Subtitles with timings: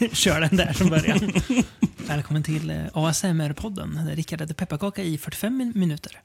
[0.12, 1.32] kör den där från början.
[2.06, 6.20] Välkommen till eh, ASMR-podden där Rickard äter pepparkaka i 45 min- minuter.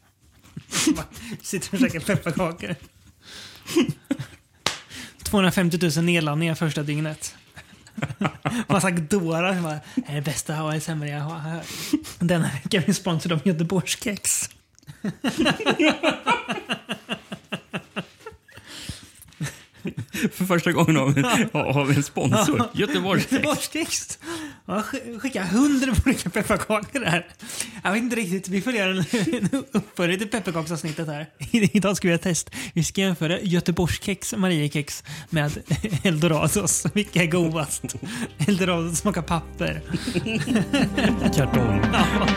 [1.42, 2.76] Sitter och käkar pepparkakor.
[5.24, 7.36] 250 000 nedladdningar första dygnet.
[8.68, 11.66] Massa dårar som bara, det är det bästa ASMR jag har hört.
[12.20, 14.50] Denna veckan är vi sponsrade av Göteborgskex.
[20.48, 21.22] För första gången har vi,
[21.54, 22.70] har vi en sponsor.
[22.74, 24.20] Göteborgs Göteborgskex.
[24.66, 27.28] Ja, sk- skicka hundra olika pepparkakor här.
[27.84, 28.48] Jag vet inte riktigt.
[28.48, 28.98] Vi får göra en,
[29.52, 31.26] en uppföljning till pepparkaksavsnittet här.
[31.52, 32.50] Idag ska vi göra ett test.
[32.74, 35.52] Vi ska jämföra Göteborgskex, Mariekex med
[36.04, 36.86] Eldorados.
[36.94, 37.96] Vilka är godast?
[38.48, 39.82] Eldorados smakar papper.
[41.36, 41.82] kartong.
[41.94, 42.28] Ja,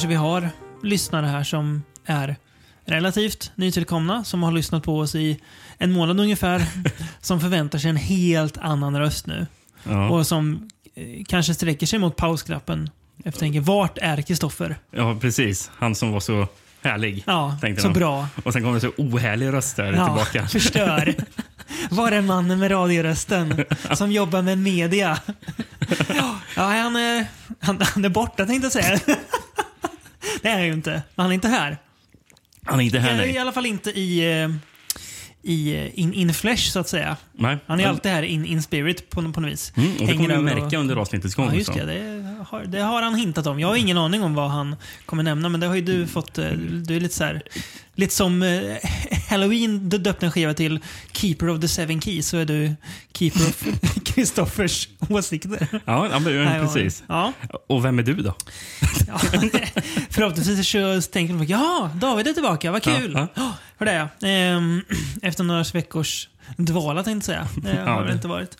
[0.00, 0.50] kanske vi har
[0.82, 2.36] lyssnare här som är
[2.84, 5.40] relativt nytillkomna, som har lyssnat på oss i
[5.78, 6.66] en månad ungefär,
[7.20, 9.46] som förväntar sig en helt annan röst nu.
[9.82, 10.08] Ja.
[10.08, 12.90] Och som eh, kanske sträcker sig mot pausknappen.
[13.24, 14.76] Jag tänker, vart är Kristoffer?
[14.90, 15.70] ja, precis.
[15.74, 16.48] Han som var så
[16.82, 17.24] härlig.
[17.26, 17.92] Ja, så de.
[17.92, 18.28] bra.
[18.44, 20.48] Och sen kom det så ohärlig röst där Ja, tillbaka.
[20.48, 21.14] förstör.
[21.90, 25.18] Var är mannen med radiorösten som jobbar med media?
[26.56, 27.26] Ja, han är,
[27.60, 29.16] han, han är borta tänkte jag säga.
[30.42, 30.90] Det är han ju inte.
[30.90, 31.78] Men han är inte här.
[32.64, 33.38] Han är inte här, I nej.
[33.38, 34.48] alla fall inte i, eh,
[35.42, 37.16] i eh, in, in flesh så att säga.
[37.32, 37.58] nej.
[37.66, 39.72] Han är alltid här in, in spirit på, på något vis.
[39.76, 41.46] Mm, och det kommer vi över märka under avsnittets gång.
[41.46, 41.84] Ja, just det.
[41.84, 43.60] Det har, det har han hintat om.
[43.60, 44.76] Jag har ingen aning om vad han
[45.06, 46.38] kommer nämna, men det har ju du fått.
[46.38, 47.42] eh, Du är lite så här,
[48.00, 48.76] lite som eh,
[49.28, 50.80] Halloween du döpte en skiva till
[51.12, 52.74] Keeper of the Seven Keys, så är du
[53.14, 53.64] Keeper of
[54.04, 55.66] Kristoffers åsikter.
[55.84, 57.02] Ja, ja, men, precis.
[57.08, 57.32] Ja,
[57.68, 58.34] Och vem är du då?
[59.08, 59.18] ja.
[60.10, 63.12] Förhoppningsvis så tänker de ja, David är tillbaka, vad kul.
[63.14, 64.08] Ja, Ja, Hur det är jag.
[64.22, 64.82] Ehm,
[65.22, 67.74] Efter några veckors dvala tänkte jag säga.
[67.74, 68.56] Det har det- inte varit.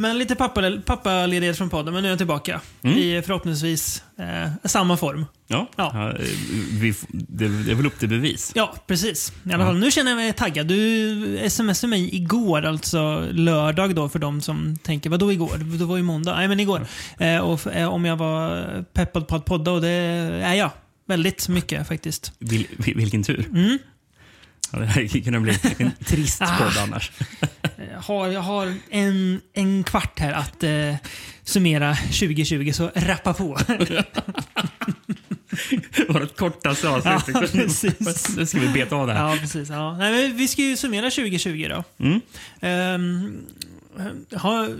[0.00, 2.60] Men lite pappa, pappaledighet från podden, men nu är jag tillbaka.
[2.82, 2.98] Mm.
[2.98, 5.26] I förhoppningsvis eh, samma form.
[5.46, 5.90] Ja, Ja.
[5.94, 6.12] ja,
[6.72, 8.52] vi, det, det är väl upp till bevis.
[8.54, 9.32] Ja, precis.
[9.44, 9.66] I alla Ja.
[9.68, 10.66] fall, nu känner jag mig taggad.
[10.66, 15.56] Du smsade mig igår, alltså lördag då för de som tänker, vad då igår?
[15.78, 16.36] Det var ju måndag.
[16.36, 16.86] Nej, men igår.
[17.18, 20.70] Eh, och, eh, om jag var peppad på att podda och det är jag.
[21.08, 22.32] Väldigt mycket faktiskt.
[22.38, 23.46] Vil, vilken tur.
[23.54, 23.78] Mm.
[24.72, 26.56] Ja, det här kunde bli en trist Ah.
[26.58, 27.12] podd annars.
[27.92, 30.94] Jag har, jag har en, en kvart här att eh,
[31.42, 33.44] summera 2020, så rappa på.
[36.08, 37.34] Vårt kortaste avsnitt.
[37.34, 38.36] Ja, precis.
[38.36, 39.30] Nu ska vi beta av det här.
[39.30, 39.68] ja, precis.
[39.68, 39.96] Ja.
[39.96, 41.84] Nej, vi ska ju summera 2020 då.
[42.04, 42.20] Mm.
[42.60, 43.38] Ehm,
[44.34, 44.76] har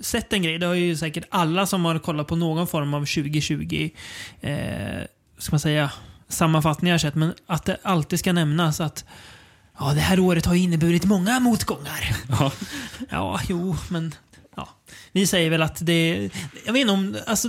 [0.00, 0.58] sett en grej.
[0.58, 3.90] Det har ju säkert alla som har kollat på någon form av 2020
[4.40, 4.56] eh,
[5.38, 5.90] ska man säga,
[6.28, 7.14] sammanfattningar sett.
[7.14, 9.04] Men att det alltid ska nämnas att
[9.78, 12.16] ja, det här året har inneburit många motgångar.
[12.28, 12.52] Ja.
[13.10, 14.14] Ja, jo, men
[14.56, 14.68] ja.
[15.12, 16.30] Vi säger väl att det...
[16.66, 17.16] Jag vet inte om...
[17.26, 17.48] Alltså,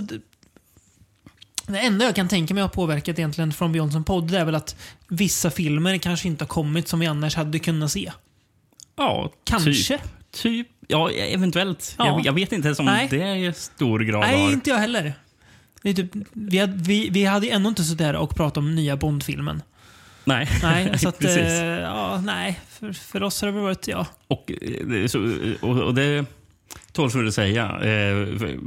[1.66, 4.54] det, enda jag kan tänka mig har påverkat egentligen från Beyond som podd är väl
[4.54, 4.76] att
[5.08, 8.12] vissa filmer kanske inte har kommit som vi annars hade kunnat se.
[8.96, 9.72] ja, Kanske.
[9.72, 10.68] Typ, typ.
[10.88, 11.94] Ja, eventuellt.
[11.98, 12.06] Ja.
[12.06, 13.08] Jag, jag vet inte ens om Nej.
[13.10, 14.52] det är stor grad Nej, har...
[14.52, 15.14] inte jag heller.
[15.84, 18.96] Är typ, vi, hade, vi, vi hade ändå inte suttit här och pratat om nya
[18.96, 19.62] Bond-filmen.
[20.24, 21.36] Nej, Nej, så att, precis.
[21.38, 22.60] eh, ja, nej.
[22.68, 24.06] För, för oss har det varit, ja.
[24.28, 24.52] Och,
[24.92, 26.24] eh, så, och, och det
[26.92, 27.64] tål för att säga.
[27.66, 28.58] Eh, För,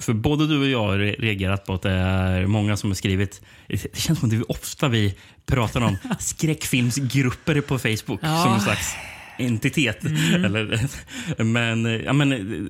[0.00, 2.94] för både du och jag har re- reagerat på att det är många som har
[2.94, 3.40] skrivit...
[3.68, 5.14] Det känns som att det är ofta vi
[5.46, 8.42] pratar om skräckfilmsgrupper på Facebook Ja.
[8.44, 8.94] som slags
[9.38, 10.04] entitet.
[10.34, 10.80] Eller,
[11.44, 12.68] men, ja, men,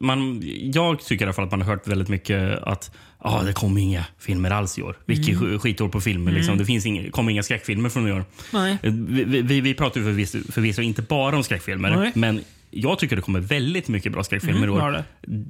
[0.00, 0.42] man,
[0.72, 3.80] jag tycker i alla fall att man har hört väldigt mycket att ah, det kommer
[3.80, 4.96] inga filmer alls i år.
[5.06, 5.58] Vilket mm.
[5.58, 6.32] skitår på filmer.
[6.32, 6.58] Liksom.
[6.58, 8.24] Det finns inga, kommer inga skräckfilmer från i år.
[8.82, 12.12] Vi, vi, vi pratar ju förvisso, förvisso inte bara om skräckfilmer, Nej.
[12.14, 12.40] men
[12.70, 15.04] jag tycker det kommer väldigt mycket bra skräckfilmer Mm, i år.
[15.20, 15.44] det.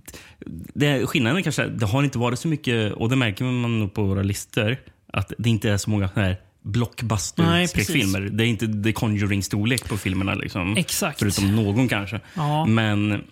[0.75, 4.03] Det, skillnaden kanske det har inte varit så mycket, och det märker man nog på
[4.03, 4.77] våra listor,
[5.13, 6.37] att det inte är så många här
[6.67, 8.21] blockbuster-skräckfilmer.
[8.21, 10.35] Det är inte The Conjuring-storlek på filmerna.
[10.35, 10.77] Liksom.
[10.77, 11.19] Exakt.
[11.19, 12.21] Förutom någon kanske.
[12.35, 12.67] Ja.
[12.67, 13.25] Men,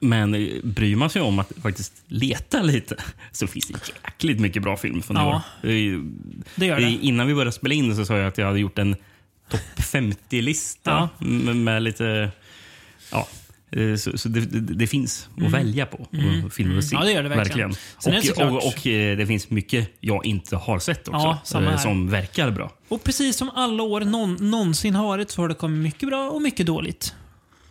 [0.00, 2.96] men bryr man sig om att faktiskt leta lite
[3.32, 5.36] så finns det jäkligt mycket bra filmer från i Ja.
[5.36, 5.40] år.
[6.54, 6.90] Det gör det.
[6.90, 8.96] Innan vi började spela in så sa jag att jag hade gjort en
[9.50, 11.08] topp 50-lista Ja.
[11.26, 12.30] med, med lite...
[13.12, 13.28] Ja,
[13.98, 16.06] Så, så det, det, det finns att välja på.
[16.44, 16.96] och Filmer att se.
[16.96, 17.06] Mm.
[17.06, 17.74] Ja, det gör det verkligen.
[18.04, 21.38] Det Och, och, och eh, det finns mycket jag inte har sett också.
[21.54, 22.72] Ja, eh, som verkar bra.
[22.88, 26.30] Och precis som alla år någon, någonsin har varit så har det kommit mycket bra
[26.30, 27.14] och mycket dåligt.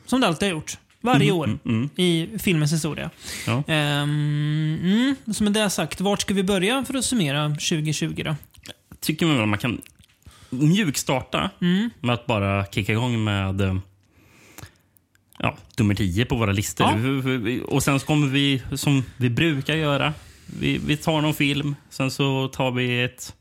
[0.06, 0.78] Som det alltid har gjort.
[1.02, 1.60] Varje år
[1.96, 3.10] i filmens historia.
[3.48, 3.64] Ja.
[3.68, 8.36] Ehm, mm, så med det sagt, vart ska vi börja för att summera 2020 då?
[9.00, 9.82] Tycker man man kan
[10.50, 11.90] mjukstarta Mm.
[12.00, 13.76] med att bara kicka igång med eh,
[15.42, 16.88] ja, nummer 10 på våra listor.
[16.88, 17.64] Ja.
[17.68, 20.14] Och sen kommer vi, som vi brukar göra,
[20.60, 23.36] vi, vi tar någon film, sen så tar vi ett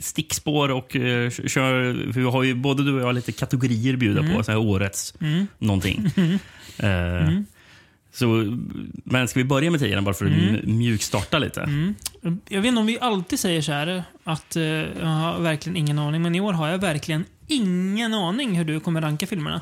[0.00, 1.92] stickspår och uh, kör...
[2.14, 4.36] Vi har ju både du och jag lite kategorier att bjuda Mm.
[4.36, 4.44] på.
[4.44, 5.14] Så här årets
[5.58, 6.04] någonting.
[6.78, 7.28] Eh,
[8.14, 8.26] Så,
[9.04, 10.78] men ska vi börja med tian bara för att Mm.
[10.78, 11.68] mjukstarta lite?
[12.48, 15.98] Jag vet inte om vi alltid säger så här, att eh, jag har verkligen ingen
[15.98, 19.60] aning, men i år har jag verkligen ingen aning hur du kommer ranka filmerna.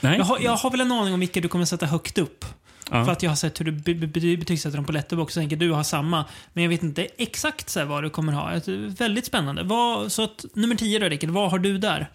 [0.00, 0.18] Nej?
[0.18, 2.44] Jag har, jag har väl en aning om vilka du kommer sätta högt upp.
[2.90, 3.04] Ja.
[3.04, 5.56] För att jag har sett hur du be- be- betygsätter dem på Letterboxd och tänker
[5.56, 6.24] du har samma.
[6.52, 8.50] Men jag vet inte exakt så vad du kommer ha.
[8.50, 9.62] Det är väldigt spännande.
[9.62, 12.10] Vad, så att, nummer 10 då Rickard, vad har du där?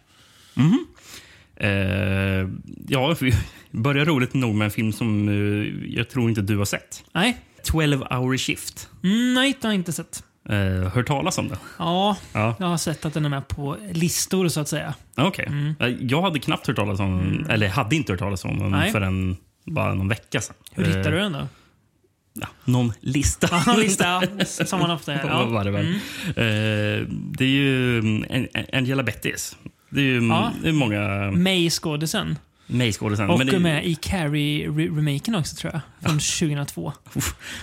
[1.55, 2.49] Eh,
[2.87, 3.33] ja, vi
[3.71, 7.03] börjar roligt nog med en film som eh, jag tror inte du har sett.
[7.13, 8.89] Nej, 12 hour shift.
[9.03, 10.23] mm, nej det har jag inte sett.
[10.49, 11.57] Eh, hört talas om den?
[11.79, 12.55] Ja, Ja.
[12.59, 14.93] jag har sett att den är med på listor så att säga.
[15.17, 15.47] Okej.
[15.79, 18.71] Eh, Jag hade knappt hört talas om den, eller hade inte hört talas om den
[18.71, 18.91] Nej.
[18.91, 20.55] förrän bara någon vecka sedan.
[20.71, 21.47] Hur hittade du Eh, den då?
[22.33, 23.47] Ja, någon lista.
[23.65, 24.21] Ja, lista,
[24.65, 25.27] som man ofta gör.
[25.27, 25.45] Ja.
[25.45, 25.85] var det väl?
[26.27, 28.25] Eh, det är ju mm,
[28.55, 29.57] An- Angela Bettis.
[29.89, 30.51] Det är ju mm, Ja.
[30.63, 32.37] det är många May-skådisen.
[32.67, 33.29] May-skådisen.
[33.29, 35.81] Och det, med i Carrie-remaken också tror jag.
[36.09, 36.93] Från 2002.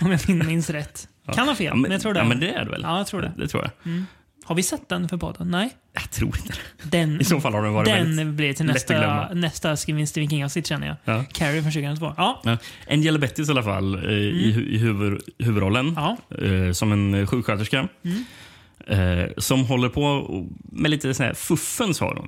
[0.01, 1.07] Om jag minns rätt.
[1.35, 2.19] Kan ha fel, ja, men, jag tror det.
[2.19, 2.81] Ja, men det är det väl?
[2.83, 3.31] Ja, jag tror det.
[3.37, 4.03] Det, tror jag.
[4.43, 5.51] Har vi sett den för podden?
[5.51, 5.69] Nej?
[5.93, 6.89] Jag tror inte det.
[6.97, 9.29] Den, I så fall har den varit den blir till lätt att nästa, glömma.
[9.33, 10.95] nästa Stephen King-avsnitt känner jag.
[11.17, 11.23] Ja.
[11.31, 12.13] Carrie från 2002.
[12.17, 12.41] Ja.
[12.43, 12.57] Ja.
[12.89, 15.87] Angela Bettis i alla fall eh, i, hu- i huvud, huvudrollen.
[15.87, 15.93] Mm.
[16.03, 16.17] Ja.
[16.37, 16.67] Mm.
[16.67, 17.87] Eh, som en sjuksköterska.
[18.87, 20.27] Eh, som håller på
[20.71, 22.27] med lite sån här fuffens har hon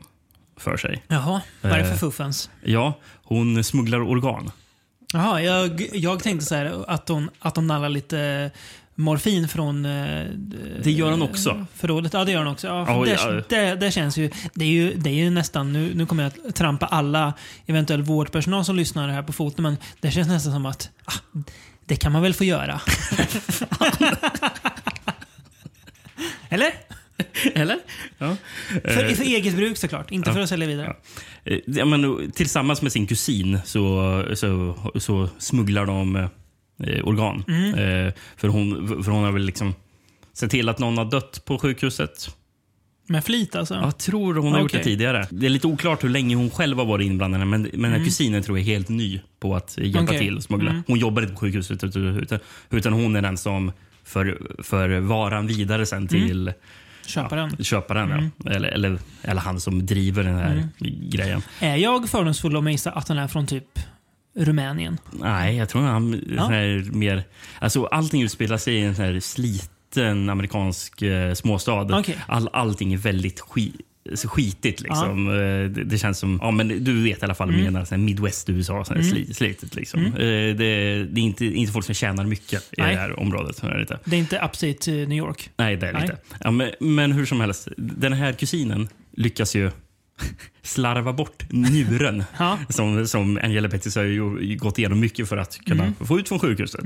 [0.58, 1.04] för sig.
[1.08, 1.98] Jaha, vad är det för Eh.
[1.98, 2.50] fuffens?
[2.64, 4.52] Ja, hon smugglar organ.
[5.14, 8.52] Jaha, jag, jag tänkte så här att hon, att hon nallar lite
[8.96, 9.86] morfin från...
[9.86, 10.26] eh,
[10.84, 11.66] Det gör hon också.
[11.76, 12.14] Förrådet.
[12.14, 12.68] Ja, det gör hon också.
[12.68, 13.42] Ja, Ja, det, ja.
[13.50, 14.30] Det, det känns ju...
[14.54, 15.74] Det är ju, det är ju nästan...
[15.74, 17.34] Nu, nu kommer jag att trampa alla
[17.66, 21.40] eventuell vårdpersonal som lyssnar här på foten, men det känns nästan som att ah,
[21.86, 22.82] det kan man väl få göra.
[26.50, 26.74] Eller?
[27.54, 27.78] Eller?
[28.18, 28.36] Ja.
[28.84, 30.96] För, för eget bruk såklart, inte för att sälja vidare.
[31.46, 36.28] Eh, ja, men, tillsammans med sin kusin så, så, så smugglar de
[36.84, 37.44] eh, organ.
[37.48, 37.74] Mm.
[38.08, 39.76] Eh, för, hon, för hon har väl liksom
[40.34, 42.36] sett till att någon har dött på sjukhuset.
[43.08, 43.74] Med flit alltså?
[43.76, 45.28] Jag tror hon har gjort det tidigare.
[45.32, 48.06] Det är lite oklart hur länge hon själv har varit inblandad, men, men den här
[48.06, 50.06] kusinen tror jag är helt ny på att hjälpa Mm.
[50.10, 50.20] Okej.
[50.20, 50.84] till och smuggla.
[50.88, 52.40] Hon jobbar inte på sjukhuset, utan,
[52.70, 53.72] utan, hon är den som
[54.04, 56.54] för, för varan vidare sen till
[57.06, 57.58] Köparen.
[57.64, 58.12] köparen.
[58.12, 58.32] Mm.
[58.44, 58.52] Ja.
[58.52, 60.68] Eller, eller, eller han som driver den här
[61.12, 61.42] grejen.
[61.60, 63.80] Är jag fördomsfull om att gissa att han är från typ
[64.36, 64.98] Rumänien?
[65.12, 66.50] Nej, jag tror han Ja.
[66.92, 67.24] mer...
[67.60, 72.00] Alltså, allting utspelar sig i en sån här sliten amerikansk eh, småstad.
[72.00, 72.18] Okej.
[72.28, 73.76] All, allting är väldigt skit,
[74.14, 74.82] så skitigt.
[74.82, 75.28] Liksom.
[75.30, 75.34] Eh,
[75.70, 76.40] Det, det känns som...
[76.42, 77.62] Ja, men du vet i alla fall Mm.
[77.64, 77.98] menar.
[77.98, 78.86] Midwest USA.
[78.86, 79.76] Sli, slitet.
[79.76, 80.06] Liksom.
[80.06, 80.54] Eh, Det,
[81.04, 82.94] det är inte, inte folk som tjänar mycket i Nej.
[82.96, 83.56] det här området.
[83.56, 84.00] Så är det inte.
[84.06, 85.50] Det är inte upstate eh, New York.
[85.58, 86.18] Nej, det är det inte.
[86.40, 89.72] Ja, men, men hur som helst, den här kusinen lyckas ju
[90.62, 92.60] slarva bort njuren Ja.
[92.70, 95.96] som, som Angela Bettis har ju gått igenom mycket för att kunna Mm.
[96.06, 96.86] få ut från sjukhuset.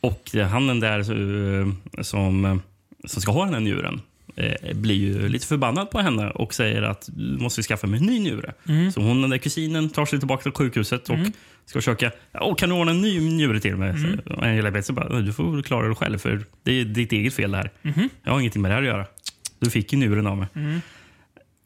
[0.00, 2.56] Och eh, han den där eh, som, eh,
[3.04, 4.00] som ska ha den här njuren
[4.36, 8.06] eh, blir ju lite förbannad på henne och säger att du måste skaffa mig en
[8.06, 8.52] ny njure.
[8.68, 8.92] Mm.
[8.92, 11.18] Så hon, den där kusinen, tar sig tillbaka till sjukhuset och
[11.66, 12.10] ska försöka
[12.40, 13.90] Åh, kan du ordna en ny njure till mig.
[13.90, 14.20] Mm.
[14.26, 17.50] Så Angela Bettis bara, du får klara det själv för det är ditt eget fel
[17.50, 17.70] det här.
[17.82, 18.08] Mm-hmm.
[18.22, 19.06] Jag har ingenting med det här att göra.
[19.60, 20.48] Du fick ju njuren av mig.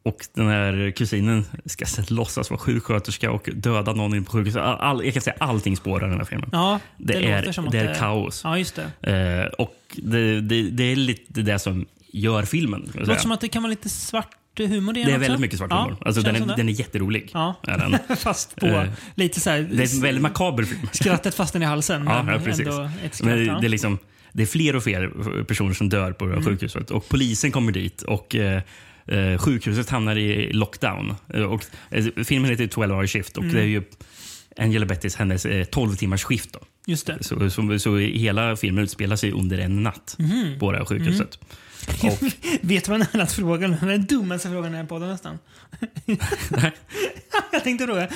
[0.02, 4.62] Och den här kusinen ska låtsas vara sjuksköterska och döda någon in på sjukhuset.
[4.62, 6.48] All, jag kan säga allting spårar den här filmen.
[6.52, 8.40] Ja, det, det är, att det är det- kaos.
[8.44, 9.12] Ja, just det.
[9.12, 12.90] Eh, och det, det, det är lite det som gör filmen.
[12.92, 15.18] Det låter som att det kan vara lite svart humor det är också.
[15.18, 15.96] väldigt mycket svart Ja, humor.
[16.06, 16.62] Alltså, känns den, är, det.
[16.62, 17.30] den är jätterolig.
[17.34, 17.54] Ja.
[17.62, 18.16] Är den.
[18.16, 19.68] Fast på Eh, lite så här...
[19.72, 20.80] Det är en väldigt makaber film.
[20.92, 22.66] Skrattet fastnar i halsen, Ja, men ja, precis.
[22.66, 23.30] ändå ett skratt.
[23.30, 23.58] Men ja.
[23.60, 23.98] det, är liksom,
[24.32, 26.44] det är fler och fler personer som dör på det Mm.
[26.44, 26.90] sjukhuset.
[26.90, 28.62] Och polisen kommer dit och eh,
[29.08, 31.14] eh, sjukhuset hamnar i lockdown.
[31.34, 33.54] Eh, och, eh, filmen heter 12 hour shift och Mm.
[33.54, 33.82] det är ju
[34.56, 36.52] Angela Bettys hennes eh, 12 timmars skift.
[36.52, 36.58] Då.
[36.86, 37.18] Just det.
[37.20, 40.58] Så, så, så hela filmen utspelar sig under en natt Mhm.
[40.58, 41.38] på det här sjukhuset.
[42.02, 42.12] Mm.
[42.14, 42.22] Och,
[42.60, 45.38] Vet du vad den här frågan Den dummaste frågan i den här podden nästan.
[47.52, 48.08] jag tänkte fråga.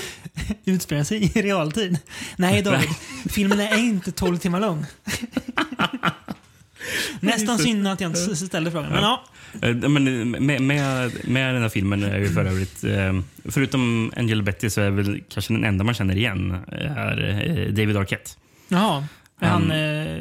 [0.65, 1.99] utspelar sig i realtid.
[2.37, 2.89] Nej David,
[3.31, 4.87] filmen är inte 12 timmar lång.
[7.21, 8.91] Nästan synd att jag inte ställde frågan.
[8.93, 9.25] Men ja.
[9.63, 14.43] Eh, Men med, med, med den här filmen är ju för övrigt, eh, förutom Angela
[14.43, 18.31] Betty så är väl kanske den enda man känner igen är eh, David Arquette.
[18.69, 19.05] Jaha.
[19.41, 20.19] Är han, Han- eh,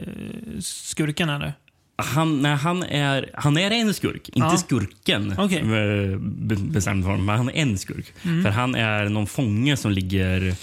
[0.60, 1.54] skurken eller?
[1.96, 4.58] Han, nej, han, är, han är en skurk, inte Ja.
[4.58, 8.06] skurken eh, be, bestämd form, men han är en skurk.
[8.24, 8.44] Mm.
[8.44, 10.54] För han är någon fånge som ligger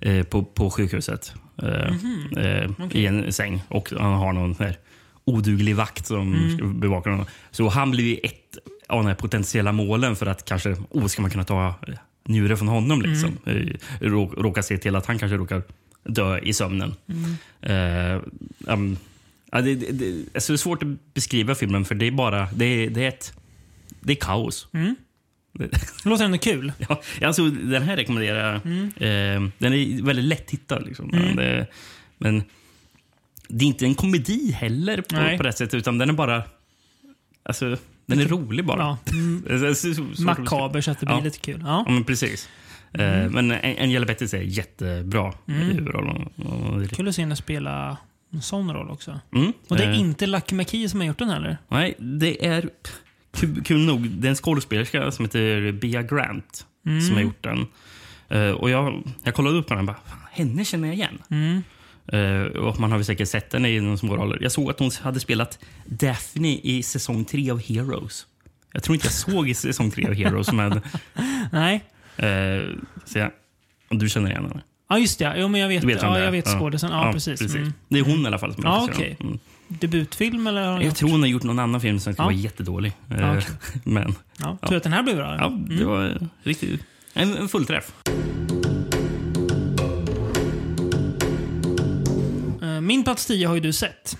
[0.00, 1.32] eh, på, på sjukhuset
[1.62, 2.38] eh, Mhm.
[2.38, 4.76] eh, i en säng och han har någon där
[5.24, 6.56] oduglig vakt som Mm.
[6.56, 7.26] ska bevaka honom.
[7.50, 11.22] Så han blir ju ett av de här potentiella målen för att kanske, oh, ska
[11.22, 11.94] man kunna ta eh,
[12.28, 13.38] njure från honom liksom.
[13.46, 13.68] Mm.
[13.68, 15.62] Eh, rå, råka se till att han kanske råkar
[16.04, 16.94] dö i sömnen.
[17.08, 17.36] Mm.
[17.62, 18.22] Eh,
[18.72, 18.96] um,
[19.52, 22.64] ja, det, det, alltså det är svårt att beskriva filmen för det är bara det
[22.64, 23.32] är, det är ett
[24.00, 24.68] det är kaos.
[24.72, 24.96] Mm.
[25.52, 25.70] Det,
[26.04, 26.72] låter ändå kul.
[26.88, 28.66] ja, alltså, den här rekommenderar jag.
[28.66, 28.84] Mm.
[28.86, 30.84] Eh, den är väldigt lätthittad.
[30.86, 31.08] Liksom.
[31.12, 31.66] Men, det,
[32.18, 32.42] men
[33.48, 35.36] det är inte en komedi heller på, Nej.
[35.36, 36.42] på det sättet utan den är bara
[37.42, 38.78] alltså, den är rolig bara.
[38.80, 38.98] Ja.
[39.12, 39.74] Mm.
[39.74, 40.22] Så- så-.
[40.22, 41.22] Makaber så att det blir Ja.
[41.24, 41.60] lite kul.
[41.64, 41.84] Ja.
[41.86, 42.48] Ja, men precis.
[42.92, 45.60] Eh, men Angela Bettis är jättebra Mm.
[45.60, 46.28] i huvudrollen.
[46.92, 47.96] Kul att se henne spela
[48.32, 49.20] en sån roll också.
[49.34, 49.52] Mm.
[49.68, 51.58] Och det är Eh, inte Lucky McKee som har gjort den heller.
[51.68, 52.68] Nej, det är
[53.36, 54.08] kul, kul nog.
[54.08, 57.00] Det är en skådespelerska som heter Bea Grant Mm.
[57.00, 57.66] som har gjort den.
[58.28, 61.62] Eh, och jag, jag kollade upp på den och bara, "Fan, henne känner jag igen.
[62.12, 62.42] Mm.
[62.42, 64.38] Eh, och man har väl säkert sett henne i några små roller.
[64.40, 68.26] Jag såg att hon hade spelat Daphne i säsong tre av Heroes.
[68.72, 70.52] Jag tror inte jag såg i säsong tre av Heroes.
[70.52, 70.80] Men,
[71.52, 71.84] Nej.
[72.16, 72.62] eh,
[73.04, 73.28] så
[73.90, 74.60] och du känner igen henne?
[74.88, 75.34] Ja, just det.
[75.38, 76.58] Jo, men jag vet, vet ja, jag vet Ja.
[76.58, 76.90] skådisen.
[76.92, 77.40] Ja, precis.
[77.54, 77.72] Mm.
[77.88, 78.54] Det är hon i alla fall.
[78.54, 79.16] Som Ja, den.
[79.20, 79.38] Mm.
[79.68, 80.62] Debutfilm eller?
[80.66, 80.94] Har Jag gjort?
[80.94, 82.24] tror hon har gjort någon annan film som Ja.
[82.24, 82.92] var jättedålig.
[83.10, 83.46] Eh, Ja, okej.
[83.84, 84.68] Men Ja, Ja.
[84.68, 85.36] tur att den här blev bra.
[85.38, 86.80] ja, det var eh, riktigt...
[87.14, 87.92] En, en fullträff.
[92.84, 94.18] Min plats 10 har ju du sett.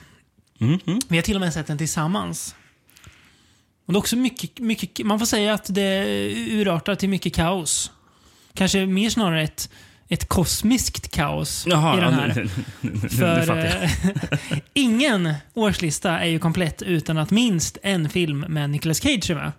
[0.61, 1.01] Mm, mm.
[1.09, 2.55] Vi har till och med sett den tillsammans.
[3.87, 6.05] Och det är också mycket, mycket, man får säga att det
[6.51, 7.91] urartar till mycket kaos.
[8.55, 9.71] Kanske mer snarare ett,
[10.09, 12.27] ett kosmiskt kaos Jaha, i den här.
[12.35, 12.49] nu,
[12.81, 13.91] nu, nu, För eh,
[14.75, 19.53] ingen årslista är ju komplett utan att minst en film med Nicolas Cage är med.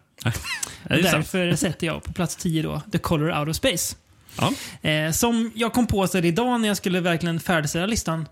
[0.84, 1.12] Är sant.
[1.12, 3.96] Därför sätter jag på plats 10 då, The Color Out of Space.
[4.40, 4.54] Ja.
[4.90, 8.26] Eh, som jag kom på så idag när jag skulle verkligen färdigställa listan.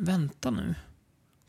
[0.00, 0.74] Vänta nu.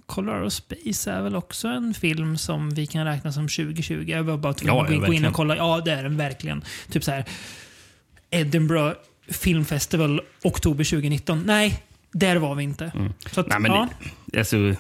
[0.05, 4.03] Color of Space är väl också en film som vi kan räkna som 2020?
[4.07, 5.33] Jag var bara tvungen Ja, att gå in- in och verkligen.
[5.33, 5.55] kolla.
[5.57, 6.63] Ja, det är den verkligen.
[6.91, 7.25] Typ så här.
[8.29, 8.95] Edinburgh
[9.27, 11.43] Film Festival, oktober 2019.
[11.45, 12.91] Nej, där var vi inte.
[13.31, 13.87] Så att, Nej, men ja.
[14.25, 14.75] det, alltså,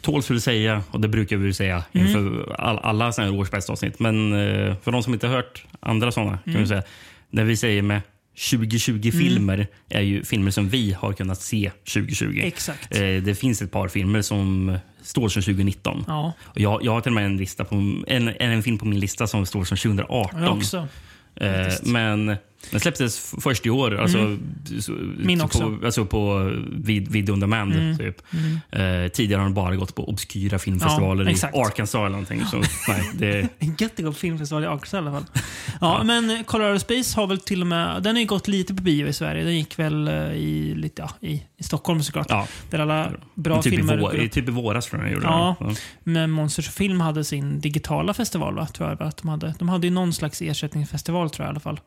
[0.00, 2.06] tåls väl säga, och det brukar vi säga Mm.
[2.06, 3.98] inför all, alla sådana här årsbästa avsnitt.
[3.98, 6.62] Men eh, för de som inte har hört andra sådana kan Mm.
[6.62, 6.82] vi säga,
[7.30, 8.00] när vi säger med
[8.40, 12.40] 2020-filmer är ju filmer som vi har kunnat se 2020.
[12.44, 12.96] Exakt.
[12.96, 16.04] Eh, det finns ett par filmer som står som 2019.
[16.06, 17.74] Ja, Och jag, jag har till och med en, lista på,
[18.06, 20.42] en, en, film på min lista som står som 2018.
[20.42, 20.88] jag också.
[21.36, 22.36] Eh, men
[22.70, 23.96] den släpptes först i år.
[23.96, 24.36] Alltså,
[24.80, 25.62] så, Min så också.
[25.62, 25.78] Mm.
[25.78, 27.98] På, alltså på vid, video on demand.
[27.98, 28.22] Typ.
[28.70, 31.56] Eh, tidigare har den bara gått på obskyra filmfestivaler Ja, i exakt.
[31.56, 32.44] Arkansas eller någonting.
[32.46, 32.56] Så,
[32.88, 35.24] nej, det, En jättegod filmfestival i Arkansas i alla fall.
[35.80, 38.02] Ja, men Colorado Space har väl till och med...
[38.02, 39.44] Den har ju gått lite på bio i Sverige.
[39.44, 42.26] Den gick väl eh, i, lite, ja, i, i Stockholm såklart.
[42.30, 43.96] ja, Där alla bra typ, i filmer...
[43.98, 45.56] vår, typ i våras tror jag den gjorde Ja.
[45.60, 45.74] det.
[46.04, 48.66] Men Monsters Film hade sin digitala festival, va?
[48.66, 49.54] Tror jag att de hade.
[49.58, 51.80] De hade ju någon slags ersättningsfestival, tror jag i alla fall.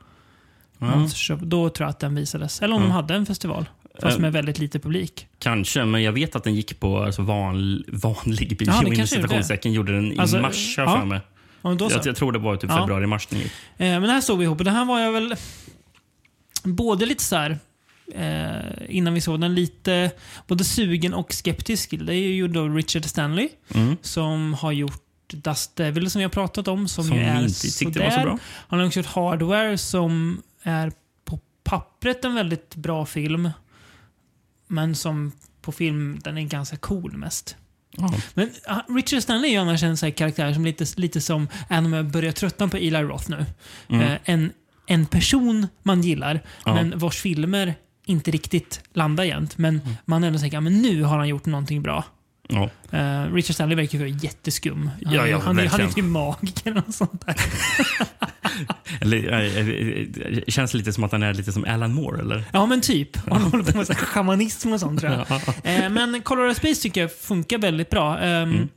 [0.80, 1.03] Ja.
[1.03, 2.62] Of, då tror jag att den visades.
[2.62, 3.65] Eller om de hade en festival.
[4.01, 4.22] Fast Eh.
[4.22, 5.27] med väldigt lite publik.
[5.39, 8.68] Kanske, men jag vet att den gick på alltså, van, vanlig bio.
[8.72, 11.00] Ja, inom citationstecken gjorde den i Alltså, mars, har ja.
[11.00, 11.22] för mig.
[11.62, 11.98] Ja, då så.
[11.98, 12.77] Jag, jag tror det var typ Ja.
[12.80, 13.44] februari-mars gick.
[13.46, 15.36] Eh, men det här såg vi ihop och det här var jag väl
[16.63, 17.58] både lite så här
[18.15, 20.12] eh, innan vi såg den lite
[20.48, 21.94] både sugen och skeptisk.
[22.00, 23.98] Det är ju då Richard Stanley Mm.
[24.01, 25.00] som har gjort
[25.34, 26.88] Dust Devil som vi har pratat om.
[26.88, 28.25] Som, Som ju är inte tyckte var så sådär.
[28.25, 28.39] bra.
[28.68, 30.91] Han har också gjort Hardware som är
[31.25, 33.50] på pappret en väldigt bra film.
[34.67, 37.55] Men som på film, den är ganska cool mest.
[37.98, 38.13] Ja.
[38.34, 42.05] Men ah, Richard Stanley är ju annars en sån karaktär som lite, lite som, jag
[42.05, 43.46] börjar tröttna på Eli Roth nu.
[43.89, 44.01] Mm.
[44.01, 44.51] Eh, en,
[44.88, 46.74] en person man gillar, Ja.
[46.74, 49.58] men vars filmer inte riktigt landar jämt.
[49.58, 49.93] Men Mm.
[50.05, 52.03] man ändå tänker, ja, men nu har han gjort någonting bra.
[52.50, 52.69] Ja.
[52.91, 54.88] Eh, Richard Stanley verkar ju jätteskum.
[55.05, 57.35] Han, Ja, ja, han, han, är- typ magiker och sånt där.
[59.01, 62.43] Eller, eh, eh, känns lite som att han är lite som Alan Moore, eller?
[62.53, 63.17] Ja, men typ.
[63.29, 65.31] Han håller på med så shamanism och sånt tror jag.
[65.63, 68.15] Eh, men Colorado Space tycker jag funkar väldigt bra.
[68.17, 68.69] Um, Mm.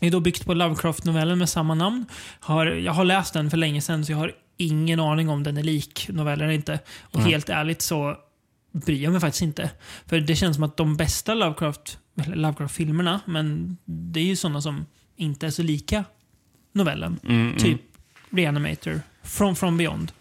[0.00, 2.04] är då byggt på Lovecraft-novellen med samma namn.
[2.40, 5.56] Har, jag har läst den för länge sedan så jag har ingen aning om den
[5.56, 6.78] är lik novellen eller inte.
[7.00, 7.30] Och Mm.
[7.30, 8.16] helt ärligt så
[8.72, 9.70] bryr jag mig faktiskt inte.
[10.06, 14.86] För det känns som att de bästa Lovecraft, Lovecraft-filmerna, men det är ju sådana som
[15.16, 16.04] inte är så lika
[16.72, 17.18] novellen.
[17.24, 17.58] Mm, mm.
[17.58, 17.80] Typ
[18.30, 20.12] Reanimator, From, From Beyond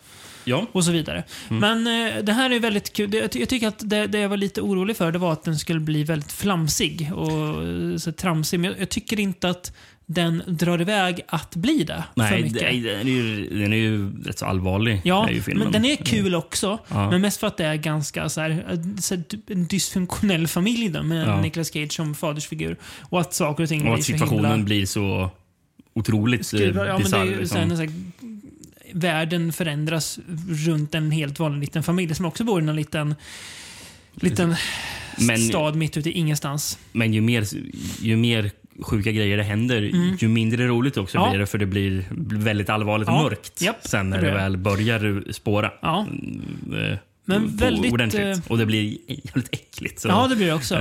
[0.44, 0.68] Ja.
[0.72, 1.24] och så vidare.
[1.50, 1.60] Mm.
[1.84, 3.12] Men eh, det här är väldigt kul.
[3.12, 5.34] Det, jag, ty- jag tycker att det, det jag var lite orolig för det var
[5.34, 8.60] att den skulle bli väldigt flamsig och eh, så tramsig.
[8.60, 9.76] Men jag, jag tycker inte att
[10.12, 12.60] den drar iväg att bli det för Nej, mycket.
[12.60, 15.02] det, den, är ju, den är ju rätt så allvarlig.
[15.04, 16.80] Ja, men den är kul också.
[16.88, 17.12] Ja.
[17.12, 20.90] Men mest för att det är ganska så här, så här, typ en dysfunktionell familj
[20.90, 21.42] då, med Ja.
[21.42, 22.78] Nicolas Cage som fadersfigur.
[23.00, 24.66] Och att saker och ting Och blir att så situationen himla...
[24.66, 25.30] blir så
[25.94, 27.60] otroligt Skruvar, ja, men det är bisarr.
[27.60, 27.78] här, Liksom.
[27.78, 27.92] så här,
[28.94, 33.16] världen förändras runt en helt vanlig liten familj som också bor i en liten,
[34.16, 34.56] liten
[35.18, 36.80] Men- stad mitt ute i ingenstans.
[36.92, 37.46] Men ju mer,
[38.02, 38.52] ju mer
[38.82, 39.82] sjuka grejer det händer,
[40.22, 41.26] ju mindre roligt också Mm.
[41.26, 41.30] Ja.
[41.32, 41.46] blir det.
[41.46, 42.06] För det blir
[42.40, 43.24] väldigt allvarligt Ja.
[43.24, 45.72] mörkt Japp, sen när det väl börjar spåra.
[45.82, 46.08] Ja,
[46.74, 48.22] Eh, Men väldigt, Ordentligt.
[48.38, 50.00] eh, Och det blir jävligt äckligt.
[50.00, 50.76] Så, ja det blir det också.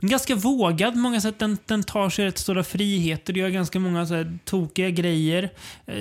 [0.00, 1.38] Men ganska vågad på många sätt.
[1.38, 3.32] Den, den tar sig rätt stora friheter.
[3.32, 5.50] Det gör ganska många så här, tokiga grejer.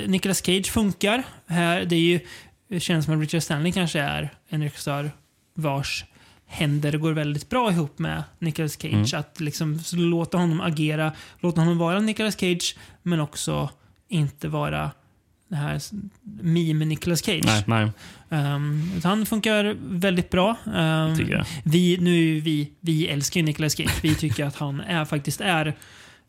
[0.07, 1.23] Nicolas Cage funkar.
[1.47, 2.19] Här, det är ju,
[2.69, 5.11] det känns som att Richard Stanley kanske är en regissör
[5.55, 6.05] vars
[6.47, 9.13] händer går väldigt bra ihop med Nicolas Cage.
[9.13, 13.69] Att liksom låta honom agera, låta honom vara Nicolas Cage, men också
[14.07, 14.91] inte vara
[15.47, 15.81] det här
[16.41, 17.45] meme Nicolas Cage.
[17.45, 17.91] nej, nej,
[18.29, 20.57] Um, han funkar väldigt bra.
[20.65, 23.99] Um, vi, nu vi, vi älskar ju Nicolas Cage.
[24.01, 25.75] Vi tycker att han är, faktiskt är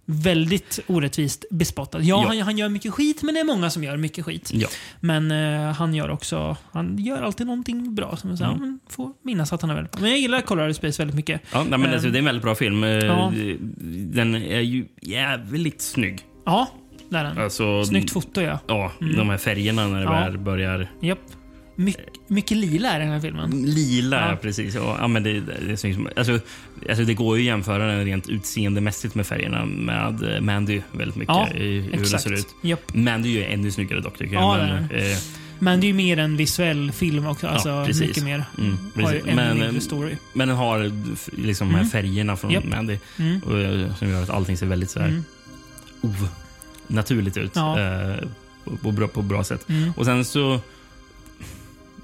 [0.07, 1.99] väldigt orättvist bespottad.
[2.03, 2.29] Ja, Ja.
[2.29, 4.51] Han, han gör mycket skit, men det är många som gör mycket skit.
[4.55, 4.69] Ja.
[5.01, 8.17] Men eh, han gör också, han gör alltid någonting bra.
[8.17, 8.79] Som säger, Mm.
[8.87, 10.01] ja, får minnas att han är väldigt bra.
[10.01, 11.41] Men jag gillar Colorado Space väldigt mycket.
[11.53, 12.85] Ja, nej, men alltså, Ehm, det är en väldigt bra film.
[12.85, 13.33] Eh, ja.
[14.13, 16.21] Den är ju jävligt snygg.
[16.45, 16.69] Ja,
[17.09, 17.39] där är den.
[17.39, 18.59] Alltså, Snyggt foto ja.
[18.67, 20.91] Ja, de här färgerna när det väl börjar...
[21.03, 21.19] Japp.
[21.79, 21.95] My,
[22.29, 23.51] mycket lila är den här filmen.
[23.51, 24.37] Lila, Ja.
[24.43, 24.75] precis.
[24.75, 25.99] Ja, men det, det, är snyggt.
[26.19, 26.39] Alltså,
[26.89, 31.17] alltså, det går ju att jämföra den rent utseendemässigt med färgerna med eh, Mandy väldigt
[31.17, 31.35] mycket.
[31.35, 32.23] Ja, i, hur den Exakt.
[32.23, 32.49] ser ut.
[32.63, 32.95] Japp.
[32.95, 34.69] Mandy är ju ännu snyggare dock tycker Ja, jag.
[34.69, 35.17] det Men, eh,
[35.59, 37.47] Men det är ju mer en visuell film också.
[37.47, 38.07] Alltså precis.
[38.09, 38.45] mycket mer.
[38.59, 39.23] mm, Har precis.
[39.27, 40.15] ännu Men, eh, story.
[40.33, 40.93] men den har
[41.43, 41.87] liksom Mm.
[41.89, 42.65] färgerna från Japp.
[42.65, 43.41] Mandy Mm.
[43.47, 45.25] och, eh, som gör att allting ser väldigt så här, Mm.
[46.87, 47.51] naturligt ut.
[47.55, 47.81] Ja.
[47.81, 48.17] Eh,
[48.65, 49.69] på, på, bra, på bra sätt.
[49.69, 49.93] Mm.
[49.97, 50.61] Och sen så...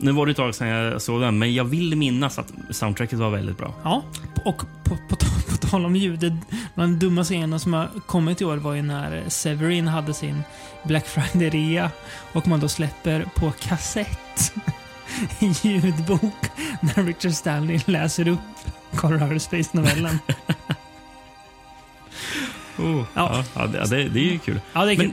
[0.03, 3.19] Nu var det ett tag sedan jag såg den, men jag vill minnas att soundtracket
[3.19, 3.75] var väldigt bra.
[3.83, 4.03] Ja,
[4.45, 6.19] och på, på, tal- på tal om ljud.
[6.19, 6.37] det-
[6.75, 10.43] Den dumma scenen som har kommit i år var ju när Severin hade sin
[10.85, 11.91] Black Friday-rea
[12.33, 14.53] och man då släpper på kassett
[15.38, 16.35] en ljudbok
[16.81, 18.38] när Richard Stanley läser upp
[18.97, 20.19] Colorado Space-novellen.
[22.79, 23.45] Oh, Ja.
[23.55, 23.67] ja.
[23.67, 24.61] Det, det, är ju kul.
[24.73, 25.12] Ja, det är kul.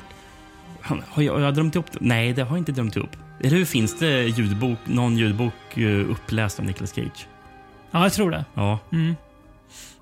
[0.89, 1.97] Men har, jag, har jag drömt ihop det?
[2.01, 3.15] Nej, det har jag inte drömt ihop.
[3.39, 3.65] Eller hur?
[3.65, 7.27] Finns det ljudbok, någon ljudbok uh, uppläst av Nicolas Cage?
[7.91, 8.45] Ja, jag tror det.
[8.53, 8.79] Ja.
[8.91, 9.15] Mm.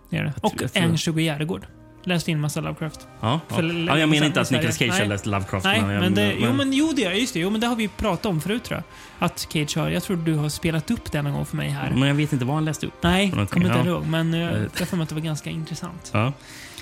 [0.09, 0.33] Det är det.
[0.41, 1.65] Och tror- jag tror- Ernst-Hugo Järegård.
[2.03, 3.07] Läste in massa Lovecraft.
[3.21, 3.61] Ja, ja.
[3.61, 4.51] Ja, jag menar inte att.
[4.51, 5.65] Nicolas Cage har läst Lovecraft.
[5.65, 7.39] Nej, jag, men, det, jo, men jo, det är just det.
[7.39, 8.75] Jo, men det har vi pratat om förut tror
[9.19, 9.25] jag.
[9.27, 11.89] Att Cage har, jag tror du har spelat upp det någon gång för mig här.
[11.89, 12.93] men jag vet inte vad han läste upp.
[13.03, 13.85] Nej, kommer inte ja.
[13.85, 14.05] ihåg.
[14.05, 14.61] Men eh, Eh.
[14.79, 16.09] jag får mig att det var ganska intressant.
[16.13, 16.33] Ja.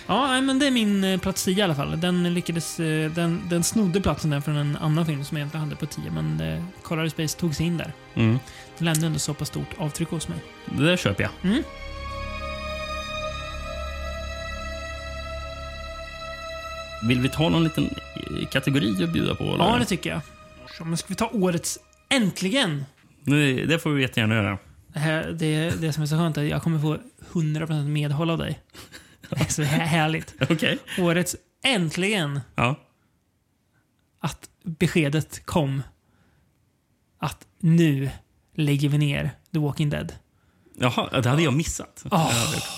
[0.07, 1.99] Ja, nej, men det är min eh, plats 10 i alla fall.
[2.01, 2.79] Den lyckades...
[2.79, 5.85] eh, Den, den snodde platsen där från en annan film som jag egentligen hade på
[5.85, 6.11] 10.
[6.11, 7.91] Men eh, Colorado Space tog sig in där.
[8.15, 8.39] Mm.
[8.77, 10.37] Den lämnade ändå så pass stort avtryck hos mig.
[10.77, 11.31] Det där köper jag.
[11.51, 11.63] Mm.
[17.03, 19.43] Vill vi ta någon liten eh, kategori att bjuda på?
[19.43, 19.57] Eller?
[19.65, 20.21] Ja, det tycker jag.
[20.77, 22.85] Så, men ska vi ta årets Äntligen!
[23.23, 24.57] Nej, det får vi jättegärna göra.
[24.93, 26.97] Det, här, det, det som är så skönt är att jag kommer få
[27.33, 28.59] 100% medhåll av dig.
[29.29, 30.33] Det är så här- härligt.
[30.49, 30.77] Okej.
[30.99, 32.39] Årets Äntligen!
[32.55, 32.75] Ja.
[34.19, 35.83] att beskedet kom
[37.19, 38.09] att nu
[38.55, 40.13] lägger vi ner The Walking Dead.
[40.77, 42.03] Jaha, det hade jag missat.
[42.11, 42.31] Ah.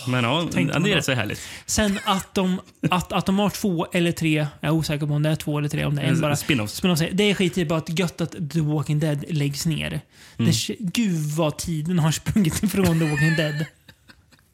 [0.07, 0.97] Men ja, Tänkte ja, man det är då.
[0.97, 1.41] rätt så härligt.
[1.65, 5.23] Sen att de, att, att de har två eller tre, jag är osäker på om
[5.23, 6.35] det är två eller tre, om det är en bara.
[6.35, 6.83] Spin-offs.
[6.83, 9.65] Men de säger, det är skit i bara att gött att The Walking Dead läggs
[9.65, 10.01] ner.
[10.37, 10.51] Mm.
[10.51, 13.65] Det, gud vad tiden har sprungit ifrån The Walking Dead.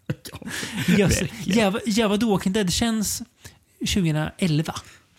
[0.07, 1.29] Verkligen.
[1.45, 3.23] jävla, jävla The Walking Dead känns
[3.79, 4.73] 2011.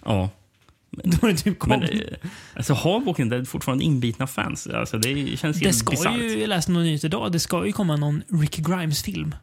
[0.05, 0.31] Ja.
[1.05, 1.69] Då det typ kom.
[1.69, 2.01] Men eh,
[2.55, 4.67] alltså, har Walking Dead fortfarande inbitna fans?
[4.67, 6.19] Alltså, det känns Det helt ska bisarrt.
[6.19, 9.35] ju, jag läste något nytt idag, det ska ju komma någon Rick Grimes-film.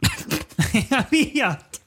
[0.90, 1.80] jag vet!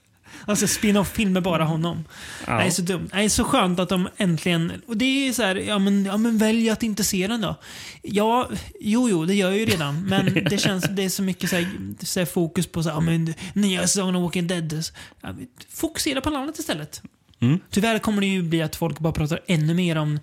[0.50, 2.06] Alltså spin-off-film med bara honom.
[2.48, 2.54] Ja.
[2.54, 3.10] Det är så dumt.
[3.14, 4.72] Det är så skönt att de äntligen...
[4.88, 7.56] Och det är så här, ja men, ja men välj att inte se den då.
[8.02, 10.06] Ja, jo, jo, det gör jag ju redan.
[10.06, 11.68] Men det känns, det är så mycket så här,
[12.06, 14.84] så här fokus på så här, ja men nya säsongen av Walking Dead.
[15.22, 15.30] Ja,
[15.70, 17.02] Fokusera på landet istället.
[17.40, 17.60] Mm.
[17.70, 20.20] Tyvärr kommer det ju bli att folk bara pratar ännu mer om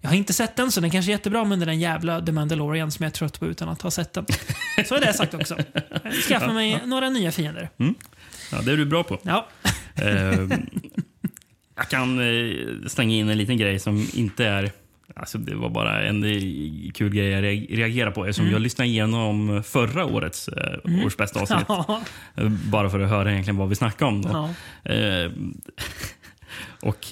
[0.00, 2.90] Jag har inte sett den, så den kanske är jättebra, men den jävla The Mandalorian
[2.90, 4.26] som jag är trött på utan att ha sett den.
[4.88, 5.56] Så är det sagt också.
[6.28, 7.70] Skaffa mig några nya fiender.
[8.52, 9.18] Ja, det är du bra på.
[9.22, 9.48] Ja.
[10.02, 10.46] Eh,
[11.76, 12.54] jag kan eh,
[12.86, 14.70] slänga in en liten grej som inte är...
[15.16, 18.88] Alltså det var bara en eh, kul grej jag reag- reagerade på eftersom jag lyssnade
[18.88, 21.64] igenom förra årets eh, års bästa avsnitt.
[21.68, 22.00] Ja.
[22.70, 24.22] Bara för att höra egentligen vad vi snackade om.
[24.22, 24.54] Då.
[24.82, 24.92] Ja.
[24.92, 25.30] Eh,
[26.80, 27.06] och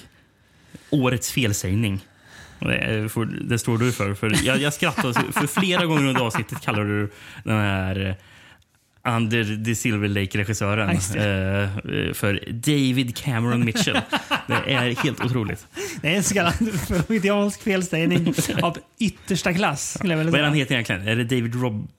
[0.89, 1.99] årets felsägning.
[2.59, 4.13] Det, får- det står du för.
[4.13, 7.11] för jag, jag skrattade, för flera gånger under avsnittet kallar du
[7.43, 8.15] den här
[9.15, 11.21] Under the Silver Lake-regissören Just eh,
[12.13, 13.99] för David Cameron Mitchell.
[14.47, 15.67] Det är helt otroligt.
[16.01, 16.53] Det är en så kallad
[16.87, 19.93] freudiansk felsägning av yttersta klass.
[19.97, 20.49] Skulle jag vilja Vad är säga.
[20.49, 21.07] han heter egentligen?
[21.07, 21.89] Är det David Robert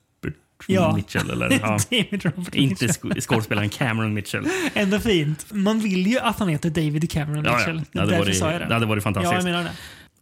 [0.67, 0.95] Ja.
[0.95, 1.29] Mitchell?
[1.31, 1.49] Eller?
[1.61, 1.77] Ja.
[1.91, 3.11] David Robert Inte Mitchell.
[3.11, 4.45] sk- skådespelaren Cameron Mitchell.
[4.73, 5.45] Ändå fint.
[5.51, 7.57] Man vill ju att han heter David Cameron Ja, ja.
[7.57, 7.81] Mitchell.
[7.91, 9.31] Det hade varit- det hade varit fantastiskt.
[9.31, 9.69] Ja, jag menar det.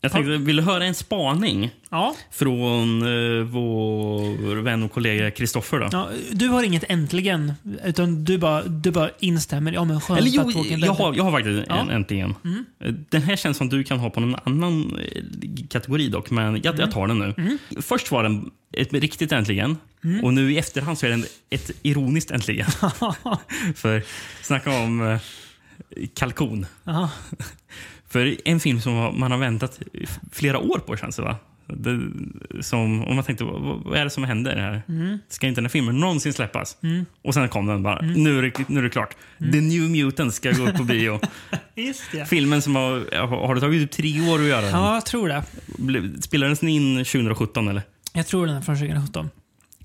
[0.08, 2.16] Jag tänkte, vill du höra en spaning Ja.
[2.32, 5.90] från eh, vår vän och kollega Kristoffer?
[5.92, 7.54] Ja, du har inget äntligen,
[7.86, 9.72] utan du bara, du bara instämmer.
[9.72, 11.76] Ja, men skönt Eller jo, att jag har, jag har faktiskt Ja.
[11.82, 12.36] en äntligen.
[12.84, 15.22] Eh, Den här känns som du kan ha på någon annan eh,
[15.70, 17.58] kategori dock, men jag, jag tar den nu.
[17.82, 19.78] Först var den ett riktigt äntligen
[20.24, 22.68] och nu i efterhand så är den ett ironiskt äntligen.
[23.76, 24.04] För
[24.42, 25.20] snacka om eh,
[26.16, 26.66] kalkon.
[28.08, 28.14] Ja.
[28.20, 29.80] För en film som man har väntat
[30.32, 31.36] flera år på känns det va?
[31.70, 32.00] Det,
[32.64, 34.82] som, om man tänkte, vad, vad är det som händer här?
[35.30, 36.78] Ska inte den här filmen någonsin släppas?
[37.24, 39.16] Och sen kom den bara, nu, är det, nu är det klart.
[39.40, 41.20] The New Mutant ska gå upp på bio.
[42.12, 42.26] Det.
[42.30, 44.70] Filmen som har, har det tagit typ tre år att göra den?
[44.70, 45.44] Ja, jag tror det.
[46.22, 47.82] Spelades den in 2017 eller?
[48.14, 49.30] Jag tror den är från 2017.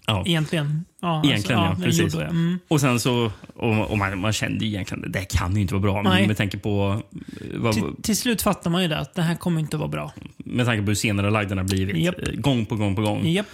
[0.06, 0.22] Ja.
[0.26, 0.84] Egentligen.
[1.00, 2.14] Ja, Egentligen, ja, den precis.
[2.14, 2.22] jag.
[2.22, 2.58] Mm.
[2.68, 5.74] Och sen så, och, och man, man kände ju egentligen, det här kan ju inte
[5.74, 6.02] vara bra.
[6.02, 6.20] Nej.
[6.20, 7.02] Men med tanke på,
[7.40, 9.80] eh, vad, Till, till slut fattar man ju det, att det här kommer inte att
[9.80, 10.12] vara bra.
[10.36, 11.96] med tanke på hur senare lagd den har blivit.
[11.96, 12.28] Japp.
[12.28, 13.26] eh, Gång på gång på gång.
[13.26, 13.46] Japp.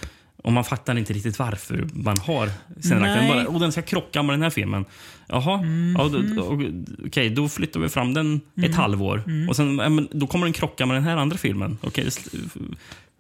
[0.42, 4.32] Och man fattar inte riktigt varför man har senare bara, och den ska krocka med
[4.32, 4.84] den här filmen.
[5.28, 5.60] Jaha,
[5.98, 6.60] ja, då, då,
[7.06, 9.22] okej, då flyttar vi fram den ett halvår.
[9.48, 11.78] Och sen, ja, men, då kommer den krocka med den här andra filmen.
[11.80, 12.08] Okej,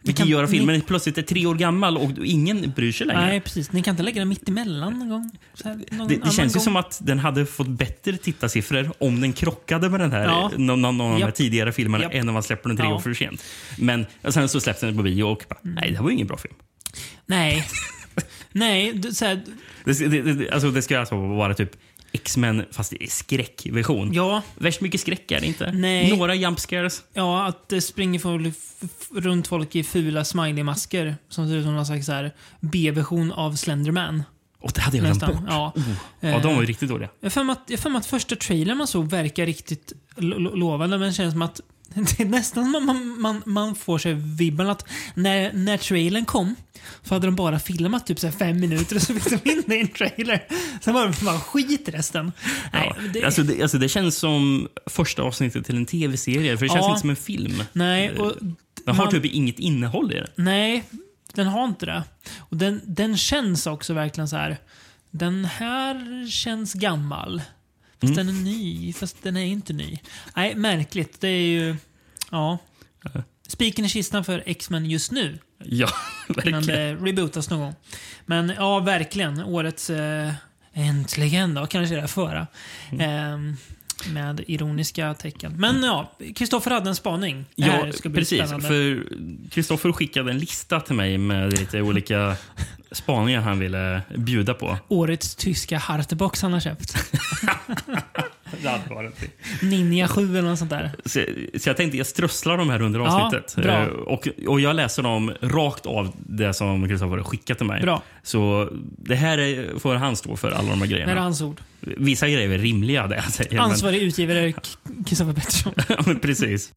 [0.08, 3.26] vi kan göra filmen ni- plötsligt är tre år gammal och ingen bryr sig längre.
[3.26, 3.72] Nej, precis.
[3.72, 5.30] Ni kan inte lägga den mitt emellan någon gång?
[5.64, 6.64] Här, någon Det, det känns ju gång.
[6.64, 10.50] som att den hade fått bättre tittarsiffror om den krockade med den här, Ja.
[10.56, 12.14] någon, någon av de här tidigare filmerna Japp.
[12.14, 12.94] än om man släpper den tre Ja.
[12.94, 13.44] år för sent.
[13.78, 16.26] Men sen så släpps den på bio och bara, nej, det här var ju ingen
[16.26, 16.54] bra film.
[17.26, 17.66] Nej.
[18.52, 19.42] Nej, du, så här,
[19.84, 21.70] Det, det, det, alltså det ska alltså vara typ
[22.12, 24.12] X-Men fast i skräckversion.
[24.12, 25.72] ja, Värst mycket skräck är det inte.
[25.72, 26.16] Nej.
[26.16, 27.02] Några jump scares.
[27.14, 28.54] ja, att det springer folk,
[29.14, 33.56] runt folk i fula smiley-masker som ser ut som någon slags så här B-version av
[33.56, 34.22] Slenderman.
[34.60, 35.36] Och det hade jag glömt bort.
[35.48, 35.72] Ja.
[36.20, 37.08] Ja, de var ju riktigt dåliga.
[37.20, 41.08] Jag har för mig att, första trailern man såg verkar riktigt lo- lo- lovande, men
[41.08, 41.60] det känns som att
[41.94, 46.54] det är nästan man, man, man, man får sig vibben att när, när trailern kom
[47.02, 49.76] så hade de bara filmat typ så fem minuter och så fick de in det
[49.76, 50.44] i en trailer.
[50.80, 52.32] Sen var det bara skit resten.
[52.72, 53.08] Nej, Ja.
[53.12, 56.82] det, Alltså, det, alltså, det känns som första avsnittet till en tv-serie, för det känns
[56.84, 56.88] Ja.
[56.88, 57.62] inte som en film.
[57.72, 58.32] nej, och,
[58.84, 60.28] Den har man- typ inget innehåll i den.
[60.34, 60.84] nej,
[61.34, 62.02] den har inte det.
[62.38, 64.58] Och den, den känns också verkligen så här.
[65.10, 67.42] Den här känns gammal.
[68.00, 69.98] Fast den är ny, fast den är inte ny.
[70.36, 71.20] Nej, märkligt.
[71.20, 71.76] Det är ju...
[72.30, 72.58] Ja.
[73.46, 75.38] Spiken i kistan för X-Men just nu.
[75.64, 75.88] Ja,
[76.28, 76.66] verkligen.
[76.66, 77.74] det rebootas någon gång.
[78.26, 79.42] Men ja, verkligen.
[79.44, 79.90] Årets...
[79.90, 80.32] Eh,
[80.72, 82.46] äntligen då, kanske det är föra.
[82.92, 83.50] Mm.
[83.50, 83.54] Eh,
[84.06, 85.52] med ironiska tecken.
[85.56, 87.44] Men ja, Kristoffer hade en spaning.
[87.56, 88.38] Det Ja, här ska bli precis.
[88.38, 88.68] spännande.
[88.68, 89.04] För
[89.50, 92.36] Kristoffer skickade en lista till mig med lite olika
[92.92, 94.78] spaningar han ville bjuda på.
[94.88, 96.94] Årets tyska Hartebox han har köpt.
[98.62, 99.14] Det hade varit
[99.62, 100.90] Ninja 7 eller något sånt där.
[101.04, 101.20] Så,
[101.60, 103.56] så jag tänkte jag strösslar de här under Ja, avsnittet.
[103.56, 103.82] bra.
[103.82, 107.82] Eh, och, och jag läser dem rakt av det som Kristoffer skickat till mig.
[107.82, 108.02] Bra.
[108.22, 111.20] Så det här är, får han stå för, alla de här Det är grejerna.
[111.20, 111.60] hans ord.
[111.80, 113.50] Vissa grejer är rimliga, det jag säger.
[113.52, 114.60] men- Ansvarig utgivare K-
[115.06, 115.72] Kristoffer Pettersson.
[115.88, 116.72] Ja, men precis.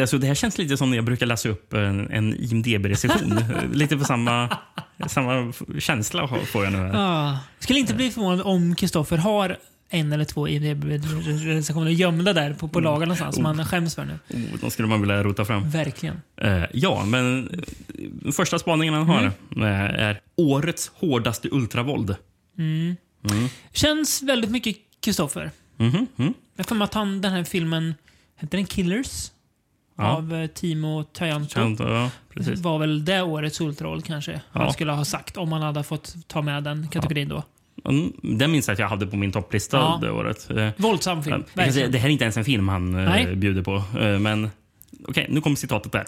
[0.00, 3.38] Alltså, det här känns lite som när jag brukar läsa upp en, en IMDB-recension.
[3.72, 4.56] lite på samma,
[5.06, 6.78] samma känsla har- får jag nu.
[6.78, 6.92] Här.
[6.94, 7.38] Ah.
[7.58, 9.56] Skulle inte bli förvånad om Kristoffer har
[9.94, 12.92] en eller två recensioner gömda där på, på Mm.
[12.92, 14.18] lager någonstans som han skäms för nu.
[14.30, 15.70] Oh, de skulle man vilja rota fram.
[15.70, 16.20] Verkligen.
[16.36, 17.48] Eh, ja, men
[18.24, 19.18] eh, första spaningen han har
[19.56, 19.62] Mm.
[19.62, 22.16] eh, är årets hårdaste ultravåld.
[23.72, 25.50] Känns väldigt mycket Kristoffer.
[25.76, 26.34] Mhm, mm.
[26.56, 27.94] Jag får att han, den här filmen,
[28.36, 29.30] hette den Killers?
[29.98, 30.04] Ja.
[30.16, 31.60] Av eh, Timo Tajanto.
[31.78, 32.60] Ja, precis.
[32.60, 34.32] var väl det årets ultraroll kanske.
[34.32, 34.38] Ja.
[34.62, 37.42] Han skulle ha sagt om han hade fått ta med den kategorin då.
[37.88, 39.98] Mm, Den minns jag att jag hade på min topplista Ja.
[40.02, 40.50] det året.
[40.50, 41.44] Eh, Våldsam film.
[41.54, 43.36] kan säga, det här är inte ens en film han eh, Nej.
[43.36, 43.74] bjuder på.
[44.00, 44.50] Eh, men
[45.08, 46.06] okej, nu kommer citatet där.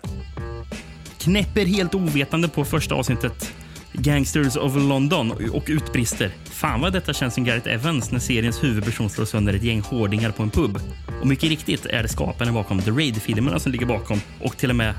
[1.19, 3.55] knäpper helt ovetande på första avsnittet
[3.93, 6.31] Gangsters of London och utbrister.
[6.45, 10.31] Fan vad detta känns som Gareth Evans när seriens huvudperson slår sönder ett gäng hårdingar
[10.31, 10.79] på en pub.
[11.21, 14.77] Och mycket riktigt är det skaparen bakom The Raid-filmerna som ligger bakom och till och
[14.77, 14.95] med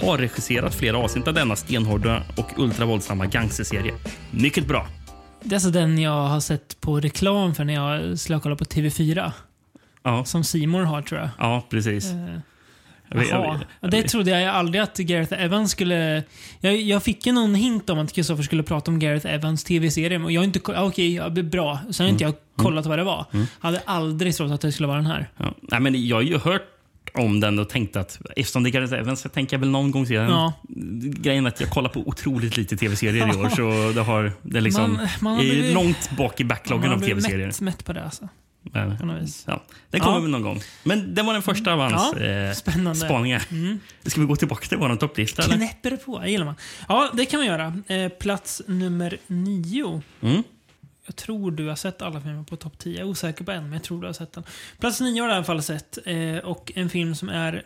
[0.00, 3.94] har regisserat flera avsnitt av denna stenhårda och ultravåldsamma gangsterserie.
[4.30, 4.86] Mycket bra.
[5.42, 8.64] Det är alltså den jag har sett på reklam för när jag skulle kolla på
[8.64, 9.32] TV4.
[10.02, 11.28] Ja, Som Simor har tror jag.
[11.38, 12.10] ja precis.
[12.10, 12.16] Eh,
[13.08, 16.22] Jag vet- jag vet- Och det trodde jag aldrig att Gareth Evans skulle...
[16.60, 20.18] Jag, jag fick ju någon hint om att Kristoffer skulle prata om Gareth Evans TV-serie.
[20.18, 20.60] Och jag har inte...
[20.72, 21.78] ah, Okej, ja, det är bra.
[21.90, 22.64] Sen har inte jag Mm.
[22.64, 23.26] kollat vad det var.
[23.60, 25.28] Hade aldrig trott att det skulle vara den här.
[25.36, 25.54] Ja.
[25.62, 26.62] Nej, men jag har ju hört
[27.18, 29.90] om den och tänkt att eftersom det är Gareth Evans så tänker jag väl någon
[29.90, 30.30] gång se den.
[30.30, 30.52] Ja.
[30.98, 34.60] Grejen är att jag kollar på otroligt lite tv-serier i år så det har det
[34.60, 37.46] liksom Man- man är blivit- långt bak i backloggen Man av tv-serier.
[37.46, 38.28] mätt, mätt på det alltså.
[38.72, 39.06] Men, På
[39.46, 40.20] ja, den kommer Ja.
[40.20, 40.60] väl någon gång.
[40.84, 42.94] Men det var den första av hans Ja, eh, spännande.
[43.00, 43.42] spaningar.
[44.08, 45.42] Ska vi gå tillbaka till vår topplista?
[45.42, 46.18] Knäpper det på.
[46.18, 46.54] Det gillar man.
[46.88, 47.74] Ja, det kan man göra.
[47.86, 50.02] Eh, plats nummer nio.
[50.22, 50.42] Mm.
[51.06, 52.92] Jag tror du har sett alla filmer på topp 10.
[52.98, 54.44] Jag är osäker på en, men jag tror du har sett den.
[54.78, 55.98] Plats nio har jag i alla fall sett.
[56.04, 57.62] Eh, och en film som är,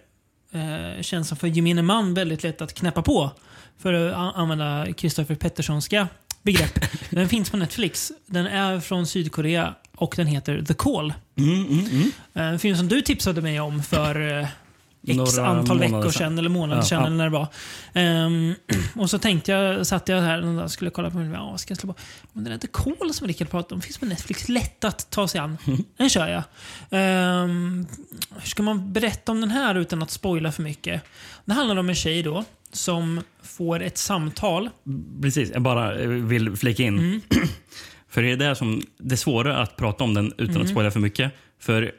[0.52, 3.30] eh, känns som för gemene man väldigt lätt att knäppa på.
[3.78, 6.08] För att använda Kristoffer Petterssonska
[6.42, 6.80] begrepp.
[7.10, 8.12] den finns på Netflix.
[8.26, 11.14] Den är från Sydkorea och den heter The Call.
[11.36, 12.10] Mm, mm, mm.
[12.34, 14.48] Eh, En film som du tipsade mig om för eh,
[15.06, 16.38] X Några antal veckor sedan.
[16.38, 17.06] eller månader Ja, sedan ja.
[17.06, 17.46] eller när det var.
[17.92, 18.54] Ehm,
[18.96, 21.30] och så tänkte jag, satt jag här och skulle kolla på den.
[21.32, 21.98] Ja, ska jag slå på?
[22.32, 23.80] Men den heter Kol som Rickard pratade om.
[23.80, 24.48] Finns på Netflix.
[24.48, 25.58] Lätt att ta sig an.
[25.96, 26.42] Den kör jag.
[26.90, 27.86] Ehm,
[28.34, 31.02] hur ska man berätta om den här utan att spoila för mycket?
[31.44, 34.70] Det handlar om en tjej då som får ett samtal.
[35.22, 36.98] Precis, jag bara eh, vill flika in.
[36.98, 37.20] Mm.
[38.08, 40.62] För det är det som det är svårare att prata om den utan Mm.
[40.62, 41.32] att spoila för mycket.
[41.60, 41.92] För,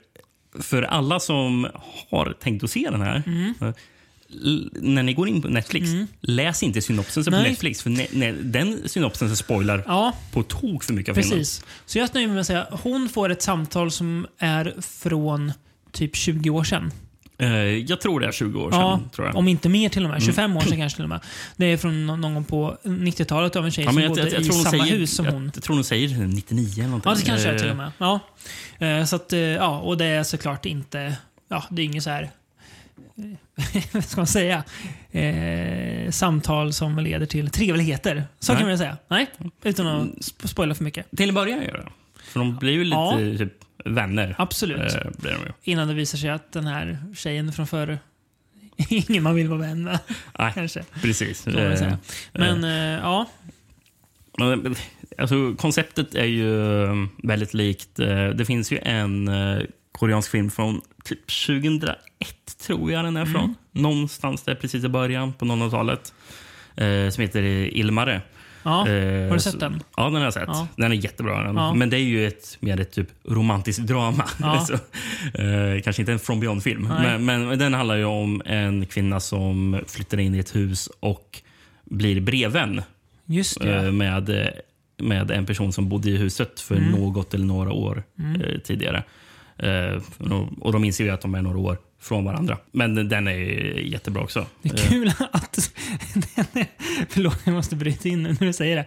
[0.60, 1.68] för alla som
[2.10, 3.24] har tänkt att se den här.
[3.26, 3.54] Mm.
[4.74, 5.90] När ni går in på Netflix,
[6.22, 7.32] läs inte synopsen på.
[7.32, 7.82] Netflix.
[7.82, 11.40] För ne, ne, den synopsen spoilar Ja, på tok för mycket av filmen.
[11.40, 11.66] Precis.
[11.86, 15.54] Så jag nöjer mig med att säga hon får ett samtal som är från
[15.92, 16.92] typ 20 år sedan.
[17.42, 18.80] Eh, jag tror det är 20 år sedan.
[18.82, 19.36] Ja, tror jag.
[19.36, 20.24] om inte mer till och med.
[20.24, 21.20] 25 år sedan kanske till och med.
[21.56, 24.22] Det är från nå- någon gång på 90-talet av en tjej Ja, som jag, bodde
[24.22, 25.52] jag, jag, i samma säger, hus som hon.
[25.56, 27.12] Jag tror hon säger 99 eller någonting.
[27.12, 27.92] Ja, det kanske är till och Eh, med.
[27.98, 28.20] Ja.
[28.88, 31.16] Eh, Så att, ja, och det är såklart inte...
[31.50, 32.32] Ja, det är inget så här...
[33.92, 34.64] Vad ska man säga?
[35.12, 38.24] Eh, samtal som leder till trevligheter.
[38.40, 38.60] Så Nej.
[38.62, 38.98] kan man säga.
[39.08, 39.28] Nej,
[39.64, 41.06] utan att sp- spoila för mycket.
[41.18, 41.88] Till en början gör det.
[42.24, 43.18] För de blir ju lite Ja.
[43.38, 43.54] typ,
[43.86, 44.36] vänner.
[44.38, 44.80] Absolut.
[44.96, 45.52] Eh, blir de ju.
[45.72, 48.00] Innan det visar sig att den här tjejen från förr
[48.90, 50.00] ingen man vill vara vän med.
[50.40, 50.84] Nej, Kanske.
[51.02, 51.48] precis.
[51.48, 51.94] Eh.
[52.34, 52.72] Men eh,
[53.04, 53.26] ja,
[54.38, 54.76] Men,
[55.18, 58.00] Alltså, konceptet är ju eh, väldigt likt.
[58.00, 61.98] eh, Det finns ju en eh, koreansk film från typ 2001,
[62.68, 63.56] tror jag den är från.
[63.72, 66.14] Någonstans där precis i början på 00-talet.
[66.76, 67.42] Eh, som heter
[67.78, 68.22] Ilmare.
[68.63, 68.88] Ja.
[68.88, 69.84] Eh, Har du sett så- den?
[69.97, 70.43] Ja, den har jag sett.
[70.47, 70.67] Ja.
[70.76, 71.43] Den är jättebra.
[71.43, 71.56] Den.
[71.56, 71.74] Ja.
[71.74, 74.26] Men det är ju ett mer ett typ romantiskt drama.
[74.39, 74.60] Ja.
[74.65, 74.74] så,
[75.41, 76.88] eh, kanske inte en From Beyond-film.
[77.02, 81.41] Men, men den handlar ju om en kvinna som flyttar in i ett hus och
[81.86, 82.82] blir brevvän
[83.62, 84.47] eh, med, eh,
[84.97, 86.91] med en person som bodde i huset för Mm.
[86.91, 89.04] något eller några år eh, tidigare.
[90.60, 92.58] Och de inser ju att de är några år från varandra.
[92.72, 93.34] Men den är
[93.80, 94.46] jättebra också.
[94.62, 95.74] Det är kul att...
[96.14, 96.68] den är,
[97.10, 98.86] förlåt, jag måste bryta in nu när du säger det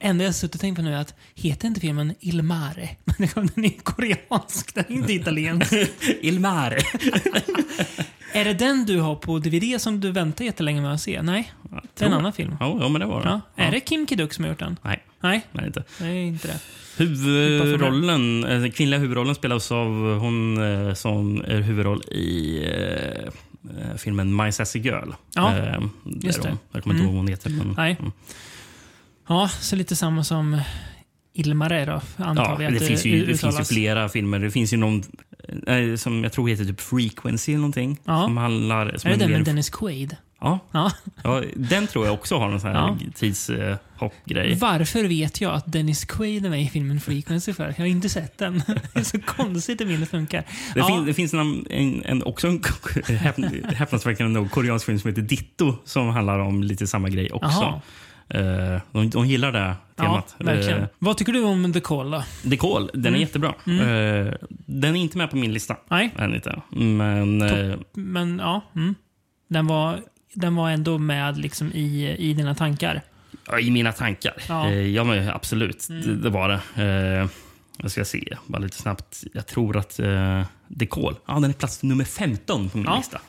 [0.00, 2.88] enda jag suttit och tänkt på nu är att heter inte filmen Il Mare?
[3.04, 5.72] Men den är koreansk, den är inte italiensk.
[6.20, 6.76] Ilmare.
[8.32, 11.22] är det den du har på DVD som du väntar jättelänge med att se?
[11.22, 11.52] Nej,
[11.98, 12.56] det är en annan film.
[12.60, 13.28] Ja, ja, men det var det.
[13.28, 13.40] Ja.
[13.64, 14.76] Är det Kim Ki-Duk som har gjort den?
[14.82, 15.84] Nej, Nej, nej inte.
[16.00, 16.60] är inte det.
[16.96, 23.32] Huvudrollen, eh, den kvinnliga huvudrollen spelas av hon eh, som är huvudroll i eh,
[23.96, 25.10] filmen My Sassy Girl.
[25.34, 25.54] Ja,
[26.04, 26.56] just det.
[26.72, 27.50] Jag kommer inte ihåg vad hon heter.
[27.50, 27.96] Men, Nej.
[29.30, 30.60] Ja, så lite samma som
[31.32, 34.38] Ilmare då, antar Ja, vi att det, finns ju, det finns ju flera filmer.
[34.38, 35.02] Det finns ju någon
[35.66, 37.98] eh, som jag tror heter typ Frequency eller någonting.
[38.04, 38.22] Ja.
[38.22, 38.96] Som handlar...
[38.98, 40.16] Som Är det den med Dennis Quaid?
[40.40, 40.92] Ja, Ja.
[41.24, 42.96] ja, den tror jag också har någon sån här Ja.
[43.14, 44.54] tidshoppgrej.
[44.60, 47.64] Varför vet jag att Dennis Quaid är med i filmen Frequency för?
[47.68, 48.62] Jag har inte sett den.
[48.94, 50.44] Det är så konstigt hur minnet funkar.
[50.74, 50.86] Det, Ja.
[50.86, 52.60] fin, det finns en, en, en, också en
[53.06, 57.48] häp- häpnadsväckande nog koreansk film som heter Ditto som handlar om lite samma grej också.
[57.62, 57.80] Jaha.
[58.30, 59.58] Eh, de, de gillar det
[59.96, 60.34] Ja, temat.
[60.38, 60.86] verkligen.
[60.98, 62.24] Vad tycker du om The Call då?
[62.50, 63.20] The Call, den är Mm.
[63.20, 63.48] jättebra.
[63.66, 64.34] Eh,
[64.66, 65.76] den är inte med på min lista.
[65.90, 66.62] Nej, Än inte.
[66.70, 68.60] Men eh, men ja.
[68.76, 68.94] Mm.
[69.48, 70.00] Den, var,
[70.34, 73.02] den var ändå med liksom i, i dina tankar.
[73.60, 74.34] i mina tankar.
[74.48, 74.70] Ja.
[74.70, 75.88] Ja, men absolut.
[75.88, 76.02] Mm.
[76.06, 76.60] Det, det var det.
[77.22, 77.28] Eh,
[77.82, 79.24] jag ska se, bara lite snabbt.
[79.34, 80.42] Jag tror att uh,
[80.78, 82.96] The Call, ja, den är plats nummer 15 på min Ja.
[82.96, 83.20] lista.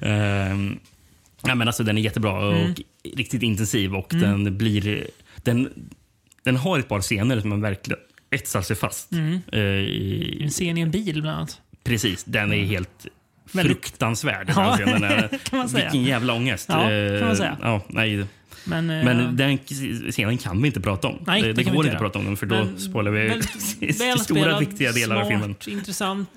[0.02, 0.78] Ehm,
[1.42, 2.68] Ja, men alltså, den är jättebra och
[3.16, 3.94] riktigt intensiv.
[3.94, 5.06] och den blir...
[5.36, 5.68] Den,
[6.44, 8.00] den har ett par scener som man verkligen
[8.30, 9.12] etsar sig fast.
[9.52, 11.60] Eh, i, En scen i en bil bland annat.
[11.84, 13.06] precis, den är helt
[13.52, 14.46] Väldigt- fruktansvärd.
[14.46, 15.02] den Ja, scenen.
[15.04, 15.84] är- kan man säga.
[15.84, 16.66] Vilken jävla ångest.
[16.68, 16.82] Ja, kan
[17.20, 17.56] man Eh, säga.
[17.62, 18.24] Ja, nej.
[18.64, 19.58] Men, eh, Men den
[20.10, 21.18] scenen kan vi inte prata om.
[21.26, 24.20] Nej, det, det går inte att prata om den för då Men spoilar vi väldigt
[24.24, 25.54] stora viktiga delar smart, av filmen.
[25.66, 26.28] intressant.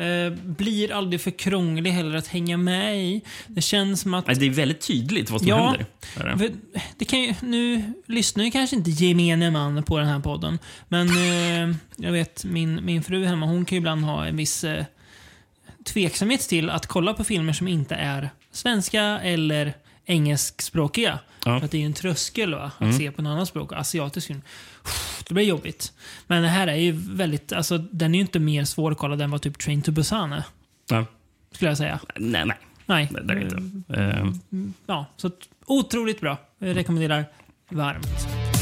[0.00, 3.20] Eh, blir aldrig för krånglig heller att hänga med i.
[3.46, 4.26] Det känns som att...
[4.26, 5.76] Det är väldigt tydligt vad som Ja.
[6.16, 6.54] händer.
[6.98, 10.58] Det kan ju, nu lyssnar ju kanske inte gemene man på den här podden.
[10.88, 14.64] Men eh, jag vet, min, min fru hemma, hon kan ju ibland ha en viss
[14.64, 14.84] eh,
[15.84, 19.72] tveksamhet till att kolla på filmer som inte är svenska eller
[20.10, 21.18] engelskspråkiga.
[21.44, 21.58] Ja.
[21.58, 22.70] För att det är ju en tröskel va?
[22.76, 22.98] att Mm.
[22.98, 23.72] se på en annan språk.
[23.72, 24.42] Asiatisk film.
[25.28, 25.92] Det blir jobbigt.
[26.26, 29.42] Men det här är ju väldigt, alltså den är ju inte mer svårkollad än vad
[29.42, 30.42] typ Train to Busan är.
[30.90, 31.04] Ja.
[31.52, 32.00] Skulle jag säga.
[32.16, 32.56] Nej, nej.
[32.86, 33.08] Nej.
[33.12, 33.94] Det, det är inte.
[33.94, 34.26] Eh,
[34.86, 35.30] Ja, så
[35.66, 36.36] otroligt bra.
[36.58, 37.24] Jag rekommenderar
[37.70, 38.59] varmt.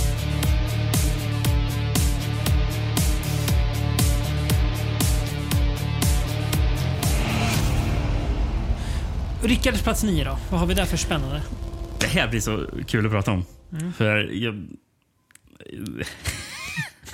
[9.42, 10.38] Rickards plats 9 då?
[10.51, 11.42] Vad har vi där för spännande?
[12.01, 13.44] det här blir så kul att prata om.
[13.72, 13.92] Mm.
[13.92, 14.66] För jag,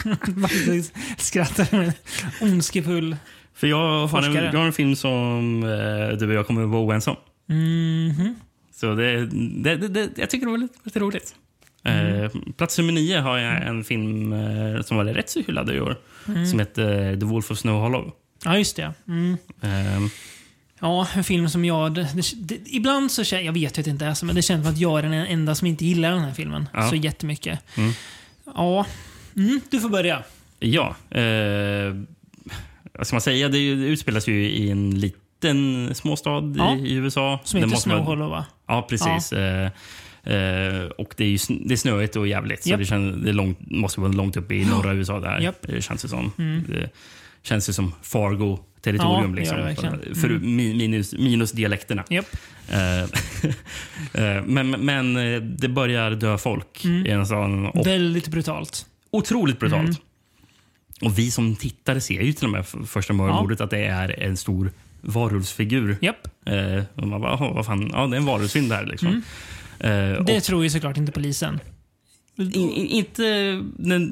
[0.28, 0.84] Varför
[1.22, 1.92] skrattar en
[2.40, 3.16] ondskefull...
[3.54, 4.50] för jag, har en, Forskare.
[4.52, 7.16] jag har en film som eh, du och jag kommer att vara oense om.
[7.46, 8.34] Mhm.
[8.72, 9.26] Så det,
[9.76, 11.34] det, det, jag tycker det var lite, lite roligt.
[11.82, 12.24] Mm.
[12.24, 15.80] Eh, plats nummer nio har jag en film eh, som var rätt så hyllad i
[15.80, 15.96] år.
[16.28, 16.46] Mm.
[16.46, 18.12] Som heter The Wolf of Snow Hollow.
[18.44, 18.94] Ja, just det.
[19.08, 19.37] Mm.
[20.85, 21.94] Eh, Ja, en film som jag...
[21.94, 23.53] Det, det, ibland så känner jag...
[23.53, 25.12] vet ju att det inte är så, men det känns som att jag är den
[25.12, 26.90] enda som inte gillar den här filmen Ja.
[26.90, 27.59] så jättemycket.
[27.77, 27.92] Mm.
[28.55, 28.87] Ja.
[29.37, 30.23] Mm, du får börja.
[30.59, 30.97] ja.
[31.11, 31.94] Eh,
[32.99, 33.49] vad ska man säga?
[33.49, 36.77] Det, utspelas ju i en liten småstad Ja.
[36.77, 37.40] i, USA.
[37.44, 38.44] Som heter Snow Hollow, va?
[38.66, 39.33] Ja, precis.
[39.33, 39.64] Eh,
[40.25, 42.62] eh, och det är, ju, det är snöigt och jävligt.
[42.62, 42.79] Så Japp.
[42.79, 45.20] det, känns, det långt, måste vara långt upp i norra USA.
[45.20, 45.62] Där, Japp.
[45.62, 46.33] det känns det som.
[46.38, 46.64] Mm.
[46.68, 46.90] Det
[47.42, 47.92] känns ju som
[48.85, 49.31] Fargo-territorium.
[49.31, 50.14] Ja, liksom, verkligen.
[50.14, 52.05] för, mi- minus, minus dialekterna.
[52.11, 52.27] Japp.
[52.70, 53.03] Eh,
[54.25, 57.07] eh, men, men eh, det börjar dö folk Mm.
[57.07, 58.87] i en sån och Väldigt brutalt.
[59.11, 59.83] otroligt brutalt.
[59.83, 59.94] Mm.
[61.03, 64.37] Och vi som tittare ser ju till och med första mordet att det är en
[64.37, 64.70] stor
[65.01, 65.97] varulvsfigur.
[66.01, 66.29] Japp.
[66.47, 68.87] Eh, och man bara, "Jaha, vad fan, ja, det är en varulvsfynd där.
[68.87, 69.09] Liksom.
[69.81, 70.12] Mm.
[70.12, 71.61] Eh, och Det tror ju såklart inte polisen.
[72.38, 73.23] In, inte
[73.77, 74.11] den,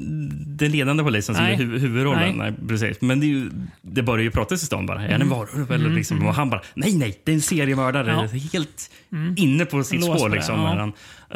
[0.57, 1.53] den ledande polisen som Nej.
[1.53, 2.37] är hu huvudrollen.
[2.37, 2.51] Nej.
[2.51, 2.67] Nej.
[2.67, 3.01] precis.
[3.01, 3.49] Men det, är ju,
[3.81, 5.03] det börjar ju pratas i stan bara.
[5.03, 5.71] Är det en varulv?
[5.71, 8.11] Eller Mm, liksom, Och han bara, nej, nej, det är en seriemördare.
[8.11, 8.39] Ja.
[8.53, 9.35] Helt Mm.
[9.37, 10.29] inne på sitt spår.
[10.29, 10.67] Liksom, ja.
[10.67, 10.93] han.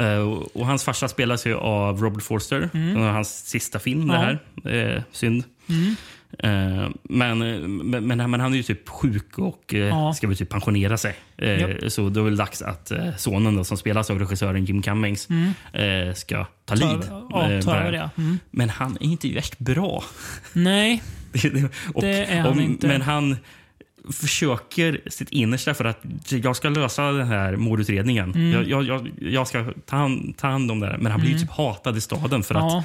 [0.07, 2.69] Eh, och, och hans farsa spelas ju av Robert Forster.
[2.73, 2.95] Mm.
[3.01, 4.19] Hans sista film, det Ja.
[4.69, 4.95] här.
[4.95, 5.43] Eh, synd.
[6.39, 6.79] Mm.
[6.83, 7.39] Eh, men,
[8.07, 10.13] men, men, han är ju typ sjuk och eh, Ja.
[10.13, 11.15] ska väl typ pensionera sig.
[11.37, 11.91] Eh, Japp.
[11.91, 14.81] Så då är det väl dags att eh, sonen då, som spelas av regissören Jim
[14.81, 16.07] Cummings Mm.
[16.09, 17.07] eh, ska ta Ta, lead.
[17.29, 18.09] ja, eh, ta över det.
[18.17, 18.39] Mm.
[18.51, 20.03] Men han är inte värst bra.
[20.53, 21.03] Nej,
[21.93, 22.87] och, Det är han och, inte.
[22.87, 23.35] Men han
[24.13, 28.33] försöker sitt innersta för att jag ska lösa den här mordutredningen.
[28.35, 28.69] Mm.
[28.69, 30.97] Jag, jag, jag, ska ta hand, ta hand om det här.
[30.97, 32.83] Men han blir ju typ hatad i staden för att ja,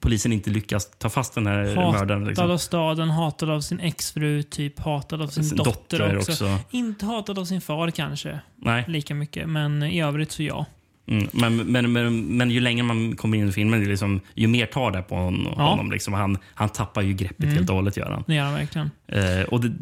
[0.00, 1.92] polisen inte lyckas ta fast den här mördaren.
[1.94, 2.50] hatad Liksom.
[2.50, 6.32] av staden, hatad av sin exfru, typ hatad av sin, Sin dotter, också.
[6.32, 6.58] också.
[6.70, 8.84] Inte hatad av sin far kanske, Nej.
[8.88, 9.48] lika mycket.
[9.48, 10.66] Men i övrigt så ja.
[11.06, 14.66] Mm, men, men, men, men ju längre man kommer in i filmen, liksom, ju mer
[14.66, 15.62] tar det på hon, Ja.
[15.62, 15.90] honom.
[15.92, 16.14] Liksom.
[16.14, 17.56] Han, han tappar ju greppet Mm.
[17.56, 17.96] helt och hållet.
[17.96, 18.24] Gör han.
[18.26, 18.90] Det gör han verkligen.
[19.06, 19.72] Eh, och det,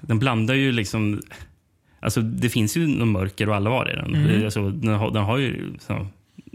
[0.00, 1.20] den blandar ju liksom...
[2.00, 4.14] Alltså det finns ju någon mörker och allvar i den.
[4.14, 4.44] Mm.
[4.44, 6.06] Alltså, den, har, den har ju så,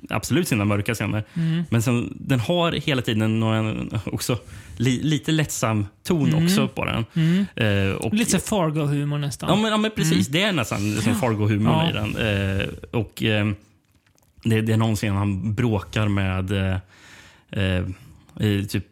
[0.09, 1.23] absolut sina mörka scener.
[1.33, 1.63] Mm.
[1.69, 4.37] Men sen, den har hela tiden någon, också
[4.77, 6.45] li, lite lättsam ton Mm.
[6.45, 7.05] också på den.
[7.13, 7.45] Mm.
[7.55, 9.49] Eh, och, Lite Fargo-humor nästan.
[9.49, 10.27] Ja, men, ja, men precis.
[10.27, 11.89] Det är nästan som Fargo-humor Ja.
[11.89, 12.17] i den.
[12.17, 13.51] Eh, och eh,
[14.43, 16.77] det, det är någon scen han bråkar med eh,
[17.65, 17.85] eh,
[18.65, 18.85] typ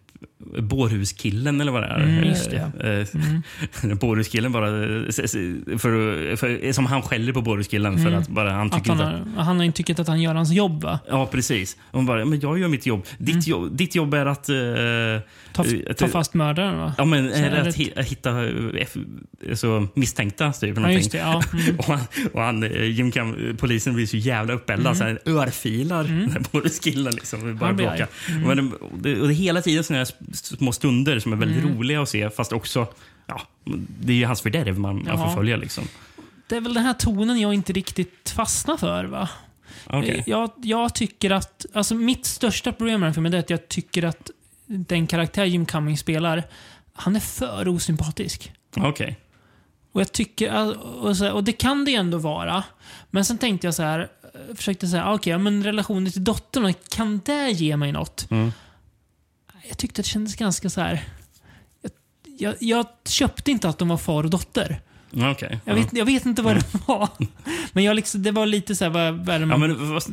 [0.57, 1.99] Bårhuskillen eller vad det är.
[1.99, 2.57] Mm, just det.
[2.57, 3.43] Eh, Mm.
[3.91, 4.67] eh, Bårhuskillen bara...
[4.67, 5.03] eh,
[5.77, 8.19] För, för, som han skäller på Bårhuskillen för Mm.
[8.19, 9.35] att bara han Att tycker han, inte att...
[9.37, 10.99] har, han har inte tyckt att han gör hans jobb va?
[11.09, 11.77] Ja, precis.
[11.91, 13.05] Hon bara, men jag gör mitt jobb.
[13.17, 13.43] Ditt, Mm.
[13.45, 14.49] jobb, ditt jobb är att...
[14.49, 14.55] eh,
[15.53, 15.63] Ta,
[15.97, 16.93] ta att- fast mördaren va?
[16.97, 18.45] Ja, men, Så är det- att hi- hitta
[18.79, 18.95] F-
[19.49, 20.51] alltså, misstänkta.
[20.53, 21.17] Typ, Ja, just det.
[21.17, 21.43] Ja.
[21.53, 21.75] Mm.
[21.79, 21.99] Och han,
[22.33, 22.61] och han,
[22.93, 27.13] Jim Cam, polisen blir så jävla uppeldad så han örfilar här bårhuskillen.
[27.15, 28.07] Liksom, bara Han blir.
[28.29, 28.41] Mm.
[28.47, 30.07] Men det, och det, det hela tiden såna här
[30.45, 31.77] små stunder som är väldigt Mm.
[31.77, 32.29] roliga att se.
[32.29, 32.87] Fast också,
[33.27, 33.41] ja,
[33.99, 35.57] det är ju hans fördärv man, får följa.
[35.57, 35.83] Liksom.
[36.47, 39.29] Det är väl den här tonen jag inte riktigt fastnar för va?
[39.85, 40.23] Okej.
[40.27, 44.03] Jag, jag tycker att, alltså mitt största problem med här filmen är att jag tycker
[44.03, 44.29] att
[44.65, 46.43] den karaktär Jim Cummings spelar,
[46.93, 48.51] han är för osympatisk.
[48.77, 49.17] Okej.
[49.89, 52.63] Och Och jag tycker, och, så och det kan det ändå vara.
[53.09, 56.23] Men sen tänkte jag så här, eh, försökte säga, ah, okej, ja, men relationen till
[56.23, 58.31] dottern, kan det ge mig något?
[58.31, 58.51] Mm.
[59.69, 61.03] Jag tyckte det kändes ganska så här.
[61.81, 61.91] Jag,
[62.39, 64.81] jag, jag köpte inte att de var far och dotter.
[65.11, 65.59] Ja, Okej.
[65.65, 65.81] Jag, ja.
[65.81, 67.09] vet, jag vet inte vad det var.
[67.73, 69.59] Men jag liksom, det var lite så här, vad, vad det Ja, man...
[69.59, 70.09] men fast,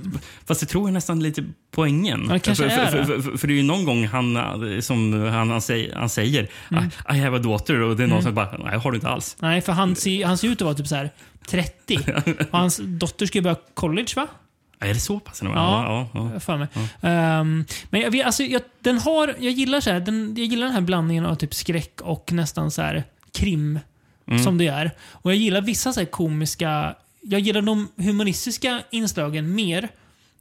[0.47, 2.27] fast det tror jag nästan lite poängen.
[2.31, 3.07] Ja, kanske för, är för, det.
[3.07, 4.39] för, för, för det är ju någon gång han,
[4.83, 6.91] som han, han, säger, han säger Mm.
[7.15, 9.37] I have a daughter och det är någon som bara, nej har du inte alls.
[9.41, 11.11] Nej, för han ser, han ser ut att vara typ så här
[11.49, 11.99] 30.
[12.51, 14.27] Och hans dotter ska ju börja college, va?
[14.81, 15.43] Är det så pass?
[15.43, 15.51] Ja.
[15.55, 16.09] Ja.
[16.15, 16.69] Ja, ja, för mig.
[17.01, 20.75] Ehm, men jag, alltså, jag, den har, jag, gillar så här, den, jag gillar den
[20.75, 23.79] här blandningen av typ skräck och nästan så här krim.
[24.29, 24.45] Mm.
[24.45, 24.91] Som det är.
[25.13, 26.95] Och jag gillar vissa så här komiska...
[27.21, 29.89] Jag gillar de humoristiska inslagen mer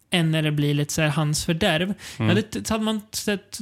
[0.09, 1.83] än när det blir lite så här hans fördärv.
[1.83, 1.95] Mm.
[2.17, 3.59] Jag hade, hade man sett,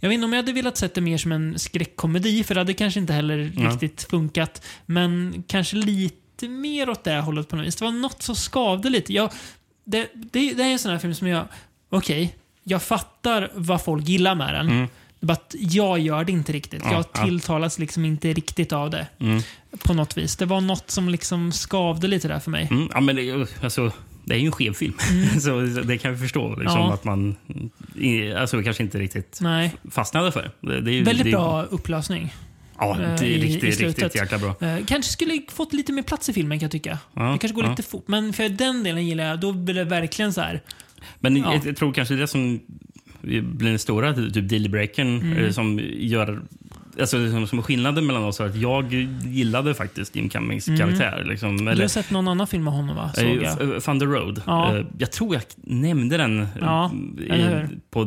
[0.00, 2.60] jag vet inte om jag hade velat sett det mer som en skräckkomedi, för det
[2.60, 3.70] hade kanske inte heller Ja.
[3.70, 4.64] riktigt funkat.
[4.86, 7.76] Men kanske lite mer åt det hållet på något vis.
[7.76, 9.12] Det var något som skavde lite.
[9.12, 9.32] Jag,
[9.88, 11.44] det, det, det är en sån här film som jag...
[11.90, 14.68] Okej, jag fattar vad folk gillar med den.
[14.68, 14.88] Mm.
[15.20, 16.82] Bara att jag gör det inte riktigt.
[16.84, 17.24] Ja, jag ja.
[17.24, 19.06] tilltalas liksom inte riktigt av det.
[19.18, 19.42] Mm.
[19.84, 20.36] På något vis.
[20.36, 22.68] Det var något som liksom skavde lite där för mig.
[22.70, 23.92] Mm, ja, men det, alltså,
[24.24, 24.94] det är ju en skev film.
[25.40, 26.48] så det kan vi förstå.
[26.48, 26.88] Liksom, Mm.
[26.88, 26.94] Ja.
[26.94, 27.36] Att man
[28.36, 29.74] alltså, kanske inte riktigt Nej.
[29.90, 30.50] fastnade för.
[30.60, 32.34] Det, det är Väldigt det, bra upplösning.
[32.78, 34.02] Ja, det är eh, i- riktigt, i slutet.
[34.02, 34.54] riktigt jäkla bra.
[34.60, 36.98] Eh, kanske skulle fått lite mer plats i filmen kan jag tycka.
[37.14, 37.70] Ja, det kanske går ja.
[37.70, 38.08] lite fort.
[38.08, 39.40] Men för den delen gillar jag.
[39.40, 40.62] Då blir det verkligen så här.
[41.20, 41.54] Men Ja.
[41.54, 42.60] jag, jag tror kanske det som
[43.22, 45.44] blir den stora typ dealbreakern Mm.
[45.44, 46.42] eh, som gör
[47.00, 48.92] Alltså, som, som skillnaden mellan oss är att jag
[49.24, 50.80] gillade faktiskt Jim Cummings Mm.
[50.80, 51.24] karaktär.
[51.28, 53.10] Liksom, Du eller, har sett någon annan film av honom va?
[53.14, 53.76] Såg eh, jag.
[53.76, 54.42] F- Thunder Road.
[54.46, 54.76] Ja.
[54.76, 57.78] Eh, Jag tror jag nämnde den eh, Ja, i, eller hur?
[57.90, 58.04] på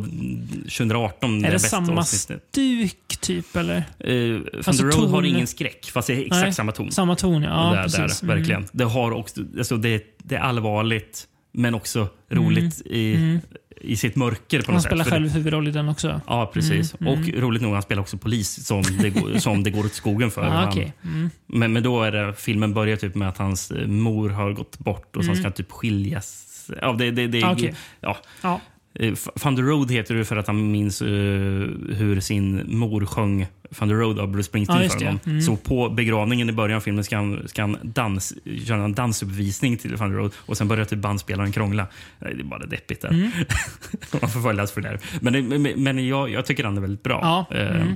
[0.63, 1.45] 2018.
[1.45, 2.43] Är det samma avsnittet.
[2.51, 3.77] stuk typ eller?
[3.77, 6.91] Eh, Thunder Alltså, Road har ton- ingen skräck, fast det är exakt Nej, samma ton.
[6.91, 7.49] Samma ton ja.
[7.49, 8.19] ja det, är- det är precis.
[8.21, 8.65] det, verkligen.
[8.71, 13.39] Det, har också, alltså det, det är allvarligt, men också roligt i, Mm.
[13.83, 14.59] I sitt mörker.
[14.59, 15.13] på Han något spelar sätt.
[15.13, 16.21] Själv huvudroll i den också.
[16.27, 16.95] Ja, precis.
[17.01, 19.93] Mm, Och roligt nog, han spelar också polis som det, går, som det går åt
[19.93, 20.41] skogen för.
[20.41, 20.93] Ah, okej.
[21.03, 21.29] mm.
[21.47, 24.79] men, men då är det, filmen börjar typ med att hans eh, mor har gått
[24.79, 26.47] bort och sen ska han typ skiljas.
[26.81, 27.53] Ja, det, det, det, Mm.
[27.53, 27.75] Okej.
[28.01, 28.17] ja.
[28.41, 28.61] Ja.
[28.93, 33.47] Eh, F- Thunder Road heter det för att han minns eh, hur sin mor sjöng
[33.79, 35.19] Thunder Road av Bruce Springsteen Ja, för honom.
[35.25, 35.41] Mm.
[35.41, 39.77] Så på begravningen i början av filmen ska han, ska han dans, göra en dansuppvisning
[39.77, 41.87] till Thunder Road och sen börjar typ bandspelaren krångla.
[42.19, 43.09] Nej, Det är bara deppigt där.
[43.09, 43.31] Mm.
[44.21, 44.87] man får följas för det.
[44.89, 44.99] här.
[45.21, 47.19] Men, men, men jag, jag tycker han är väldigt bra.
[47.51, 47.87] Ja, Eh, mm.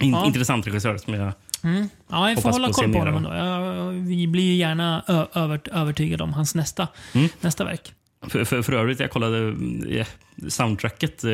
[0.00, 0.26] in, Ja.
[0.26, 1.32] Intressant regissör som jag...
[1.64, 1.88] Mm.
[2.10, 4.08] Ja, jag får Hoppas hålla koll på honom ändå.
[4.08, 7.28] Vi blir ju gärna ö- över, övertygade om hans nästa, Mm.
[7.40, 7.92] nästa verk.
[8.28, 9.54] För, för, för övrigt, jag kollade
[9.90, 10.06] eh,
[10.48, 11.24] soundtracket.
[11.24, 11.30] Eh,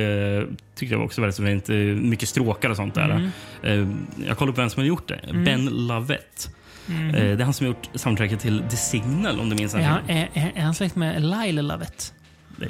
[0.74, 1.68] tyckte jag var också väldigt fint.
[1.68, 3.10] Eh, mycket stråkar och sånt där.
[3.10, 3.30] Mm.
[3.62, 5.20] Eh, jag kollade upp vem som har gjort det.
[5.44, 6.54] Ben Lovett.
[6.88, 7.14] Mm.
[7.14, 9.82] Eh, det är han som har gjort soundtracket till The Signal om du minns Är,
[9.82, 12.14] han, är, är, är han släkt med Lyle Lovett?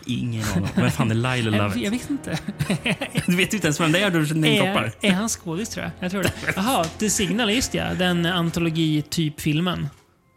[0.06, 0.68] Ingen aning.
[0.74, 1.76] Vem fan är Lyle Lovett?
[1.76, 2.38] jag vet inte.
[3.26, 5.92] Du vet inte ens vem det är du Är, är han skådis tror jag?
[6.00, 6.32] Jag tror det.
[6.56, 7.94] Jaha, The Signal, just ja.
[7.94, 9.88] Den antologi-typ-filmen.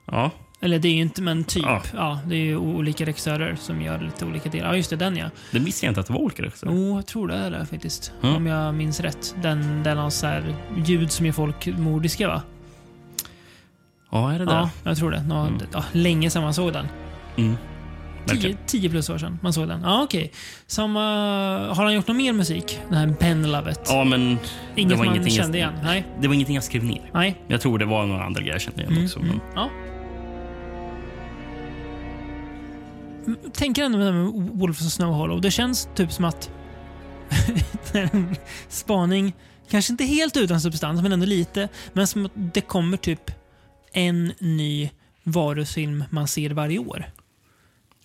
[0.07, 0.31] Ja.
[0.63, 1.63] Eller det är ju inte, men typ.
[1.65, 1.81] Ja.
[1.95, 2.19] Ja.
[2.27, 4.67] det är ju olika regissörer som gör lite olika delar.
[4.69, 4.95] Ja, just det.
[4.95, 5.25] Den ja.
[5.51, 6.71] Det visste jag inte att det var olika regissörer.
[6.73, 8.13] Jo, jag tror det är det faktiskt.
[8.21, 8.35] Ja.
[8.35, 9.35] Om jag minns rätt.
[9.41, 10.55] Den, den har så här
[10.85, 12.41] ljud som gör folk mordiska va?
[14.11, 14.51] Ja, är det det?
[14.51, 15.23] Ja, jag tror det.
[15.23, 15.61] Nå, Mm.
[15.73, 16.87] ja, länge sedan man såg den.
[17.37, 17.55] Mm.
[18.27, 18.57] 10, Verkligen.
[18.65, 19.81] 10 plus år sedan man såg den.
[19.81, 20.31] Ja, okej.
[20.77, 22.79] Eh, har han gjort någon mer musik?
[22.89, 23.81] Den här Ben Lovett?
[23.87, 24.21] Ja, men
[24.75, 25.83] Inget det var man ingenting kände jag, igen?
[25.83, 26.05] Nej.
[26.19, 27.09] Det var ingenting jag skrev ner.
[27.13, 27.41] Nej.
[27.47, 29.19] Jag tror det var några andra grejer jag kände igen Mm, också.
[29.19, 29.29] mm.
[29.29, 29.39] Men...
[29.55, 29.69] Ja.
[33.53, 35.41] Tänker ändå med Wolves of Snow Hollow.
[35.41, 36.49] Det känns typ som att
[38.69, 39.33] spaning,
[39.69, 41.69] kanske inte helt utan substans, men ändå lite.
[41.93, 43.31] Men som att det kommer typ
[43.93, 44.89] en ny
[45.23, 47.05] varusfilm man ser varje år.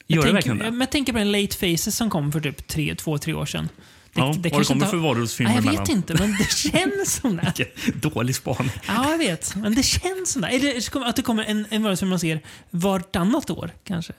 [0.06, 0.70] Gör det tänker, verkligen det?
[0.70, 3.46] Men jag tänker på den Late Faces som kom för typ tre, två, tre år
[3.46, 3.68] sedan.
[4.12, 7.14] Det, Ja, det vad det kommer inte för varulvsfilmer jag vet inte, men det känns
[7.14, 7.52] som det.
[7.56, 8.70] Vilken Dålig spaning.
[8.86, 9.56] Ja, jag vet.
[9.56, 10.48] Men det känns som det.
[10.48, 12.40] Eller att det kommer en, en varelse som man ser
[12.70, 14.12] vartannat år, kanske.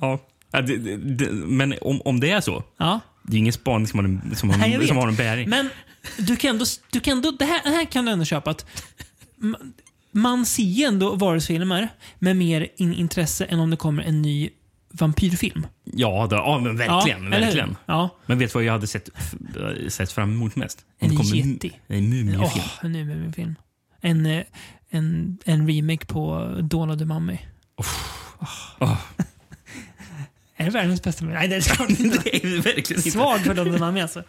[0.00, 0.18] Ja.
[1.46, 3.00] Men om, om det är så, Ja.
[3.22, 5.48] det är ingen spaning som har en, som har, Nej, som har en bäring.
[5.50, 5.68] Men
[6.18, 8.50] du kan ändå, du kan ändå, det, här, det här kan du ändå köpa.
[8.50, 8.66] att
[9.36, 9.72] man,
[10.12, 11.88] man ser ändå varusfilmer
[12.18, 14.50] med mer in, intresse än om det kommer en ny
[14.92, 15.66] vampyrfilm.
[15.84, 17.24] Ja, det, ja men verkligen.
[17.24, 17.76] ja, verkligen.
[17.86, 18.10] Ja.
[18.26, 19.34] Men vet du vad jag hade sett, f-
[19.88, 20.84] sett fram emot mest?
[20.98, 21.72] En yeti.
[21.86, 22.64] En mumiefilm.
[22.82, 23.56] Åh, en.
[24.00, 24.44] En, eh,
[24.90, 27.38] en, en remake på Dawn of the Mummy.
[28.80, 28.96] Åh,
[30.60, 31.32] Är det världens bästa film?
[31.32, 32.18] Nej, det är klart inte.
[32.24, 33.10] det är verkligen inte.
[33.10, 34.22] Svag för Dawn of the Mummy alltså.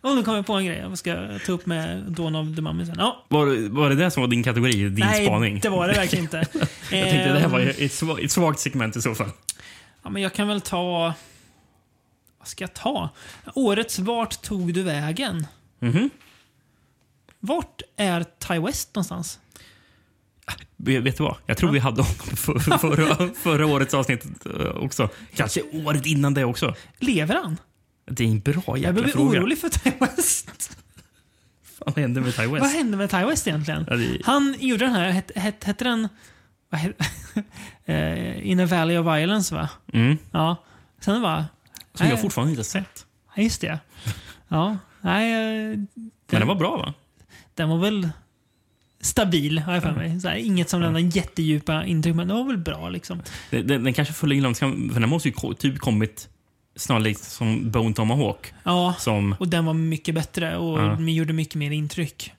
[0.00, 2.62] Och nu kommer jag på en grej jag ska ta upp med Dawn of the
[2.62, 2.94] Mummy sen.
[2.98, 4.72] Ja, Var, var det det som var din kategori?
[4.72, 5.60] Din nej, spaning?
[5.60, 6.36] det var det verkligen inte.
[6.46, 7.80] Jag tänkte det här var Ehm, ett,
[8.24, 9.30] ett svagt segment i så fall.
[10.02, 11.14] Ja, men jag kan väl ta...
[12.38, 13.08] Vad ska jag ta?
[13.54, 15.46] Årets Vart tog du vägen?
[15.80, 16.10] Mhm.
[17.40, 19.38] Vart är Ty West någonstans?
[20.76, 21.36] Vet du vad?
[21.46, 21.72] Jag tror Ja.
[21.72, 25.08] vi hade honom för, förra, förra årets avsnitt eh, också.
[25.34, 26.74] Kanske året innan det också.
[26.98, 27.56] Lever han?
[28.10, 29.40] Det är en bra Jag jäkla blir fråga.
[29.40, 30.76] orolig för Ty West.
[31.78, 32.60] Vad hände med Ty West?
[32.60, 33.86] Vad hände med Ty West egentligen?
[33.90, 36.08] Ja, det- Han gjorde den här, hette, hette, hette den...
[37.84, 39.68] Eh, In a Valley of Violence va?
[39.92, 40.18] Mm.
[40.30, 40.56] Ja.
[41.00, 41.46] Sen bara...
[41.94, 43.06] Som jag fortfarande inte sett.
[43.36, 43.78] Just det.
[44.48, 44.76] Ja.
[45.00, 45.32] Nej,
[45.72, 46.94] eh, Men den var bra va?
[47.54, 48.08] den var väl
[49.06, 50.20] stabil har jag för mig.
[50.20, 53.22] Så här, inget som lämnar jättedjupa intryck, men den var väl bra liksom.
[53.50, 56.28] Den, den, den kanske föll in långt, för den måste ju typ kommit
[56.76, 58.52] snarlikt som Bone Tomahawk.
[58.64, 61.00] Ja, Som, och den var mycket bättre och Ja.
[61.00, 62.32] gjorde mycket mer intryck.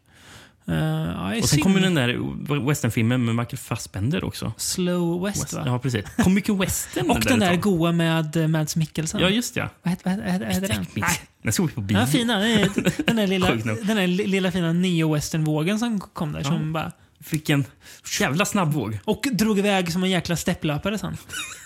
[0.69, 1.63] Uh, ja, och sen synd.
[1.63, 4.53] kom ju den där westernfilmen med Michael Fassbender också.
[4.57, 5.63] Slow West, West, va?
[5.65, 6.05] ja, precis.
[6.17, 7.61] Kom mycket western och den där tag.
[7.61, 9.21] goa med eh, Mads Mikkelsen.
[9.21, 9.69] Ja, just det.
[9.83, 10.85] Vad heter, vad heter, den?
[10.95, 11.97] Nej, den såg vi på bio.
[11.97, 12.39] Den fina.
[12.39, 16.43] Den, är- den där lilla, den där lilla fina neo-western-vågen som kom där.
[16.43, 16.91] Som bara,
[17.29, 17.65] vilken
[18.19, 18.99] jävla snabbvåg.
[19.05, 21.17] och drog iväg som en jäkla stepplöpare sen.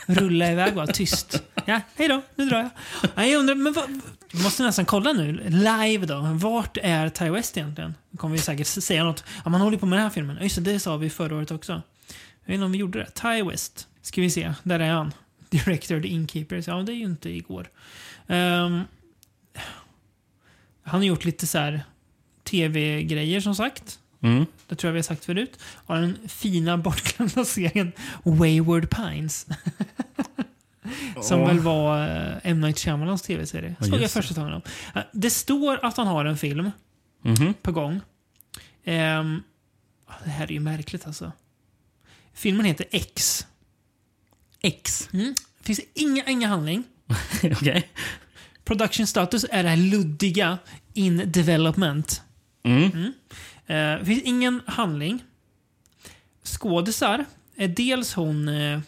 [0.06, 1.44] Rulla iväg bara, tyst.
[1.66, 2.70] Ja, hej då, nu drar jag.
[3.16, 4.02] Ja, jag undrar, men vad,
[4.32, 6.22] måste nästan kolla nu, live då.
[6.34, 7.96] Vart är Ty West egentligen?
[8.10, 9.24] Nu kommer vi säkert säga något.
[9.44, 10.36] Ja, man håller på med den här filmen.
[10.36, 11.82] Ja, Just det, det sa vi förra året också.
[12.44, 13.10] Jag vet inte om vi gjorde det.
[13.22, 13.88] Ty West.
[14.02, 15.14] Ska vi se, där är han.
[15.50, 16.68] Director The Inkeepers.
[16.68, 17.70] Ja, det är ju inte igår.
[18.28, 18.84] Um,
[20.84, 21.84] han har gjort lite så här
[22.44, 24.00] tv-grejer som sagt.
[24.24, 24.46] Mm.
[24.68, 25.60] Det tror jag vi har sagt förut.
[25.86, 27.92] Har den fina bortglömda serien
[28.24, 29.46] Wayward Pines.
[31.22, 31.46] Som Ja.
[31.48, 32.62] väl var uh, M.
[32.62, 33.76] Night Shyamalans tv-serie.
[33.80, 34.22] Såg jag just det.
[34.22, 34.62] första säsongen av.
[34.96, 36.72] Eh, det står att han har en film
[37.24, 37.54] Mhm.
[37.62, 38.02] på gång.
[38.84, 39.44] Ehm,
[40.24, 41.32] det här är ju märkligt alltså.
[42.34, 43.48] Filmen heter X.
[44.62, 45.10] X.
[45.14, 45.36] Mm.
[45.60, 46.84] Det finns inga, inga handling.
[47.44, 47.90] Okej.
[48.66, 50.58] Production status är det här luddiga
[50.94, 52.22] in development.
[52.64, 52.84] Mm.
[52.86, 53.10] Eh,
[53.72, 55.24] Det finns ingen handling.
[56.44, 58.48] Skådisar är dels hon...
[58.48, 58.80] Eh,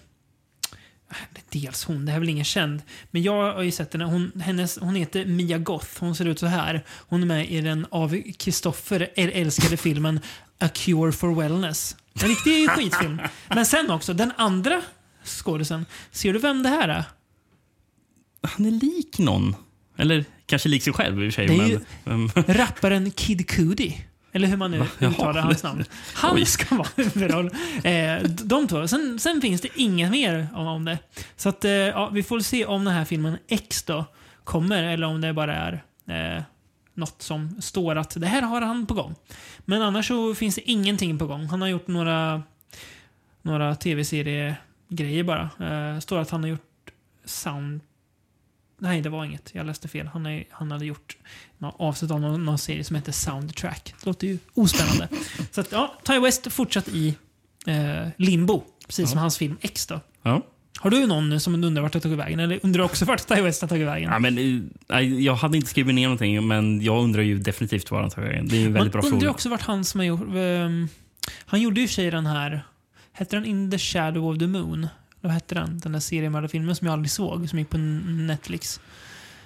[1.50, 2.82] dels hon, det här är väl ingen känd.
[3.12, 4.06] Men jag har ju sett henne.
[4.06, 5.88] Hon, hennes, hon heter Mia Goth.
[6.00, 6.86] Hon ser ut så här.
[6.90, 10.20] Hon är med i den av Kristoffer älskade filmen
[10.60, 11.98] A Cure for Wellness.
[12.22, 13.22] En riktig skitfilm.
[13.48, 14.82] Men sen också, den andra
[15.24, 15.86] skådisen.
[16.12, 17.04] Ser du vem det här är?
[18.42, 19.56] Han är lik någon.
[19.98, 21.48] Eller kanske lik sig själv i och för sig.
[21.48, 24.06] Det är men, ju- men, Rapparen Kid Cudi.
[24.36, 25.86] Eller hur man nu uttalar hans namn.
[26.14, 27.46] Han ska vara huvudroll.
[27.84, 28.88] Eh, de två.
[28.88, 31.00] Sen, sen finns det inget mer om, om det.
[31.36, 34.06] Så att, eh, ja, vi får se om den här filmen X då
[34.44, 36.44] kommer eller om det bara är eh,
[36.94, 39.16] något som står att det här har han på gång.
[39.60, 41.46] Men annars så finns det ingenting på gång.
[41.46, 42.44] Han har gjort några,
[43.42, 45.50] några tv-seriegrejer bara.
[45.60, 46.92] Eh, står att han har gjort
[47.26, 47.82] sound
[48.84, 49.56] Nej, det var inget.
[49.56, 50.08] Jag läste fel.
[50.08, 51.18] Han, är, han hade gjort
[51.70, 53.93] avsnitt av någon, någon serie som heter Soundtrack.
[53.99, 55.07] Det låter ju ospännande.
[55.51, 57.16] Så att, ja, Ty West fortsatt i
[57.68, 58.64] eh, limbo.
[58.88, 59.99] Precis som hans film X då.
[60.24, 60.41] ja.
[60.80, 62.39] Har du någon som undrar vart har tagit vägen?
[62.39, 64.09] Eller undrar också vart Ty West har tagit vägen?
[64.11, 64.38] Ja, men,
[64.89, 68.22] eh, jag hade inte skrivit ner någonting, men jag undrar ju definitivt var han tar
[68.22, 68.47] vägen.
[68.47, 69.32] Det är en väldigt Man bra undrar fråga.
[69.32, 70.28] också vart han som har gjort...
[70.36, 70.88] ehm,
[71.45, 72.61] han gjorde ju sig den här...
[73.11, 74.88] Hette den In the Shadow of the Moon?
[75.22, 75.80] Vad hette den?
[75.80, 78.80] Den där seriemördarfilmen som jag aldrig såg, som gick på Netflix.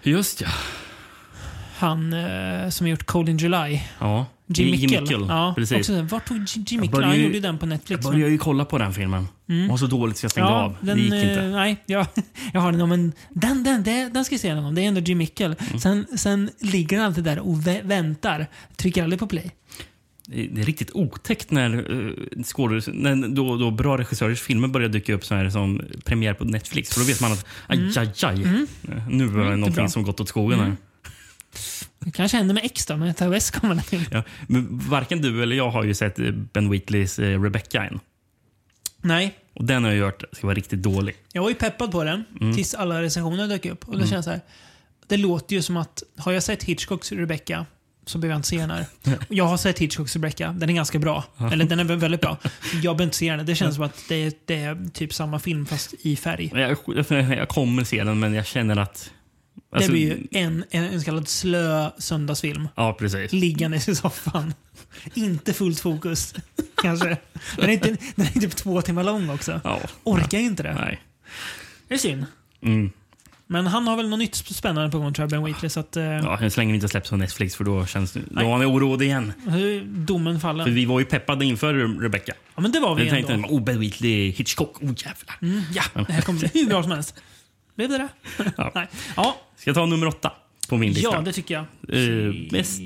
[0.03, 0.47] Just ja.
[1.77, 3.79] Han eh, som har gjort Cold in July.
[3.99, 4.25] ja.
[4.49, 5.77] Jim Jim Ja, precis.
[5.77, 8.03] Också, vart tog Jim, Jim Jag började Han ju- gjorde ju den på Jag Netflix.
[8.03, 9.27] men- började ju kolla på den filmen.
[9.49, 9.61] Mm.
[9.61, 10.75] Den var så dåligt så jag stängde av.
[10.81, 11.41] Den, det gick eh, inte.
[11.47, 12.07] Nej, jag,
[12.53, 12.89] jag har den.
[12.89, 14.75] Men den, den, den, den ska jag se någon gång.
[14.75, 15.55] Det är ändå Jim Mickel.
[15.67, 15.79] Mm.
[15.79, 18.47] Sen, sen ligger han alltid där och vä väntar.
[18.75, 19.51] Trycker aldrig på play.
[20.29, 22.11] Det är riktigt otäckt när, uh,
[22.43, 26.43] skådis, när då, då bra regissörers filmer börjar dyka upp så här som premiär på
[26.45, 26.89] Netflix.
[26.93, 28.43] För då vet man att aj, aj, aj.
[28.43, 29.89] Eh, Nu var det Mm, någonting bra.
[29.89, 30.59] som gått åt skogen.
[30.59, 30.75] Här.
[32.07, 32.11] Mm.
[32.11, 34.05] Det kanske händer med Ty West kommer den till.
[34.11, 37.99] Ja, men varken du eller jag har ju sett eh, Ben Wheatleys eh, Rebecca än.
[39.01, 41.15] Nej, Och den har jag hört ska vara riktigt dålig.
[41.33, 42.55] jag var ju peppad på den Mm.
[42.55, 43.87] tills alla recensioner dök upp.
[43.87, 44.41] Och då känns så här,
[45.07, 47.65] det låter ju som att, har jag sett Hitchcocks Rebecca
[48.05, 48.85] så behöver jag inte se den här.
[49.29, 50.51] Jag har sett Hitchcocks Rebecca.
[50.57, 51.23] Den är ganska bra.
[51.51, 52.37] Eller den är väl väldigt bra.
[52.73, 53.45] Jag behöver inte se den.
[53.45, 56.51] Det känns som att det är, det är typ samma film fast i färg.
[56.55, 56.77] Jag,
[57.37, 59.11] jag kommer se den, men jag känner att...
[59.79, 62.67] det alltså- blir ju en, en, en så kallad slö söndagsfilm.
[62.75, 63.33] Ja, precis.
[63.33, 64.53] Liggandes i soffan.
[65.13, 66.33] inte fullt fokus,
[66.81, 67.17] kanske.
[67.57, 69.61] Den är, inte, den är typ två timmar lång också.
[69.63, 69.79] Ja.
[70.03, 70.73] Orkar inte det.
[70.73, 71.01] Nej.
[71.87, 72.25] Det är synd.
[72.61, 72.91] Mm.
[73.49, 75.69] Men han har väl något nytt spännande på gång tror jag, Ben Wheatley.
[75.69, 78.19] Så att, eh, Ja, så länge det inte släpps på Netflix för då känns då
[78.31, 78.45] Nej.
[78.45, 79.33] har han oroad igen.
[79.85, 80.65] domen fallen.
[80.65, 82.33] För vi var ju peppade inför Rebecca.
[82.55, 83.49] Ja, men det var vi Vi tänkte, ändå.
[83.49, 85.35] oh, Ben Wheatley, Hitchcock, oh jävlar.
[85.41, 87.15] Mm, ja, det här kommer bli hur bra som helst.
[87.77, 88.07] Blev det det?
[88.57, 88.71] Ja.
[88.75, 88.87] Nej.
[89.15, 90.31] Ja, Ska jag ta nummer åtta
[90.69, 91.09] på min lista?
[91.13, 91.65] ja, det tycker jag.
[92.51, 92.81] Mest-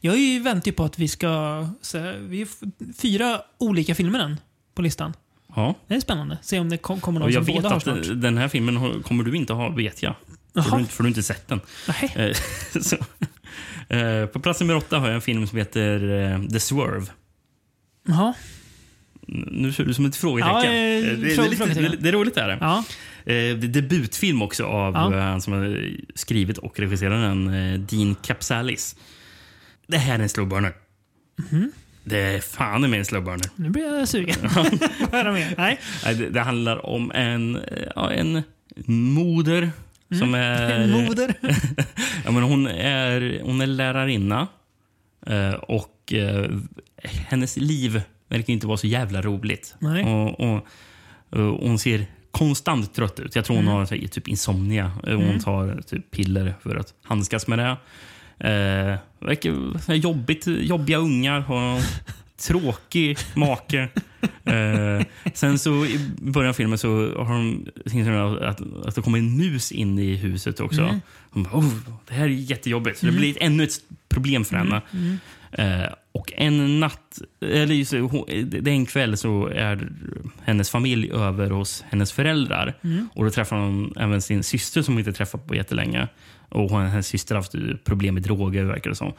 [0.00, 1.66] Jag är ju väntar ju på att vi ska...
[1.80, 4.36] Så, vi är f- fyra olika filmer än
[4.74, 5.12] på listan.
[5.56, 5.74] Ja.
[5.86, 6.38] Det är spännande.
[6.42, 8.06] Se om det kom, kommer någon Och jag som vet båda har att snart.
[8.06, 10.14] eh, den här filmen har- kommer du inte ha, vet jag.
[10.54, 11.60] För du, för du har inte sett den.
[11.88, 12.12] Nej.
[12.16, 12.36] Eh,
[12.82, 12.96] så,
[13.94, 17.06] eh, på plats nummer åtta har jag en film som heter eh, The Swerve.
[18.08, 18.34] Jaha.
[19.26, 20.56] Nu ser du som ett frågetecken.
[20.56, 22.36] Ja, eh, Eh, det, det, är lite, det, det är roligt.
[22.36, 22.58] Är det.
[22.60, 22.84] Ja.
[23.24, 25.14] Eh, debutfilm också av Ja.
[25.14, 28.96] eh, han som har skrivit och regisserat den, eh, Dean Capsalis.
[29.86, 30.72] Det här är en slow burner.
[31.50, 31.72] Mhm.
[32.04, 33.46] Det är fan i mig en slow burner.
[33.56, 34.36] Nu blir jag sugen.
[35.12, 35.54] Höra mer.
[35.58, 35.80] Nej.
[36.04, 37.62] Det, det handlar om en, eh,
[37.96, 38.42] ja, en
[38.86, 39.70] moder
[40.18, 40.76] som är...
[40.76, 40.82] Mm.
[40.98, 41.34] En moder.
[42.24, 44.48] ja, men hon, är, hon är lärarinna
[45.26, 46.12] eh, och
[47.02, 49.74] hennes liv verkar inte vara så jävla roligt.
[50.06, 50.66] Och, och,
[51.30, 53.36] och hon ser konstant trött ut.
[53.36, 53.76] Jag tror hon Mm.
[53.76, 54.92] har typ insomnia.
[55.06, 57.76] Eh, Hon tar typ piller för att handskas med det.
[58.48, 61.52] Eh, verkar jobbigt, jobbiga ungar.
[61.52, 61.82] Och
[62.40, 63.88] tråkig make.
[64.44, 66.88] Eh, sen så i början av filmen så
[67.24, 70.80] har de att, att det kommer en mus in i huset också.
[70.82, 71.00] Mm.
[71.30, 71.72] Hon bara, oh,
[72.08, 72.98] det här är jättejobbigt.
[72.98, 74.82] Så det blir ännu ett problem för henne.
[74.92, 75.18] Mm.
[75.52, 79.88] Eh, och en natt, eller just, det, hon- det är en kväll så är
[80.42, 82.78] hennes familj över hos hennes föräldrar.
[82.84, 83.08] Mm.
[83.14, 86.08] Och Då träffar hon även sin syster som hon inte träffat på jättelänge.
[86.48, 89.12] Och hon, hennes syster har haft problem med droger verkar det som.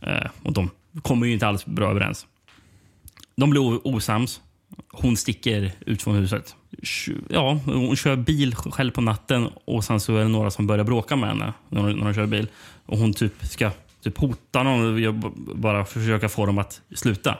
[0.00, 0.70] Eh, och de
[1.02, 2.26] kommer ju inte alls bra överens.
[3.36, 4.40] De blir osams.
[4.92, 6.56] Hon sticker ut från huset.
[7.28, 10.84] Ja, hon kör bil själv på natten och sen så är det några som börjar
[10.84, 12.48] bråka med henne när hon, när hon kör bil.
[12.86, 13.70] Och hon typ ska
[14.06, 15.14] typ hota någon och
[15.56, 17.38] bara försöka få dem att sluta.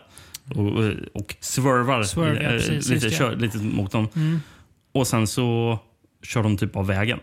[0.54, 0.66] Och,
[1.12, 4.08] och swervar Swerve, ja, eh, precis, lite, kör, lite mot dem.
[4.16, 4.40] Mm.
[4.92, 5.78] Och sen så
[6.22, 7.20] kör de typ av vägen.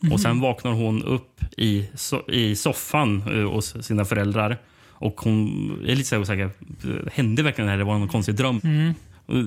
[0.00, 0.12] Mhm.
[0.12, 4.58] Och sen vaknar hon upp i, so i soffan eh, hos sina föräldrar.
[4.88, 5.48] Och hon
[5.86, 6.50] är lite osäker.
[7.12, 7.78] Hände verkligen det här?
[7.78, 8.60] Det var någon konstig dröm.
[8.64, 8.94] Mm.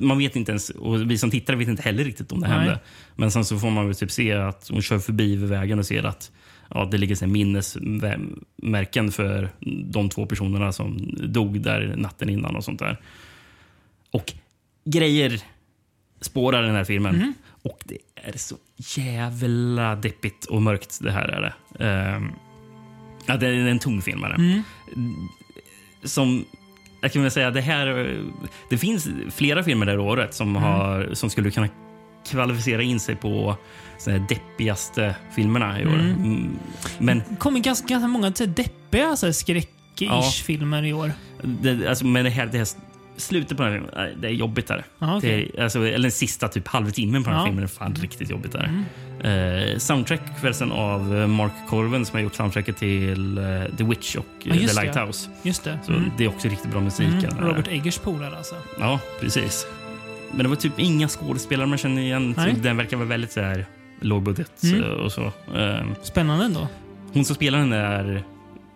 [0.07, 2.57] Man vet inte ens, och vi som tittare vet inte heller riktigt om det Nej.
[2.57, 2.79] hände.
[3.15, 5.85] Men sen så får man väl typ se att hon kör förbi vid vägen och
[5.85, 6.31] ser att
[6.73, 9.49] ja, det ligger här minnesmärken för
[9.85, 10.97] de två personerna som
[11.27, 12.99] dog där natten innan och sånt där.
[14.11, 14.33] Och
[14.85, 15.41] grejer
[16.21, 17.15] spårar den här filmen.
[17.15, 17.33] Mhm.
[17.61, 21.53] Och det är så jävla deppigt och mörkt det här är det.
[21.85, 22.31] Ehm,
[23.25, 24.23] ja, det är en tung film.
[24.23, 24.35] Är det.
[24.35, 24.61] Mm.
[26.03, 26.45] Som
[27.01, 28.17] jag kan väl säga, det här...
[28.69, 30.61] Det finns flera filmer det här året som, Mm.
[30.63, 31.69] har, som skulle kunna
[32.27, 33.57] kvalificera in sig på
[34.05, 35.93] här deppigaste filmerna i år.
[35.93, 36.11] Mm.
[36.15, 36.59] Mm,
[36.97, 39.67] Men, Det kommer ganska, ganska många deppiga så här skräck-ish
[39.99, 40.31] Ja.
[40.43, 41.11] filmer i år.
[41.43, 42.67] det, alltså, men det här, det här
[43.17, 44.67] slutet på den här filmen, det är jobbigt.
[44.67, 44.83] Där.
[44.99, 45.51] Ja, okej.
[45.55, 47.47] det alltså, eller den sista typ halvtimmen på den här Ja.
[47.47, 48.51] filmen är fan riktigt jobbigt.
[48.51, 48.63] Där.
[48.63, 48.83] Mm.
[49.73, 53.43] Eh, soundtrack förresten av eh, Mark Corven som har gjort soundtracket till eh,
[53.77, 55.29] The Witch och just The det, Lighthouse.
[55.43, 55.79] Just det.
[55.85, 56.11] Så Mm.
[56.17, 57.07] Det är också riktigt bra musik.
[57.07, 57.39] Mm.
[57.39, 58.55] Robert Eggers polare alltså.
[58.79, 59.67] Ja, precis.
[60.35, 62.33] Men det var typ inga skådespelare man känner igen.
[62.37, 62.55] Nej.
[62.55, 63.65] Så Den verkar vara väldigt så här
[63.99, 64.83] lågbudget Mm.
[64.83, 65.21] och så.
[65.55, 66.67] Eh, Spännande ändå.
[67.13, 68.23] Hon som spelar den där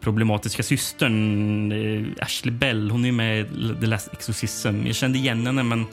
[0.01, 3.45] problematiska systern, Ashley Bell, hon är ju med i
[3.79, 4.85] The Last Exorcism.
[4.85, 5.85] Jag kände igen henne, men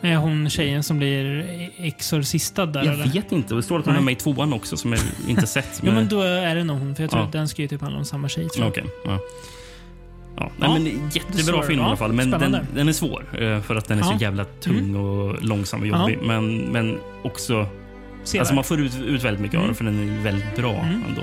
[0.00, 1.46] Är hon tjejen som blir
[1.76, 2.84] exorcistad där?
[2.84, 3.06] jag eller?
[3.12, 3.54] vet inte.
[3.54, 4.04] Det står att hon är Nej.
[4.04, 5.80] med i tvåan också, som jag inte sett.
[5.84, 6.94] Jo, men då är det nog hon.
[6.94, 7.26] För jag tror Ja.
[7.26, 8.48] att den ska ju typ handla om samma tjej.
[8.48, 8.70] Tror jag.
[8.70, 8.84] Okej.
[9.04, 9.18] ja.
[10.36, 12.12] Ja, nej, Ja, men jättebra film i ja, alla fall.
[12.12, 14.06] Men den, den är svår eh, för att den är Ja.
[14.06, 14.18] Mm.
[14.18, 16.18] så jävla tung och långsam och jobbig.
[16.22, 17.66] Men, men också...
[18.24, 18.40] Sevärd.
[18.40, 19.68] Alltså man får ut, ut väldigt mycket av Mm.
[19.68, 21.04] den för den är väldigt bra Mm.
[21.08, 21.22] ändå.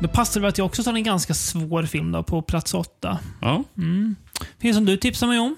[0.00, 2.74] Då passar det väl att jag också tar en ganska svår film då, på plats
[2.74, 3.18] åtta.
[3.40, 4.16] Ja, Mm.
[4.58, 5.56] Finns som du tipsar mig om.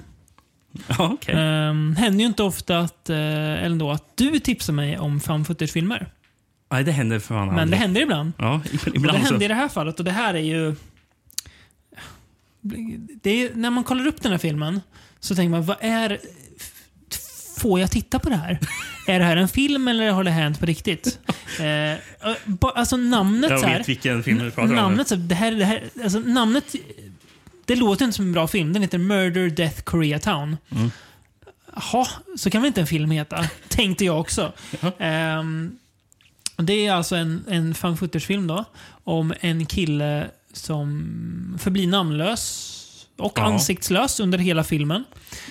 [0.98, 1.34] ja okej.
[1.68, 3.16] Um, händer ju inte ofta att, eh,
[3.64, 6.06] eller då, att du tipsar mig om fan footage-filmer.
[6.70, 7.70] Nej, det händer för fan Men aldrig.
[7.70, 8.32] det händer ibland.
[8.38, 9.24] Ja, Och det ibland så.
[9.24, 10.74] hände i det här fallet och det här är ju...
[13.22, 14.80] Det är, när man kollar upp den här filmen
[15.20, 16.18] så tänker man, vad är...
[17.58, 18.58] Får jag titta på det här?
[19.06, 21.18] är det här en film eller har det hänt på riktigt?
[21.60, 21.96] Eh,
[22.60, 24.74] alltså namnet Jag så här, vet vilken film du pratar om.
[24.76, 26.74] namnet, så, det här, det här, alltså namnet,
[27.68, 28.72] det låter inte som en bra film.
[28.72, 30.56] Den heter Murder, Death, Koreatown.
[30.70, 30.90] Mm.
[31.74, 33.44] Jaha, så kan väl inte en film heta?
[33.68, 34.52] Tänkte jag också.
[34.98, 35.78] Ehm,
[36.56, 38.64] det är alltså en, en fan footage-film då.
[39.04, 42.74] Om en kille som förblir namnlös.
[43.18, 43.42] Och Ja.
[43.42, 45.04] ansiktslös under hela filmen.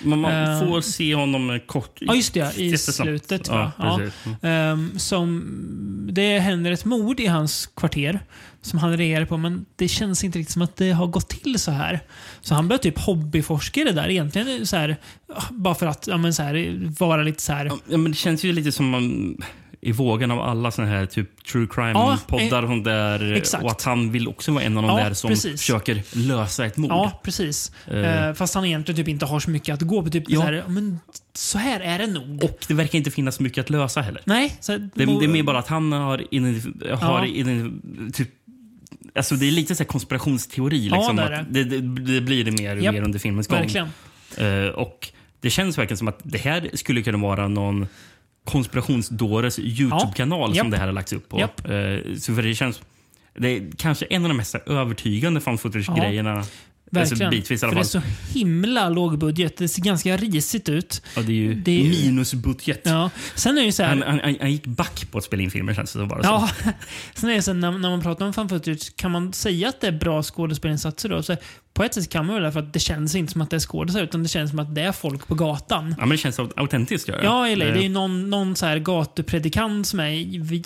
[0.04, 1.96] Man, man Eh, får se honom kort.
[2.00, 2.58] Ja, just det.
[2.58, 3.48] I slutet.
[3.48, 3.72] Ja?
[3.78, 4.00] Ja.
[4.48, 8.20] Ehm, som, det händer ett mord i hans kvarter
[8.62, 11.58] som han reagerar på, men det känns inte riktigt som att det har gått till
[11.58, 12.00] så här.
[12.40, 14.10] Så han börjar typ hobbyforska i det där.
[14.10, 14.96] Egentligen så här,
[15.50, 17.66] bara för att ja, men så här, vara lite så här...
[17.88, 19.36] Ja, men det känns ju lite som man,
[19.80, 23.32] i vågen av alla såna här typ true Ja, crime-poddar och sånt där.
[23.32, 23.64] exakt.
[23.64, 25.60] Och att han vill också vara en av de Ja, där som precis.
[25.60, 26.90] försöker lösa ett mord.
[26.90, 27.72] Ja, precis.
[27.86, 28.26] Eh.
[28.28, 30.10] Eh, fast han egentligen typ inte har så mycket att gå på.
[30.10, 30.40] Typ Ja.
[30.40, 31.00] så, här, men,
[31.34, 32.44] så här är det nog.
[32.44, 34.22] Och det verkar inte finnas mycket att lösa heller.
[34.24, 34.56] Nej.
[34.60, 37.32] Så, Det, det är mer bara att han har, identif- har Ja.
[37.32, 38.28] identif- typ
[39.14, 40.88] Alltså det är lite så konspirationsteori.
[40.88, 41.80] Ja, Liksom, det är att det, det,
[42.14, 43.58] det blir det mer och Japp, mer under filmens gång.
[43.58, 43.88] Verkligen.
[44.36, 45.08] Eh, och
[45.40, 47.86] det känns verkligen som att det här skulle kunna vara någon
[48.50, 50.64] konspirationsdåres Youtube-kanal Japp.
[50.64, 51.40] som det här har lagts upp på.
[51.40, 51.68] Japp.
[51.68, 52.80] Eh, så för det känns...
[53.38, 56.44] Det är kanske en av de mest övertygande fan footage-grejerna.
[56.96, 57.30] Alltså Verkligen.
[57.30, 58.12] bitvis i alla För det är fall.
[58.32, 59.56] så himla låg budget.
[59.56, 61.02] Det ser ganska risigt ut.
[61.16, 62.80] Ja, det är ju det är- minusbudget.
[62.84, 63.10] Ja.
[63.34, 63.88] Sen är det så här...
[64.06, 66.50] Han, han, han, gick back på att spela in filmer känns det bara Ja,
[67.14, 69.80] sen är det så när, när man pratar om fan footage, kan man säga att
[69.80, 71.22] det är bra skådespelarinsatser då?
[71.22, 71.36] Så
[71.74, 73.56] på ett sätt kan man väl det, för att det känns inte som att det
[73.56, 75.88] är skådisar, utan det känns som att det är folk på gatan.
[75.98, 77.08] Ja, men det känns aut- autentiskt.
[77.08, 80.08] Gör Ja, eller det är Eh, ju någon, någon så här gatupredikant som är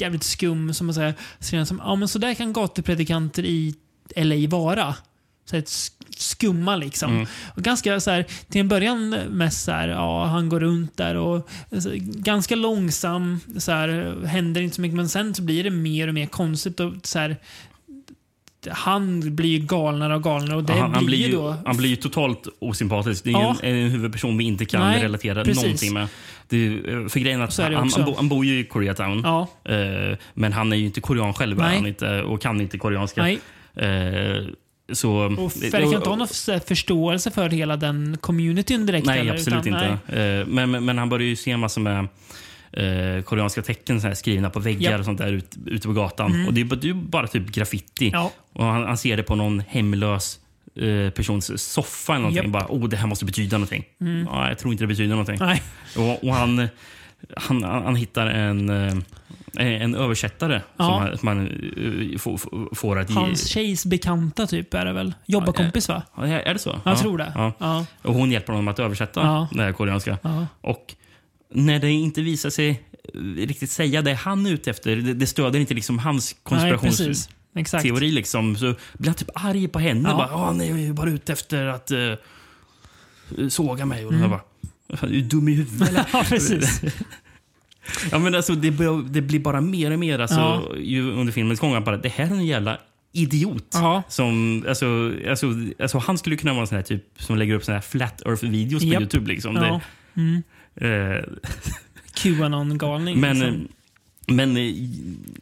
[0.03, 3.75] jävligt skum, som man säger, ser som, ja men så där kan gatupredikanter i
[4.17, 4.95] LA vara.
[5.51, 5.71] Så ett
[6.17, 7.11] skumma liksom.
[7.13, 7.27] Mm.
[7.57, 11.15] Och ganska så här, till en början mest så här, ja han går runt där
[11.15, 11.49] och
[11.83, 16.09] så, ganska långsam, så här, händer inte så mycket, men sen så blir det mer
[16.09, 17.37] och mer konstigt och så här,
[18.71, 21.57] han blir ju galnare och galnare och det han, han, blir ju då...
[21.67, 23.25] han blir ju totalt osympatisk.
[23.25, 23.57] Det är Ja.
[23.63, 25.63] en, en huvudperson vi inte kan Nej, relatera precis.
[25.63, 26.09] någonting med.
[26.51, 29.21] Är, ju- för grejen att han, han, bo, han bor ju i Koreatown.
[29.25, 31.77] Ja, Eh, men han är ju inte korean själv Nej.
[31.77, 33.31] han inte, och kan inte koreanska.
[33.31, 33.39] Eh,
[34.93, 39.07] så, Och verkar inte ha någon förståelse för hela den communityn direkt.
[39.07, 39.99] Nej, heller, absolut utan, inte.
[40.07, 40.41] nej.
[40.41, 42.09] Eh, men, men, men han börjar ju se massor med
[42.73, 44.89] eh, koreanska tecken så här, skrivna på väggar.
[44.89, 45.01] Mm.
[45.01, 46.47] och sånt där ut, ute på gatan.
[46.47, 48.11] Och det är, det är bara typ graffiti.
[48.13, 48.33] Ja.
[48.53, 50.39] Och han, han ser det på någon hemlös
[50.75, 52.39] eh, persons soffa eller någonting.
[52.39, 52.53] Mm.
[52.53, 53.85] Bara, oh, det här måste betyda någonting.
[54.27, 55.39] Ja, jag tror inte det betyder någonting.
[55.97, 56.69] Och, och han,
[57.37, 58.95] han, han hittar en, eh,
[59.57, 60.85] en översättare Ja.
[60.85, 61.47] som han, som han
[62.13, 62.19] eh,
[62.75, 63.17] får, att ge...
[63.17, 65.15] Hans tjejs bekanta typ är det väl?
[65.27, 66.03] Jobbarkompis va?
[66.17, 66.81] Ja, är det så?
[66.85, 66.99] Jag ja.
[66.99, 67.53] tror det.
[68.03, 69.49] Och hon hjälper honom att översätta Ja.
[69.53, 70.19] det här koreanska.
[70.61, 70.95] Och
[71.55, 72.71] när det inte visar sig
[73.15, 76.41] eh, riktigt säga det han är ute efter, det, det stöder inte liksom hans Nej,
[76.43, 78.11] konspirationsteori.
[78.11, 80.09] Liksom, så blir han typ arg på henne.
[80.09, 80.17] Ja.
[80.17, 84.07] Bara, "Ja, han är ju bara ute efter att uh, såga mig.
[84.07, 84.23] Och Mm.
[84.23, 86.81] jag bara, "Fan, är du dum i huvudet ja, precis.
[88.11, 88.71] Ja, men alltså, det,
[89.09, 90.77] det blir bara mer och mer alltså, Ja.
[90.81, 91.85] ju under filmens gång.
[91.85, 92.79] Bara, det här är en jävla
[93.13, 93.69] idiot.
[93.73, 94.03] Ja.
[94.09, 95.47] Som, alltså, alltså,
[95.79, 98.23] alltså, han skulle kunna vara en sån här typ som lägger upp såna här flat
[98.27, 99.03] earth-videos på Japp.
[99.03, 99.29] Youtube.
[99.29, 99.57] Liksom.
[99.57, 99.81] Ja.
[100.17, 100.43] Mm.
[100.75, 101.25] Eh,
[102.15, 103.21] Qanon-galning.
[103.21, 103.69] men liksom.
[104.27, 104.73] men eh,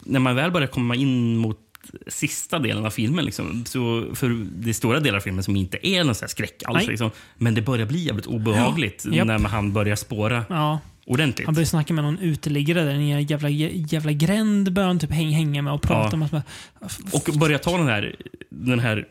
[0.04, 1.58] när man väl börjar komma in mot
[2.06, 5.86] sista delen av filmen, liksom, så för det är stora delar av filmen som inte
[5.88, 6.86] är någon här skräck alls.
[6.86, 9.24] Liksom, men det börjar bli jävligt obehagligt Ja.
[9.24, 10.80] När han börjar spåra Ja.
[11.06, 11.46] Ordentligt.
[11.46, 15.10] Han börjar snacka med någon uteliggare där i en jävla, jävla gränd börjar han typ
[15.12, 16.22] häng, hänga med och prata Ja.
[16.22, 17.14] om att...
[17.14, 18.16] Och börjar ta den här,
[18.50, 19.04] den här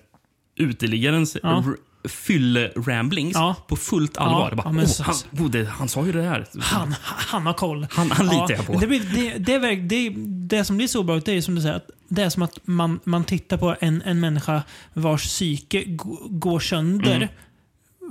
[0.55, 1.63] uteliggarens Ja.
[2.09, 3.55] fylle-ramblings Ja.
[3.67, 4.49] på fullt allvar.
[4.51, 6.45] Ja, Bara, ja, men "Åh, så- han, oh, det, han sa ju det här.
[6.59, 7.87] Han, han har koll.
[7.91, 8.79] Han- han litar jag på.
[8.79, 10.09] Det, blir, det, det, är det,
[10.57, 12.59] det som blir så bra det är som du säger, att det är som att
[12.67, 14.63] man, man tittar på en, en människa
[14.93, 15.83] vars psyke
[16.29, 17.27] går sönder Mm.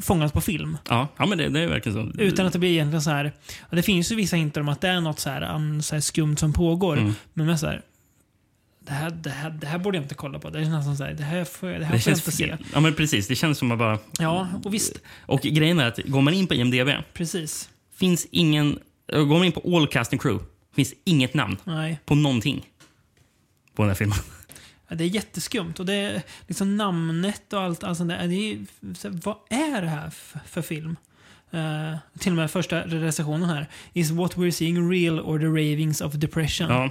[0.02, 0.78] Fångat på film.
[0.88, 2.20] Ja, ja men det, det är verkligen så.
[2.20, 3.32] Utan att det blir egentligen så här.
[3.70, 6.00] Det finns ju vissa hintar om att det är något så här, um, så här
[6.00, 6.96] skumt som pågår.
[6.96, 7.12] Mm.
[7.34, 7.82] Men med så här,
[8.80, 10.50] det här, det, här, det här borde jag inte kolla på.
[10.50, 12.32] Det är nästan så här, det här får, det här det får jag känns inte
[12.32, 12.56] se.
[12.74, 13.28] Ja, men precis.
[13.28, 13.98] Det känns som att bara...
[14.18, 15.00] Ja, och visst.
[15.20, 17.68] Och grejen är att går man in på IMDB Precis.
[17.96, 18.78] finns ingen...
[19.12, 20.44] Går man in på all cast and crew
[20.74, 22.00] finns inget namn Nej.
[22.04, 22.66] på någonting
[23.74, 24.18] på den här filmen.
[24.88, 25.74] Det är jätteskumt.
[25.78, 28.28] Och det är liksom namnet och allt, allt sånt där.
[28.28, 28.58] Det är,
[29.24, 30.10] vad är det här
[30.46, 30.96] för, film?
[31.50, 33.68] Eh, till och med första recensionen här.
[33.92, 36.70] Is what we're seeing real or the ravings of depression?
[36.70, 36.90] Ja,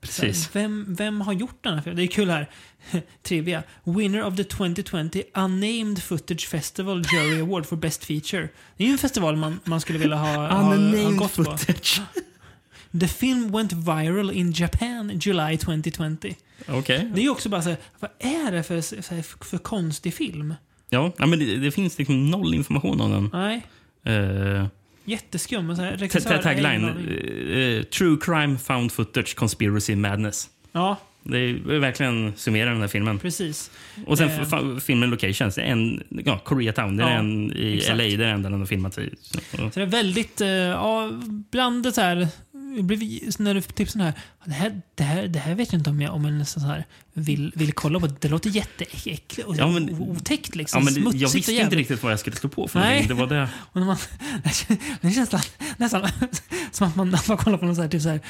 [0.00, 0.50] precis.
[0.52, 1.96] Vem, vem har gjort den här filmen?
[1.96, 2.50] Det är kul här.
[3.22, 3.62] Trivia.
[3.84, 8.48] Winner of the 2020 Unnamed Footage Festival Jury Award for Best Feature.
[8.76, 11.44] Det är ju en festival man, man skulle vilja ha, ha, ha gått på.
[11.44, 12.00] footage.
[13.00, 16.34] The film went viral in Japan July 2020.
[16.68, 17.10] Okej.
[17.14, 20.54] Det är också bara så här, vad är det för, så här, för konstig film?
[20.90, 23.30] Ja, men det, det finns liksom noll information om den.
[23.32, 23.62] Nej,
[24.08, 24.66] Uh,
[25.04, 25.76] jätteskum.
[25.76, 26.84] Så här, tagline.
[26.84, 30.48] eh, true crime found footage conspiracy madness.
[30.72, 33.18] Ja, Det är verkligen summerar den här filmen.
[33.18, 33.70] Precis.
[34.06, 34.78] Och sen Eh.
[34.78, 35.58] filmen Locations.
[35.58, 36.96] En, ja, Koreatown.
[36.96, 37.96] Det är Ja, en i exakt.
[37.98, 38.04] LA.
[38.04, 39.14] Det är den den har filmat i.
[39.20, 40.40] Så, Så det är väldigt,
[40.74, 41.10] ja,
[41.50, 42.28] blandat här.
[42.76, 44.12] Det blir, när du typ sån här,
[44.44, 46.66] det här, det här, det här vet jag inte om jag, om jag nästan så
[46.68, 48.06] här vill, vill kolla på.
[48.06, 50.80] Det låter jätteäckligt och Ja, men- otäckt liksom.
[50.80, 51.78] Ja, men Smutsigt jag och visste inte jävligt.
[51.78, 52.88] riktigt vad jag skulle slå på för Nej.
[52.88, 53.08] någonting.
[53.16, 53.48] Det var det.
[53.72, 53.96] Och när man,
[55.00, 55.40] det känns nästan,
[55.76, 56.08] nästan
[56.72, 58.20] som att man, man kollar på någon så här, typ så här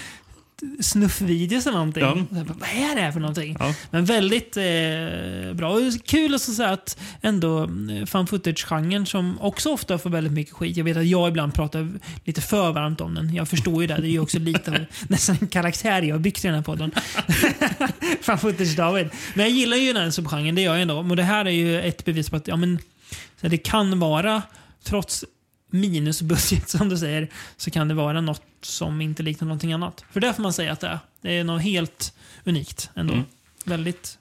[0.81, 2.29] snuffvideos eller någonting.
[2.31, 2.45] Ja.
[2.59, 3.57] Vad är det här för någonting?
[3.59, 3.75] Ja.
[3.91, 5.71] Men väldigt eh, bra.
[5.71, 10.33] Och kul att så säga att ändå eh, fan footage-genren som också ofta får väldigt
[10.33, 10.77] mycket skit.
[10.77, 11.89] Jag vet att jag ibland pratar
[12.25, 13.35] lite för varmt om den.
[13.35, 13.97] Jag förstår ju det.
[13.97, 14.77] Det är ju också lite av
[15.09, 16.91] nästan en karaktär jag har byggt i den här podden.
[18.21, 19.11] fan footage-David.
[19.35, 20.99] Men jag gillar ju den här subgenren, det gör jag ändå.
[20.99, 22.79] Och det här är ju ett bevis på att ja, men,
[23.41, 24.43] så det kan vara,
[24.85, 25.25] trots
[25.81, 30.05] minusbudget som du säger, så kan det vara något som inte liknar någonting annat.
[30.13, 30.99] För det får man säga att det är.
[31.21, 32.13] Det är något helt
[32.45, 33.13] unikt ändå.
[33.15, 33.25] Mm.
[33.65, 34.19] Väldigt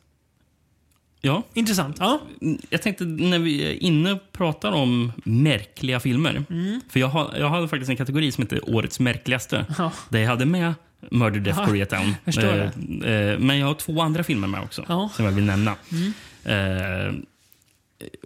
[1.21, 1.43] Ja.
[1.53, 1.97] intressant.
[1.99, 2.21] Ja.
[2.69, 6.45] Jag tänkte när vi är inne och pratar om märkliga filmer.
[6.49, 6.81] Mm.
[6.89, 9.65] För jag, har, jag hade faktiskt en kategori som heter Årets märkligaste.
[9.77, 9.91] Ja.
[10.09, 10.73] Där jag hade med
[11.11, 12.15] Murder, Death, Ja, Koreatown.
[12.25, 14.85] Eh, eh, men jag har två andra filmer med också.
[14.87, 15.09] Ja.
[15.15, 15.75] Som jag vill nämna.
[15.91, 16.13] Mm.
[16.45, 17.13] Eh,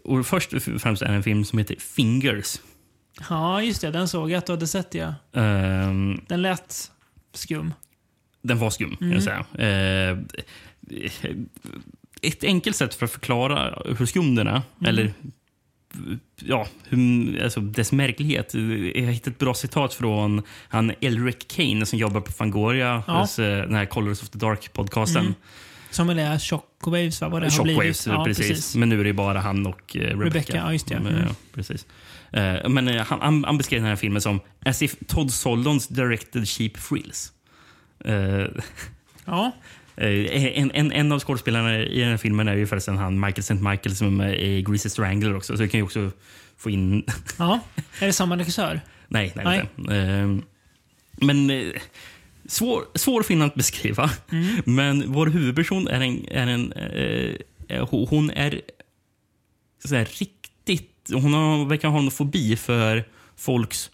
[0.04, 2.58] och först och främst är det en film som heter Fingers.
[3.30, 3.92] Ja, just det.
[3.92, 4.94] Den såg jag att du hade sett.
[4.94, 5.08] Ja.
[5.34, 5.94] Eh,
[6.28, 6.92] Den lät
[7.34, 7.74] skum.
[8.42, 9.14] Den var skum, Mm.
[9.14, 9.46] jag säga.
[9.58, 10.18] Eh,
[12.22, 14.62] ett enkelt sätt för att förklara hur skum den är, Mm.
[14.90, 15.14] eller
[16.42, 18.54] ja, hur, alltså dess märklighet.
[18.54, 18.62] Jag
[19.06, 23.20] har hittat ett bra citat från han Elric Kane som jobbar på Fangoria, Ja.
[23.22, 25.20] hos, eh, den här Colors of the Dark-podcasten.
[25.20, 25.34] Mm.
[25.92, 27.30] Som väl är Shockwaves, va?
[27.30, 28.18] Vad det har Shockwaves, blivit.
[28.20, 28.76] Ja, precis.
[28.76, 30.26] Men nu är det bara han och eh, Rebecca.
[30.26, 30.96] Rebecca, ja, just det.
[30.96, 31.26] Mm, Mm.
[31.28, 31.86] ja, precis.
[32.34, 36.48] Eh, men eh, han, han, beskrev den här filmen som as if Todd Solondz directed
[36.48, 37.32] Cheap Thrills.
[38.06, 38.46] Eh,
[39.26, 39.52] Ja.
[39.96, 40.08] Eh,
[40.60, 43.54] En, en, en av skådespelarna i den här filmen är ju förresten han Michael St.
[43.54, 45.58] Michael som är med i Greasy Strangler också.
[45.58, 46.12] Så vi kan ju också
[46.58, 47.04] få in...
[47.40, 47.60] ja.
[48.00, 48.82] Är det samma regissör?
[49.08, 49.66] nej, nej, Nej.
[49.78, 49.96] inte.
[49.96, 50.38] Eh,
[51.28, 51.72] Men
[52.48, 54.10] svår, svår film att beskriva.
[54.32, 54.62] Mm.
[54.66, 56.28] Men vår huvudperson är en...
[56.32, 56.74] Är en
[57.90, 58.62] hon- hon är
[59.86, 60.96] så här, riktigt...
[61.14, 63.04] Hon har, verkar ha en fobi för
[63.38, 63.92] folks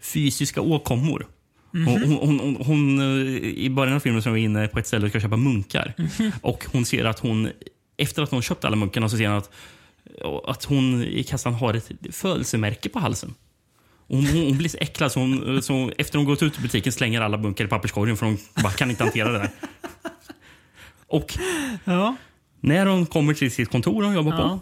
[0.00, 1.26] fysiska åkommor.
[1.70, 1.86] Mhm.
[1.86, 4.86] Hon, hon, hon, hon, eh, I början av filmen så är vi inne på ett
[4.86, 5.94] ställe och ska köpa munkar.
[5.98, 6.32] Mhm.
[6.42, 7.48] Och hon ser att hon,
[7.96, 9.50] efter att hon köpt alla munkarna, så ser hon att,
[10.44, 13.34] att hon i kassan har ett födelsemärke på halsen.
[14.08, 16.92] Hon, hon, hon blir så äcklad så, hon, så efter hon gått ut ur butiken
[16.92, 19.50] slänger alla munkar i papperskorgen för hon bara kan inte hantera det där.
[21.06, 21.38] Och
[21.84, 22.16] Ja.
[22.60, 24.38] när hon kommer till sitt kontor hon jobbar Ja.
[24.48, 24.60] på,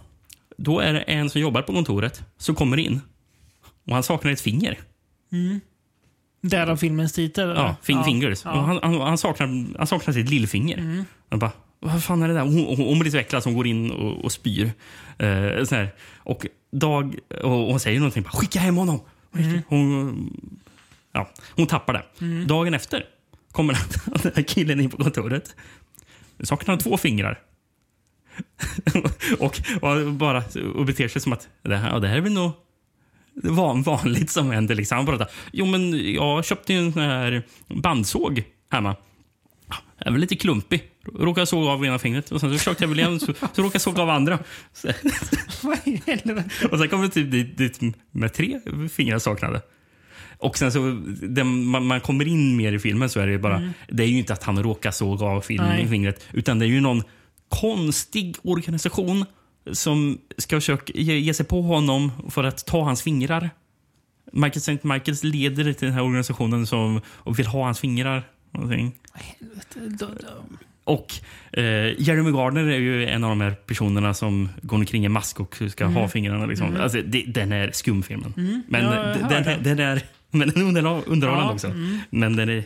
[0.56, 3.00] då är det en som jobbar på kontoret som kommer in.
[3.86, 4.78] Och han saknar ett finger.
[6.40, 7.44] Därav filmens titel?
[7.44, 7.54] eller?
[7.54, 8.44] Ja, fing fingers.
[8.44, 8.50] Ja.
[8.50, 8.62] Mm.
[8.62, 11.04] Och han, han, han, saknar, han saknar sitt lillfinger.
[11.30, 12.40] Han bara, vad fan är det där?
[12.40, 14.72] Hon, hon, hon blir så äcklad så hon går in och, och spyr.
[15.18, 15.94] Eh, så här.
[16.16, 19.00] Och Dag, och hon säger någonting, bara, skicka hem honom.
[19.34, 19.62] Mm.
[19.68, 20.30] Hon,
[21.12, 22.26] ja, hon tappar det.
[22.44, 23.04] Dagen efter
[23.52, 23.78] kommer
[24.22, 25.54] den här killen in på kontoret.
[26.42, 27.40] Saknar han två fingrar.
[29.38, 30.42] Och, och, bara,
[30.74, 32.52] och beter sig som att det här, det här är väl nog
[33.42, 34.74] van, vanligt som händer.
[34.74, 34.96] Liksom.
[34.96, 38.96] Han pratar, jo men jag köpte ju en sån här bandsåg hemma.
[39.98, 40.82] Den är väl lite klumpig.
[41.14, 43.70] Råkade såga av ena fingret och sen så försökte jag väl igen så, så råkade
[43.72, 44.38] jag såga av andra.
[44.72, 44.88] Så,
[46.70, 47.80] och sen kom vi typ dit, dit
[48.10, 48.60] med tre
[48.92, 49.62] fingrar saknade.
[50.38, 53.72] Och sen så, den, man, man kommer in mer i filmen så är det bara,
[53.88, 56.80] det är ju inte att han råkar såga av film, fingret, utan det är ju
[56.80, 57.02] någon
[57.48, 59.24] konstig organisation
[59.72, 63.50] som ska försöka ge, ge sig på honom för att ta hans fingrar.
[64.32, 64.78] Michael St.
[64.82, 68.22] Michaels leder till den här organisationen som och vill ha hans fingrar.
[68.50, 68.92] Någonting.
[70.84, 71.12] Och
[71.52, 75.40] eh, Jeremy Gardner är ju en av de här personerna som går omkring i mask
[75.40, 76.46] och ska ha fingrarna.
[76.46, 76.76] Liksom.
[76.80, 78.32] Alltså, det, den är skumfilmen.
[78.68, 79.74] Men, Ja, jag d- hör den, det.
[79.74, 81.72] den är, men den är underhå- underhållande Ja, också.
[82.10, 82.64] Men den är...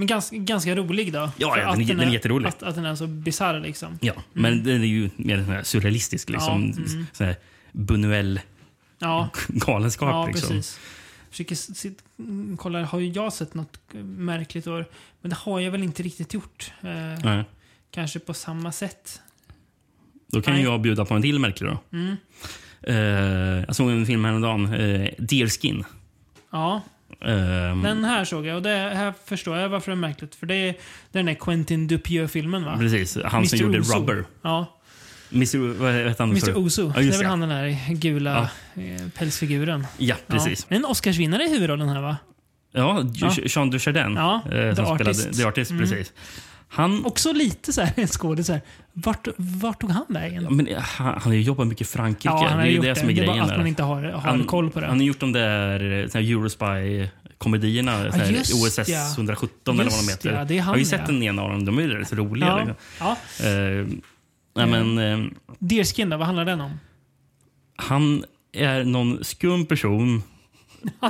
[0.00, 1.18] Men ganska, ganska rolig då.
[1.36, 2.48] Ja, ja, att den är- den är jätterolig.
[2.48, 3.98] Att, att den är så bisarr liksom.
[4.02, 6.30] Ja, men den är ju mer surrealistisk.
[6.30, 7.06] Liksom, Ja, mm.
[7.12, 7.36] sån här
[7.72, 8.40] Buñuel
[8.98, 10.08] Ja, galenskap.
[10.08, 10.48] ja liksom.
[10.48, 10.80] precis.
[11.30, 14.84] Försöker sit, mm, kolla, har jag sett något eh, märkligt år?
[15.20, 16.72] Men det har jag väl inte riktigt gjort.
[16.82, 17.42] Eh.
[17.90, 19.20] Kanske på samma sätt.
[20.32, 20.62] Då kan Nej.
[20.62, 21.70] jag bjuda på en till märklig.
[21.70, 21.78] Då.
[21.98, 22.16] Mm.
[22.82, 25.84] Eh, jag såg en film häromdagen, uh, Deerskin.
[26.50, 26.80] Ja,
[27.24, 30.34] Uh, den här såg jag och det här förstår jag varför det är märkligt.
[30.34, 30.74] För det är
[31.12, 32.76] den där Quentin Dupieux-filmen va?
[32.78, 33.66] Precis, han som Mr.
[33.66, 33.98] gjorde Ozo.
[33.98, 34.24] Rubber.
[34.42, 34.76] Ja,
[35.32, 35.58] Mr.
[35.58, 36.30] Vad heter han?
[36.30, 36.56] Mr.
[36.58, 36.92] Ozo.
[36.96, 39.86] Ja, det är väl han den där gula eh, pälsfiguren.
[39.98, 40.66] Ja, precis.
[40.68, 40.76] Ja.
[40.76, 42.16] En Oscarsvinnare i huvudrollen här va?
[42.72, 43.32] Ja, Ja.
[43.44, 44.14] Jean Dujardin.
[44.14, 45.36] Ja, eh, The som spelade Artist.
[45.38, 45.70] The Artist.
[45.70, 45.82] Mm.
[45.82, 46.12] Precis.
[46.72, 48.46] Han, Också lite så här en skådis.
[48.46, 48.62] så här,
[48.92, 50.42] Vart, vart tog han vägen?
[50.42, 52.28] ja, men, han, han har ju jobbat mycket i Frankrike.
[52.28, 52.94] Ja, han har det är gjort det, det.
[53.00, 53.42] som är Det är bara grejen.
[53.44, 53.56] att där.
[53.58, 54.86] man inte har, har han, koll på det.
[54.86, 55.80] Han har gjort de där,
[56.14, 58.10] här Eurospy-komedierna.
[58.12, 59.12] så här just OSS ja.
[59.16, 60.32] 117 eller vad de Just heter.
[60.38, 60.88] ja, det är jag han, har ju ja.
[60.88, 61.64] sett den ena av dem.
[61.64, 62.48] De är ju rätt roliga.
[62.48, 62.58] ja.
[62.58, 62.76] Liksom.
[63.00, 63.16] Ja.
[63.48, 63.86] Eh,
[64.66, 66.70] nej, men, eh, Deerskin då, vad handlar den om?
[67.76, 70.22] han är någon skum person.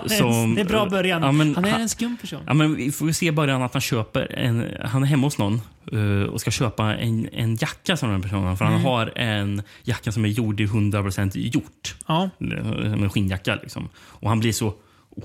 [0.06, 1.22] Som- det är bra början.
[1.22, 2.40] Ja, men han är en skum person.
[2.46, 5.60] Ja, men vi får se början att han köper en, han är hemma hos någon
[5.92, 8.56] eh, och ska köpa en, en jacka som den personen.
[8.56, 8.76] För Mm.
[8.76, 11.94] han har en jacka som är gjord i 100% gjort.
[12.06, 12.30] Ja.
[12.38, 13.54] En skinnjacka.
[13.62, 13.88] Liksom.
[13.96, 14.66] Och han blir så...
[15.10, 15.24] Oh,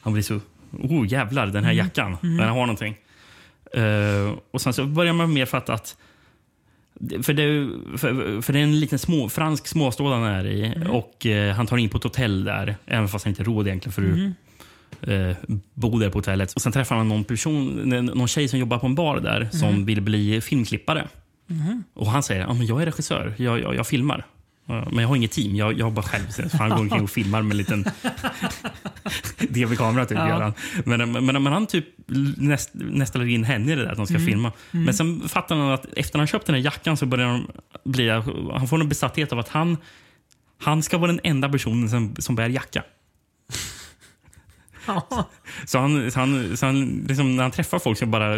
[0.00, 0.40] han blir så...
[0.72, 2.16] Oh jävlar, den här jackan.
[2.22, 2.96] Den har någonting.
[3.74, 5.96] Eh, och sen så börjar man mer fatta att
[7.22, 11.26] för det, för, för det är en liten små, fransk småstad han är i och
[11.26, 13.92] eh, han tar in på ett hotell där, även fast han inte har råd egentligen
[13.92, 15.36] för att eh,
[15.74, 16.52] bo där på hotellet.
[16.52, 17.66] Och Sen träffar han någon, person,
[18.14, 21.08] någon tjej som jobbar på en bar där som vill bli filmklippare.
[21.94, 24.26] Och Han säger att jag är regissör, jag, jag, jag filmar.
[24.66, 26.30] Men jag har inget team, jag, jag jobbar själv.
[26.30, 27.84] Så han går omkring och filmar med en liten
[29.48, 30.06] DV-kamera.
[30.06, 30.52] Typ, Ja.
[30.84, 31.84] Men, men, men han typ
[32.36, 34.52] näst, nästlar in henne i det där att de ska filma.
[34.70, 37.50] Men sen fattar han att efter han köpt den här jackan så börjar han
[37.84, 38.08] bli...
[38.54, 39.76] Han får en besatthet av att han,
[40.62, 42.82] han ska vara den enda personen som, som bär jacka.
[45.66, 48.36] Så han, så han, så han liksom, när han träffar folk så bara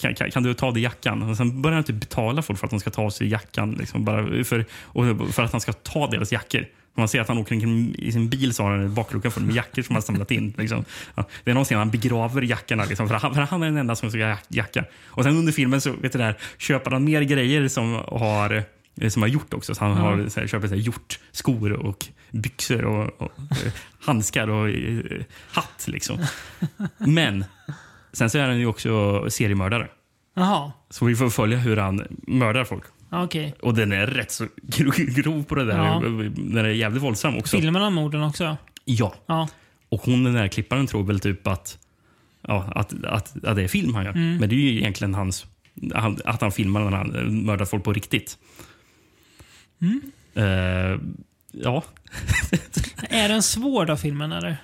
[0.00, 1.22] kan, kan, kan du ta dig jackan?
[1.22, 3.72] Och sen börjar han typ betala folk för att de ska ta sig jackan.
[3.72, 6.66] Liksom, bara för, och för att han ska ta deras jackor.
[6.94, 9.42] Man ser att han åker omkring i sin bil så har han en baklucka full
[9.42, 10.54] med jackor som han samlat in.
[10.58, 10.84] Liksom.
[11.14, 13.76] Ja, det är någon scen han begraver jackorna liksom, för, han, för han är den
[13.76, 14.84] enda som ska ha jacka.
[15.06, 18.64] Och sen under filmen så vet du där, köper han mer grejer som har
[19.08, 19.74] som har gjort också.
[19.74, 23.72] Så han har, så här, köper så här, gjort skor och byxor och, och eh,
[24.00, 25.20] handskar och eh,
[25.52, 25.84] hatt.
[25.88, 26.18] Liksom.
[26.98, 27.44] Men
[28.12, 29.88] sen så är han ju också seriemördare.
[30.34, 32.84] Jaha, Så vi får följa hur han mördar folk.
[33.10, 33.54] okej.
[33.62, 34.92] Och den är rätt så gro-
[35.22, 35.76] grov på det där.
[35.84, 36.00] Ja.
[36.36, 37.56] Den är jävligt våldsam också.
[37.60, 38.56] Filmen om morden också?
[38.84, 39.14] Ja.
[39.26, 39.48] Ja.
[39.88, 41.78] Och hon den där klipparen tror väl typ att,
[42.48, 44.12] ja, att, att, att det är film han gör.
[44.12, 44.36] Mm.
[44.36, 45.46] Men det är ju egentligen hans...
[45.94, 47.08] Han, att han filmar när han
[47.44, 48.38] mördar folk på riktigt.
[49.80, 50.00] Mm.
[50.34, 50.98] Eh,
[51.52, 51.84] ja.
[53.08, 54.32] Är den svår då, filmen?
[54.32, 54.56] Eller?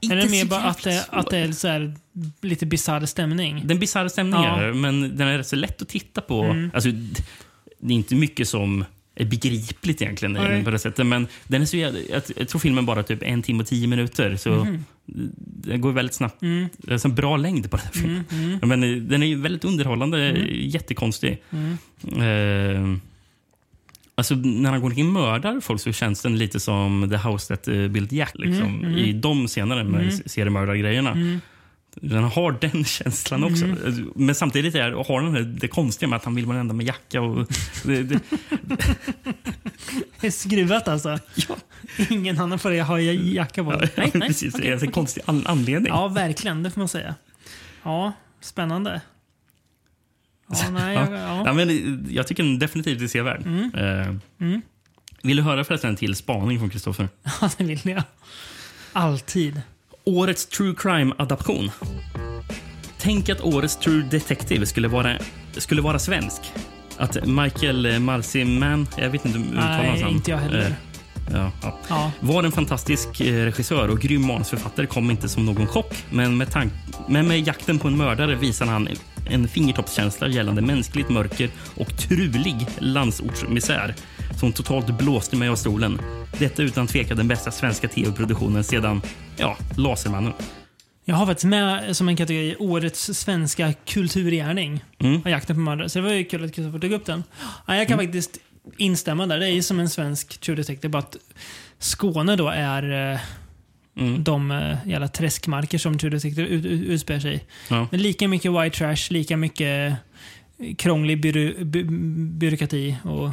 [0.00, 1.94] Inte Är det mer bara att det, att det är så här,
[2.40, 3.62] lite bisarr stämning?
[3.66, 4.72] Den bisarra stämningen, Ja.
[4.74, 6.42] men den är rätt så lätt att titta på.
[6.42, 6.70] Mm.
[6.74, 6.90] Alltså,
[7.80, 8.84] det är inte mycket som
[9.14, 10.64] är begripligt egentligen Nej.
[10.64, 11.06] på det sättet.
[11.06, 11.94] Men den är så jag,
[12.36, 14.36] jag tror filmen bara typ en timme och tio minuter.
[14.36, 14.66] Så
[15.04, 16.42] Det går väldigt snabbt.
[16.42, 16.68] Mm.
[16.78, 18.24] Det är så en bra längd på den här filmen.
[18.30, 20.18] Mm, mm, Men eh, den är ju väldigt underhållande,
[20.50, 21.42] jättekonstig.
[21.50, 21.78] mm.
[22.92, 22.98] Eh,
[24.14, 27.56] alltså, när han går omkring och mördar folk så känns den lite som The House
[27.56, 28.32] That eh, Built Jack.
[28.34, 28.96] Liksom, Mm, mm.
[28.98, 30.16] I de scenerna med Mm.
[30.26, 31.10] seriemördargrejerna.
[31.10, 31.40] Mm.
[31.94, 33.64] Den har den känslan också.
[34.14, 36.74] Men samtidigt är, har den det, det konstiga med att han vill vara den enda
[36.74, 37.20] med jacka.
[37.20, 37.46] Och,
[37.84, 38.20] det, det,
[40.20, 41.18] Det är skruvat alltså?
[41.34, 41.56] ja,
[42.10, 43.72] Ingen annan får ha jacka på?
[43.72, 44.20] ja, nej, nej.
[44.28, 44.54] precis.
[44.54, 44.92] okej, det är en okej.
[44.92, 45.92] konstig an- anledning.
[45.92, 46.62] Ja, verkligen.
[46.62, 47.14] Det får man säga.
[47.82, 49.00] Ja, spännande.
[50.62, 51.06] Ja, nej, Ja.
[51.10, 51.42] ja.
[51.46, 53.46] Ja, men, eh, jag tycker den definitivt är sevärd.
[53.46, 53.70] Mm.
[53.74, 54.62] Eh, Mm.
[55.22, 57.08] vill du höra förresten en till spaning från Kristoffer?
[57.40, 58.02] ja, det vill jag.
[58.92, 59.62] Alltid.
[60.04, 61.70] Årets true crime-adaption.
[62.98, 65.18] Tänk att årets True Detective skulle vara,
[65.56, 66.40] skulle vara svensk.
[66.96, 70.10] Att Michael Marciman, jag vet inte hur uttalas Nej, han.
[70.12, 70.60] inte jag heller.
[70.66, 70.72] Eh,
[71.32, 71.78] ja, ja.
[71.88, 72.12] Ja.
[72.20, 76.04] Var en fantastisk eh, regissör och grym manusförfattare kom inte som någon chock.
[76.10, 76.72] Men med, tank-
[77.08, 78.88] men med jakten på en mördare visar han
[79.30, 83.94] en fingertoppskänsla gällande mänskligt mörker och trulig landsortsmisär
[84.40, 86.00] som totalt blåste mig av stolen.
[86.38, 89.02] Detta utan tvekan den bästa svenska tv-produktionen sedan
[89.36, 90.32] ja, Lasermannen.
[91.04, 94.84] Jag har faktiskt med som en kategori Årets svenska kulturgärning.
[94.98, 95.22] Mm.
[95.24, 95.88] Jakten på mördare.
[95.88, 97.24] Så det var ju kul att Kristoffer tog upp den.
[97.66, 98.38] Ja, jag kan faktiskt
[98.76, 99.38] instämma där.
[99.38, 100.88] Det är ju som en svensk True Detective.
[100.88, 101.16] Bara att
[101.78, 103.20] Skåne då är eh,
[103.96, 104.24] Mm.
[104.24, 107.40] de eh, jävla träskmarker som ut- ut- utspelar sig i.
[107.68, 107.88] Ja.
[107.90, 109.94] Men lika mycket white trash, lika mycket
[110.78, 111.84] krånglig byro, by,
[112.38, 113.30] byråkrati och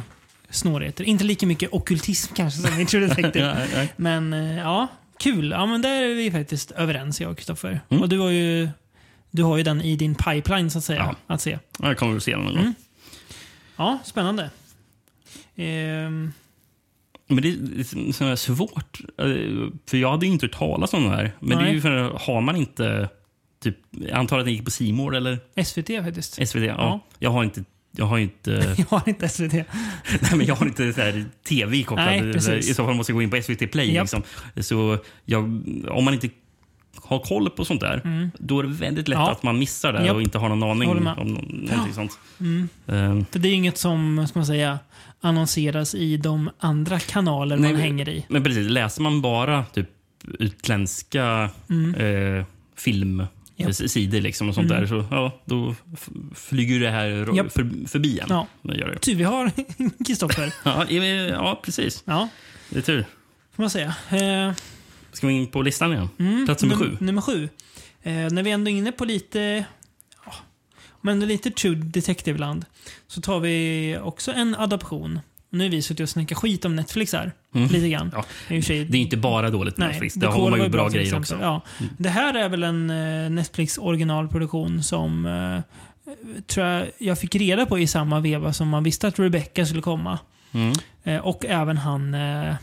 [0.50, 1.04] snårigheter.
[1.04, 3.88] Inte lika mycket ockultism kanske som i True Detective.
[3.96, 4.88] Men eh, ja,
[5.18, 5.50] kul.
[5.50, 7.80] Ja, men där är vi faktiskt överens jag och Kristoffer.
[7.88, 8.02] Mm.
[8.02, 8.68] Och du har ju
[9.30, 10.98] du har ju den i din pipeline så att säga.
[11.26, 11.34] Ja.
[11.34, 11.58] Att se.
[11.78, 12.60] Jag kommer väl se den någon gång.
[12.62, 12.74] Mm.
[13.76, 14.50] Ja, spännande.
[15.56, 16.32] Ehm,
[17.30, 19.00] Men det är så här svårt.
[19.18, 19.26] eh,
[19.86, 21.32] För jag hade ju inte hört talas om det här.
[21.40, 21.72] Men det är Nej.
[21.74, 23.08] ju för har man inte...
[23.62, 26.48] Typ, jag antar att den gick på Simor eller SVT faktiskt.
[26.48, 26.54] SVT.
[26.62, 26.74] Ja.
[26.78, 27.00] Ja.
[27.18, 27.64] Jag har inte...
[27.96, 29.52] Jag har inte, Jag har inte SVT.
[29.52, 29.64] nej,
[30.36, 32.06] men jag har inte så här tv kopplad.
[32.06, 32.70] Nej, precis.
[32.70, 33.94] I så fall måste jag gå in på SVT Play.
[33.94, 34.02] Japp.
[34.04, 34.22] Liksom.
[34.60, 35.42] Så jag,
[35.88, 36.28] om man inte
[37.02, 39.26] har koll på sånt där, då är det väldigt lätt Mm.
[39.26, 39.32] Ja.
[39.32, 40.14] att man missar det Japp.
[40.16, 42.18] och inte har någon aning om någonting sånt.
[42.40, 42.68] Mm.
[42.86, 44.78] Eh, För det är inget som, ska man säga,
[45.20, 48.26] annonseras i de andra kanaler Nej, man hänger i.
[48.28, 49.88] Men precis, läser man bara typ
[50.38, 51.50] utländska
[51.96, 52.44] eh,
[52.76, 54.22] filmsidor Japp.
[54.22, 55.74] liksom och sånt där, så ja, då
[56.34, 57.52] flyger det här Japp.
[57.52, 58.26] för, förbi en.
[58.28, 58.46] Ja.
[58.62, 58.98] Det gör det.
[58.98, 59.50] Tur vi har
[60.06, 60.52] Kristoffer.
[60.64, 62.02] Ja, eh, ja, precis.
[62.06, 62.28] Ja,
[62.70, 63.04] Det är tur.
[63.56, 63.94] får man säga.
[64.10, 64.52] Eh,
[65.12, 66.08] Ska vi in på listan igen?
[66.18, 66.96] Mm, Plats nummer num- sju.
[67.04, 67.48] Nummer sju.
[68.02, 69.64] Eh, när vi ändå är inne på lite,
[71.00, 72.64] men lite true detective-land
[73.06, 75.20] så tar vi också en adaption.
[75.52, 77.32] Nu har vi suttit och snackat skit om Netflix här.
[77.52, 78.10] Lite grann.
[78.14, 78.24] Ja.
[78.48, 80.14] Det är inte bara dåligt med Netflix.
[80.14, 81.34] Det har man ju bra grejer också.
[81.34, 81.46] Mm.
[81.46, 81.62] Ja.
[81.98, 85.60] Det här är väl en eh, Netflix originalproduktion som eh,
[86.46, 89.82] tror jag, jag fick reda på i samma veva som man visste att Rebecca skulle
[89.82, 90.18] komma.
[90.52, 90.72] Mm.
[91.04, 92.54] Eh, och även han, eh,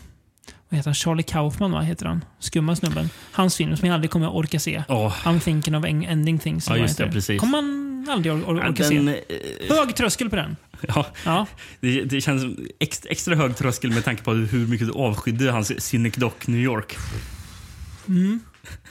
[0.68, 0.94] vad heter han?
[0.94, 1.80] Charlie Kaufman, va?
[1.80, 2.24] heter han?
[2.38, 3.10] Skumma snubben.
[3.32, 4.82] Hans film som jag aldrig kommer att orka se.
[4.88, 6.68] Åh, I'm thinking of en- ending things.
[6.68, 7.40] Ja, just det, heter precis.
[7.40, 9.22] Kommer man aldrig or or ja, orka den, se.
[9.70, 10.56] eh, Hög tröskel på den.
[10.88, 11.46] ja, Ja.
[11.80, 15.80] det, det känns ex, extra hög tröskel med tanke på hur mycket du avskydde hans
[15.90, 16.96] Cynic Doc New York.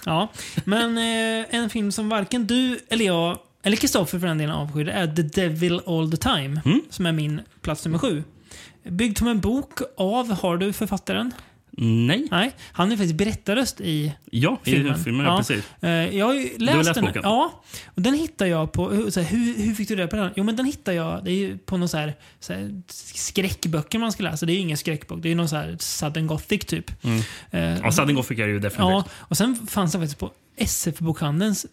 [0.05, 0.31] ja.
[0.65, 4.91] Men eh, en film som varken du eller jag, eller Kristoffer för den delen, avskydde
[4.91, 6.61] är The Devil All The Time.
[6.65, 6.81] Mm.
[6.89, 8.23] Som är min plats nummer sju.
[8.83, 11.31] Byggd som en bok av, har du författaren?
[11.79, 12.27] Nej.
[12.31, 15.03] Nej, han är faktiskt berättarröst i Ja, i Filmen.
[15.03, 15.25] filmen.
[15.25, 15.37] ja.
[15.37, 15.63] Precis.
[15.81, 17.05] Eh, Jag har ju läst, har läst den.
[17.05, 17.21] boken?
[17.25, 17.63] Ja.
[17.85, 18.89] Och den hittar jag på...
[18.89, 20.31] hur- Så här, hur, hur fick du reda på den?
[20.35, 23.99] Jo, men den hittar jag det är ju på någon så här, så här skräckböcker
[23.99, 24.45] man ska läsa.
[24.45, 25.21] Det är ju ingen skräckbok.
[25.21, 27.03] Det är ju någon så här Southern Gothic typ.
[27.03, 27.21] Mm.
[27.51, 28.79] Eh, Ja, Sudden Gothic är det ju definitivt.
[28.79, 31.65] ja, och sen fanns den faktiskt på SF-bokhandelns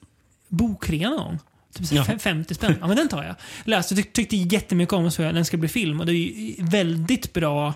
[0.48, 1.38] bokrea någon gång.
[1.74, 2.04] Typ Ja.
[2.04, 2.74] fem- 50 spänn.
[2.80, 3.34] Ja, men den tar jag.
[3.64, 6.00] Läste tyck, tyckte jättemycket om den så jag- den ska bli film.
[6.00, 7.74] Och det är ju väldigt bra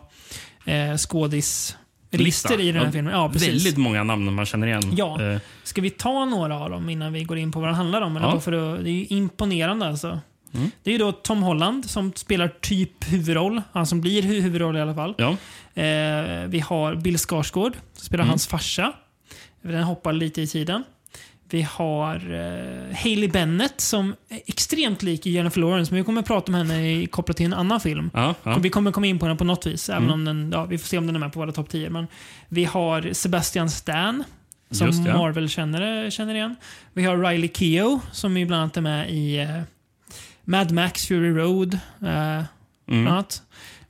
[0.65, 0.97] eh,
[2.11, 3.13] skådislistor i den här filmen.
[3.13, 3.49] Ja, precis.
[3.49, 4.93] Väldigt många namn man känner igen.
[4.97, 5.23] Ja.
[5.23, 8.01] Eh, Ska vi ta några av dem innan vi går in på vad den handlar
[8.03, 8.17] om?
[8.17, 8.41] Eller Ja.
[8.41, 10.21] för att, det är ju imponerande alltså.
[10.55, 10.71] Mm.
[10.83, 13.63] Det är då Tom Holland som spelar typ huvudroll.
[13.73, 15.15] Han som blir hu- huvudroll i alla fall.
[15.19, 15.29] ja.
[15.83, 18.31] Eh, vi har Bill Skarsgård som spelar Mm.
[18.31, 18.93] hans farsa.
[19.63, 20.85] Den hoppar lite i tiden.
[21.51, 26.27] Vi har eh, Hailey Bennett som är extremt lik Jennifer Lawrence, men vi kommer att
[26.27, 28.11] prata om henne i, kopplat till en annan film.
[28.15, 28.59] Ja, ja.
[28.59, 30.13] Vi kommer komma in på den på något vis, även Mm.
[30.15, 31.91] om den, ja, vi får se om den är med på våra topp 10.
[31.91, 32.07] Men
[32.49, 34.25] vi har Sebastian Stan,
[34.71, 35.13] som Just det.
[35.15, 36.57] Marvel-kännare känner igen.
[36.93, 39.61] Vi har Riley Keough, som ju bland annat är med i eh,
[40.45, 41.79] Mad Max Fury Road.
[41.99, 42.47] Bland
[42.91, 43.07] Mm.
[43.07, 43.43] annat.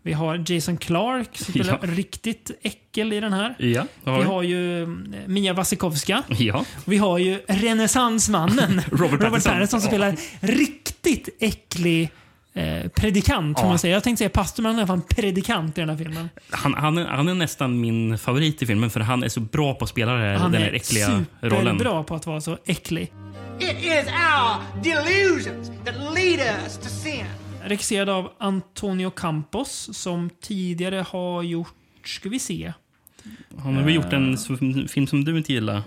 [0.03, 1.89] Vi har Jason Clark, som spelar Ja.
[1.91, 3.55] riktigt äckel i den här.
[3.59, 4.25] Ja, har Vi vi.
[4.29, 4.89] har ju eh,
[5.27, 6.23] Mia Wasikowska.
[6.29, 6.65] Ja.
[6.85, 9.53] Vi har ju renässansmannen Robert Pattinson.
[9.53, 12.11] Pattinson som spelar riktigt äcklig
[12.55, 13.69] eh, predikant, får Ja.
[13.69, 13.95] man säga.
[13.95, 16.29] Jag tänkte säga pastor, men han är fan predikant i den här filmen.
[16.51, 19.75] Han, han, är, han är nästan min favorit i filmen för han är så bra
[19.75, 21.79] på att spela det här, Han den här är äckliga rollen.
[21.79, 23.13] superbra på att vara så äcklig.
[23.61, 27.25] It is our delusions that lead us to sin.
[27.69, 32.73] Regisserad av Antonio Campos, som tidigare har gjort, ska vi se,
[33.59, 34.47] Han har väl gjort en s-
[34.93, 35.83] film som du inte gillar.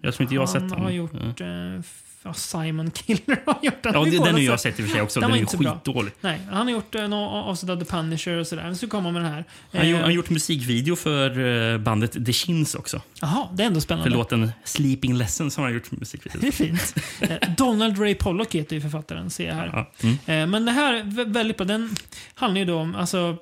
[0.00, 0.80] Jag tror inte jag har sett han den.
[0.80, 1.46] har gjort Ja.
[1.46, 1.80] eh,
[2.26, 3.42] ja, Simon Killer.
[3.46, 3.92] har gjort den.
[3.94, 4.70] Ja, den har jag se.
[4.70, 5.20] sett i och för sig också.
[5.20, 6.12] Den Den, är ju skitdålig.
[6.20, 8.74] Nej, han har gjort eh, några avsnitt av The Punisher och sådär.
[8.74, 9.44] Så kommer med den här.
[9.72, 11.38] Han har Eh, gjort- gjort musikvideo för
[11.72, 13.00] eh, bandet The Shins också.
[13.20, 14.10] Jaha, det är ändå För spännande.
[14.10, 16.94] låten Sleeping Lessons har han gjort musikvideo Det är fint.
[17.20, 19.70] Eh, Donald Ray Pollock heter ju författaren, ser jag här.
[19.72, 19.92] Ja.
[20.02, 20.14] Mm.
[20.26, 21.66] Eh, Men det här är vä- väldigt bra.
[21.66, 21.94] Den
[22.34, 23.36] handlar ju då om, alltså,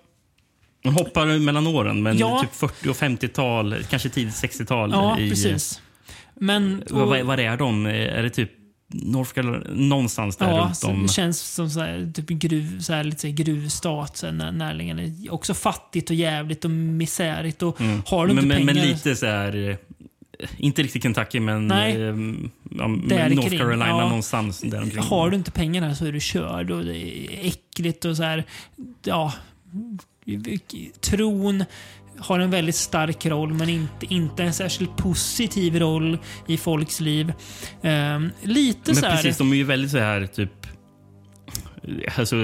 [0.85, 2.41] Han hoppar mellan åren, men Ja.
[2.43, 4.91] typ 40 och 50-tal, kanske tidigt 60-tal.
[4.91, 5.81] ja i, precis.
[6.35, 6.83] Men...
[6.83, 7.87] Och- vad, vad är de?
[7.87, 8.51] Är det typ
[8.89, 9.65] North Carolina?
[9.75, 11.03] Någonstans där Ja, runt om?
[11.03, 14.33] det känns som så här, typ gruv, så här, lite så här gruvstat, så här,
[14.33, 15.13] när, närliggande.
[15.31, 17.63] Också fattigt och jävligt och misärigt.
[17.63, 18.49] Och har du Mm.
[18.49, 18.75] men, inte men, pengar...
[18.83, 19.69] men lite så här...
[19.71, 19.77] eh,
[20.57, 21.93] Inte riktigt Kentucky, men Nej.
[21.93, 22.01] eh,
[22.79, 24.01] ja, North kring, Carolina ja.
[24.01, 25.03] någonstans där omkring.
[25.03, 28.23] Har du inte pengar här så är du körd och det är äckligt och så
[28.23, 28.45] här,
[29.05, 29.33] ja,
[31.01, 31.65] tron
[32.19, 37.33] har en väldigt stark roll men inte, inte en särskilt positiv roll i folks liv.
[37.83, 40.67] Ehm, lite Men så här, precis, de är ju väldigt så här typ...
[42.19, 42.37] Alltså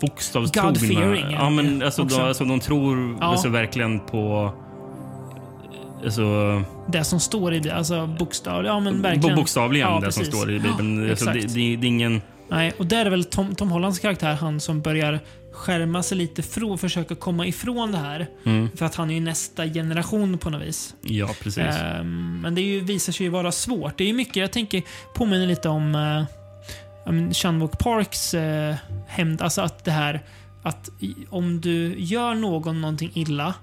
[0.00, 0.70] bokstavstrogna.
[0.70, 1.38] God-fearing, ja.
[1.38, 3.26] Ja, men alltså, då, alltså de tror Ja.
[3.26, 4.52] alltså, verkligen på...
[6.04, 6.62] Alltså,
[6.92, 9.36] det som står i det, alltså bokstav, ja men verkligen.
[9.36, 11.04] bokstavligen Ja, det som står i Bibeln.
[11.04, 12.22] Ja, alltså, det, det, det är ingen...
[12.48, 15.20] Nej, och där är väl Tom, Tom Hollands karaktär han som börjar
[15.56, 18.28] skärma sig lite från, försöka komma ifrån det här.
[18.44, 18.68] Mm.
[18.76, 20.94] För att han är ju nästa generation på något vis.
[21.02, 21.58] Ja, precis.
[21.58, 23.98] Ehm, men det är ju, visar sig ju vara svårt.
[23.98, 24.82] Det är ju mycket, jag tänker,
[25.14, 25.94] påminner lite om
[27.06, 28.74] um, Shanwook Parks uh,
[29.06, 29.42] hämnd.
[29.42, 30.22] Alltså att det här
[30.62, 30.90] att
[31.30, 33.54] om du gör någon någonting illa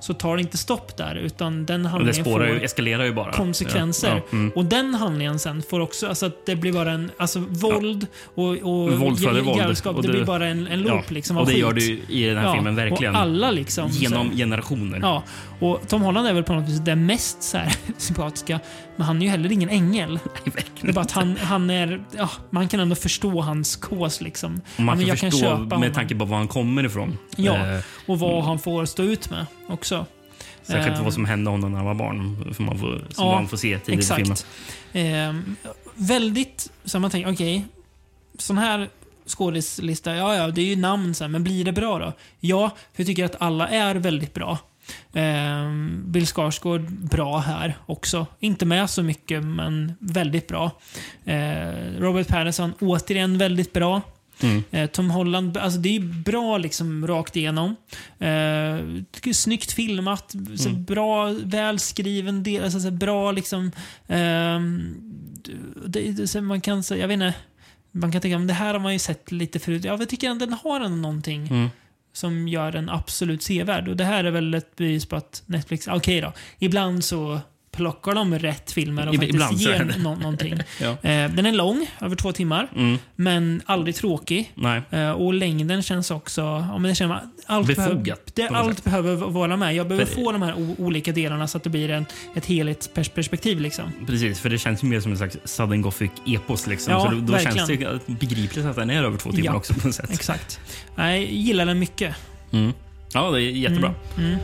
[0.00, 1.14] så tar det inte stopp där.
[1.14, 3.32] Utan den Och det handlingen spårar får ju, eskalerar ju bara.
[3.32, 4.08] konsekvenser.
[4.08, 4.52] Ja, ja, mm.
[4.54, 8.44] Och den handlingen sen får också, alltså att det blir bara en, alltså våld och,
[8.48, 9.46] och Våld våld.
[9.84, 11.60] Och det, det- blir bara en, en loop liksom och det skit.
[11.60, 13.14] gör ju i den här filmen verkligen.
[13.14, 13.88] Och alla liksom.
[13.90, 14.98] Genom generationer.
[15.02, 15.22] Ja,
[15.60, 18.60] och Tom Holland är väl på något vis den mest så här, sympatiska.
[18.96, 20.18] Men han är ju heller ingen ängel.
[20.80, 22.04] Det är bara att han, han är...
[22.16, 24.52] Ja, man kan ändå förstå hans kås liksom.
[24.52, 25.92] Man Ja, men kan jag förstå köpa med honom.
[25.92, 27.18] tanke på var han kommer ifrån.
[27.36, 30.06] Ja, Eh, och vad han får stå ut med också.
[30.62, 32.54] särskilt vad som hände honom när han var barn.
[32.56, 34.32] Som man får, som Ja, man får se tidigt i filmen.
[34.32, 34.46] Exakt.
[34.92, 35.56] Ehm,
[35.94, 36.70] väldigt...
[36.84, 37.64] Så man tänker, okej.
[38.38, 38.88] sån här
[39.26, 42.12] skådislista, ja ja, det är ju namn sen, men blir det bra då?
[42.40, 44.58] Ja, för jag tycker att alla är väldigt bra.
[45.12, 48.26] Ehm, Bill Skarsgård, bra här också.
[48.40, 50.70] Inte med så mycket, men väldigt bra.
[51.24, 54.02] Ehm, Robert Pattinson, återigen väldigt bra.
[54.42, 54.62] Mm.
[54.70, 57.76] Eh, Tom Holland, alltså det är bra liksom rakt igenom.
[58.18, 60.84] Eh, snyggt filmat, så Mm.
[60.84, 63.72] bra, välskriven del, alltså, så bra liksom...
[64.06, 64.94] ehm,
[65.86, 67.34] det, så man kan säga, jag vet inte,
[67.92, 69.84] man kan tänka, men det här har man ju sett lite förut.
[69.84, 71.68] Ja, jag tycker att den har ändå någonting Mm
[72.16, 73.88] som gör den absolut sevärd.
[73.88, 77.40] Och det här är väl ett bevis på att Netflix, okej då, ibland så
[77.76, 80.54] plockar de rätt filmer och Ib- faktiskt ibland ger nå- någonting.
[80.80, 80.90] Ja.
[80.90, 82.98] Eh, den är lång, över två timmar, Mm.
[83.16, 84.52] men aldrig tråkig.
[84.54, 84.82] Nej.
[84.90, 86.40] Eh, och längden känns också...
[86.40, 87.12] Ja, men det känns,
[87.46, 88.84] allt Befogat, behöver, det, allt sätt.
[88.84, 89.74] behöver vara med.
[89.74, 93.60] Jag behöver För- få de här olika delarna så att det blir en, ett helhetsperspektiv.
[93.60, 93.84] Liksom.
[94.06, 96.66] Precis, för det känns mer som en slags Southern Gothic-epos.
[96.66, 96.92] Liksom.
[96.92, 99.74] Ja, så då, då känns det begripligt att den är över två timmar Ja, också
[99.74, 100.10] på något sätt.
[100.12, 100.60] Exakt.
[100.96, 102.14] Jag gillar den mycket.
[102.52, 102.72] Mm.
[103.12, 103.94] Ja, det är jättebra.
[104.18, 104.36] Mm.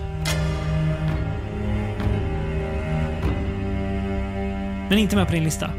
[4.90, 5.70] Men inte med på din lista.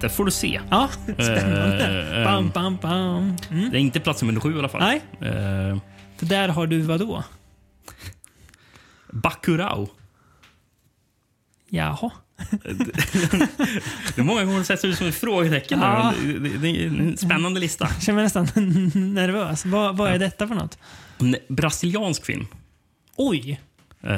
[0.00, 0.60] Det får du se.
[0.70, 2.18] Ja, spännande.
[2.18, 3.36] Eh, bam, eh, bam, bam.
[3.50, 3.70] Mm.
[3.70, 4.80] Det är inte plats nummer sju i alla fall.
[4.80, 5.02] Nej.
[5.20, 5.78] Eh,
[6.16, 7.24] För där har du vad då?
[9.12, 9.88] Bacurau.
[11.68, 12.10] Jaha.
[14.14, 15.80] Det är många gånger det sätts ut som ett frågetecken.
[15.80, 16.12] Ja.
[16.22, 17.88] Det, det, det är en spännande lista.
[17.94, 18.44] Jag känner mig nästan
[19.14, 19.66] nervös.
[19.66, 20.78] Vad, vad är detta för något?
[21.18, 22.46] En brasiliansk film.
[23.16, 23.60] Oj!
[24.06, 24.10] Eh,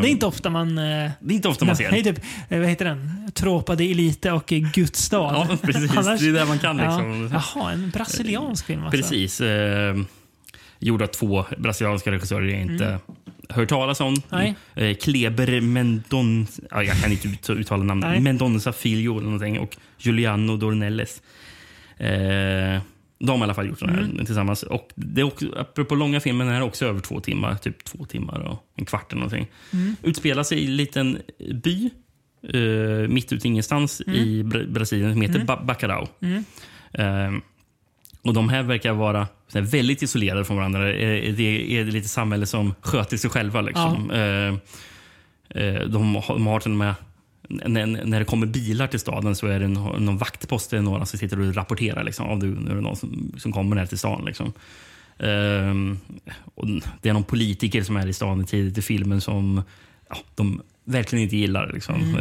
[0.00, 0.78] Det är inte ofta man...
[0.78, 1.90] eh, det är inte ofta man ser.
[1.90, 2.18] Nej, typ,
[2.48, 3.30] eh, vad heter den?
[3.34, 5.46] Tråpade Elite och Guds stad.
[5.50, 5.90] Ja, precis.
[5.96, 6.76] Annars- Det är det man kan.
[6.76, 7.28] Liksom.
[7.32, 7.42] Ja.
[7.54, 8.96] Jaha, en brasiliansk film alltså.
[8.96, 9.40] Precis.
[9.40, 9.96] Eh,
[10.78, 12.98] gjord av två brasilianska regissörer jag inte
[13.48, 14.08] hört talas om.
[14.08, 14.22] Mm.
[14.30, 14.54] Nej.
[14.90, 19.76] Eh, Kleber Mendonça, ja, jag kan inte ut- uttala namnet, Mendonça Filho eller någonting, och
[19.98, 21.22] Giuliano Dornelles.
[21.98, 22.80] Eh,
[23.26, 24.26] de har i alla fall gjort den här Mm.
[24.26, 24.62] tillsammans.
[24.62, 27.54] Och det är också, apropå långa filmen, den är också över två timmar.
[27.54, 29.46] Typ två timmar och en kvart eller någonting.
[29.72, 29.96] Mm.
[30.02, 31.18] Utspelar sig i en liten
[31.62, 31.90] by
[32.54, 34.20] eh, mitt ute ingenstans Mm.
[34.20, 36.06] i Bra- Brasilien som heter ba Bacurau.
[36.92, 37.32] Eh,
[38.22, 40.92] och de här verkar vara här, väldigt isolerade från varandra.
[40.92, 43.60] Eh, Det är lite samhälle som sköter sig själva.
[43.60, 44.10] Liksom.
[44.10, 44.54] Eh,
[45.62, 46.94] eh, de, har, de har till och med
[47.48, 51.06] när, när det kommer bilar till staden så är det någon, någon vaktpost eller några
[51.06, 53.86] som sitter och rapporterar liksom, om det, nu är det någon som, som kommer här
[53.86, 54.24] till stan.
[54.24, 54.52] Liksom.
[56.54, 56.66] Och
[57.02, 59.62] det är någon politiker som är i stan tidigt i filmen som
[60.08, 61.72] ja, de verkligen inte gillar.
[61.74, 62.16] Liksom.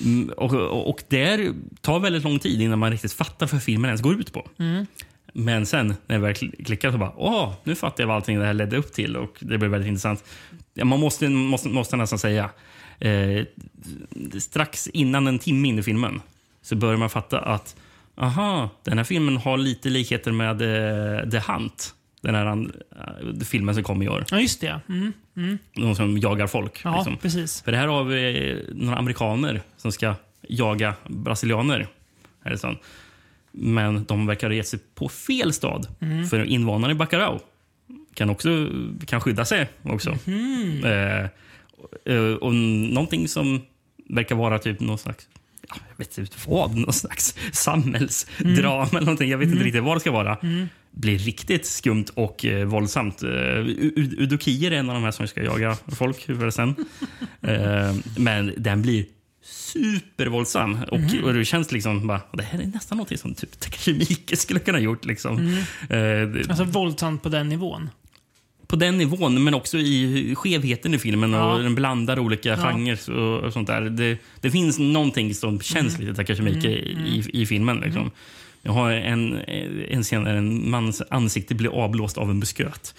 [0.00, 3.88] Mm, och, och, och det tar väldigt lång tid innan man riktigt fattar vad filmen
[3.88, 4.48] ens går ut på.
[5.32, 8.38] Men sen när jag väl kl- klickar så bara, åh, nu fattar jag vad allting
[8.38, 10.24] det här ledde upp till och det blev väldigt intressant.
[10.74, 12.50] Ja, man måste, måste, måste nästan säga,
[13.00, 13.44] eh,
[14.38, 16.20] strax innan en timme in i filmen
[16.62, 17.76] så börjar man fatta att,
[18.16, 21.94] aha, den här filmen har lite likheter med eh, The Hunt.
[22.22, 24.24] Den här eh, filmen som kom i år.
[24.30, 24.80] Ja, just det.
[24.88, 25.58] Mm.
[25.74, 26.80] De som jagar folk.
[26.84, 27.16] Ja, liksom.
[27.16, 27.62] precis.
[27.62, 30.14] För det här har vi några amerikaner som ska
[30.48, 31.86] jaga brasilianer.
[32.42, 32.76] Är det så?
[33.52, 35.86] Men de verkar ha gett sig på fel stad.
[36.30, 37.40] För invånarna i Bacurau
[38.14, 38.68] kan också
[39.06, 40.18] kan skydda sig också.
[40.84, 41.28] Eh, eh,
[42.40, 43.60] och någonting som
[44.08, 45.28] verkar vara typ någon slags
[45.68, 49.30] ja, jag vet inte vad, någon slags samhällsdrama eller någonting.
[49.30, 50.38] Jag vet inte riktigt vad det ska vara.
[50.90, 53.22] Blir riktigt skumt och eh, våldsamt.
[53.22, 56.74] Eh, U- U- Udokier är en av de här som ska jaga folk förresten.
[57.42, 59.04] eh, men den blir
[59.44, 60.78] supervåldsam.
[60.90, 64.36] Och, och det känns liksom bara, det här är nästan något som typ Takashi Miike
[64.36, 65.04] skulle kunna ha gjort.
[65.04, 65.38] Liksom.
[65.82, 67.90] Eh, det- Alltså våldsamt på den nivån.
[68.70, 71.32] På den nivån, men också i skevheten i filmen.
[71.32, 71.52] Ja.
[71.54, 72.56] och Den blandar olika Ja.
[72.56, 73.80] genrer och, och sånt där.
[73.80, 76.06] Det, det finns någonting som känns Mm.
[76.06, 77.76] lite Takashi Miike i, i filmen.
[77.80, 78.10] Liksom.
[78.62, 79.38] Jag har en,
[79.88, 82.94] en scen där en mans ansikte blir avblåst av en musköt.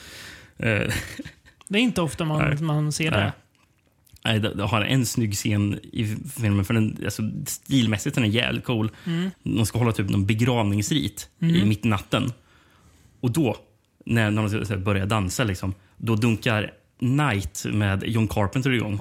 [0.57, 0.81] Eh,
[1.68, 2.56] Det är inte ofta Nej.
[2.56, 3.34] man, man ser det.
[4.26, 6.65] Nej, det, har en snygg scen i filmen.
[6.65, 8.91] För den, alltså, stilmässigt är den jävligt cool.
[9.06, 9.30] Mm.
[9.43, 12.31] De ska hålla typ någon begravningsrit i mitt i natten.
[13.22, 13.57] Och då,
[14.06, 18.98] när, när de så här börjar dansa, liksom, då dunkar Night med John Carpenter igång.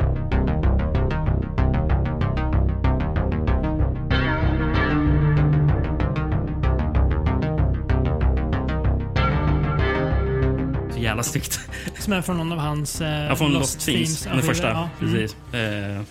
[10.92, 11.60] Så jävla snyggt.
[11.98, 14.68] Som är från någon av hans eh, Ja, från Lost Themes, ja, den första.
[14.68, 14.88] Ja.
[15.00, 15.96] Mm.
[15.96, 16.02] Eh,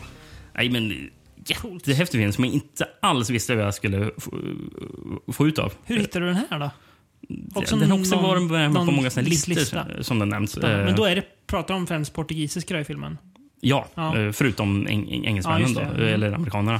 [0.54, 1.10] nej, men
[1.46, 4.32] jättehäftig film som jag inte alls visste vad jag skulle få,
[5.34, 5.74] få ut av.
[5.86, 6.72] Hur hittade du den här då?
[7.56, 9.52] Också den har också någon- varit med på många såna lista.
[9.54, 10.58] listor som den nämns.
[10.58, 13.18] Men Eh, då är det, pratar de främst portugisiska i filmen?
[13.62, 14.18] Ja, Ja.
[14.18, 15.82] eh, förutom eng eng Ja, engelsmännen just då.
[15.82, 16.14] Mm.
[16.14, 16.80] eller amerikanerna.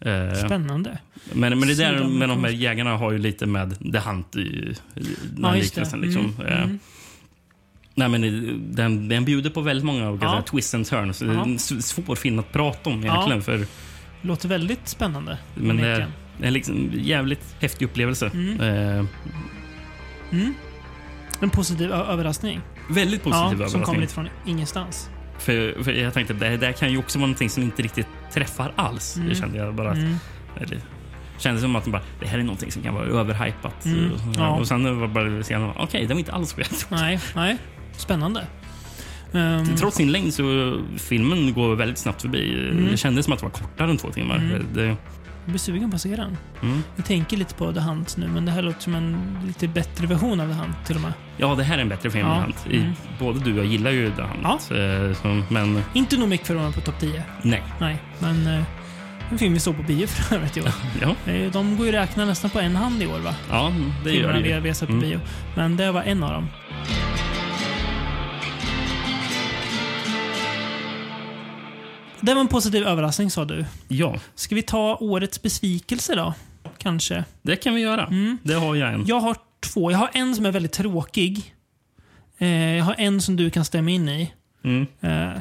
[0.00, 0.98] Eh, Spännande.
[1.32, 4.74] men, men det där med de här jägarna har ju lite med The Hunt i,
[4.94, 5.04] den
[5.42, 6.00] Ja, liknelsen.
[6.00, 6.24] Liksom.
[6.40, 6.78] Mm, Eh, mm.
[7.94, 8.20] Nej, men
[8.74, 10.42] den, den bjuder på väldigt många olika Ja.
[10.50, 11.22] twists and turns.
[11.22, 11.46] Ja.
[11.80, 13.12] svår film att prata om Ja.
[13.14, 13.42] egentligen.
[13.42, 13.66] För,
[14.22, 15.38] Låter väldigt spännande.
[15.54, 16.06] men det
[16.38, 18.30] det är liksom en jävligt häftig upplevelse.
[18.34, 18.60] Mm.
[18.60, 19.04] Eh,
[20.32, 20.54] Mm.
[21.40, 22.60] En positiv överraskning.
[22.90, 23.84] väldigt positiv ja, överraskning.
[23.84, 25.10] som kom lite från ingenstans.
[25.38, 28.72] För, för jag tänkte det där kan ju också vara någonting som inte riktigt träffar
[28.76, 29.16] alls.
[29.16, 29.28] Mm.
[29.28, 29.90] Det kände jag bara.
[29.90, 30.14] Att, Mm.
[30.60, 30.78] eller,
[31.38, 33.84] kändes som att de bara, det här är någonting som kan vara överhypat.
[33.84, 34.48] Mm, ja.
[34.48, 37.02] och sen var bara senare, okej, det var inte alls vad jag trodde.
[37.02, 37.56] Nej, nej.
[37.96, 38.46] Spännande.
[39.32, 42.68] Ehm, Trots sin längd så filmen går väldigt snabbt förbi.
[42.70, 42.88] Mm.
[42.90, 44.36] Det kändes som att det var kortare än två timmar.
[44.36, 44.66] Mm.
[44.74, 44.96] Det,
[45.46, 46.36] jag blir sugen på att se den.
[46.62, 46.82] mm.
[46.96, 50.06] Jag tänker lite på The Hunt nu, men det här låter som en lite bättre
[50.06, 51.12] version av The Hunt till och med.
[51.36, 52.26] Ja, det här är en bättre film.
[52.28, 52.34] Ja.
[52.36, 52.66] än Hunt.
[52.70, 52.92] I, Mm.
[53.18, 54.44] Både du och jag gillar ju The Hunt.
[54.70, 57.22] eh, Så, men Inte nog mycket för att vara på topp 10.
[57.42, 57.62] nej.
[57.80, 58.62] Nej, men eh,
[59.30, 60.68] en film vi såg på bio för övrigt i år.
[61.02, 63.34] Ja, Eh, De går ju räkna nästan på en hand i år va?
[63.50, 63.72] ja
[64.04, 64.60] det gör Filmerna det vi, ju.
[64.60, 65.08] vi har sett på Mm.
[65.08, 65.20] bio.
[65.56, 66.48] Men det var en av dem.
[72.20, 73.64] Det var en positiv överraskning sa du.
[73.88, 76.34] Ja, Ska vi ta årets besvikelse då?
[76.78, 77.24] Kanske.
[77.42, 78.06] det kan vi göra.
[78.06, 78.38] Mm.
[78.42, 79.06] Det har jag en.
[79.06, 79.90] Jag har två.
[79.90, 81.54] Jag har en som är väldigt tråkig.
[82.38, 84.32] Eh, jag har en som du kan stämma in i.
[84.64, 84.86] Mm.
[85.00, 85.40] Eh,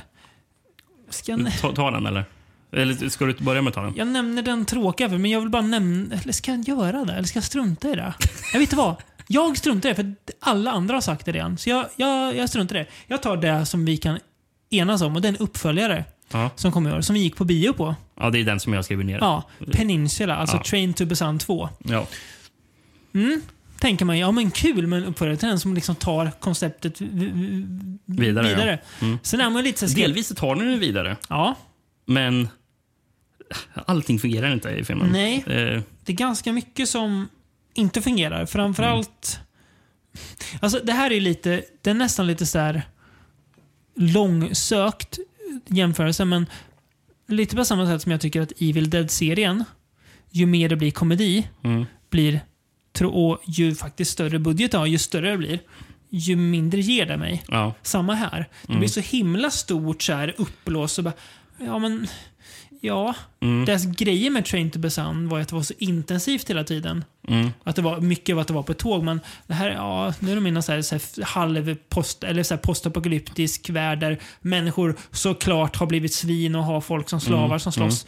[1.10, 2.26] ska Ta, ta den eller?
[2.72, 3.94] Eller ska du börja med att ta den?
[3.98, 6.16] jag nämner den tråkiga, men jag vill bara nämna...
[6.16, 7.14] Eller ska jag göra det?
[7.14, 8.14] Eller ska jag strunta i det?
[8.54, 8.96] Jag vet inte vad.
[9.28, 11.58] Jag struntar i det, för alla andra har sagt det redan.
[11.58, 12.88] Så jag, jag, jag struntar i det.
[13.08, 14.20] Jag tar det som vi kan
[14.70, 16.06] enas om och det är en uppföljare
[16.36, 16.50] Ja.
[16.56, 17.96] som kommer i år, som vi gick på bio på.
[18.20, 19.18] ja, det är den som jag skriver ner.
[19.22, 20.64] Ja, Peninsula, alltså Ja.
[20.64, 21.70] Train to Busan 2.
[21.84, 22.08] Ja.
[23.14, 23.42] Mm.
[23.80, 27.08] Tänker man, ja men kul med en uppföljare till den som liksom tar konceptet v-
[27.34, 28.56] v- Vidare, ja.
[28.56, 28.80] vidare.
[29.02, 29.18] Mm.
[29.24, 31.56] Sen är man lite så Delvis tar den det vidare, Ja,
[32.06, 32.48] men
[33.86, 35.10] allting fungerar inte i filmen.
[35.12, 35.36] Nej.
[35.48, 37.30] Eh, det är ganska mycket som
[37.74, 38.46] inte fungerar.
[38.46, 39.40] Framförallt...
[40.60, 42.82] Alltså det här är lite, det är nästan lite så här
[43.96, 45.20] långsökt
[45.66, 46.46] jämförelse, men
[47.28, 49.64] lite på samma sätt som jag tycker att Evil Dead-serien,
[50.32, 51.86] ju mer det blir komedi, mm.
[52.10, 52.42] blir,
[53.04, 55.60] och ju faktiskt större budget det har, ju större det blir,
[56.10, 57.44] ju mindre ger det mig.
[57.48, 57.74] Ja.
[57.82, 58.50] Samma här.
[58.62, 58.80] Det Mm.
[58.80, 61.14] blir så himla stort, så här, uppblåst och bara,
[61.60, 62.08] ja men,
[62.82, 63.16] ja.
[63.40, 63.66] Mm.
[63.66, 67.04] Deras grejer med Train to Busan var att det var så intensivt hela tiden.
[67.28, 67.50] Mm.
[67.64, 70.14] Att det var mycket av att det var på ett tåg, men det här, ja,
[70.20, 74.20] nu är de inne så här, så här halvpost, eller så här postapokalyptisk värld där
[74.42, 78.06] människor såklart har blivit svin och har folk som slavar Mm, som slåss.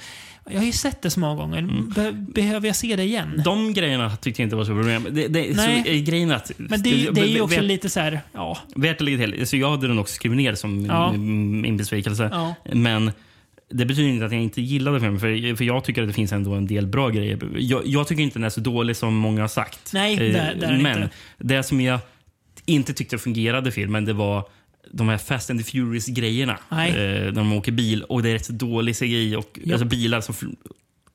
[0.50, 1.62] Jag har ju sett det så många gånger.
[1.96, 3.42] Be behöver jag se det igen?
[3.46, 5.08] De grejerna tyckte jag inte var så problem.
[5.12, 5.84] Det, det, Nej.
[5.84, 6.52] så, grejen att...
[6.58, 8.58] Men det, det är ju också lite så här, ja.
[8.76, 9.48] Värt att lägga till.
[9.48, 11.12] Så jag hade den också skrivit ner som Ja.
[11.14, 12.30] min besvikelse.
[12.32, 12.56] ja.
[12.74, 13.12] Men
[13.70, 15.20] det betyder inte att jag inte gillade filmen.
[15.20, 17.40] För, för jag tycker att det finns ändå en del bra grejer.
[17.58, 19.94] Jag, jag tycker inte den är så dålig som många har sagt.
[19.94, 21.10] Nej, Eh, det- det är Men inte.
[21.38, 22.00] det som jag
[22.66, 24.46] inte tyckte fungerade i filmen, det var
[24.92, 26.60] de här Fast and the Furious-grejerna.
[26.70, 26.90] Nej.
[26.90, 29.74] Eh, när de åker bil och det är rätt så dålig CGI och Ja.
[29.74, 30.36] alltså bilar som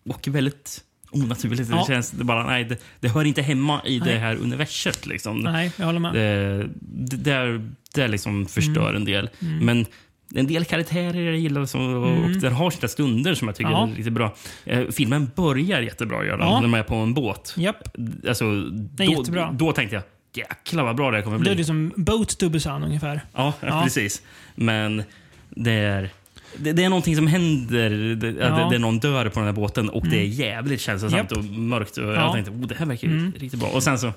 [0.09, 0.81] åker väldigt
[1.11, 1.71] onaturligt.
[1.71, 1.77] Ja.
[1.89, 4.09] Det, känns, det, bara, nej, det, det hör inte hemma i Nej.
[4.13, 5.07] det här universet.
[5.07, 5.39] Liksom.
[5.39, 6.15] Nej, jag håller med.
[6.15, 8.97] Det, det, där, det liksom förstör Mm.
[8.97, 9.31] en del.
[9.39, 9.87] Men
[10.35, 12.25] en del karaktärer jag gillar som, och, Mm.
[12.25, 13.89] och den har sina stunder som jag tycker Ja.
[13.89, 14.35] är riktigt bra.
[14.65, 16.61] Eh, filmen börjar jättebra gör den, Ja.
[16.61, 17.55] när man är på en båt.
[17.57, 17.89] Japp.
[18.29, 19.53] Alltså, då, jättebra.
[19.59, 20.05] då tänkte jag
[20.35, 21.55] jäklar vad bra det här kommer Det är bli.
[21.55, 23.21] liksom Boat to Busan ungefär.
[23.35, 23.83] Ja, Ja.
[23.85, 24.23] precis.
[24.55, 25.03] Men
[25.51, 26.11] det är...
[26.57, 27.91] Det, det är någonting som händer.
[28.15, 28.47] Det, Ja.
[28.59, 28.71] Mm.
[28.71, 31.39] det, någon dör på den här båten och det är jävligt känslosamt Japp.
[31.39, 31.97] och mörkt.
[31.97, 32.15] Och Ja.
[32.15, 33.33] Jag tänkte oh, det här verkar Mm.
[33.39, 33.69] riktigt bra.
[33.69, 34.13] Och sen så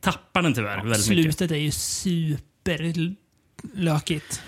[0.00, 1.24] tappar den tyvärr väldigt mycket.
[1.34, 4.42] Slutet är ju superlökigt.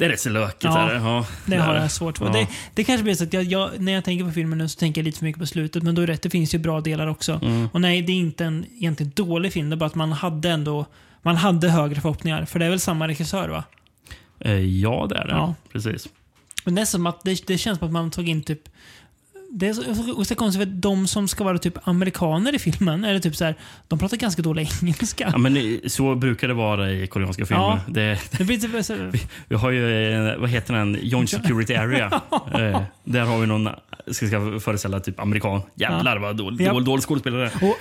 [0.00, 0.64] Det är rätt så lökigt.
[0.64, 0.78] Ja.
[0.78, 1.00] är det.
[1.00, 2.26] Ja, Det har jag svårt för.
[2.26, 2.32] Ja.
[2.32, 4.78] Det, det kanske blir så att jag, jag, när jag tänker på filmen nu så
[4.78, 5.82] tänker jag lite för mycket på slutet.
[5.82, 7.40] Men då är rätt, det finns ju bra delar också.
[7.42, 7.68] Mm.
[7.72, 9.70] Och nej, det är inte en egentligen dålig film.
[9.70, 10.86] Det är bara att man hade ändå
[11.22, 12.44] man hade högre förhoppningar.
[12.44, 13.64] För det är väl samma regissör va?
[14.38, 15.32] Eh, Ja, det är det.
[15.32, 15.54] Ja.
[15.72, 16.08] Precis.
[16.64, 18.68] Men det, som att det, det känns som att man tog in typ
[19.52, 23.36] det är så, konstigt för de som ska vara typ amerikaner i filmen, eller typ
[23.36, 23.54] så här,
[23.88, 25.28] de pratar ganska dålig engelska.
[25.32, 27.62] Ja, men så brukar det vara i koreanska filmer.
[27.62, 27.80] Ja.
[27.88, 29.12] Det, Det blir typ så här,
[29.48, 32.06] vi har ju, eh, vad heter den, Joint Security Area.
[32.54, 33.68] eh, där har vi någon,
[34.10, 35.62] ska, ska föreställa typ amerikan.
[35.74, 36.72] Jävlar vad dålig, Ja.
[36.72, 37.50] dålig, dålig skådespelare.
[37.62, 37.76] och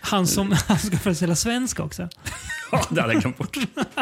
[0.00, 2.08] han som han ska föreställa svensk också.
[2.72, 3.56] Ja, det hade jag glömt bort.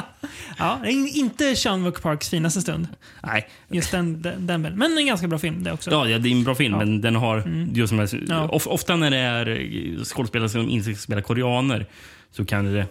[0.59, 2.89] Ja, inte Sean Parks finaste stund.
[3.23, 3.48] Nej.
[3.70, 4.62] Just den, den, den.
[4.62, 5.90] Men en ganska bra film det också.
[5.90, 6.78] Ja, det är en bra film, Ja.
[6.78, 7.66] men den har...
[7.74, 8.48] Just som Ja.
[8.48, 11.86] of, ofta när det är skådespelare som inte ska spela koreaner
[12.31, 12.86] så kan det eh,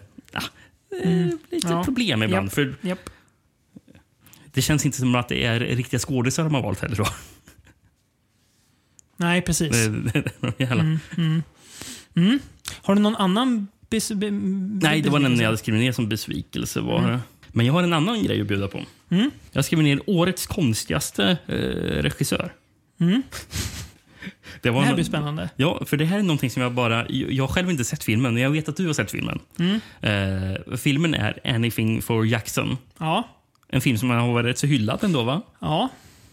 [0.89, 1.83] bli lite Ja.
[1.83, 2.45] problem ibland.
[2.47, 2.53] Japp.
[2.53, 3.09] För Japp.
[4.51, 6.95] Det känns inte som att det är riktiga skådisar de har valt heller.
[6.95, 7.07] Då.
[9.17, 9.71] Nej, precis.
[9.71, 10.99] Det, det, det, jävla.
[12.81, 16.09] Har du någon annan bes, be, Nej, det var den jag hade skrivit ner som
[16.09, 16.81] besvikelse.
[16.81, 17.19] Var det.
[17.47, 18.81] Men jag har en annan grej att bjuda på.
[19.09, 19.31] Mm.
[19.51, 21.55] Jag skrivit ner årets konstigaste eh,
[22.01, 22.53] regissör.
[24.61, 25.49] Det, var Det här blir spännande.
[25.55, 27.05] Ja, för det här är någonting som jag bara...
[27.09, 29.39] Jag har själv inte sett filmen, men jag vet att du har sett filmen.
[29.59, 29.79] Mm.
[30.01, 32.77] Eh, filmen är Anything for Jackson.
[32.97, 33.29] Ja.
[33.67, 35.41] En film som har varit rätt så hyllad ändå, va?
[35.59, 35.89] Ja.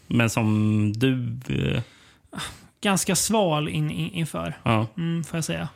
[0.07, 1.37] Men som du...
[1.49, 1.81] Eh,
[2.81, 4.87] Ganska sval in, in, inför, ja.
[4.97, 5.69] mm, får jag säga.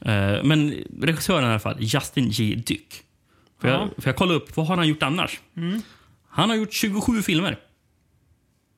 [0.00, 2.54] Eh, men regissören i alla fall, Justin J.
[2.66, 3.02] Dyck.
[3.60, 3.74] För, Ja.
[3.76, 3.88] Mm.
[3.96, 5.40] jag, för jag kollade upp, vad har han gjort annars?
[6.28, 7.58] Han har gjort 27 filmer.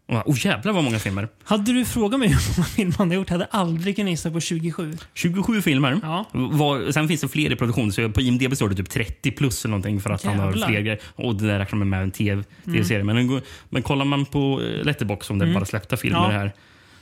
[0.06, 1.28] Jag, Oh jävlar vad många filmer.
[1.44, 4.30] Hade du frågat mig hur många filmer han har gjort hade jag aldrig kunnat gissa
[4.30, 4.96] på 27.
[5.14, 6.00] 27 filmer.
[6.02, 6.24] Ja.
[6.32, 9.64] Var, sen finns det fler i produktion, så på IMDB står det typ 30 plus
[9.64, 10.68] eller någonting för att han har Jävlar.
[10.68, 10.98] fler grejer.
[11.16, 13.04] Och det där räknar man med en TV TV-serie.
[13.04, 16.18] Men, den går- men kollar man på eh, Letterboxd, om det är bara släppta filmer
[16.24, 16.32] Mm.
[16.32, 16.38] Ja.
[16.38, 16.52] här,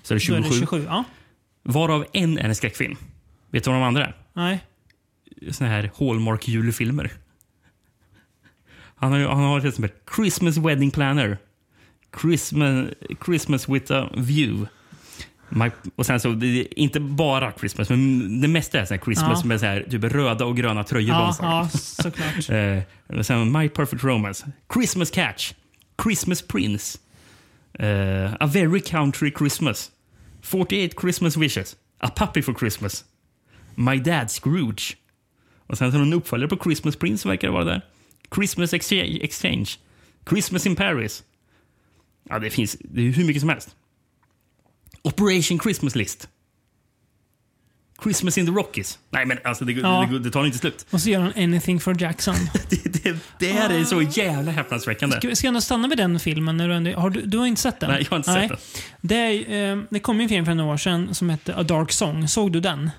[0.02, 0.48] så är det Då är 27.
[0.54, 0.84] det 27.
[0.88, 1.04] Ja.
[1.62, 2.96] Varav en är en skräckfilm.
[3.50, 4.16] Vet du vad de andra är?
[4.32, 4.64] Nej.
[5.50, 7.10] såna här Hallmark-julfilmer.
[8.96, 11.38] Han har, han har som heter Christmas Wedding Planner.
[12.20, 12.88] Christmas,
[13.24, 14.68] Christmas with a view.
[15.48, 19.40] My, och sen så, det är inte bara Christmas, men det mesta är så Christmas
[19.42, 19.48] Ja.
[19.48, 22.48] med så här, typ röda och gröna tröjor Ja, ja, såklart.
[22.50, 24.52] Eh, sen My Perfect Romance.
[24.74, 25.52] Christmas Catch.
[26.02, 26.98] Christmas Prince.
[27.78, 29.90] Eh, a Very Country Christmas.
[30.42, 31.76] 48 Christmas Wishes.
[32.00, 33.04] A Puppy for Christmas.
[33.78, 34.96] My Dad Scrooge.
[35.66, 37.84] Och sen så en uppföljare på Christmas Prince verkar det vara där.
[38.34, 39.66] Christmas Exchange.
[40.28, 41.24] Christmas in Paris.
[42.28, 43.76] Ja, det finns det är hur mycket som helst.
[45.02, 46.28] Operation Christmas List.
[48.02, 48.98] Christmas in the Rockies.
[49.10, 50.08] Nej, men alltså det, Ja.
[50.10, 50.86] det, det tar inte slut.
[50.90, 52.34] Och så gör han Anything for Jackson.
[52.70, 55.16] Det, det, det här är så jävla häpnadsväckande.
[55.16, 56.56] Ska, ska jag ändå stanna vid den filmen?
[56.56, 57.90] När har du, du har inte sett den?
[57.90, 58.58] Nej, jag har inte sett den.
[59.00, 61.92] Det, är, eh, det kom en film för några år sedan som hette A Dark
[61.92, 62.28] Song.
[62.28, 62.90] Såg du den?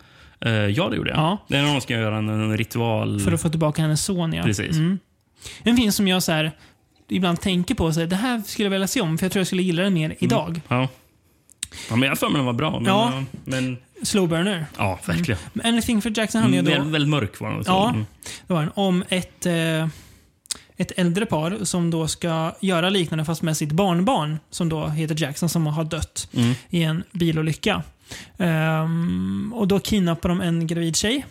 [0.45, 1.19] Eh, ja, det gjorde jag.
[1.19, 1.37] Ja.
[1.47, 3.19] Det är när de ska göra en, en ritual.
[3.19, 4.43] För att få tillbaka hennes son, ja.
[4.43, 4.75] Precis.
[4.77, 4.99] Mm.
[5.63, 6.51] En film som jag så här,
[7.07, 7.93] ibland tänker på.
[7.93, 9.83] Så här, det här skulle jag vilja se om, för jag tror jag skulle gilla
[9.83, 10.61] den mer idag.
[10.67, 10.87] Ja.
[11.89, 12.71] ja, men jag har för mig den var bra.
[12.79, 13.23] Men, Ja.
[13.45, 14.65] men Slow Burner.
[14.77, 15.39] ja, verkligen.
[15.53, 16.71] Men Anything for Jackson handlar ju då...
[16.71, 17.63] Väldigt, väldigt mörk var den.
[17.65, 17.89] Ja.
[17.89, 18.05] Mm.
[18.47, 18.71] Det var den.
[18.75, 19.87] Om ett, eh,
[20.77, 25.21] ett äldre par som då ska göra liknande fast med sitt barnbarn som då heter
[25.21, 26.53] Jackson som har dött Mm.
[26.69, 27.83] i en bilolycka.
[28.37, 31.25] Ehm, och då kidnappar de en gravid tjej.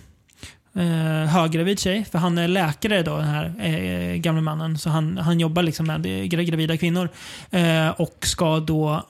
[0.76, 4.78] Uh, höggravid tjej, för han är läkare då, den här eh, gamle mannen.
[4.78, 7.08] Så han, han jobbar liksom med eh, gra- gravida kvinnor.
[7.50, 9.06] Eh, och ska då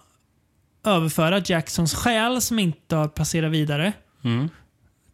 [0.85, 3.93] överföra Jacksons själ som inte har passerat vidare
[4.24, 4.49] Mm.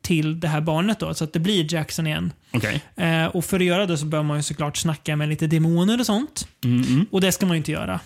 [0.02, 2.32] till det här barnet då, så att det blir Jackson igen.
[2.52, 2.82] Okej.
[2.97, 6.01] Eh, och för att göra det så bör man ju såklart snacka med lite demoner
[6.01, 6.48] och sånt.
[6.64, 7.06] Mm, mm.
[7.10, 8.01] Och det ska man ju inte göra.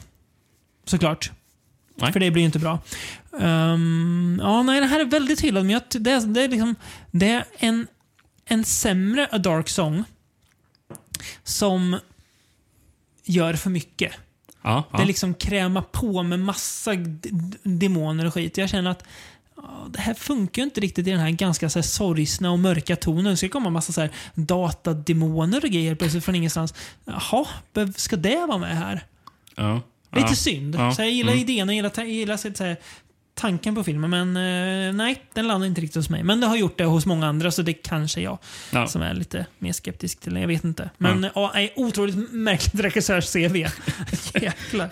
[0.87, 1.31] Såklart.
[2.01, 2.13] Nej.
[2.13, 2.79] För det blir ju inte bra.
[3.41, 6.75] Ehm, ja, nej, det här är väldigt hyllad, men jag, det, är- det är liksom
[7.11, 7.87] det är en,
[8.45, 10.05] en sämre A Dark Song
[11.45, 11.99] som
[13.25, 14.13] gör för mycket.
[14.63, 14.99] Ja, ja.
[14.99, 16.93] Det liksom krämar på med massa
[17.63, 18.57] demoner och skit.
[18.57, 19.05] Jag känner att
[19.91, 22.97] det här funkar ju inte riktigt i den här ganska så här, sorgsna och mörka
[22.97, 23.25] tonen.
[23.25, 26.75] Det ska komma massa så här, datademoner och grejer plötsligt från ingenstans.
[27.05, 27.47] Jaha,
[27.97, 29.05] ska det vara med här?
[29.55, 29.81] ja.
[30.13, 30.35] Lite ja.
[30.35, 30.75] synd.
[30.75, 30.93] Ja.
[30.95, 31.43] Så jag gillar Mm.
[31.49, 32.77] idén och gillar, ta- gillar så, här,
[33.35, 34.37] tanken på filmen, men
[34.89, 36.23] eh, nej, den landar inte riktigt hos mig.
[36.23, 38.39] Men det har gjort det hos många andra, så det kanske jag
[38.73, 38.87] Ja.
[38.87, 40.41] som är lite mer skeptisk till det.
[40.41, 40.91] Jag vet inte.
[40.99, 41.51] Men ja.
[41.55, 43.57] nej, otroligt märkligt regissörs-CV.
[44.35, 44.89] Jäklar.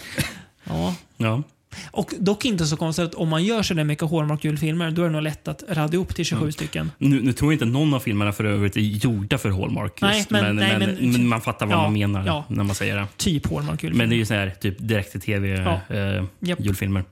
[0.65, 0.95] Ja.
[1.17, 1.43] Ja.
[1.91, 5.13] Och dock inte så konstigt att om man gör sådär mycket Hallmark-julfilmer, då är det
[5.13, 6.91] nog lätt att radda ihop till 27 stycken.
[6.99, 10.01] Nu, nu tror jag inte någon av filmerna för övrigt är gjorda för Hallmark.
[10.03, 12.45] Nej, just, men- men, nej, men, men- men man fattar vad Ja, man menar ja.
[12.49, 13.07] när man säger det.
[13.17, 13.95] Typ Hallmark-julfilmer.
[13.99, 15.49] Men det är ju så här, typ direkt till tv
[15.89, 15.97] Ja.
[15.97, 16.61] eh, Japp.
[16.61, 17.05] julfilmer.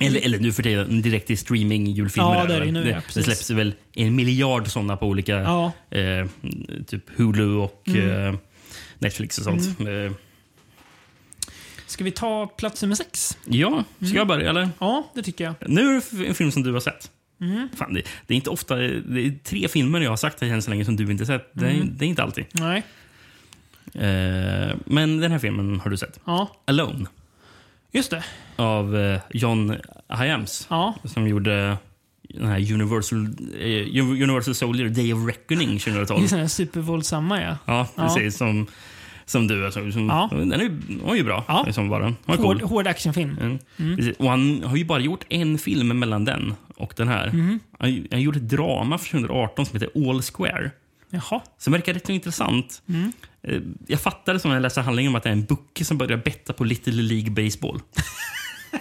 [0.00, 2.34] Eller, eller nu för tiden, direkt till streaming julfilmer.
[2.34, 3.14] Ja, det är det nu, ja, det, precis.
[3.14, 5.72] det släpps väl en miljard sådana på olika Ja.
[5.90, 6.26] eh,
[6.86, 8.26] typ Hulu och Mm.
[8.34, 8.40] eh,
[8.98, 9.80] Netflix och sånt.
[9.80, 10.12] Eh,
[11.90, 13.38] Ska vi ta plats nummer sex?
[13.46, 14.68] Ja, ska jag börja eller?
[14.78, 15.54] Ja, det tycker jag.
[15.70, 17.10] Nu är det en film som du har sett.
[17.76, 20.70] Fan, det, det är inte ofta, det är tre filmer jag har sagt än så
[20.70, 21.50] länge som du inte sett.
[21.52, 22.44] Det, är, det är inte alltid.
[22.52, 22.82] Nej.
[23.94, 26.20] Eh, men den här filmen har du sett.
[26.24, 27.06] Ja, Alone.
[27.92, 28.24] just det.
[28.56, 29.76] Av eh, John
[30.18, 30.66] Hyams.
[30.70, 31.76] Ja, Som gjorde
[32.22, 33.26] den här Universal,
[33.60, 36.28] eh, Universal Soldier Day of Reckoning 2012.
[36.30, 37.56] det är supervåldsamma ja.
[37.66, 38.36] Ja, precis.
[38.36, 38.66] Som,
[39.30, 39.64] som du.
[39.64, 40.28] Alltså, som, Ja.
[40.32, 41.44] Den är, var ju bra.
[41.48, 41.62] Ja.
[41.66, 42.16] Liksom den.
[42.24, 42.68] Var Hård, cool.
[42.68, 43.36] hård actionfilm.
[43.78, 43.96] Mm.
[43.96, 44.16] Precis.
[44.16, 47.26] Och han har ju bara gjort en film mellan den och den här.
[47.32, 47.60] Mhm.
[47.78, 50.70] Han, han gjorde ett drama för 2018 som heter All Square.
[51.10, 51.40] Jaha.
[51.58, 52.82] Som verkar rätt intressant.
[52.88, 53.12] Mm.
[53.42, 55.98] Eh, Jag fattade som när jag läste handlingen om att det är en bucke som
[55.98, 57.80] börjar betta på Little League Baseball.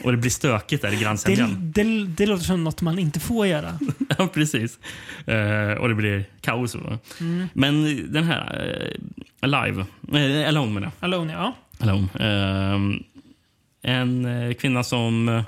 [0.03, 1.71] och det blir stökigt där i Det, grannsämjan.
[1.75, 3.79] det, det låter som något man inte får göra.
[4.17, 4.79] ja, precis.
[5.25, 6.75] Eh, och det blir kaos.
[7.19, 7.47] Mm.
[7.53, 8.65] Men den här,
[9.41, 11.05] uh, Alive, eh, Alone menar jag.
[11.09, 11.55] Alone, ja.
[11.79, 12.07] Alone.
[12.19, 13.03] Ehm,
[13.81, 15.43] en kvinna som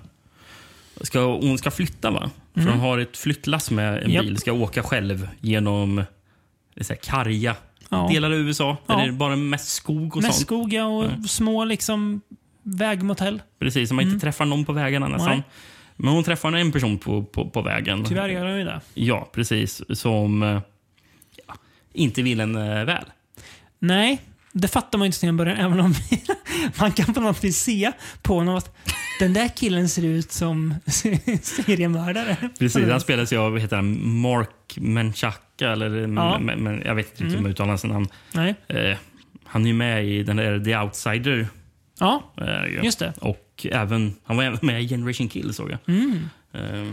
[1.01, 2.11] ska, hon ska flytta.
[2.11, 2.29] va?
[2.53, 4.25] För hon har ett flyttlass med en Japp.
[4.25, 4.37] bil.
[4.37, 6.03] Ska åka själv genom
[6.75, 7.55] det är karga
[7.89, 8.07] Ja.
[8.11, 8.77] delar av USA.
[8.87, 8.99] Där Ja.
[9.01, 10.45] det är bara mest skog och Med sånt.
[10.45, 12.21] skog ja, och små liksom
[12.63, 13.41] vägmotell.
[13.59, 15.27] Precis, så man inte träffar någon på vägarna nästan.
[15.27, 15.39] Mm.
[15.39, 15.49] Nej.
[15.95, 18.03] Men hon träffar en person på, på, på vägen.
[18.05, 18.81] Tyvärr gör de ju det.
[18.93, 19.81] Ja, precis.
[19.99, 20.61] Som eh,
[21.47, 21.55] ja,
[21.93, 22.53] inte vill en
[22.85, 23.05] väl.
[23.79, 24.21] Nej,
[24.51, 25.57] det fattar man ju inte till en början.
[25.57, 25.93] Även om
[26.79, 28.75] man kan på något vis se på honom att
[29.19, 30.75] den där killen ser ut som
[31.41, 32.37] seriemördare.
[32.59, 35.71] Precis, han spelas ju av heter han, Mark Menchaca.
[35.71, 36.39] Eller, Ja.
[36.39, 38.07] men, men, jag vet inte hur man uttalar hans namn.
[38.33, 38.55] Nej.
[38.67, 38.97] Eh,
[39.45, 41.47] han är ju med i den där The Outsider.
[42.01, 42.81] Ja, Eh, ju.
[42.83, 43.13] just det.
[43.21, 45.79] Och även, han var även med i Generation Kill såg jag.
[45.87, 46.19] Mm.
[46.53, 46.91] Eh,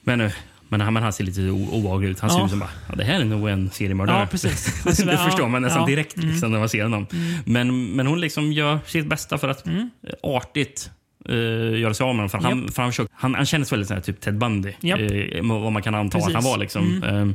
[0.00, 0.32] men, eh,
[0.68, 2.20] men, han, men han ser lite obehaglig ut.
[2.20, 2.44] Han ser Ja.
[2.44, 4.20] ut som bara, ja, det här är nog en seriemördare.
[4.20, 4.82] Ja, precis.
[4.84, 5.86] det Alltså, ja, förstår man nästan ja.
[5.86, 5.96] Mm.
[5.96, 7.06] direkt liksom, när man ser honom.
[7.44, 9.90] Men, men hon liksom gör sitt bästa för att Mm.
[10.02, 10.90] eh, artigt
[11.30, 12.28] uh, göra sig av med honom.
[12.30, 14.72] För han, för han, försöker, han, han kändes väldigt så här, typ Ted Bundy.
[14.80, 15.00] Japp.
[15.00, 16.34] eh, vad man kan anta att Precis.
[16.34, 16.44] Mm.
[16.44, 16.58] han var.
[16.58, 17.02] Liksom.
[17.02, 17.28] Eh,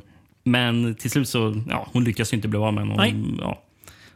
[0.44, 2.98] men till slut så ja, hon lyckas inte bli av med honom.
[2.98, 3.16] Nej.
[3.41, 3.62] Ja,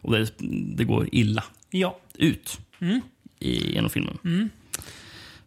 [0.01, 0.31] och det,
[0.75, 1.43] det går illa
[1.73, 1.99] Ja.
[2.17, 3.01] ut Mm.
[3.39, 4.49] i, genom filmen.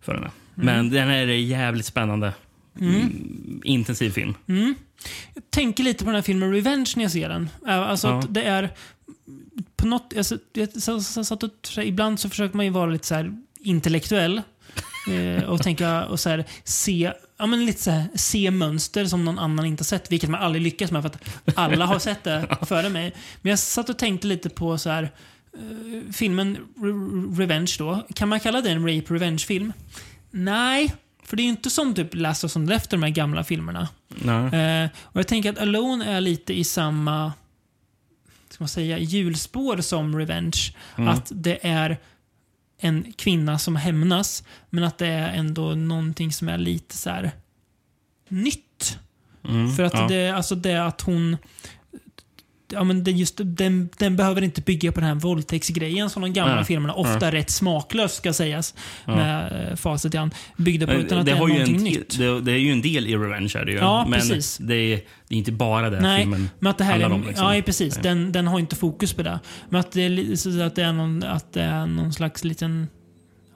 [0.00, 0.30] För henne.
[0.54, 2.32] Men den här är jävligt spännande.
[2.80, 3.60] Mm.
[3.64, 4.34] Intensiv film.
[5.34, 7.48] Jag tänker lite på den här filmen Revenge när jag ser den.
[7.66, 8.18] Äh, Alltså Ja.
[8.18, 8.70] att det är
[9.76, 10.14] på något...
[10.16, 13.36] Alltså, jag så, så, och, så, ibland så försöker man ju vara lite så här
[13.60, 14.42] intellektuell.
[15.10, 19.24] eh, och tänka och så här, se, ja, men lite så här, se mönster som
[19.24, 20.12] någon annan inte har sett.
[20.12, 23.12] Vilket man aldrig lyckas med för att alla har sett det före mig.
[23.42, 25.10] Men jag satt och tänkte lite på så här,
[26.12, 28.06] filmen Re- Revenge då.
[28.14, 29.72] Kan man kalla det en rape revenge-film?
[30.30, 33.44] Nej, för det är ju inte som typ Last of Us efter de här gamla
[33.44, 33.88] filmerna.
[34.84, 37.32] Eh, och jag tänker att Alone är lite i samma
[38.50, 40.74] ska man säga, hjulspår som Revenge.
[40.94, 41.98] Att det är
[42.78, 47.30] en kvinna som hämnas, men att det är ändå någonting som är lite så här
[48.28, 48.98] nytt.
[49.48, 50.06] Mm, För att ja.
[50.08, 51.36] det, alltså det att hon...
[52.72, 56.32] Ja, men det just, den, den behöver inte bygga på den här våldtäktsgrejen som de
[56.32, 56.64] gamla Nej.
[56.64, 58.74] filmerna, ofta rätt smaklöst ska sägas,
[59.04, 60.92] med eh, facit i hand, byggde på.
[60.92, 62.18] Utan att det, är har ju någonting en, nytt.
[62.18, 63.52] Det, det är ju en del i Revenge.
[63.54, 63.78] Är det ju.
[63.78, 64.58] Ja, men precis.
[64.58, 67.18] Det är, det är inte bara det Nej, filmen men att det här är, handlar
[67.18, 67.26] om.
[67.26, 67.54] Liksom.
[67.54, 67.96] ja, precis.
[67.96, 69.40] Den, den har inte fokus på det.
[69.68, 72.86] Men att det är, så att det är, någon, att det är någon slags liten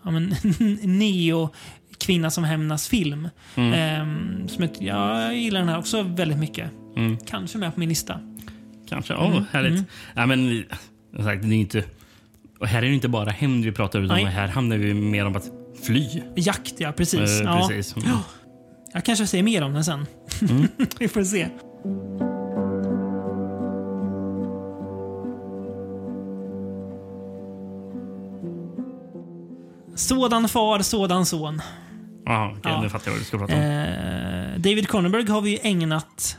[0.05, 0.35] ja, men,
[0.99, 1.51] neo
[1.99, 3.29] kvinna som hämnas-film.
[3.55, 6.71] Ehm, som ett, ja, jag gillar den här också väldigt mycket.
[6.97, 7.19] Mm.
[7.27, 8.21] Kanske med på min lista.
[8.91, 9.15] Kanske.
[9.15, 9.85] Åh, Mm, härligt.
[10.15, 10.65] Ja, men,
[11.15, 11.85] som sagt, det är inte,
[12.61, 14.07] och här är det inte bara hämnd vi pratar om.
[14.07, 14.25] Nej.
[14.25, 15.51] Här handlar vi mer om att
[15.83, 16.23] fly.
[16.37, 16.93] Jakt, ja.
[16.93, 17.41] Precis.
[17.41, 17.67] Eh, ja.
[17.69, 17.95] precis.
[18.93, 20.07] Jag kanske säger mer om den sen.
[20.51, 20.69] Mm.
[20.99, 21.49] Vi får se.
[29.95, 31.63] Sådan far, sådan son.
[32.29, 32.83] Aha, okej, Ja.
[32.83, 33.61] Nu fattar jag vad du ska prata om.
[33.61, 36.39] Eh, David Cronenberg har vi ägnat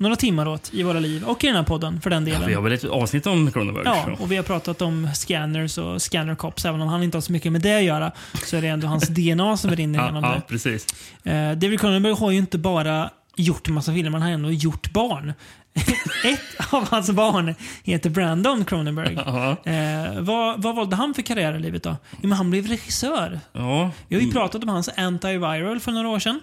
[0.00, 2.46] några timmar åt i våra liv och i den här podden för den delen.
[2.46, 3.84] vi har väl ett avsnitt om Cronenberg?
[3.86, 6.64] Ja, och vi har pratat om scanners och scanner cops.
[6.64, 8.12] Även om han inte har så mycket med det att göra
[8.44, 10.40] så är det ändå hans DNA som rinner ja, igenom ja, det.
[10.48, 10.86] precis.
[11.24, 14.92] Eh, David Cronenberg har ju inte bara gjort en massa filmer, han har ändå gjort
[14.92, 15.32] barn.
[16.24, 17.54] Ett av hans barn
[17.84, 19.18] heter Brandon Cronenberg.
[19.26, 19.56] Ja.
[19.72, 21.96] Eh, vad, vad valde han för karriär i livet då?
[22.10, 23.40] Jo, men han blev regissör.
[23.52, 23.90] Ja.
[24.08, 26.40] Vi har ju pratat om hans antiviral för några år sedan.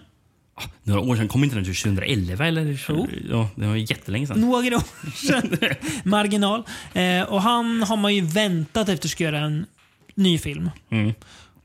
[0.83, 1.27] Några år sedan.
[1.27, 2.47] Kom inte den till 2011?
[2.47, 2.79] Eller?
[2.89, 3.07] Jo.
[3.29, 4.41] Ja, det var jättelänge sedan.
[4.41, 5.57] Några år sedan.
[6.03, 6.63] Marginal.
[6.93, 9.65] Eh, och han har man ju väntat efter att göra en
[10.15, 10.69] ny film.
[10.89, 11.13] Mm.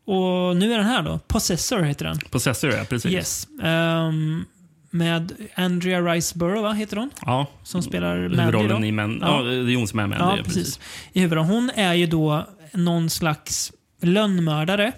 [0.05, 1.19] Och nu är den här då.
[1.27, 2.19] Possessor heter den.
[2.31, 2.85] Possessor, ja.
[2.85, 3.13] Precis.
[3.13, 3.49] Yes.
[3.63, 4.45] Ehm,
[4.91, 7.11] med Andrea Riseborough, va, heter hon?
[7.27, 7.47] Ja.
[7.63, 8.85] Som spelar Mandy då.
[8.85, 9.19] i Men.
[9.21, 9.37] Ja.
[9.37, 9.43] Ja.
[9.43, 10.37] det är hon som är Mandy.
[10.39, 10.81] Ja, precis.
[11.13, 11.51] I huvudrollen.
[11.51, 14.93] Hon är ju då någon slags lönnmördare.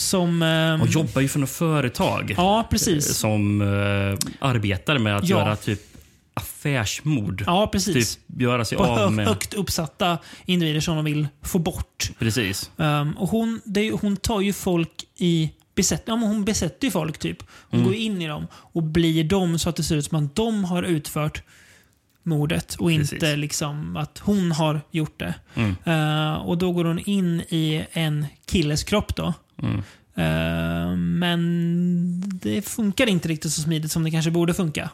[0.00, 0.42] Som...
[0.42, 2.34] ehm, Och jobbar ju för något företag.
[2.36, 3.14] Ja, precis.
[3.16, 5.38] Som eh, arbetar med att Ja.
[5.38, 5.80] göra typ
[6.34, 7.44] affärsmord.
[7.46, 8.16] Ja, precis.
[8.16, 9.26] Typ göra sig på av med...
[9.28, 12.10] högt uppsatta individer som de vill få bort.
[12.18, 12.70] Precis.
[12.78, 17.18] Ehm, och hon, det, hon tar ju folk i besätt, ja, hon besätter ju folk
[17.18, 17.42] typ.
[17.70, 17.92] Hon Mm.
[17.92, 20.64] går in i dem och blir dem så att det ser ut som att de
[20.64, 21.42] har utfört
[22.22, 23.36] mordet och inte Precis.
[23.38, 25.34] liksom att hon har gjort det.
[25.54, 25.74] Mm.
[25.84, 29.34] Eh, och då går hon in i en killes kropp då.
[29.62, 29.82] Mm.
[30.14, 34.90] Eh, men det funkar inte riktigt så smidigt som det kanske borde funka.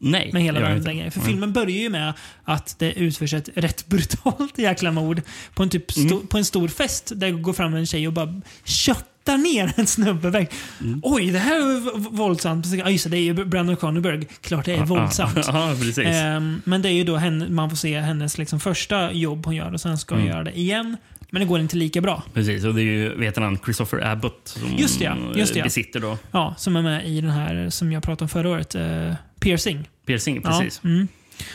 [0.00, 1.10] Nej, Med hela det den grejen.
[1.10, 1.30] För Mm.
[1.32, 2.12] filmen börjar ju med
[2.44, 5.22] att det utförs ett rätt brutalt jäkla mord
[5.54, 6.26] på en, typ Mm.
[6.26, 7.12] på en stor fest.
[7.16, 10.46] Där går fram en tjej och bara köttar ner en snubbe.
[10.80, 11.00] Mm.
[11.02, 12.66] Oj, det här är våldsamt.
[12.66, 14.26] Ja, just det, det är ju Brandon Cronenberg.
[14.40, 15.36] Klart det är våldsamt.
[15.46, 15.98] Ja, precis.
[16.06, 19.56] Ehm, men det är ju då henne, man får se hennes liksom första jobb hon
[19.56, 20.32] gör och sen ska hon Mm.
[20.34, 20.96] göra det igen.
[21.30, 22.22] Men det går inte lika bra.
[22.34, 25.16] Precis, och det är ju vet han, Christopher Abbott som Just det.
[25.34, 28.28] Just det, besitter då Ja, som är med i den här som jag pratade om
[28.28, 28.74] förra året.
[28.74, 29.88] Uh, piercing.
[30.06, 30.42] piercing.
[30.42, 30.80] Precis.
[30.82, 31.08] Ja, mm.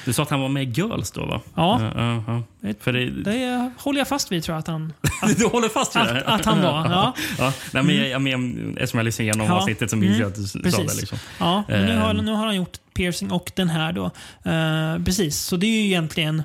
[0.06, 1.42] Du sa att han var med i Girls då, va?
[1.56, 1.92] Ja.
[1.96, 2.44] ja, ja.
[2.62, 4.94] Det- För det, Det håller jag fast vid tror jag att han...
[5.38, 6.22] du håller fast vid Att, det?
[6.26, 6.90] att han var.
[6.90, 7.14] Ja.
[7.38, 7.54] ja.
[7.72, 9.54] Nej, men jag, men, eftersom jag lyssnade igenom Ja.
[9.54, 10.96] avsnittet så minns jag att du sa det.
[10.96, 11.18] Liksom.
[11.40, 12.26] Ja, men nu, har, Ehm.
[12.26, 14.06] nu har han gjort piercing och den här då.
[14.52, 16.44] Eh, precis, så det är ju egentligen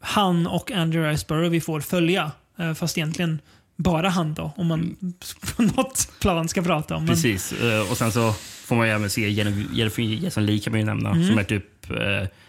[0.00, 2.30] han och Andrew Riceborough vi får följa.
[2.58, 3.38] Eh, fast egentligen
[3.76, 4.96] bara han då, om man
[5.56, 7.04] på något plan ska prata om.
[7.04, 7.22] Men, Mm.
[7.22, 7.52] Precis.
[7.52, 8.32] Eh, och sen så
[8.64, 11.28] får man ju även se Jennifer Jason Leigh kan man ju nämna, Mm.
[11.28, 11.96] som är typ uh,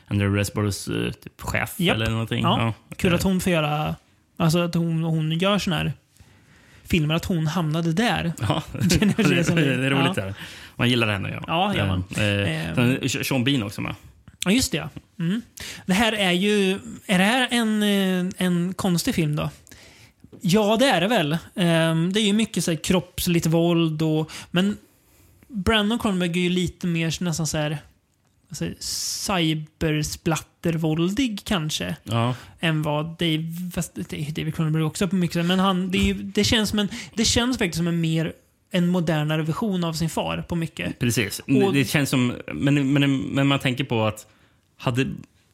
[0.07, 1.95] Andrew Resboroughs eh, typ chef Japp.
[1.95, 2.43] eller någonting.
[2.43, 3.95] Ja, Kul att hon får göra,
[4.37, 5.93] alltså att hon, hon gör såna här
[6.83, 8.33] filmer, att hon hamnade där.
[8.41, 10.17] Ja, Jennifer det, Jason det, är roligt.
[10.17, 10.23] Ja.
[10.23, 10.33] Där.
[10.75, 11.29] Man gillar henne.
[11.33, 12.03] Ja, Ja, gör man.
[12.17, 13.23] Eh, Eh.
[13.23, 13.95] Sean Bean också med.
[14.45, 14.77] Ja, just det.
[14.77, 14.89] ja.
[15.19, 15.41] Mm.
[15.85, 16.79] Det här är ju...
[17.05, 19.49] Är det här en, eh, en konstig film då?
[20.47, 21.37] Ja, det är det väl.
[21.55, 24.31] Ehm, Det är ju mycket så här, kroppsligt våld och...
[24.51, 24.77] Men
[25.47, 27.77] Brandon Cronenberg är ju lite mer nästan så här...
[28.49, 31.95] Alltså, cybersplattervåldig kanske.
[32.03, 33.43] Ja, Än vad Dave...
[33.73, 35.45] Fast David Cronenberg också på mycket.
[35.45, 38.33] Men han, det, ju, det, känns som en, det känns faktiskt som en mer...
[38.71, 40.99] En modernare version av sin far på mycket.
[40.99, 41.39] precis.
[41.39, 42.33] Och- det känns som...
[42.53, 44.27] Men, men, men man tänker på att
[44.77, 45.07] hade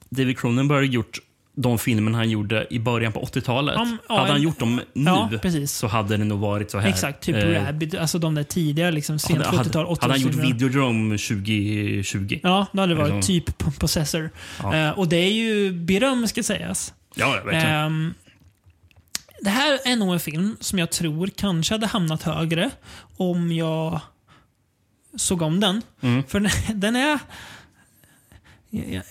[0.10, 1.20] David Cronenberg gjort
[1.56, 3.76] de filmerna han gjorde i början på 80-talet.
[3.78, 5.72] Ja, ja, hade han gjort dem nu Ja, precis.
[5.72, 6.90] så hade det nog varit så här.
[6.90, 7.96] Exakt, typ Eh, Rabbit.
[7.96, 9.98] Alltså de där tidiga, liksom, sent hade, 70-tal, 80-tal.
[10.12, 10.44] hade han gjort.
[10.46, 12.40] Videodrome 2020?
[12.44, 13.34] Ja, då hade det varit Liksom.
[13.56, 14.30] typ Possessor.
[14.64, 14.76] Ja.
[14.76, 16.94] Eh, och det är ju beröm ska sägas.
[17.16, 17.52] Ja, inte.
[17.58, 18.14] Ehm,
[19.42, 22.70] det här är nog en film som jag tror kanske hade hamnat högre
[23.18, 24.00] om jag
[25.16, 25.82] såg om den.
[26.02, 26.24] Mm.
[26.24, 27.20] För den, den är...
[28.70, 29.04] jag- jag-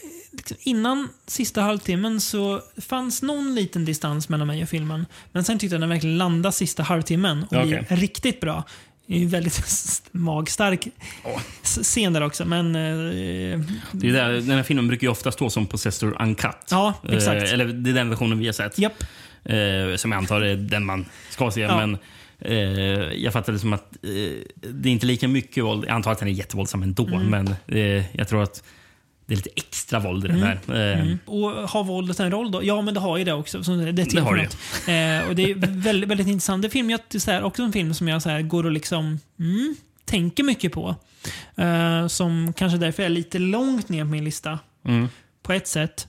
[0.61, 5.07] Innan sista halvtimmen så fanns någon liten distans mellan mig och filmen.
[5.33, 8.65] Men sen tyckte jag den verkligen landade sista halvtimmen och Ja, blir riktigt bra.
[9.07, 9.63] Det är ju väldigt
[10.13, 10.89] magstark
[11.63, 12.67] scen där också, men...
[12.67, 13.61] eh,
[13.93, 16.51] Det är där, den här filmen brukar ju ofta stå som Possessor Uncut.
[16.71, 17.43] Ja, exakt.
[17.43, 18.79] Eh, eller det är den versionen vi har sett.
[18.79, 19.03] Japp.
[19.45, 21.61] Eh, som jag antar är den man ska se.
[21.61, 21.77] Ja.
[21.77, 21.99] Men
[22.39, 22.59] eh,
[23.25, 24.11] jag fattar det som att eh,
[24.73, 25.85] det är inte lika mycket våld.
[25.85, 27.27] Jag antar att den är jättevåldsam ändå, Mm.
[27.27, 27.55] men
[28.13, 28.63] jag tror att
[29.31, 30.53] det är lite extra våld i den här.
[30.69, 31.19] Eh, Mm.
[31.25, 32.65] Och har våldet en roll då?
[32.65, 33.65] Ja, men det har ju det också.
[33.65, 35.23] Så det, det, är Det har det.
[35.23, 36.63] Eh, och det är väldigt, väldigt intressant.
[36.63, 38.73] Det är film jag, så här, också en film som jag så här, går och
[38.73, 40.95] liksom mm, tänker mycket på.
[41.57, 44.59] Eh, som kanske därför är lite långt ner på min lista.
[44.87, 45.09] Mm.
[45.43, 46.09] På ett sätt.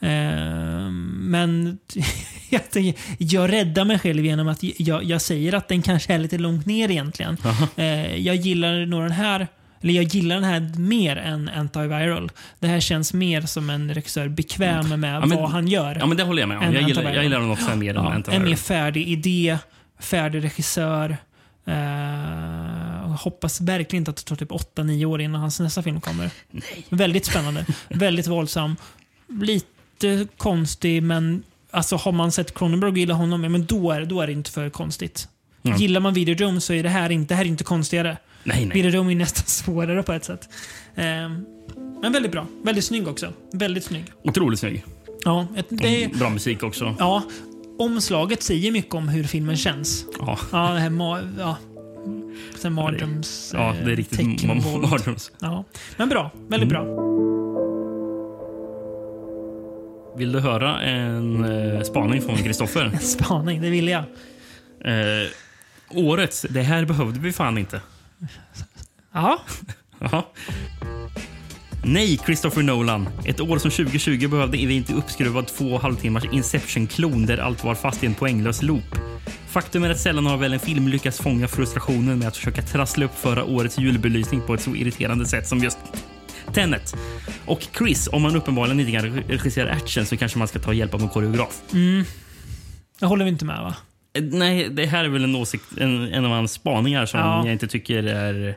[0.00, 1.78] Eh, men
[2.50, 6.18] jag, tänker- jag räddar mig själv genom att jag, jag säger att den kanske är
[6.18, 7.36] lite långt ner egentligen.
[7.76, 9.48] Eh, jag gillar nog den här
[9.82, 12.30] eller jag gillar den här mer än Antiviral.
[12.58, 15.96] Det här känns mer som en regissör bekväm med Ja, men- vad han gör.
[16.00, 16.74] Ja, men det håller jag med om.
[16.74, 18.42] Jag gillar, jag gillar den också mer än Ja, Antiviral.
[18.42, 19.58] en mer färdig idé,
[20.00, 21.16] färdig regissör.
[21.68, 26.30] Uh, hoppas verkligen inte att det tar typ 8-9 år innan hans nästa film kommer.
[26.50, 26.86] Nej.
[26.88, 27.66] Väldigt spännande.
[27.88, 28.76] väldigt våldsam.
[29.40, 34.04] Lite konstig, men alltså, har man sett Cronenberg och gillar honom, ja, men då är,
[34.04, 35.28] då är det inte för konstigt.
[35.64, 35.78] Mm.
[35.78, 38.16] Gillar man Videodrome så är det här inte, det här är inte konstigare.
[38.44, 38.74] Nej, nej.
[38.74, 40.48] Videodrome är nästan svårare på ett sätt.
[40.94, 41.44] Ehm,
[42.02, 42.46] men väldigt bra.
[42.64, 43.32] Väldigt snygg också.
[43.52, 44.04] Väldigt snygg.
[44.24, 44.84] Otroligt snygg.
[45.24, 46.94] Ja, ett, det, Bra musik också.
[46.98, 47.22] ja,
[47.78, 50.04] omslaget säger mycket om hur filmen känns.
[50.18, 51.56] Ja, Ja, det här ja.
[52.58, 53.50] Sen mardröms...
[53.54, 55.32] ja det är eh, riktigt mardröms.
[55.40, 55.64] Ja.
[55.96, 56.30] Men bra.
[56.48, 56.84] Väldigt bra.
[60.16, 62.90] Vill du höra en eh, spaning från Kristoffer?
[63.00, 64.04] Spaning, det vill jag.
[64.84, 65.28] eh,
[65.94, 67.80] årets, det här behövde vi fan inte.
[69.12, 69.42] Ja,
[69.98, 70.22] Jaha.
[71.84, 73.08] Nej, Christopher Nolan.
[73.24, 78.02] Ett år som 2020 behövde vi inte uppskruvad två halvtimmars Inception-klon där allt var fast
[78.02, 78.98] i en poänglös loop.
[79.48, 83.04] Faktum är att sällan har väl en film lyckats fånga frustrationen med att försöka trassla
[83.04, 85.78] upp förra årets julbelysning på ett så irriterande sätt som just
[86.54, 86.94] Tenet.
[87.46, 90.94] Och Chris, om man uppenbarligen inte kan regissera action så kanske man ska ta hjälp
[90.94, 91.62] av en koreograf.
[92.98, 93.74] Jag håller inte med va?
[94.14, 97.42] Eh, Nej, det här är väl en åsikt, en, en av hans spaningar som Ja.
[97.44, 98.54] jag inte tycker är...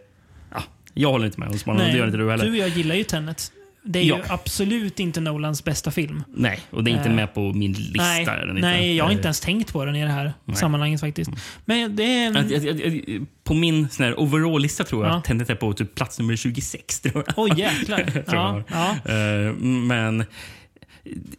[0.54, 0.64] Ja,
[0.94, 2.46] jag håller inte med om spaningarna, det gör inte du heller.
[2.46, 3.52] du och jag gillar ju Tenet.
[3.88, 4.18] Det är Ja.
[4.18, 6.24] ju absolut inte Nolans bästa film.
[6.36, 8.04] Nej, och det är inte Eh, med på min lista.
[8.04, 11.32] Nej, nej, jag har Eh, inte ens tänkt på den i det här sammanhanget faktiskt.
[11.66, 12.28] Men det är...
[12.28, 15.18] En, Att- att- att- På min sån här overall-lista tror jag Ja.
[15.18, 17.00] att Tenet är på typ plats nummer 26.
[17.00, 17.34] Tror jag.
[17.38, 17.98] Oj, jäklar.
[18.12, 18.64] Tror ja,
[19.06, 19.12] ja.
[19.14, 20.26] Eh, Men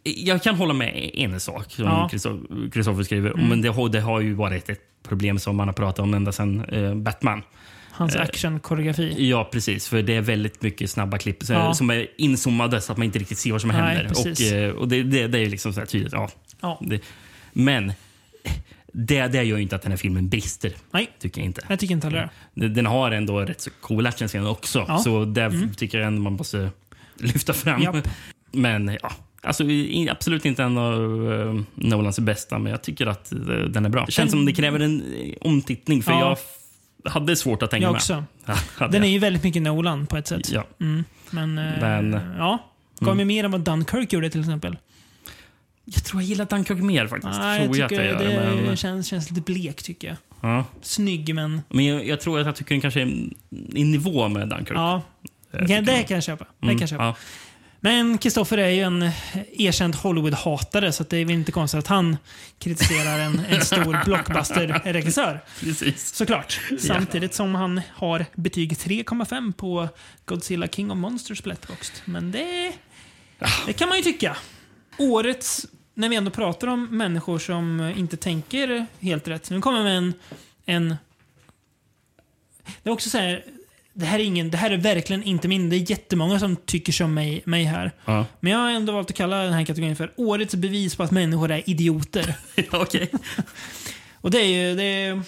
[0.03, 2.11] jag kan hålla med en sak som Ja.
[2.27, 2.71] Mm.
[2.71, 3.35] Kristoffer skriver.
[3.35, 6.33] Men det har, det har ju varit ett problem som man har pratat om ända
[6.33, 7.43] sedan eh, Batman.
[7.91, 9.29] Hans actionkoreografi.
[9.29, 9.89] Ja, precis.
[9.89, 11.75] För det är väldigt mycket snabba klipp Ja.
[11.75, 14.09] som är inzoomade så att man inte riktigt ser vad som Nej, händer.
[14.09, 14.53] precis.
[14.53, 16.13] Och, eh, och det, det, det är liksom så här tydligt.
[16.13, 16.29] Ja,
[16.61, 16.81] Ja.
[17.53, 17.93] men
[18.93, 20.73] det, det gör ju inte att den här filmen brister.
[20.91, 21.63] Nej, Tycker jag inte.
[21.69, 22.69] jag tycker inte heller det.
[22.69, 24.79] Den har ändå rätt så cool actionscener också.
[24.79, 24.85] Ja.
[24.89, 24.99] Mm.
[24.99, 26.71] Så det tycker jag ändå man måste
[27.17, 27.83] lyfta fram.
[27.83, 28.09] Japp.
[28.53, 29.65] Men ja, alltså,
[30.11, 34.05] absolut inte en av uh, Nolans bästa, men jag tycker att eh, den är bra.
[34.07, 36.37] Det känns som det kräver en eh, omtittning, för Ja.
[37.05, 37.97] jag hade svårt att tänka Jag med.
[37.99, 38.25] också.
[38.77, 40.51] Hade Den är ju väldigt mycket Nolan på ett sätt.
[40.53, 40.65] Ja.
[40.81, 41.05] Mm.
[41.31, 42.59] Men, eh, Men- ja.
[43.01, 44.77] Gav mig mer än vad Dunkirk gjorde till exempel.
[45.85, 47.39] Jag tror jag gillar Dunkirk mer faktiskt.
[47.39, 47.93] Nej, jag tror jag att
[48.25, 48.57] jag gör.
[48.57, 50.17] det Men, känns, känns lite blek tycker jag.
[50.41, 50.65] ja.
[50.83, 51.61] Snygg men...
[51.69, 53.07] men jag, jag tror att jag tycker den kanske är
[53.75, 54.77] i nivå med Dunkirk.
[54.77, 55.03] Ja.
[55.53, 56.45] Eh, Det, kan jag köpa.
[56.61, 57.05] Det Mm, kan jag köpa.
[57.05, 57.17] ja.
[57.87, 59.11] Men Kristoffer är ju en
[59.53, 62.17] erkänd Hollywood-hatare så det är väl inte konstigt att han
[62.59, 65.41] kritiserar en, en stor blockbuster-regissör.
[65.61, 66.15] Precis.
[66.15, 66.61] Såklart.
[66.79, 69.89] Samtidigt som han har betyg 3,5 på
[70.25, 71.93] Godzilla King of Monsters på Letterboxd.
[72.05, 72.73] Men det,
[73.67, 74.37] det kan man ju tycka.
[74.99, 79.51] Årets, när vi ändå pratar om människor som inte tänker helt rätt.
[79.51, 80.15] Nu kommer med en...
[80.65, 80.97] en
[82.83, 83.45] det är också så här,
[83.99, 85.71] det här, är ingen, det här är verkligen inte min.
[85.71, 87.93] Det är jättemånga som tycker som mig, mig här.
[88.05, 88.27] Ja.
[88.41, 91.11] Men jag har ändå valt att kalla den här kategorin för Årets bevis på att
[91.11, 92.37] människor är idioter.
[92.71, 93.11] Okej.
[94.21, 94.75] Och det är ju...
[94.77, 95.23] Det är,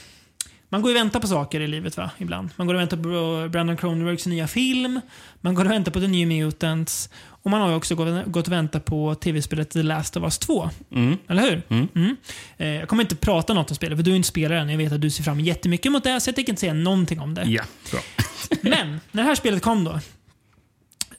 [0.68, 2.50] man går ju och väntar på saker i livet va, ibland.
[2.56, 5.00] Man går och väntar på Brandon Cronenbergs nya film.
[5.40, 7.10] Man går och väntar på The New Mutants.
[7.48, 7.94] Och man har ju också
[8.26, 10.70] gått och väntat på tv-spelet The Last of Us 2.
[10.92, 11.18] Mm.
[11.28, 11.62] Eller hur?
[11.68, 12.16] Mm.
[12.56, 14.70] Eh, jag kommer inte prata något om spelet, för du är inte spelaren.
[14.70, 17.20] Jag vet att du ser fram jättemycket mot det, så jag tänker inte säga någonting
[17.20, 17.44] om det.
[17.44, 18.00] Ja, bra.
[18.62, 20.00] Men, när det här spelet kom då.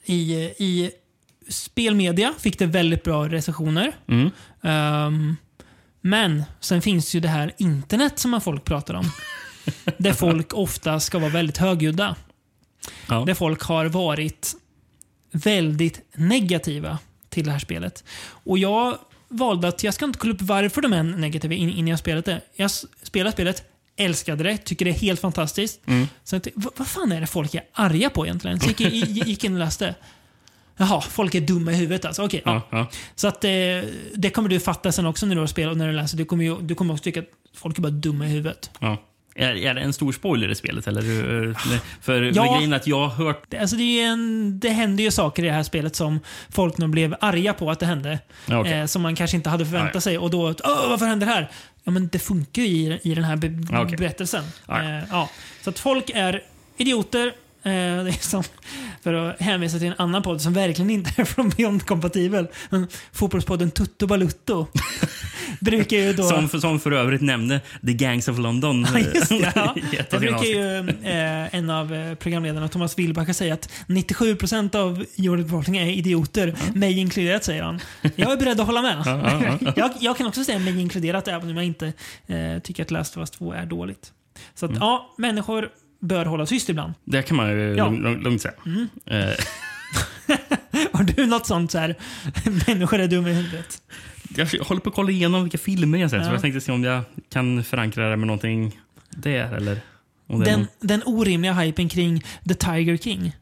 [0.06, 0.92] I, i
[1.48, 3.92] spelmedia fick det väldigt bra recensioner.
[4.08, 4.32] Mm.
[4.62, 5.36] Ehm,
[6.02, 9.06] men sen finns ju det här internet som folk pratar om.
[9.98, 12.16] där folk ofta ska vara väldigt högljudda.
[13.08, 13.24] Ja.
[13.26, 14.56] Där folk har varit
[15.32, 16.98] väldigt negativa
[17.30, 18.04] till det här spelet.
[18.30, 18.98] Och jag
[19.28, 22.26] valde att jag ska inte kolla upp varför de är negativa in- innan jag spelat
[22.26, 22.42] det.
[22.56, 22.72] Jag
[23.04, 23.64] spelade spelet,
[23.96, 25.88] älskade det, tycker det är helt fantastiskt.
[25.88, 26.08] Mm.
[26.30, 28.60] Tänkte, vad, vad fan är det folk är arga på egentligen?
[28.60, 29.96] Så gick, gick in och läste.
[30.78, 32.24] Jaha, folk är dumma i huvudet alltså.
[32.26, 32.62] Okej, ja.
[32.72, 32.88] Ja, ja.
[33.16, 33.50] Så att eh,
[34.16, 36.18] det kommer du fatta sen också när du har spelat och när du läser.
[36.18, 38.72] Du kommer, ju, du kommer också tycka att folk är bara dumma i huvudet.
[38.80, 38.98] Ja.
[39.40, 40.88] Är, är det en stor spoiler i spelet?
[40.88, 41.02] Eller?
[42.02, 42.56] För, Ja.
[42.56, 43.54] grejen att jag har hört...
[43.54, 46.90] Alltså det, är en, det händer ju saker i det här spelet som folk nog
[46.90, 48.20] blev arga på att det hände.
[48.52, 48.74] Okej.
[48.74, 50.02] Eh, som man kanske inte hade förväntat Nej.
[50.02, 50.18] sig.
[50.18, 51.52] Och då, Åh, varför händer det här?
[51.84, 53.98] Ja, men det funkar ju i, i den här be, okej.
[53.98, 54.44] berättelsen.
[54.70, 55.30] Eh, ja.
[55.62, 56.44] Så att folk är
[56.78, 57.34] idioter.
[57.64, 57.72] Eh,
[58.04, 58.44] det är som,
[59.04, 62.48] för att hänvisa till en annan podd som verkligen inte är från Beyond kompatibel.
[62.70, 64.68] Men Fotbollspodden Tutto Balutto.
[65.62, 66.24] brukar ju då...
[66.24, 68.88] Som, för- som för övrigt nämnde The Gangs of London.
[68.94, 69.52] Ja, just det.
[69.56, 69.76] Ja.
[70.12, 75.46] Det brukar ju eh, en av eh, programledarna, Thomas Wilbacher, säga att 97% av jordens
[75.48, 77.80] befolkning är idioter, mig inkluderat, säger han.
[78.16, 79.02] Jag är beredd att hålla med.
[79.06, 79.74] Ja, ja, ja.
[79.76, 81.94] jag, jag kan också säga mig inkluderat, även om jag inte
[82.28, 84.12] eh, tycker att Last of Us 2 är dåligt.
[84.56, 84.76] Så Mm.
[84.78, 85.70] att, ja, människor
[86.00, 86.94] bör hålla tyst ibland.
[87.06, 87.90] Det kan man ju Ja.
[87.90, 88.54] lugnt, säga.
[89.06, 89.30] Eh,
[90.94, 91.96] Har du något sånt så här,
[92.68, 93.82] människor är dumma i huvudet?
[94.36, 96.24] jag håller på att kolla igenom vilka filmer jag sett.
[96.24, 96.34] Så Ja.
[96.34, 97.02] jag tänkte se om jag
[97.32, 99.54] kan förankra det med någonting där.
[99.56, 99.82] Eller
[100.28, 100.68] om det Den, någon...
[100.80, 103.36] den orimliga hypen kring The Tiger King.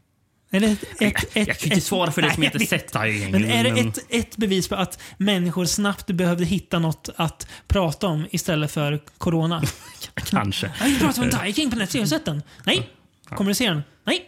[0.52, 2.70] Eller ett, ett, ett, jag kan ju inte svara för det som jag inte jag
[2.82, 7.10] sett Tiger Men är det ett, ett bevis på att människor snabbt behövde hitta något
[7.16, 9.64] att prata om istället för corona?
[10.16, 10.72] Kanske.
[10.80, 12.12] Jag vill prata om Tiger King på Netflix.
[12.12, 12.44] Har du sett den?
[12.64, 12.90] Nej.
[13.30, 13.84] Kommer du se den?
[14.04, 14.26] Nej.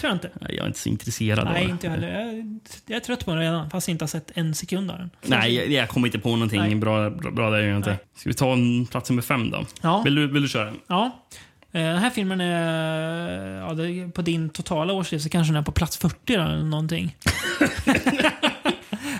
[0.00, 0.30] Tror jag inte.
[0.40, 1.70] Jag är inte så intresserad av Nej, det.
[1.70, 2.20] inte jag heller.
[2.20, 4.98] Jag, jag är trött på den redan, fast jag inte har sett en sekund av
[4.98, 5.10] den.
[5.22, 6.74] Nej, jag, jag kommer inte på någonting Nej.
[6.74, 7.58] bra, bra, bra där.
[7.58, 7.98] Jag inte.
[8.16, 9.66] Ska vi ta en plats nummer fem då?
[9.80, 10.02] Ja.
[10.02, 10.72] Vill, du, vill du köra?
[10.86, 11.24] Ja.
[11.72, 15.72] Eh, Den här filmen är, ja, det på din totala årslista kanske den är på
[15.72, 17.16] plats 40 då, eller någonting.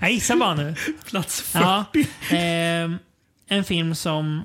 [0.01, 0.75] Jag gissar bara nu.
[1.07, 1.65] Plats 40.
[1.65, 1.85] Ja,
[2.37, 2.91] eh,
[3.49, 4.43] en film som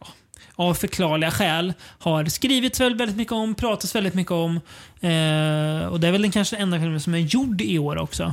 [0.00, 0.06] ja,
[0.54, 4.56] av förklarliga skäl har skrivits väldigt, mycket om, pratats väldigt mycket om.
[5.00, 8.32] Eh, och det är väl den kanske enda filmen som är gjord i år också.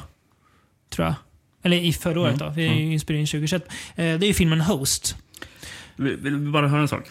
[0.90, 1.16] Tror jag.
[1.64, 2.50] Eller i förra året då.
[2.50, 3.68] Vi är ju inspirerade 2021.
[3.70, 5.16] Eh, det är ju filmen Host.
[6.00, 7.04] Vill, vill du bara höra en sak?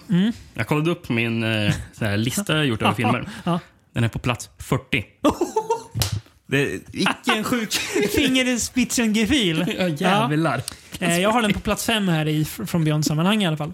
[0.54, 3.28] Jag kollade upp min eh, så här, lista jag gjort över filmer.
[3.44, 3.60] Ja.
[3.94, 5.04] Den är på plats 40.
[6.50, 7.72] Det, Vilken sjuk
[8.16, 9.74] fingerspitzengefühl.
[9.78, 10.62] ja, jävlar.
[11.00, 13.72] Eh, jag har den på plats fem här i From Beyond-sammanhang i alla fall.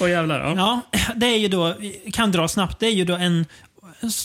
[0.00, 0.40] Åh jävlar.
[0.40, 0.54] Ja.
[0.92, 1.74] Ja, det är ju då,
[2.12, 3.46] kan dra snabbt, det är ju då en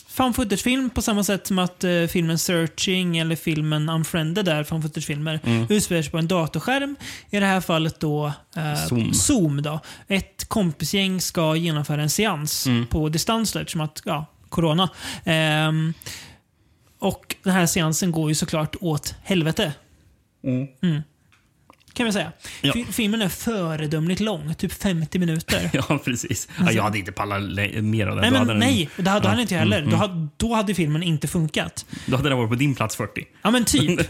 [0.08, 4.82] fan footage-film på samma sätt som att eh, filmen Searching eller filmen Unfriended är fan
[4.82, 5.40] footage-filmer.
[5.70, 6.96] Utspelar sig på en datorskärm.
[7.30, 9.62] I det här fallet då eh, Zoom.
[9.62, 9.80] då.
[10.08, 14.90] Ett kompisgäng ska genomföra en seans på distans eftersom att, ja, corona.
[15.24, 15.94] Ehm,
[17.00, 19.74] och den här seansen går ju såklart åt helvete.
[20.44, 21.02] Mm.
[21.98, 22.32] Kan vi säga.
[22.62, 22.74] Ja.
[22.74, 25.70] Fi- Filmen är föredömligt lång, typ 50 minuter.
[25.90, 26.48] ja, precis.
[26.60, 27.42] Ja, jag hade inte pallat
[27.84, 28.22] mer av den.
[28.22, 28.90] Nej, men hade den- nej.
[28.98, 29.30] Det hade Ja.
[29.30, 29.78] han inte heller.
[29.78, 30.10] Mm, Då, mm.
[30.10, 31.86] hade, då hade filmen inte funkat.
[32.06, 33.24] Då hade den varit på din plats 40.
[33.44, 34.10] Ja, men typ.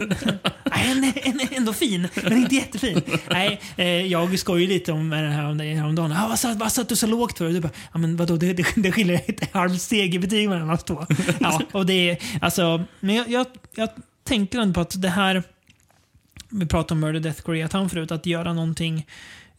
[0.70, 3.02] Nej, en, en, ändå fin, men inte jättefin.
[3.30, 6.12] Nej, eh, jag skojar ju lite om den här om häromdagen.
[6.12, 7.44] Ah, vad, satt, vad satt du så lågt för?
[7.46, 10.48] Och du bara, ja, men vadå, det, det, det skiljer ett halvt steg i betyg
[10.48, 11.06] mellan oss två.
[11.40, 13.46] Ja, och det är, alltså, men jag, jag,
[13.76, 13.88] jag
[14.24, 15.42] tänker ändå på att det här,
[16.50, 19.06] vi pratade om Murder Death Koreatown förut, att göra någonting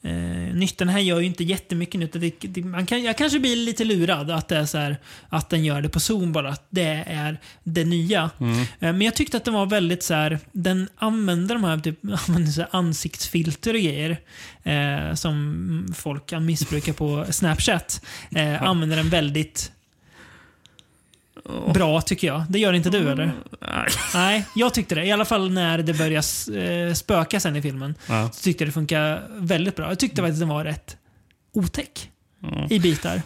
[0.01, 0.11] eh,
[0.53, 0.77] nytt.
[0.77, 2.13] Den här gör ju inte jättemycket nytt.
[2.13, 4.97] Det, det, man kan, jag kanske blir lite lurad att, det är så här,
[5.29, 6.49] att den gör det på Zoom bara.
[6.49, 8.29] Att det är det nya.
[8.39, 11.99] Eh, men jag tyckte att den var väldigt så här, den använder de här, typ,
[12.27, 14.19] använder ansiktsfilter och grejer.
[14.63, 18.05] Eh, som folk kan missbruka på Snapchat.
[18.35, 19.71] Eh, Använder den väldigt
[21.73, 22.43] bra tycker jag.
[22.49, 23.31] Det gör inte du eller?
[23.61, 23.87] Nej.
[24.13, 25.05] Nej, jag tyckte det.
[25.05, 26.23] I alla fall när det börjar
[26.87, 27.95] eh, spöka sen i filmen.
[28.09, 28.29] Ja.
[28.33, 29.89] Så tyckte jag det funkar väldigt bra.
[29.89, 30.97] Jag tyckte faktiskt att den var rätt
[31.53, 32.09] otäck
[32.69, 33.21] i bitar.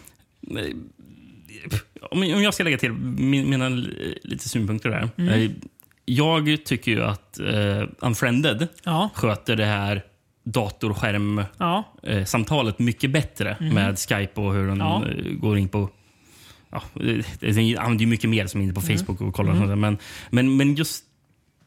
[2.12, 5.10] Om om jag ska lägga till min- mina li- lite synpunkter där.
[5.18, 5.42] Mm.
[5.44, 5.52] Eh,
[6.06, 10.04] Jag tycker ju att uh, Unfriended Ja, sköter det här
[10.44, 14.88] datorskärm-samtalet ja, mycket bättre med Skype och hur den Mm.
[14.88, 15.04] Ja.
[15.08, 15.90] eh, går in på...
[16.74, 18.98] Ja, det- det använder ju mycket mer som är inne på Mm.
[18.98, 19.52] Facebook och kollar.
[19.52, 19.76] och sånt där.
[19.76, 19.98] Men,
[20.30, 21.04] men, men just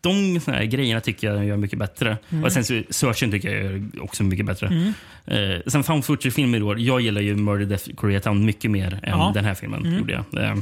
[0.01, 2.17] de såna här grejerna tycker jag gör mycket bättre.
[2.31, 2.45] Mm.
[2.45, 4.93] Och sen så, searchen tycker jag gör också mycket bättre.
[5.27, 6.81] Eh, sen found footage-filmer i år.
[6.81, 9.23] Jag gillar ju Murder Death Koreatown mycket mer än Ja.
[9.23, 9.35] Mm.
[9.35, 9.97] den här filmen.
[9.99, 10.45] Gjorde jag.
[10.45, 10.57] Eh,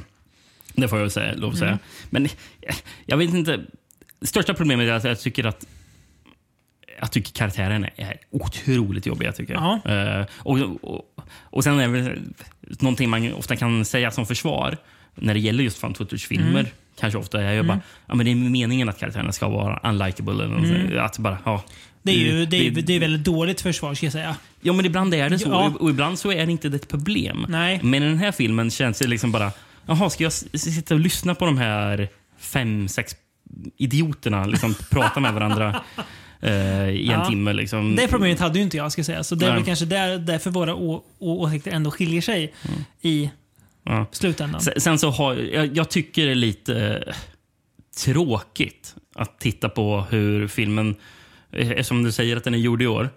[0.74, 1.78] det får jag säga, lov att säga.
[2.10, 2.30] Men eh,
[3.06, 3.60] jag vet inte.
[4.22, 5.66] Största problemet är att jag tycker att
[7.00, 9.04] jag tycker karaktärerna är otroligt.
[9.04, 9.80] Tycker jag.
[9.84, 9.90] Ja.
[10.20, 11.00] Eh, och, och,
[11.40, 12.18] och sen är det väl
[12.80, 14.76] någonting man ofta kan säga som försvar
[15.14, 16.50] när det gäller just found footage-filmer.
[16.60, 16.66] Mm.
[17.00, 20.32] Kanske ofta är jag bara, ja, men det är meningen att karaktärerna ska vara unlikable.
[20.32, 21.52] Eller något, att bara, ja,
[22.06, 22.16] Mm.
[22.16, 24.36] det är ju det är, det- det är väldigt dåligt försvar ska jag säga.
[24.60, 25.48] Ja, men ibland är det så.
[25.48, 25.72] Ja.
[25.80, 27.46] Och ibland så är det inte ett problem.
[27.48, 27.80] Nej.
[27.82, 29.52] Men i den här filmen känns det liksom bara...
[29.86, 32.08] Jaha, ska jag sitta och lyssna på de här
[32.38, 33.16] fem, sex
[33.76, 35.80] idioterna liksom prata med varandra
[36.44, 37.28] eh, i en Ja.
[37.28, 37.52] timme?
[37.52, 37.96] Liksom.
[37.96, 39.24] Det problemet hade ju inte jag ska säga.
[39.24, 39.56] Så det är Nej.
[39.58, 42.54] väl kanske där, därför våra å, å, åsikter ändå skiljer sig
[43.02, 43.30] i
[43.84, 44.06] Ja.
[44.12, 44.60] slutändan.
[44.60, 47.14] Sen, sen så har jag, jag tycker det är lite eh,
[48.04, 50.94] tråkigt att titta på hur filmen,
[51.52, 53.10] eh, eftersom du säger att den är gjord i år,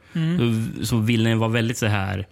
[0.80, 2.28] så- så vill den vara väldigt så här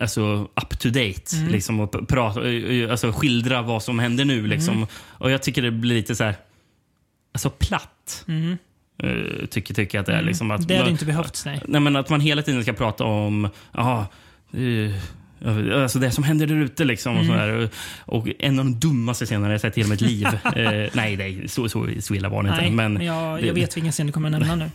[0.00, 1.36] Alltså up to date.
[1.50, 4.46] Liksom, och prata, eh, alltså, skildra vad som händer nu.
[4.46, 4.86] Liksom.
[4.94, 6.34] Och Jag tycker det blir lite så här
[7.34, 8.24] Alltså platt.
[9.02, 10.22] Eh, tycker, tycker att det är.
[10.22, 11.60] Liksom, att det hade man- inte behövts, nej.
[11.68, 14.06] Nej, men att man hela tiden ska prata om aha,
[14.52, 16.84] eh, alltså det som händer där ute.
[16.84, 17.68] Liksom, och, sådär.
[17.98, 20.26] och en av de dummaste scenerna jag sett i hela mitt liv.
[20.56, 22.70] eh, nej, nej, så, så, så illa var det inte.
[22.70, 24.70] Men jag, det- jag vet vilken scen du kommer nämna nu.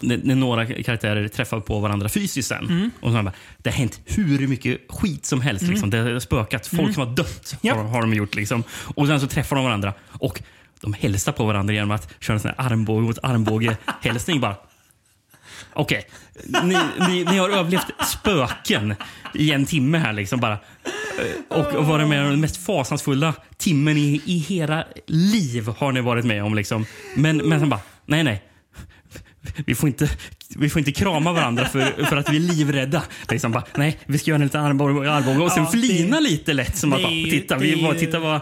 [0.00, 2.64] när, några karaktärer träffar på varandra fysiskt sen.
[2.66, 2.90] Mm.
[3.00, 5.64] Och så bara, det har hänt hur mycket skit som helst.
[5.68, 5.90] Liksom.
[5.90, 6.66] Det har spökat.
[6.66, 8.34] Folk som har dött har, har de gjort.
[8.34, 8.62] Liksom.
[8.94, 9.92] Och sen så träffar de varandra.
[10.08, 10.42] Och
[10.82, 14.40] de hälsar på varandra genom att köra en sån här armbåge mot armbåge-hälsning.
[14.40, 14.56] bara.
[15.72, 16.04] Okej,
[16.62, 16.76] ni,
[17.08, 18.94] ni, ni har överlevt spöken
[19.34, 20.12] i en timme här.
[20.12, 20.58] Liksom bara.
[21.48, 26.00] Och, och varit med om den mest fasansfulla timmen i, i hela liv har ni
[26.00, 26.54] varit med om.
[26.54, 26.86] Liksom.
[27.16, 28.42] Men, men sen bara, nej nej.
[29.66, 30.08] Vi får inte,
[30.56, 33.02] vi får inte krama varandra för, för att vi är livrädda.
[33.30, 36.52] Liksom bara, nej, vi ska göra en liten armbåge och sen Ja, det- flina lite
[36.52, 36.76] lätt.
[36.76, 38.40] Som det att, bara, titta, det vi bara, titta vad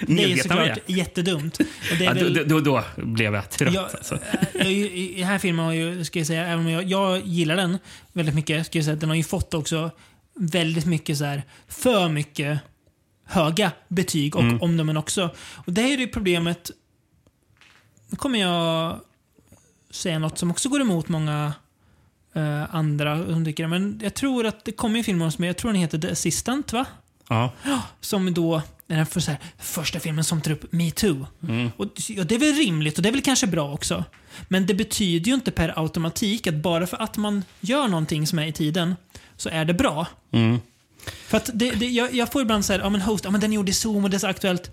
[0.00, 1.58] Det är ju såklart jättedumt.
[1.60, 3.74] Och det Ja, är väl, då, då, då blev jag trött.
[3.74, 4.18] jag, alltså.
[4.54, 7.56] jag, I den här filmen har ju, ska jag säga, även om jag, jag gillar
[7.56, 7.78] den
[8.12, 9.90] väldigt mycket, ska jag säga, den har ju fått också
[10.34, 12.58] väldigt mycket så här, för mycket
[13.24, 14.62] höga betyg och Mm.
[14.62, 15.30] omdömen också.
[15.66, 16.70] Och det här är det problemet.
[18.10, 19.00] Nu kommer jag
[19.90, 21.52] säga något som också går emot många
[22.34, 23.68] eh, andra som tycker det.
[23.68, 26.10] Men jag tror att det kommer en film om som jag tror den heter The
[26.10, 26.86] Assistant, va?
[27.28, 27.52] Ja.
[28.00, 31.26] Som då är den för, så här, första filmen som tar upp metoo.
[31.42, 31.70] Mm.
[31.76, 31.86] Och,
[32.18, 34.04] och det är väl rimligt och det är väl kanske bra också.
[34.48, 38.38] Men det betyder ju inte per automatik att bara för att man gör någonting som
[38.38, 38.96] är i tiden
[39.36, 40.06] så är det bra.
[40.32, 40.58] Mm.
[41.06, 43.52] För att det, det, jag, jag får ibland säga ja men host, ja men den
[43.52, 44.70] gjorde Zoom och det är så aktuellt.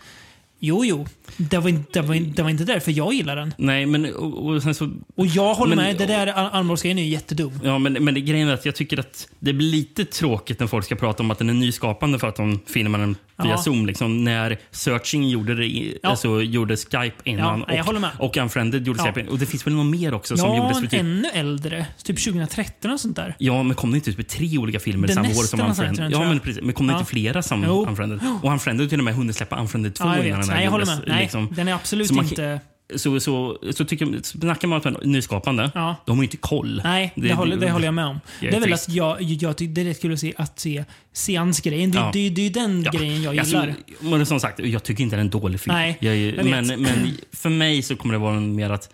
[0.59, 1.07] Jo, jo.
[1.37, 3.53] Det var, inte, det, var, inte- det var inte därför jag gillar den.
[3.57, 4.91] Nej, men och, och sen så...
[5.15, 7.59] Och jag håller Men- med, det där ar- armbågsgrejen är ju jättedum.
[7.63, 10.67] Ja, men, men det, grejen är att jag tycker att det blir lite tråkigt när
[10.67, 13.57] folk ska prata om att den är nyskapande för att de filmar den via Ja.
[13.57, 13.85] Zoom.
[13.85, 15.65] Liksom, när Searching gjorde, det,
[16.03, 16.09] Ja.
[16.09, 17.83] alltså, gjorde Skype innan Ja,
[18.19, 19.13] och, och Unfriended gjorde Ja.
[19.13, 19.29] Skype.
[19.31, 21.85] Och det finns väl något mer också som Ja, gjordes för typ ännu äldre.
[22.03, 23.35] Typ 2013 och sånt där.
[23.37, 26.11] Ja, men kom det inte ut med tre olika filmer Det samma år som Unfriended?
[26.11, 26.63] Ja, men precis.
[26.63, 27.85] Men kom det inte flera som Jo.
[27.89, 28.19] Unfriended?
[28.41, 30.63] Och Unfriended till och med hunnit släppa Unfriended 2 Ja, jag innan den här Nej,
[30.63, 31.01] jag håller med.
[31.13, 31.49] Nej, liksom.
[31.55, 32.59] den är absolut Så man inte...
[32.95, 35.95] Så, så, så tycker jag, snackar man om nyskapande, Ja.
[36.05, 36.81] de har ju inte koll.
[36.83, 38.19] Nej, det, håller, det håller jag med om.
[38.39, 40.33] Det är Det är väl att jag, jag tycker det är rätt kul att se,
[40.37, 40.83] att se
[41.13, 41.91] seansgrejen.
[41.91, 42.09] Det, Ja.
[42.13, 43.75] det, det är ju den grejen jag Alltså, gillar.
[44.17, 45.75] men som sagt, jag tycker inte det är en dålig film.
[45.75, 48.89] Nej, jag, jag men, men för mig så kommer det vara mer att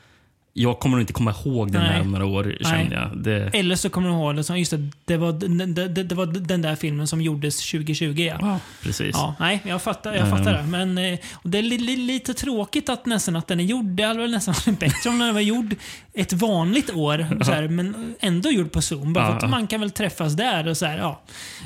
[0.53, 1.91] jag kommer nog inte komma ihåg den Nej.
[1.91, 3.23] här om några år, känner jag.
[3.23, 6.03] Det, Eller så kommer du ihåg det som, just det, det var, den- det, det,
[6.03, 8.37] det var den där filmen som gjordes 2020 ja.
[8.41, 9.09] ja, precis.
[9.13, 10.63] Ja, nej, jag fattar, jag fattar det.
[10.63, 13.85] Men eh, det är li, li, lite tråkigt att nästan att den är gjord.
[13.85, 15.75] Det hade väl nästan varit bättre om den var gjord
[16.13, 17.43] ett vanligt år.
[17.43, 19.13] Så här, men ändå gjord på Zoom.
[19.13, 19.37] Bara för Ja.
[19.37, 21.21] att man kan väl träffas där och så här, ja.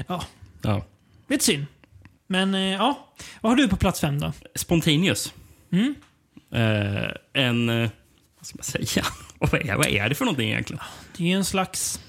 [0.08, 0.24] ja.
[0.62, 0.86] Ja.
[1.30, 1.66] Lite synd.
[2.28, 3.08] Men eh, ja,
[3.42, 4.34] vad har du på plats fem då?
[4.56, 5.34] Spontaneous.
[5.72, 5.96] Mm.
[6.54, 7.10] Eh,
[7.44, 7.90] en...
[8.44, 9.06] Vad ska man säga?
[9.40, 10.84] vad, är, vad är det för någonting egentligen?
[11.18, 11.99] Det är ju en slags...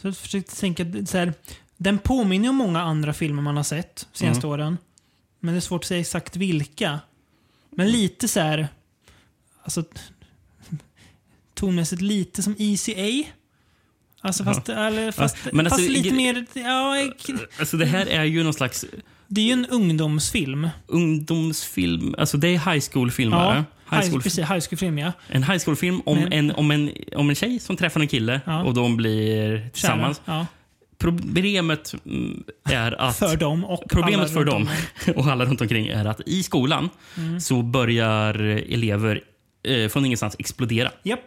[0.00, 1.34] Så jag försökte tänka, så här,
[1.76, 4.52] den påminner om många andra filmer man har sett senaste Mm.
[4.54, 4.78] åren.
[5.40, 7.00] Men det är svårt att säga exakt vilka.
[7.70, 8.68] Men lite så här...
[9.62, 9.84] Alltså...
[11.54, 13.28] Tonmässigt lite som ECA.
[14.20, 16.46] Alltså fast, eller, fast, men alltså, fast lite gre- mer...
[16.54, 17.14] Ja, jag-
[17.58, 18.84] Alltså det här är ju någon slags
[19.26, 20.68] det är ju en ungdomsfilm.
[20.86, 22.14] ungdomsfilm.
[22.18, 23.56] Alltså det är high school-filmare.
[23.56, 25.12] Ja, high school, precis, high school-film ja.
[25.28, 28.40] en high school-film om, Men- en, om, en, om en tjej som träffar en kille
[28.46, 28.62] Ja.
[28.64, 30.20] och de blir tillsammans.
[30.24, 30.46] Ja.
[30.98, 33.16] Problemet mm, är att...
[33.18, 34.68] För dem och Problemet för dem
[35.16, 37.40] och alla runt omkring är att i skolan Mm.
[37.40, 38.34] så börjar
[38.72, 39.20] elever
[39.68, 40.90] eh, från ingenstans explodera.
[41.02, 41.20] Japp.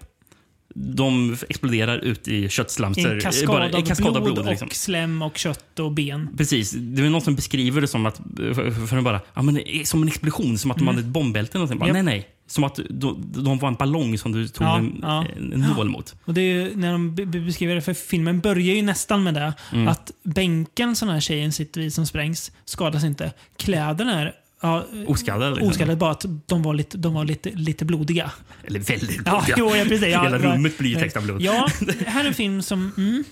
[0.75, 3.09] De exploderar ut i köttslamser.
[3.11, 4.45] En eh, kaskad, bara- en kaskad blod, av blod.
[4.45, 4.67] liksom.
[4.67, 6.29] och slem och kött och ben.
[6.37, 6.71] Precis.
[6.71, 10.01] Det är någon som beskriver det som att för, för en bara, ja, men som
[10.01, 11.57] en explosion, som att de hade ett bombbälte.
[11.59, 11.87] Bara, Mm.
[11.87, 11.93] Japp.
[11.93, 12.27] Nej, nej.
[12.51, 15.25] Som att de, var en ballong som du tog Ja, en, ja.
[15.37, 16.15] en, nål mot.
[16.25, 19.33] Och det är när de be- be- beskriver det, för filmen börjar ju nästan med
[19.33, 19.53] det.
[19.73, 19.87] Mm.
[19.87, 23.31] Att bänken som den här tjejen sitter i som sprängs skadas inte.
[23.57, 25.49] Kläderna är ja, Oskadda.
[25.49, 25.67] Liksom.
[25.69, 28.31] oskadade, bara att de var lite, de var lite, lite blodiga.
[28.63, 29.55] Eller väldigt Ja, blodiga.
[29.57, 30.07] jo, ja, precis.
[30.07, 30.53] Ja, Hela ja.
[30.53, 31.41] rummet blir ju täckt av blod.
[31.41, 31.67] Ja,
[32.07, 32.91] här är en film som...
[32.97, 33.23] Mm,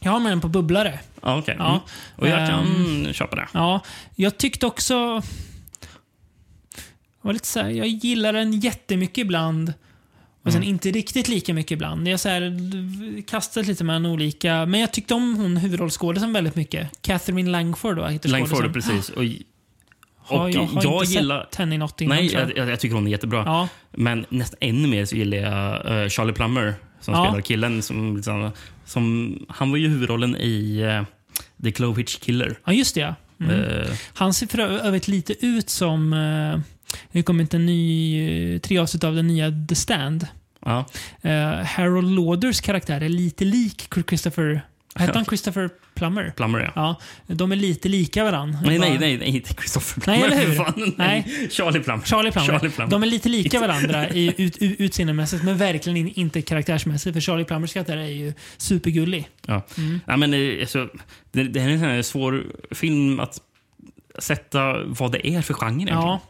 [0.00, 0.98] jag har med den på bubblare.
[1.22, 1.56] Ja, okej.
[1.58, 1.68] Ja.
[1.68, 1.80] Mm.
[2.16, 2.66] Och jag kan
[3.06, 3.48] Ehm, köpa det.
[3.52, 3.80] Ja,
[4.14, 5.22] jag tyckte också...
[7.26, 9.72] Var lite så här, jag gillar den jättemycket ibland.
[10.42, 10.68] Och sen Mm.
[10.74, 12.08] inte riktigt lika mycket ibland.
[12.08, 14.66] Jag här, kastat lite mellan olika.
[14.66, 17.02] Men jag tyckte om hon huvudrollskådisen väldigt mycket.
[17.02, 19.08] Catherine Langford då, heter Langford, precis.
[19.08, 19.24] Och,
[20.18, 21.44] Har, och jag har jag inte gillar...
[21.44, 22.16] sett henne i något innan.
[22.16, 22.56] Nej, jag.
[22.56, 23.42] jag, jag, tycker hon är jättebra.
[23.46, 27.24] Ja, Men nästan ännu mer så gillar jag eh, Charlie Plummer som Ja.
[27.24, 27.82] spelar killen.
[27.82, 28.50] Som, liksom,
[28.84, 31.04] som, han var ju huvudrollen i uh,
[31.64, 32.58] The Clovitch Killer.
[32.64, 33.00] ja, just det.
[33.00, 33.14] ja.
[33.40, 33.60] Mm.
[33.60, 36.12] Eh, Han ser för övrigt lite ut som...
[36.96, 38.54] Uh, det kommer inte en ny...
[38.54, 40.26] Uh, tre avsnitt av den nya The Stand.
[40.64, 40.84] ja.
[41.22, 44.62] Eh, Harold Lauders karaktär är lite lik Christopher...
[44.98, 46.32] Hette han Christopher Plummer?
[46.36, 46.96] Plummer, ja.
[47.26, 48.58] Ja, de är lite lika varandra.
[48.64, 50.36] Nej, nej, nej, nej, inte Christopher Nej, Plummer.
[50.36, 50.56] eller hur?
[50.56, 51.24] Fan, nej.
[51.26, 51.48] Nej.
[51.50, 52.04] Charlie Plummer.
[52.04, 52.46] Charlie Plummer.
[52.58, 52.90] Charlie Plummer.
[52.90, 57.14] De är lite lika varandra i ut, ut, utseendemässigt, men verkligen in, inte karaktärsmässigt.
[57.14, 59.28] För Charlie Plummers karaktär är ju supergullig.
[59.46, 59.62] Ja.
[59.78, 60.00] Mm.
[60.06, 60.88] Ja, men, eh, alltså,
[61.32, 63.38] det, det här är en svår film att
[64.18, 65.90] sätta vad det är för genre.
[65.90, 66.20] Ja.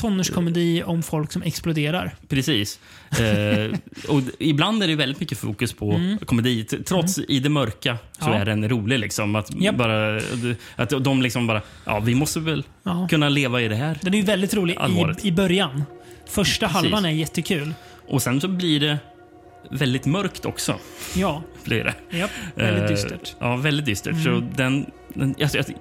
[0.00, 2.14] Tonårskomedi om folk som exploderar.
[2.28, 2.80] Precis.
[3.10, 3.78] Eh,
[4.08, 6.64] och ibland är det väldigt mycket fokus på komedi.
[6.64, 8.34] T- Trots i det mörka så Mm.
[8.34, 8.40] Ja.
[8.40, 8.98] är den rolig.
[8.98, 9.36] Liksom.
[9.36, 9.76] Att, Japp.
[9.76, 10.20] bara,
[10.76, 13.06] att de liksom bara, ja vi måste väl Ja.
[13.10, 13.98] kunna leva i det här.
[14.02, 14.78] Den är ju väldigt rolig
[15.22, 15.82] i, i början.
[16.28, 16.82] Första Precis.
[16.82, 17.74] halvan är jättekul.
[18.08, 18.98] Och sen så blir det
[19.70, 20.74] väldigt mörkt också.
[21.16, 22.16] Ja, Blir det.
[22.18, 22.30] japp.
[22.54, 23.34] Väldigt Eh, dystert.
[23.40, 24.12] Ja, väldigt dystert.
[24.14, 24.24] Mm.
[24.24, 25.34] Så den, den,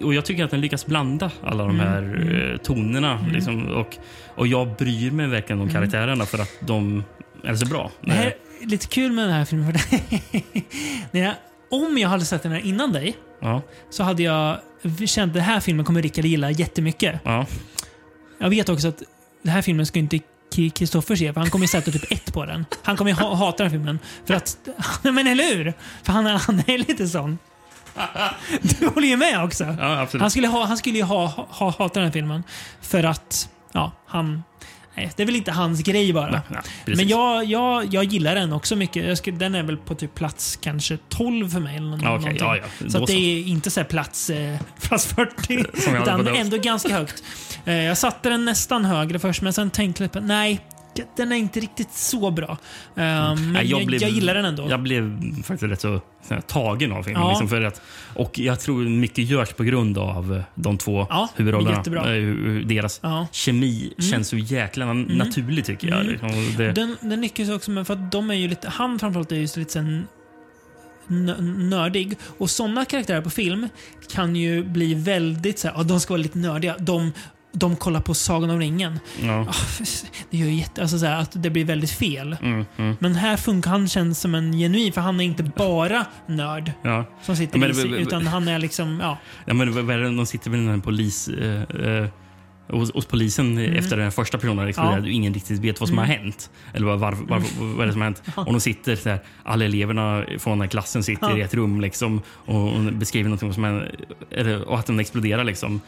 [0.04, 2.52] och jag tycker att den lyckas blanda alla de Mm, här mm.
[2.52, 3.26] eh, tonerna.
[3.34, 3.98] Liksom, och,
[4.36, 5.74] och jag bryr mig verkligen om Mm.
[5.76, 7.04] karaktärerna för att de
[7.44, 7.92] är så bra.
[8.02, 9.74] Det här är lite kul med den här filmen.
[9.74, 10.00] För
[11.12, 11.34] när jag
[11.72, 13.62] om jag hade sett den här innan dig Ja.
[13.90, 14.58] så hade jag
[15.06, 17.20] känt att den här filmen kommer Rickard gilla jättemycket.
[17.24, 17.46] Ja.
[18.40, 19.04] Jag vet också att
[19.44, 20.20] den här filmen ska inte
[20.74, 22.66] Kristoffer se, för han kommer ju sätta typ ett på den.
[22.84, 24.00] Han kommer ju ha, hata den filmen.
[24.26, 24.58] För att...
[25.04, 25.74] Men eller hur?
[26.04, 27.38] För han, är- han är lite sån.
[28.62, 29.76] Du håller ju med också.
[29.80, 30.08] Ja.
[30.20, 32.44] Han skulle, ha, han skulle ju ha, ha, hata den här filmen.
[32.82, 34.44] För att, ja, han...
[34.96, 36.32] Nej, det är väl inte hans grej bara.
[36.32, 36.42] Nej,
[36.86, 36.96] nej.
[36.98, 39.18] Men jag, jag, jag gillar den också mycket.
[39.18, 41.78] Skulle, den är väl på typ plats kanske 12 för mig.
[41.78, 42.34] Eller nå- Ja, okej.
[42.34, 42.48] någonting.
[42.48, 42.90] Ja, ja.
[42.90, 45.82] Så det är inte så plats, eh, plats 40.
[45.82, 47.24] Som jag hade utan ändå ganska högt.
[47.66, 50.60] Eh, jag satte den nästan högre först, men sen tänkte jag nej,
[51.16, 52.50] den är inte riktigt så bra.
[52.50, 52.58] Eh,
[52.96, 54.68] men Nej, jag, blev- jag gillar den ändå.
[54.70, 56.02] Jag blev faktiskt rätt så,
[56.48, 57.22] tagen av filmen.
[57.22, 57.30] Ja.
[57.30, 57.82] Liksom för att,
[58.16, 61.78] och jag tror mycket görs på grund av eh, de två Ja, huvudrollerna.
[62.16, 63.16] Eh, Deras Ja.
[63.18, 63.28] Mm.
[63.32, 66.06] kemi känns så jäkla naturlig tycker jag.
[66.06, 69.00] Liksom, och Det, Den, den lyckas också med för att de är ju lite, han
[69.00, 70.08] framförallt är ju lite sen
[71.70, 72.18] nördig.
[72.38, 73.68] Och sådana karaktärer på film
[74.12, 76.76] kan ju bli väldigt så här, ja, de ska vara lite nördiga.
[76.80, 77.12] De,
[77.52, 79.00] de kollar på Sagan om ringen.
[79.22, 79.46] ja.
[79.50, 79.54] Ah,
[80.30, 82.38] Det gör ju jätte, alltså så här, att det blir väldigt fel.
[82.42, 86.06] Mm, mm, Men här funkar han känns som en genuin, för han är inte bara
[86.28, 87.06] nörd ja.
[87.22, 89.18] som sitter Ja, men i utan han är liksom, ja.
[89.46, 91.28] Ja, men de sitter väl i polis...
[91.28, 92.08] Eh, eh,
[92.72, 94.74] hos, hos polisen efter den första personen Mm.
[94.78, 95.08] Ja.
[95.08, 96.50] ingen riktigt vet vad som har hänt.
[96.74, 98.24] Eller vad, varför, varför, vad är det som har hänt.
[98.36, 101.38] Och de sitter så här, alla eleverna från den här klassen sitter Ja.
[101.38, 103.96] i ett rum liksom, och, och beskriver något som är,
[104.32, 105.44] eller, och att den exploderar.
[105.44, 105.82] Liksom.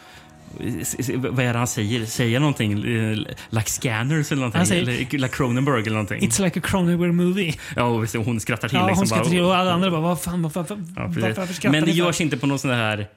[1.16, 2.06] Vad är det han säger?
[2.06, 2.72] Säger han någonting?
[2.74, 3.18] Eh,
[3.50, 4.58] Like scanners eller någonting?
[4.58, 6.20] Han säger- eller like Cronenberg eller någonting?
[6.30, 7.54] It's like a Cronenberg movie.
[7.76, 8.78] Ja, och visst, hon skrattar till.
[8.78, 10.78] Ja, liksom, hon ska bara, till och alla andra bara, vad fan, vad, vad, Ja,
[11.08, 12.00] varför skrattar Men det ni för?
[12.06, 13.08] görs inte på någon sån här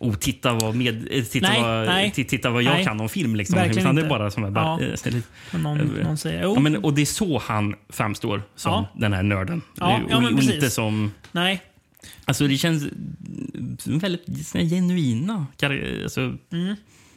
[0.00, 2.12] Oh, titta vad, med, eh, titta Nej, vad, nej.
[2.16, 2.84] ti- titta vad jag Nej.
[2.84, 3.36] kan om film.
[3.36, 3.56] Liksom.
[3.56, 4.80] Verkligen Utan det är bara som är bara, Ja.
[4.86, 5.28] eh, så lite-
[5.58, 8.88] Någon, någon säger, oh, ja, men, och det är så han framstår som Ja.
[9.00, 9.62] den här nörden.
[9.74, 10.54] Ja, och, ja, men och precis.
[10.54, 11.12] inte som...
[11.32, 11.62] nej.
[12.24, 12.84] Alltså det känns
[13.84, 16.38] väldigt såna genuina alltså,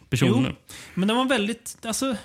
[0.10, 0.40] personer.
[0.40, 0.56] Mm.
[0.68, 0.76] Jo.
[0.94, 2.16] Men den var väldigt, alltså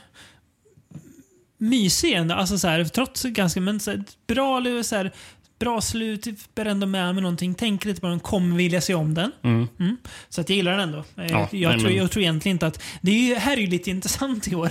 [1.59, 2.35] mysig ändå.
[2.35, 5.13] Alltså så här, trots ganska, men så här, bra, så här,
[5.61, 7.55] bra slut, bär ändå med mig någonting.
[7.55, 9.33] Tänker lite på den, kommer vilja se om den.
[9.43, 9.69] Mm.
[9.81, 9.97] Mm.
[10.29, 10.99] Så att jag gillar den ändå.
[10.99, 12.83] Eh, Ja, jag, nej, tror, jag tror egentligen inte att...
[13.01, 14.71] Det är ju, här är ju lite intressant i år.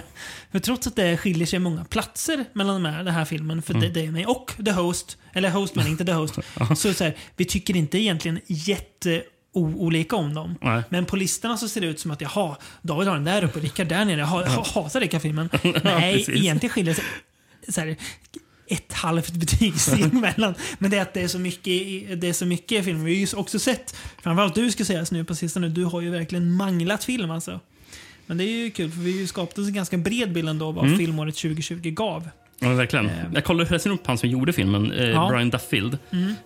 [0.51, 3.73] För trots att det skiljer sig många platser mellan de här, den här filmen, för
[3.73, 3.81] Mm.
[3.93, 6.35] det, det är mig och The Host, eller Host men inte The Host,
[6.77, 10.55] så, så här, vi tycker inte egentligen jätte olika om dem.
[10.61, 10.81] Nej.
[10.89, 13.57] Men på listorna så ser det ut som att jaha, David har den där uppe
[13.57, 14.19] och Rickard där nere.
[14.19, 15.49] Jag, jag hatar Rickard-filmen.
[15.83, 16.29] Nej, precis.
[16.35, 17.03] egentligen skiljer sig
[17.69, 17.95] så här,
[18.69, 20.53] ett halvt betygssteg mellan.
[20.79, 23.03] Men det är att det är så mycket, det är så mycket film.
[23.03, 26.09] Vi har ju också sett, framförallt du ska sägas nu på sistone, du har ju
[26.09, 27.59] verkligen manglat film alltså.
[28.25, 30.49] Men det är ju kul för vi har ju skapat oss en ganska bred bild
[30.49, 30.89] ändå av Mm.
[30.89, 32.29] vad filmåret 2020 gav.
[32.61, 33.09] Ja, verkligen.
[33.33, 35.29] jag kollade förresten upp han som gjorde filmen, eh, Ja.
[35.31, 35.97] Brian Duffield.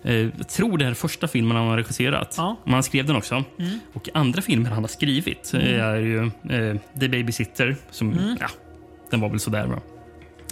[0.02, 2.34] Eh, jag tror det är första filmen han har regisserat.
[2.36, 2.56] Ja.
[2.64, 3.44] Men han skrev den också.
[3.92, 7.76] Och andra filmer han har skrivit eh, är ju eh, The Babysitter.
[7.90, 8.48] Som, ja,
[9.10, 9.82] den var väl sådär bra.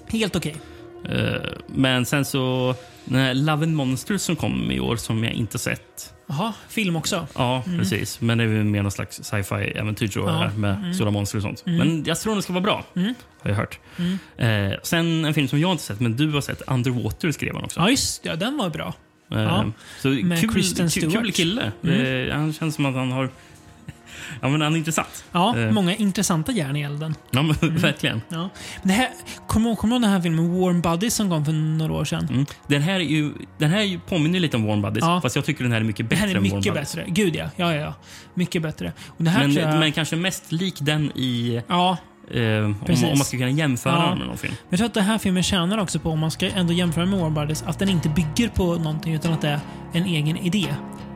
[0.08, 0.52] Helt okej.
[0.52, 0.71] Eh,
[1.66, 2.74] men sen så...
[3.04, 6.14] Den här Love and Monsters som kom i år som jag inte sett.
[6.26, 7.26] Jaha, film också.
[7.34, 8.20] Ja, precis.
[8.20, 10.50] Men det är väl mer någon slags sci-fi äventyr tror jag, Ja.
[10.56, 11.62] med stora monster och sånt.
[11.66, 12.84] Men jag tror den ska vara bra.
[13.42, 13.78] Har jag hört.
[14.36, 16.62] Eh, sen en film som jag inte sett, men du har sett.
[16.66, 17.80] Underwater skrev han också.
[17.80, 18.94] Ja, just ja, den var bra.
[19.32, 19.64] Eh, Ja.
[20.02, 21.34] Så Med kul, Kristen kul, kul Stewart.
[21.34, 21.72] kille.
[22.28, 23.28] Eh, han känns som att han har...
[24.40, 25.24] Ja, men han är intressant.
[25.32, 25.70] Ja, Eh.
[25.70, 27.14] många intressanta järn i elden.
[27.30, 28.22] Ja, men, verkligen.
[28.28, 28.36] Ja.
[28.82, 29.08] Men Det här,
[29.46, 31.92] kommer du ihåg- kommer du ihåg den här filmen Warm Buddies som kom för några
[31.92, 32.28] år sedan?
[32.30, 32.46] Mm.
[32.66, 35.20] Den här, är ju, den här är ju, påminner lite om Warm Buddies, Ja.
[35.20, 37.04] fast jag tycker den här är mycket bättre här är mycket bättre.
[37.08, 37.44] Gud ja.
[37.56, 37.94] Ja, ja, ja.
[38.34, 38.92] Mycket bättre.
[39.06, 41.62] Och det här Men, jag, men kanske mest lik den i...
[41.68, 41.96] Ja,
[42.34, 44.14] Eh, om, om man ska kunna jämföra Ja.
[44.14, 44.54] med någon film.
[44.68, 47.18] jag tror att den här filmen tjänar också på, om man ska ändå jämföra med
[47.20, 49.60] Warm Buddies, att den inte bygger på någonting utan att det är
[49.92, 50.66] en egen idé.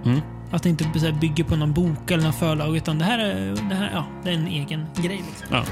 [0.04, 0.20] Mm.
[0.50, 3.68] Att det inte så bygger på någon bok eller någon förlag, utan det här är,
[3.68, 5.24] det här, ja, det är en egen grej.
[5.26, 5.46] Liksom.
[5.50, 5.64] Ja.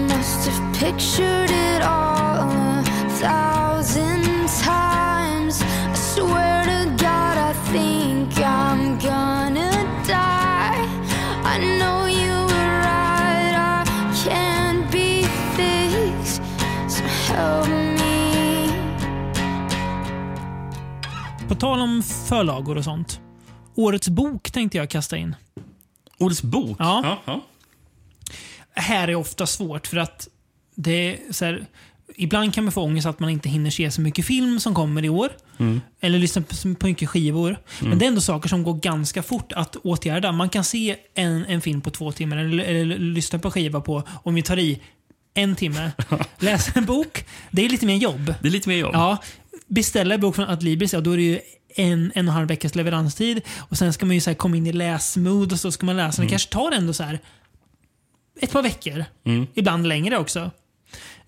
[0.00, 2.84] Must have pictured it all a
[3.20, 4.24] thousand
[4.64, 5.62] times.
[5.62, 9.70] I swear to God, I think I'm gonna
[10.06, 10.88] die.
[11.44, 13.84] I know you were right, I
[14.28, 15.22] can't be
[15.56, 16.42] fixed.
[16.88, 17.02] So
[17.34, 18.68] help me.
[21.48, 23.20] På tal om förlagor och sånt.
[23.74, 25.36] Årets bok tänkte jag kasta in.
[26.18, 26.76] Årets bok?
[26.78, 27.00] Ja.
[27.04, 27.40] Ja, ja.
[28.74, 30.28] här är ofta svårt för att
[30.74, 31.66] det är så här,
[32.16, 35.04] Ibland kan man få ångest att man inte hinner se så mycket film som kommer
[35.04, 35.30] i år.
[36.00, 37.58] Eller lyssna på så mycket skivor.
[37.80, 40.32] Men det är ändå saker som går ganska fort att åtgärda.
[40.32, 44.02] Man kan se en, en film på två timmar eller, eller lyssna på skiva på,
[44.22, 44.80] om vi tar i,
[45.34, 45.90] en timme.
[46.38, 48.34] Läsa en bok, det är lite mer jobb.
[48.40, 48.94] Det är lite mer jobb.
[48.94, 49.18] Ja,
[49.66, 51.40] beställa en bok från Adlibris, ja då är det ju
[51.76, 53.40] en, en och en halv veckas leveranstid.
[53.58, 56.22] Och sen ska man ju så komma in i läsmood och så ska man läsa.
[56.22, 57.18] Det kanske tar ändå så här
[58.40, 59.04] ett par veckor.
[59.54, 60.50] Ibland längre också.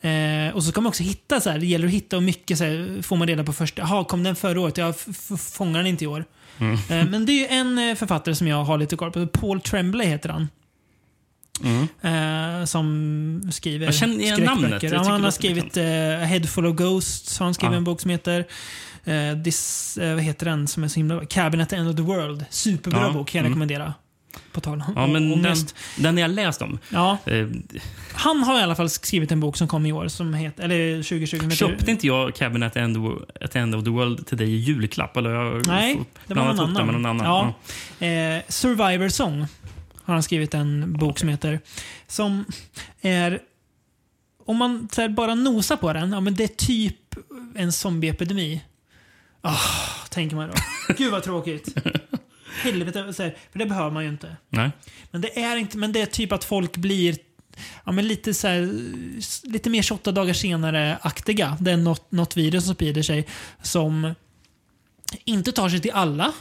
[0.01, 2.59] Eh, och så ska man också hitta, så här, det gäller att hitta och mycket
[2.59, 3.79] så här, får man reda på först.
[3.79, 4.77] Jaha, kom den förra året?
[4.77, 4.95] Jag
[5.39, 6.25] fångar den inte i år.
[6.61, 9.27] Eh, men det är ju en eh, författare som jag har lite koll på.
[9.27, 10.49] Paul Tremblay heter han.
[12.03, 14.83] Eh, som skriver Jag känner igen namnet.
[14.83, 17.39] Jag han har skrivit uh, A Head Full of Ghosts.
[17.39, 17.77] Har han skrivit Ja.
[17.77, 18.45] en bok som heter
[19.05, 21.97] eh, This, eh, vad heter den som är så himla Cabin at the End of
[21.97, 22.45] the World.
[22.51, 23.13] Superbra Ja.
[23.13, 23.95] bok kan jag rekommendera.
[24.53, 25.75] På tal om Ja, men den, ångest.
[25.99, 26.79] den jag läst om.
[26.89, 27.47] Ja, Eh,
[28.13, 31.03] han har i alla fall skrivit en bok som kom i år, som heter, eller
[31.03, 31.27] 2020.
[31.41, 32.97] som heter- köpte inte jag Cabin at the, end,
[33.41, 35.17] at end of the world till dig i julklapp?
[35.17, 36.87] Eller har jag Nej, det var någon annan.
[36.87, 37.53] med någon annan?
[37.99, 38.07] Ja.
[38.07, 39.47] Eh, Survivor Song
[40.05, 41.61] har han skrivit en bok som heter.
[42.07, 42.45] Som
[43.01, 43.39] är...
[44.47, 46.97] Om man bara nosar på den, ja men det är typ
[47.55, 48.61] en zombieepidemi.
[49.47, 50.55] Ah, tänker man då.
[50.99, 51.69] Gud vad tråkigt.
[52.63, 54.37] Helvete, så här, för det behöver man ju inte.
[54.49, 54.71] Nej.
[55.11, 57.17] Men det är inte, men det är typ att folk blir
[57.85, 58.71] ja, men lite, så här,
[59.43, 61.57] lite mer 28 dagar senare-aktiga.
[61.61, 63.27] Det är något, något virus som sprider sig
[63.63, 64.15] som
[65.25, 66.33] inte tar sig till alla.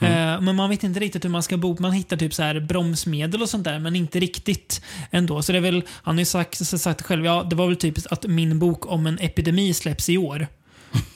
[0.00, 1.76] Eh, men man vet inte riktigt hur man ska bo.
[1.78, 5.42] Man hittar typ så här bromsmedel och sånt där, men inte riktigt ändå.
[5.42, 8.12] Så det är väl, han har ju sagt, sagt själv, ja, det var väl typiskt
[8.12, 10.46] att min bok om en epidemi släpps i år.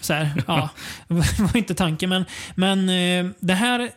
[0.00, 0.70] Så här, ja,
[1.08, 2.10] det var inte tanken.
[2.10, 2.24] Men,
[2.54, 3.90] men eh, det här är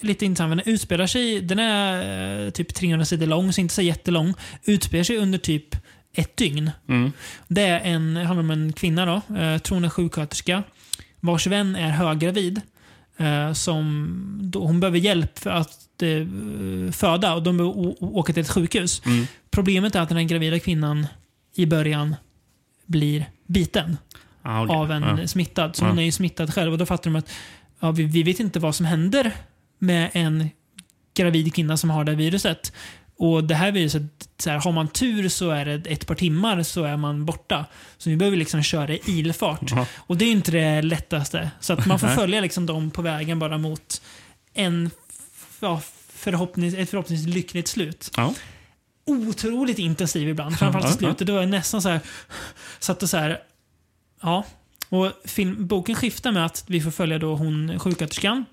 [0.00, 0.50] lite intressant.
[0.50, 4.34] Den utspelar sig, den är eh, typ 300 sidor lång, så inte så jättelång.
[4.64, 5.76] Utspelar sig under typ
[6.12, 6.70] ett dygn.
[7.48, 10.62] Det är en, handlar om en kvinna, då, eh, tror hon är sjuksköterska,
[11.20, 12.60] vars vän är höggravid.
[13.16, 18.42] Eh, som, då, hon behöver hjälp för att eh, föda och de behöver åka till
[18.42, 19.02] ett sjukhus.
[19.50, 21.06] Problemet är att den gravida kvinnan
[21.54, 22.16] i början
[22.86, 23.96] blir biten
[24.46, 24.76] Ah, okej.
[24.76, 25.26] av en Ja.
[25.26, 25.76] smittad.
[25.76, 25.88] Så Ja.
[25.88, 27.30] hon är ju smittad själv och då fattar de att
[27.80, 29.32] ja, vi, vi vet inte vad som händer
[29.78, 30.50] med en
[31.14, 32.72] gravid kvinna som har det här viruset.
[33.18, 34.02] Och det här viruset,
[34.38, 37.64] så här, har man tur så är det ett par timmar så är man borta.
[37.98, 39.60] Så vi behöver liksom köra i ilfart.
[39.70, 39.86] Ja.
[39.96, 41.50] Och det är inte det lättaste.
[41.60, 44.02] Så att man får följa liksom dem på vägen bara mot
[44.54, 44.90] en
[45.60, 48.34] ja, förhoppnings, ett förhoppningsvis lyckligt slut Ja.
[49.06, 50.58] otroligt intensiv ibland.
[50.58, 51.26] Framförallt i slutet.
[51.26, 52.00] Då var jag nästan så här...
[52.78, 53.38] Satt och så här...
[54.20, 54.44] Ja.
[54.88, 58.44] Och film, boken skiftar med att vi får följa då hon sjuksköterskan.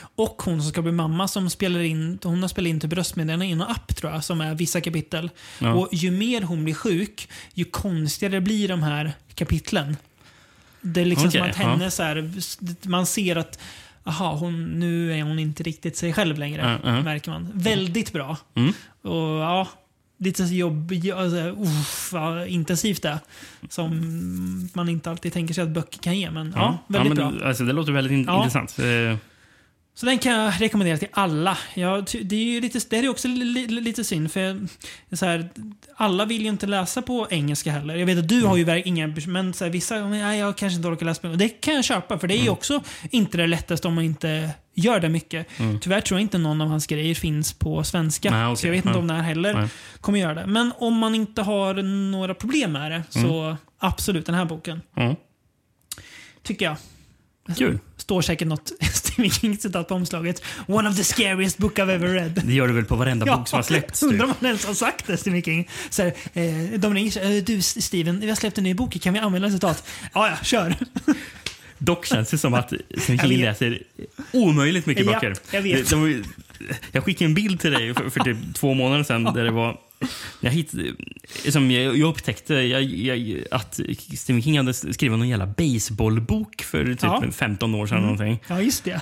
[0.00, 3.48] Och hon som ska bli mamma som spelar in, hon har spelat in till bröstmeddelanden
[3.48, 5.30] i en app tror jag, som är vissa kapitel.
[5.58, 5.74] Ja.
[5.74, 9.96] Och ju mer hon blir sjuk, ju konstigare blir de här kapitlen.
[10.80, 11.68] Det är liksom Okej, som att ja.
[11.68, 12.32] henne så här,
[12.88, 13.58] man ser att
[14.04, 16.80] aha, hon, nu är hon inte riktigt sig själv längre.
[16.82, 17.02] Ja, ja.
[17.02, 17.50] Märker man.
[17.54, 18.36] Väldigt bra.
[18.54, 18.72] Mm.
[19.02, 19.68] Och ja,
[20.18, 23.18] lite jobb, alltså, uff, vad intensivt det.
[23.68, 26.30] Som man inte alltid tänker sig att böcker kan ge.
[26.30, 27.48] Men ja, väldigt men, bra.
[27.48, 28.36] Alltså, det låter väldigt in- Ja.
[28.38, 28.78] intressant.
[28.78, 29.16] Eh,
[29.94, 31.58] Så den kan jag rekommendera till alla.
[32.06, 34.66] Ty- det är ju lite, det är också li, li, lite synd, för
[35.16, 35.48] så här,
[35.96, 37.96] alla vill ju inte läsa på engelska heller.
[37.96, 40.56] Jag vet att du har ju verk- inga, men så här, vissa, men, nej, jag
[40.56, 43.36] kanske inte orkar läsa på Det kan jag köpa, för det är ju också inte
[43.38, 45.46] det lättaste om man inte gör det mycket.
[45.80, 48.30] Tyvärr tror jag inte någon av hans grejer finns på svenska.
[48.30, 48.56] Nej, okej.
[48.56, 49.00] Så jag vet inte Ja.
[49.00, 49.68] om den här heller Nej.
[50.00, 50.46] kommer göra det.
[50.46, 51.74] Men om man inte har
[52.10, 54.80] några problem med det, så absolut den här boken.
[54.96, 55.16] ja.
[56.42, 56.76] Tycker jag.
[57.56, 57.78] Kul.
[57.96, 60.42] Står säkert något Stephen King-citat på omslaget.
[60.66, 62.42] One of the scariest book I've ever read.
[62.46, 64.00] Det gör du väl på varenda bok som har släppts?
[64.00, 64.10] typ.
[64.10, 65.68] Undrar om han ens har sagt det, Stephen King.
[65.90, 69.00] Så här, eh, de ringer "Eh, Du Steven, vi har släppt en ny bok.
[69.02, 69.88] Kan vi använda citat?
[70.14, 70.74] Ja, ja, kör.
[71.78, 73.28] Dock känns det som att vet.
[73.28, 73.82] läser
[74.32, 75.34] omöjligt mycket Ja, böcker.
[75.50, 75.90] jag vet.
[75.90, 76.24] De-
[76.92, 79.80] jag skickade en bild till dig för, för typ två månader sedan där det var
[80.40, 80.72] jag, hitt,
[81.48, 83.80] som jag, jag upptäckte jag, jag, att
[84.16, 87.24] Stephen King hade skrivit någon jävla baseballbok för typ Ja.
[87.32, 88.00] 15 år sedan.
[88.02, 88.38] Någonting.
[88.48, 89.00] Ja, just det.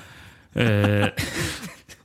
[0.62, 1.08] Eh,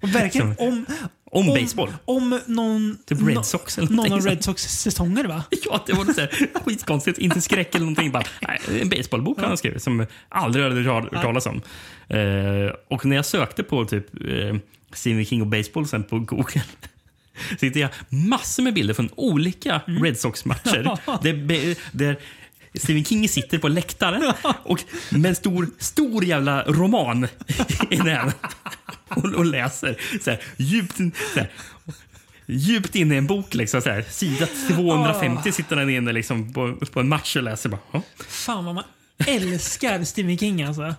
[0.02, 0.86] Och verkligen om...
[1.32, 1.94] om baseball.
[2.06, 2.98] Om någon...
[3.06, 5.44] Typ Red Sox eller Någon av Red Sox säsonger, va?
[5.66, 7.18] Ja, det var något så här skitkonstigt.
[7.18, 8.12] Inte skräck eller någonting.
[8.12, 11.62] Bara, nej, en baseballbok han har skrivit som aldrig hade hört talas om.
[12.08, 14.56] Eh, och när jag sökte på typ eh,
[14.94, 16.62] Stephen King och baseball sen på Google
[17.60, 20.98] så hittade jag massor med bilder från olika Red Sox-matcher.
[21.22, 22.20] där, där
[22.74, 24.34] Stephen King sitter på läktaren
[24.64, 27.28] och med en stor, stor jävla roman
[27.90, 28.32] i näven
[29.16, 30.98] och, och läser så här, djupt,
[31.34, 31.50] så här,
[32.46, 33.54] djupt inne i en bok.
[33.54, 37.70] Liksom, så här, sida 250 sitter han inne liksom, på, på en match och läser.
[37.70, 38.84] Bara, "Ja." Fan vad man
[39.28, 40.96] älskar Stephen King alltså.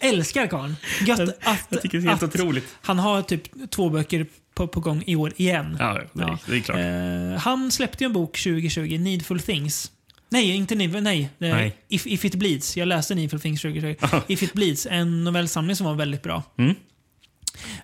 [0.00, 0.76] Älskar karln.
[1.06, 2.64] Gött att, Jag tycker det är helt att otroligt.
[2.82, 5.76] Han har typ två böcker på, på gång i år igen.
[5.80, 6.78] Ja, det, är- det är klart.
[7.36, 9.90] Eh, han släppte ju en bok 2020, Needful Things.
[10.28, 11.28] Nej, inte Nive, nej.
[11.38, 11.76] Är Nej.
[11.88, 12.76] If, If It Bleeds.
[12.76, 13.94] Jag läste Needful Things 2020.
[14.26, 16.42] If It Bleeds, en novellsamling som var väldigt bra.
[16.58, 16.74] Mm.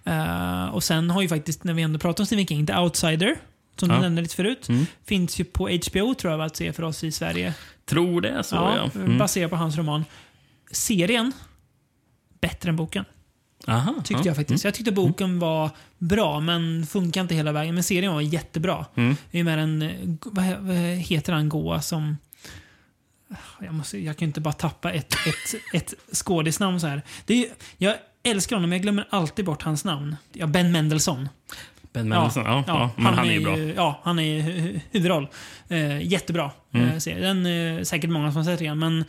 [0.04, 3.36] Eh, och sen har ju faktiskt, när vi ändå pratar om Stephen King, The Outsider,
[3.76, 3.96] som Ja.
[3.96, 4.86] du nämnde lite förut, Mm.
[5.04, 7.54] finns ju på HBO tror jag att se för oss i Sverige.
[7.86, 8.76] Tror det så, ja.
[8.76, 9.18] ja, Mm.
[9.18, 10.04] Baserat på hans roman.
[10.72, 11.32] Serien,
[12.40, 13.04] bättre än boken.
[13.66, 14.26] Aha, Tyckte ja.
[14.26, 14.64] jag faktiskt.
[14.64, 17.74] Jag tyckte boken var bra, men funkar inte hela vägen.
[17.74, 18.86] Men serien var jättebra.
[18.94, 19.16] Mm.
[19.30, 20.44] Det är med en, vad,
[20.96, 22.16] heter han Goa som...
[23.60, 27.02] Jag, måste, jag kan inte bara tappa ett, ett, ett skådisnamn så här.
[27.24, 30.16] Det är, jag älskar honom, jag glömmer alltid bort hans namn.
[30.32, 31.28] Ja, ben Mendelsohn.
[31.92, 33.58] Ben Mendelsohn, ja, ja, men han, är ju bra.
[33.58, 34.42] Ja, han är
[34.90, 35.28] huvudroll.
[35.68, 36.88] Eh, jättebra Mm.
[36.88, 37.26] eh, serie.
[37.26, 39.04] Den är säkert många som har sett igen, men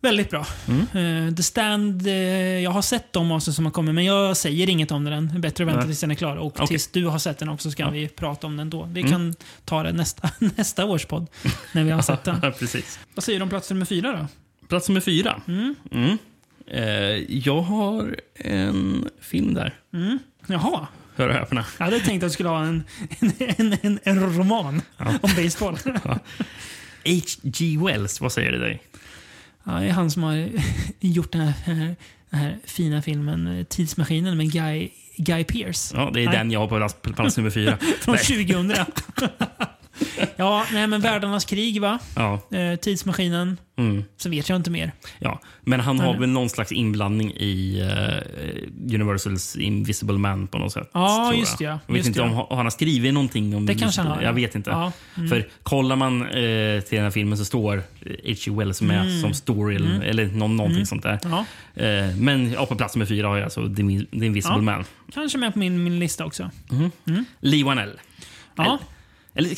[0.00, 0.46] väldigt bra.
[0.68, 1.26] Mm.
[1.28, 2.12] Eh, The Stand, eh,
[2.58, 5.28] jag har sett de avsnitt som har kommit, men jag säger inget om den.
[5.28, 6.36] Det är bättre att vänta tills den är klar.
[6.36, 6.66] Och Okej.
[6.66, 7.92] tills du har sett den också så kan Ja.
[7.92, 8.84] vi prata om den då.
[8.92, 9.12] Vi Mm.
[9.12, 11.26] kan ta det nästa, nästa års podd,
[11.72, 12.38] när vi har sett den.
[12.42, 12.98] Ja, precis.
[13.14, 14.26] Vad säger du om plats nummer fyra då?
[14.68, 15.40] Plats nummer fyra.
[15.48, 16.18] Mm.
[16.70, 16.82] Eh,
[17.46, 19.74] jag har en film där.
[19.94, 20.18] Mm.
[20.46, 20.86] Jaha.
[21.16, 21.64] Hör och häpna.
[21.78, 22.84] Jag hade tänkt att du skulle ha en,
[23.18, 25.78] en, en, en, en roman om baseball.
[27.04, 27.78] H.G.
[27.86, 28.82] Wells, vad säger det dig?
[29.64, 30.48] Ja, det är han som har
[31.00, 31.96] gjort den här,
[32.30, 35.96] den här fina filmen eh, Tidsmaskinen med Guy, Guy Pearce.
[35.96, 36.36] Ja, det är Nej.
[36.38, 37.78] den jag har på plats, plats nummer fyra.
[38.00, 38.46] Från Nej.
[38.46, 38.74] 2000.
[40.36, 41.98] Ja, nej men Världarnas krig va?
[42.16, 43.56] Ja, Eh, tidsmaskinen.
[43.78, 44.92] mm, Så vet jag inte mer.
[45.18, 45.40] ja.
[45.60, 50.90] Men han har väl någon slags inblandning i eh, Universals Invisible Man på något sätt.
[50.92, 51.72] Ja, just jag.
[51.74, 52.24] ja, Jag vet inte ja.
[52.50, 54.22] om han har skrivit någonting om Det kanske han har.
[54.22, 54.32] Jag ja.
[54.32, 54.70] vet inte.
[54.70, 55.28] Ja, mm.
[55.28, 57.82] För kollar man eh, till den här filmen så står
[58.24, 58.50] H.G.
[58.50, 59.20] Wells med Mm.
[59.20, 61.18] som story eller- eller någon, någonting sånt där.
[61.22, 61.44] ja.
[61.82, 63.82] Eh, men ja, på plats nummer fyra har jag alltså The,
[64.26, 64.58] Invisible.
[64.60, 64.84] Man.
[65.14, 66.50] Kanske med på min, min lista också.
[67.40, 67.92] Lee Wanell.
[68.56, 68.78] Ja,
[69.38, 69.50] Eller,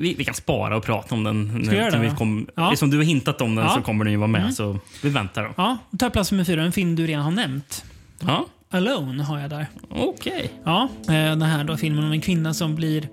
[0.00, 1.64] vi, vi kan spara och prata om den.
[1.64, 2.76] Ska det vi kom, Ja.
[2.76, 3.70] Som du har hintat om den Ja.
[3.74, 4.54] så kommer den ju vara med.
[4.54, 5.50] Så vi väntar då.
[5.56, 5.78] ja.
[5.90, 6.62] Då tar plats nummer fyra.
[6.62, 7.84] En film du redan har nämnt.
[8.20, 9.66] Ja, Alone har jag där.
[9.90, 10.50] okej.
[10.64, 13.08] Ja, eh, den här då filmen om en kvinna som blir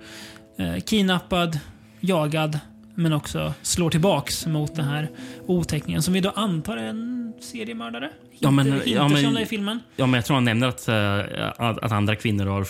[0.59, 1.59] eh, kidnappad,
[1.99, 2.59] jagad,
[2.95, 5.09] men också slår tillbaks mot den här
[5.47, 8.09] otäckningen som vi då antar är en seriemördare.
[8.39, 9.79] Ja, men- Hinter- ja, men- som det i filmen.
[9.95, 11.19] Ja, men jag tror han nämner att, eh,
[11.57, 12.67] att, att andra kvinnor har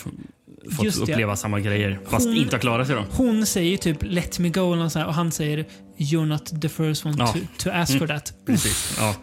[0.76, 2.00] fått uppleva samma grejer.
[2.10, 3.06] Fast Hon- inte har klarat sig då.
[3.12, 5.66] Hon säger typ “Let me go” något så här, och han säger
[5.98, 7.28] “You're not the first one Ja.
[7.28, 8.34] to, to ask for that”.
[8.46, 8.96] Precis.
[9.00, 9.16] Ja.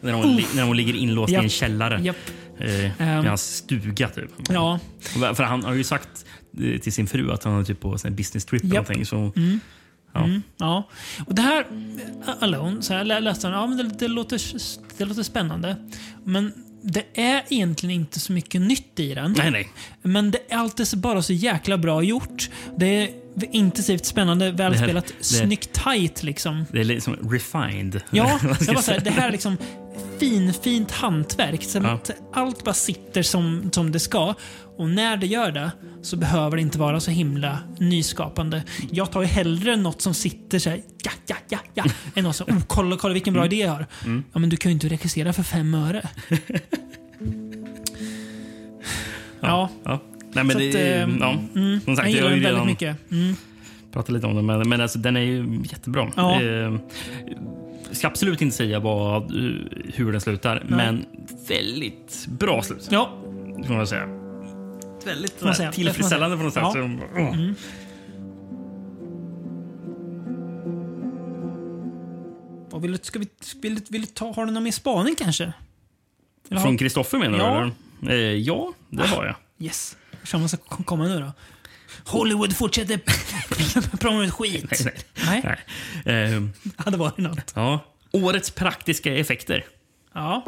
[0.00, 1.42] När, hon, li- när hon ligger inlåst i Japp.
[1.44, 2.00] en källare.
[2.02, 2.16] Japp.
[2.60, 3.26] Eh, I Ehm.
[3.26, 4.30] hans stuga typ.
[4.48, 4.78] Ja,
[5.34, 6.08] För han har ju sagt
[6.60, 8.62] eh, till sin fru att han är typ på här business trip.
[8.64, 8.88] eller Japp.
[8.88, 9.32] någonting, Så,
[10.14, 10.24] ja.
[10.24, 10.88] Mm, ja.
[11.26, 11.60] Och det här,
[12.26, 14.40] eh, Alone, så här lä- läste han, ja men det, det, låter,
[14.98, 15.76] det låter spännande.
[16.24, 16.52] Men
[16.82, 19.34] det är egentligen inte så mycket nytt i den.
[19.38, 19.68] Nej, nej.
[20.02, 22.50] Men det är alltid så- bara så jäkla bra gjort.
[22.76, 23.10] Det är
[23.52, 26.64] intensivt, spännande, välspelat, det- snyggt, tight liksom.
[26.72, 28.00] Det är liksom refined.
[28.10, 29.00] Ja, jag bara säga, säga?
[29.00, 29.56] det här är liksom
[30.18, 31.62] fin, fint hantverk.
[31.64, 31.88] Så Ja.
[31.92, 34.34] att Allt bara sitter som, som det ska.
[34.76, 35.70] Och när det gör det
[36.02, 38.62] så behöver det inte vara så himla nyskapande.
[38.90, 41.84] Jag tar ju hellre något som sitter så här, ja, ja, ja, ja,
[42.14, 43.86] än något som, oh, kolla, kolla vilken bra idé jag har.
[44.04, 44.24] Mm.
[44.32, 46.08] Ja, men du kan ju inte regissera för fem öre.
[49.40, 50.00] ja, Ja.
[50.32, 51.36] Nej, men så det, att, ehm, ja.
[51.60, 53.10] mm, Som sagt, jag gillar den väldigt mycket.
[53.12, 53.34] Mm.
[53.92, 56.08] pratat lite om den, men, men alltså, den är ju jättebra.
[56.16, 56.42] Ja.
[56.42, 56.74] Eh,
[57.92, 59.52] ska absolut inte säga vad, eh,
[59.94, 61.04] hur den slutar, men
[61.48, 62.88] väldigt bra slut.
[62.90, 63.10] Ja,
[63.66, 64.06] Får man säga.
[65.04, 65.72] Väldigt man säga.
[65.72, 66.62] tillfredsställande på något sätt.
[66.62, 66.72] Ja.
[66.72, 66.78] Så.
[66.78, 67.54] Mm.
[72.70, 73.28] och vill, du- ska vi,
[73.62, 75.52] vill, vill ta, har du någon mer spaning kanske?
[76.50, 77.72] Eller Från Kristoffer menar Ja.
[78.00, 78.12] du?
[78.12, 78.30] eller?
[78.32, 79.34] Eh, ja, det har jag.
[79.66, 79.96] Yes.
[80.24, 81.32] Kör man ska k- komma nu då.
[82.04, 83.00] Hollywood fortsätter
[83.96, 84.64] promma ut skit.
[84.84, 84.94] Nej,
[85.24, 85.42] nej.
[85.44, 85.58] Nej,
[86.04, 86.34] nej.
[86.34, 86.42] Eh,
[86.76, 87.52] hade varit något.
[87.54, 87.84] ja.
[88.12, 89.64] Årets praktiska effekter.
[90.14, 90.44] Ja.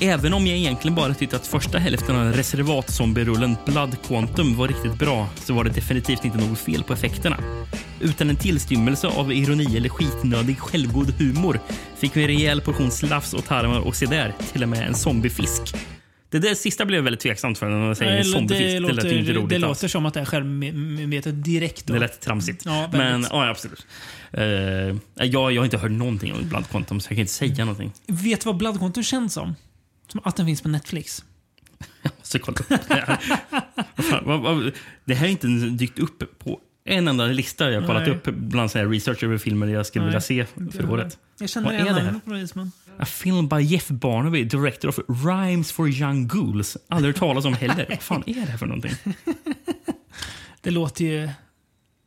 [0.00, 4.98] Även om jag egentligen bara tyckte att första hälften av reservatzombierullen Blood Quantum var riktigt
[4.98, 7.38] bra så var det definitivt inte något fel på effekterna.
[8.00, 11.60] Utan en tillstymmelse av ironi eller skitnödig självgod humor
[11.96, 14.94] fick vi en rejäl portion slafs och tarmar och se där, till och med en
[14.94, 15.74] zombiefisk.
[16.40, 18.68] Det där sista blev jag väldigt tveksamt för när man säger Eller zombiefisk.
[18.68, 19.62] det Det, lät låter, ju inte det, roligt alls.
[19.62, 21.86] låter som att det är självmedvetet direkt.
[21.86, 21.92] Då.
[21.94, 22.62] Det lät tramsigt.
[22.64, 22.90] Ja.
[22.92, 23.86] Men ja, absolut.
[24.38, 27.64] Uh, jag, jag har inte hört någonting om Blood Quantum så jag kan inte säga
[27.64, 27.92] någonting.
[28.06, 29.54] Vet du vad Blood Quantum känns som?
[30.12, 31.24] Som att den finns på Netflix.
[32.22, 33.18] Så kolla upp det här.
[35.04, 38.10] Det här har inte dykt upp på en enda lista jag har kollat Nej.
[38.16, 40.08] upp bland såna här research över filmer jag skulle Nej.
[40.08, 41.18] vilja se för året.
[41.38, 42.72] Jag känner igen det namnet på det, men...
[42.98, 46.76] A film by Jeff Barnaby, director of Rhymes for Young Ghouls.
[46.88, 47.86] Aldrig hört talas om heller.
[47.88, 48.92] Vad fan är det här för någonting?
[50.60, 51.28] Det låter ju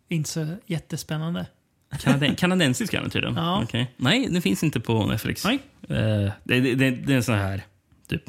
[0.09, 1.45] inte så jättespännande.
[1.99, 3.35] Kanaden, kanadensisk är den tydligen?
[3.35, 3.63] Ja.
[3.63, 3.91] Okej.
[3.97, 5.45] Nej, den finns inte på Netflix.
[5.45, 5.59] Nej.
[5.89, 5.97] Eh,
[6.43, 7.61] det, det, det, det är en sån här,
[8.07, 8.23] typ,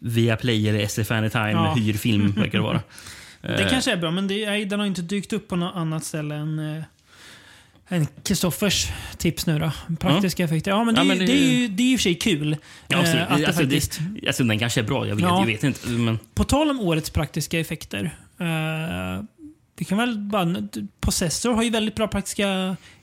[0.00, 1.74] via Play eller SF Anytime Ja.
[1.74, 2.82] hyrfilm, verkar det vara.
[3.40, 5.76] Det Eh, kanske är bra, men det, nej, den har inte dykt upp på något
[5.76, 6.84] annat ställe än eh, än
[8.22, 8.88] Kristoffers
[9.18, 9.72] tips nu då.
[10.00, 10.70] Praktiska effekter.
[10.70, 12.02] Ja, men det, Ja, är men ju- det- det, är ju, det är och för
[12.02, 12.56] sig kul.
[12.88, 13.16] Ja, absolut.
[13.26, 15.38] eh, att det alltså, faktiskt, det, alltså, den kanske är bra, jag vet, Ja.
[15.40, 15.88] jag vet inte.
[15.88, 18.04] Men, På tal om årets praktiska effekter.
[18.40, 19.22] Eh,
[19.78, 20.56] vi kan väl bara...
[21.00, 22.48] Possessor har ju väldigt bra praktiska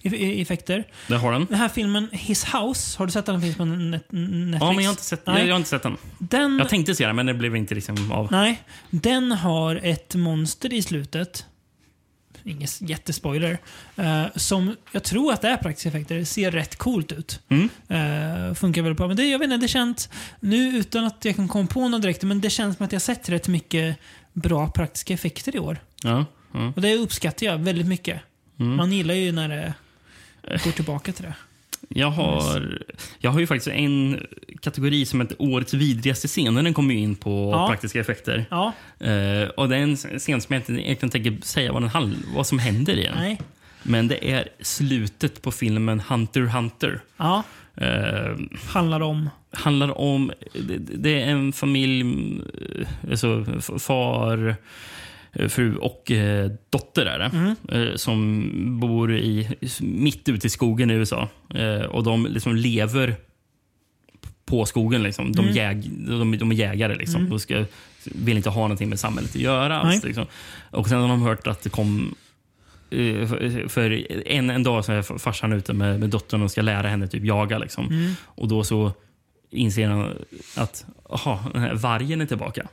[0.02, 0.84] e- e- effekter.
[1.07, 1.45] det har den.
[1.49, 3.36] Den här filmen His House, har du sett den?
[3.36, 4.62] Den finns på net, Netflix.
[4.62, 5.45] Ja, men jag har inte sett, Nej.
[5.48, 5.98] jag har inte sett den.
[6.20, 8.28] Den, Jag tänkte se den, men det blev inte liksom av.
[8.32, 11.45] Nej, den har ett monster i slutet.
[12.47, 13.57] Ingen jättespoiler.
[13.95, 16.23] eh, som jag tror att det är praktiska effekter.
[16.23, 17.39] Ser rätt coolt ut.
[17.49, 17.69] Mm.
[17.88, 19.07] Eh, funkar väldigt bra.
[19.07, 20.09] Men det, jag vet inte, det känns...
[20.39, 23.01] Nu utan att jag kan komma på något direkt, men det känns som att jag
[23.01, 23.97] sett rätt mycket
[24.34, 25.77] bra praktiska effekter i år.
[26.03, 26.73] Ja, ja.
[26.76, 28.22] Och det uppskattar jag väldigt mycket.
[28.59, 28.76] Mm.
[28.76, 29.73] Man gillar ju när det
[30.63, 31.34] går tillbaka till det.
[31.90, 32.80] Jag har,
[33.20, 34.26] jag har ju faktiskt en
[34.62, 36.64] kategori som heter Årets vidrigaste scener.
[36.64, 37.68] Den kommer ju in på Ja.
[37.68, 38.45] praktiska effekter.
[38.52, 42.16] Ja, Eh, och det är en scen som jag inte egentligen tänker säga vad, den
[42.36, 43.16] vad som händer i den.
[43.18, 43.41] nej.
[43.84, 46.99] Men det är slutet på filmen Hunter Hunter.
[47.18, 47.44] Ja,
[47.78, 48.36] Eh,
[48.74, 49.30] handlar om...
[49.52, 50.32] handlar om...
[50.53, 53.45] Det, det är en familj, eh, alltså
[53.80, 54.56] far,
[55.49, 57.56] fru och eh, dotter är det.
[57.90, 58.49] Eh, som
[58.80, 59.49] bor i,
[59.82, 61.30] mitt ute i skogen i USA.
[61.56, 63.16] Eh, och de liksom lever
[64.45, 65.03] på skogen.
[65.03, 65.32] Liksom.
[65.32, 66.95] De, jäg, de, de är jägare.
[66.95, 67.22] Liksom.
[67.30, 67.66] De ska,
[68.03, 69.80] vill inte ha någonting med samhället att göra.
[69.80, 70.26] Alls, liksom.
[70.72, 72.16] Och sen har de hört att det kom
[72.90, 73.28] eh,
[73.68, 77.07] för- en, en dag så är farsan ute med, med dottern och ska lära henne
[77.07, 77.57] typ jaga.
[77.57, 78.16] Liksom.
[78.24, 78.91] Och då så
[79.52, 80.14] inser han
[80.57, 81.40] att aha,
[81.74, 82.68] vargen är tillbaka.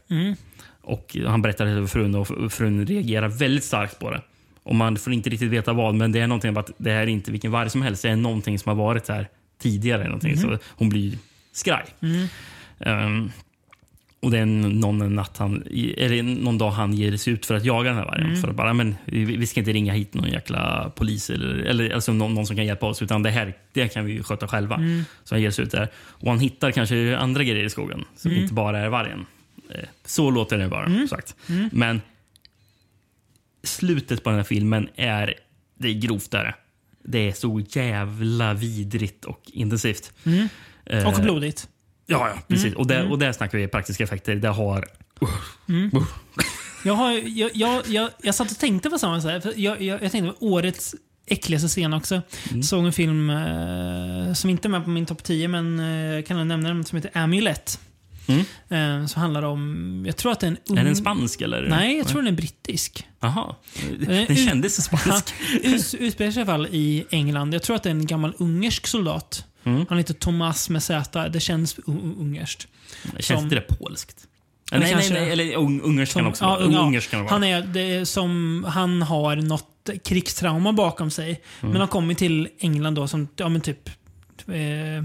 [0.87, 0.97] Mm.
[0.97, 4.21] Och Han berättar det för frun och frun reagerar väldigt starkt på det.
[4.63, 7.03] Och Man får inte riktigt veta vad, men det är någonting om att det här
[7.03, 8.03] är inte vilken varg som helst.
[8.03, 9.29] Det är någonting som har varit här
[9.59, 10.05] tidigare.
[10.05, 10.37] Någonting.
[10.37, 11.19] Så hon blir
[11.53, 11.85] skraj.
[12.81, 13.31] Ehm,
[14.21, 15.63] och det är någon natt han,
[15.97, 18.37] eller någon dag han ger sig ut för att jaga den här vargen.
[18.37, 22.13] För att bara, men vi, ska inte ringa hit någon jäkla polis eller, eller alltså
[22.13, 23.03] någon, någon som kan hjälpa oss.
[23.03, 24.81] Utan det här det kan vi sköta själva.
[25.25, 25.89] Så han ger sig ut där.
[25.97, 29.27] Och han hittar kanske andra grejer i skogen som inte bara är vargen.
[29.75, 31.37] Eh, Så låter det bara sagt.
[31.73, 32.01] Men
[33.63, 35.35] slutet på den här filmen är,
[35.79, 36.57] det är grovt där.
[37.05, 40.13] Det är så jävla vidrigt och intensivt.
[40.87, 41.69] Eh, Och blodigt.
[42.07, 42.75] Ja, ja precis.
[42.75, 44.35] Och, där, och där snackar vi praktiska effekter.
[44.35, 44.89] Det har...
[46.85, 49.43] Jag, har, jag, jag, jag, jag satt och tänkte på samma sak.
[49.57, 50.95] Jag, jag, jag tänkte på årets
[51.27, 52.23] äckligaste scen också.
[52.63, 56.39] Såg en film eh, som inte är med på min topp 10, men eh, kan
[56.39, 57.81] jag nämna den, som heter Amulet.
[58.27, 59.01] Mm.
[59.01, 60.79] Eh, som handlar om, jag tror att det är en ung...
[60.79, 61.69] Är den spansk eller?
[61.69, 63.07] Nej, jag tror den är brittisk.
[63.21, 63.55] Jaha.
[64.09, 65.35] Eh, Den kändes spansk.
[65.63, 67.55] Utspelar sig i alla fall i England.
[67.55, 69.45] Jag tror att det är en gammal ungersk soldat.
[69.65, 69.87] Mm.
[69.89, 71.29] Han heter Thomas med Z.
[71.29, 71.79] Det känns
[72.19, 72.69] ungerskt.
[73.13, 74.17] Känns som- inte det polskt?
[74.71, 76.61] det nej, nej, kanske- nej, eller ung, ungerskt kan Som- också ja, vara.
[76.65, 77.33] unga- Ungerskt kan det vara.
[77.35, 81.29] han, är, det är som, han har något krigstrauma bakom sig.
[81.61, 81.73] Mm.
[81.73, 83.89] Men har kommit till England då som ja, men typ
[84.49, 85.05] eh,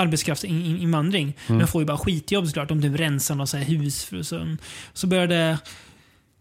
[0.00, 1.36] arbetskraftsinvandring.
[1.46, 1.58] Mm.
[1.58, 2.68] Men får ju bara skitjobb såklart.
[2.68, 4.10] De typ rensar här hus.
[4.22, 4.56] Så,
[4.92, 5.58] så börjar det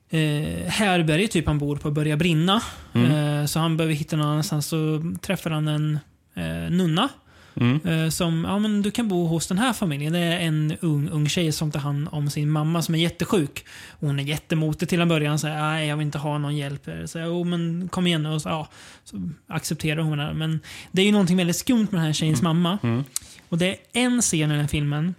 [0.10, 2.61] eh, härberge typ han bor på börja brinna.
[2.94, 3.11] Mm.
[3.11, 4.68] Eh, så han behöver hitta någon annanstans.
[4.68, 5.99] Så träffar han en
[6.36, 7.10] eh, nunna.
[7.56, 7.80] Mm.
[7.86, 10.14] Eh, som, ja men du kan bo hos den här familjen.
[10.14, 13.65] Det är en ung, ung tjej som tar hand om sin mamma som är jättesjuk.
[13.99, 15.40] Hon är jättemotig till en början.
[15.40, 16.90] Säger nej jag vill inte ha någon hjälp.
[17.06, 18.30] Så oh, men kom igen nu.
[18.30, 18.68] Och så, ja,
[19.03, 20.34] så accepterar hon det.
[20.34, 20.60] Men
[20.91, 23.03] det är ju någonting väldigt skumt med den här tjejens mamma.
[23.50, 23.52] Mm.
[23.52, 25.16] Och det är en scen i den här filmen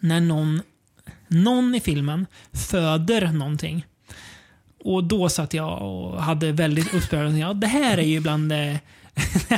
[0.00, 0.62] när någon,
[1.28, 3.86] någon i filmen föder någonting.
[4.84, 8.80] Och då satt jag och hade väldigt uppspärrade ja, Det här är ju bland det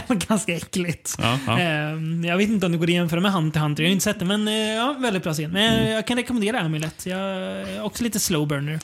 [0.09, 1.15] det ganska äckligt.
[1.19, 1.59] Ja, ja.
[1.59, 3.83] Ehm, jag vet inte om det går att jämföra med Hunter Hunter.
[3.83, 5.51] Jag har inte sett det, men eh, ja, väldigt bra scen.
[5.51, 5.93] Men Mm.
[5.93, 7.07] jag kan rekommendera Amulet.
[7.07, 8.81] Jag är också lite slow burner.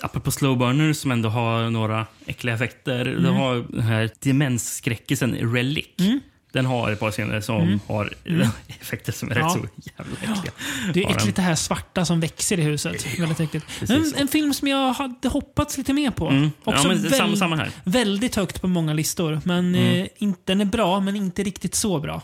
[0.00, 3.00] Apropå slow burner som ändå har några äckliga effekter.
[3.06, 3.22] Mm.
[3.22, 5.86] Du har den här demensskräckisen Relic.
[6.54, 8.10] Den har ett par scener som har
[8.80, 9.46] effekter som är Mm.
[9.48, 9.54] Ja.
[9.54, 10.52] rätt så jävla äckliga.
[10.94, 13.18] Det är äckligt det här svarta som växer i huset.
[13.20, 13.66] Väldigt äckligt.
[13.90, 16.28] En, en film som jag hade hoppats lite mer på.
[16.28, 16.50] Mm.
[16.64, 16.94] Också Ja,
[17.24, 17.70] väl- samma, här.
[17.84, 19.40] Väldigt högt på många listor.
[19.44, 20.02] Men Mm.
[20.02, 22.22] eh, inte, den är bra, men inte riktigt så bra.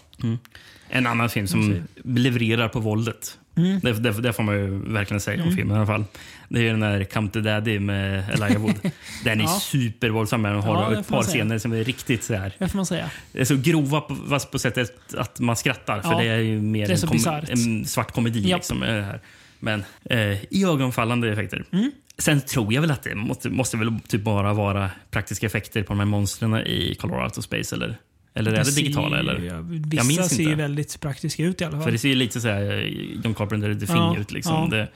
[0.88, 3.38] En annan film som levererar på våldet.
[3.56, 3.80] Mm.
[3.80, 6.04] Det, det, det får man ju verkligen säga om filmen i alla fall.
[6.52, 8.74] Det är den där Come to Daddy med Elijah Wood.
[9.24, 9.60] Den är Ja.
[9.60, 10.42] supervåldsam.
[10.42, 12.52] Den har Ja, ett par scener som är riktigt så här.
[12.58, 13.10] Det får man säga.
[13.32, 16.00] Det är så grova på, fast på sättet att man skrattar.
[16.02, 18.48] För Ja, det är ju mer är en, kom, en svart komedi.
[18.48, 18.58] Japp.
[18.58, 19.20] Liksom, det här.
[19.60, 21.64] Men eh, iögonfallande effekter.
[21.72, 21.90] Mm.
[22.18, 25.92] Sen tror jag väl att det måste, måste väl typ bara vara praktiska effekter på
[25.92, 27.74] de här monstren i Color Out of Space.
[27.76, 27.96] Eller,
[28.34, 29.18] eller är det ser- digitala?
[29.18, 29.38] Eller?
[29.38, 30.50] Ja, Jag vissa minns ser inte.
[30.50, 31.82] ju väldigt praktiska ut i alla fall.
[31.84, 32.84] För det ser ju lite så här eh,
[33.24, 34.32] John Carpenter The Thing Ja, ut.
[34.32, 34.54] Liksom.
[34.54, 34.68] ja.
[34.70, 34.88] Det,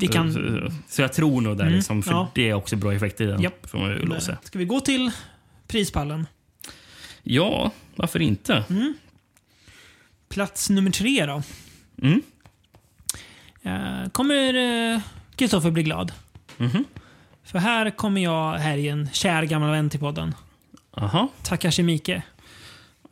[0.00, 0.32] Vi kan...
[0.32, 0.40] så,
[0.88, 2.30] så jag tror nog där, Mm, liksom, för ja.
[2.34, 3.42] det är också bra effekter i den.
[3.42, 3.70] Japp.
[3.70, 4.38] Får man säga.
[4.42, 5.10] Ska vi gå till
[5.68, 6.26] prispallen?
[7.22, 8.64] Ja, varför inte?
[10.28, 11.42] Plats nummer tre då.
[12.02, 12.22] Mm.
[13.62, 14.54] Eh, kommer
[14.94, 15.00] eh,
[15.36, 16.12] Kristoffer bli glad?
[16.56, 16.84] Mhm.
[17.44, 20.34] För här kommer jag, här är en kär gammal vän till podden.
[20.90, 21.28] Aha.
[21.42, 22.22] Takashi Miike.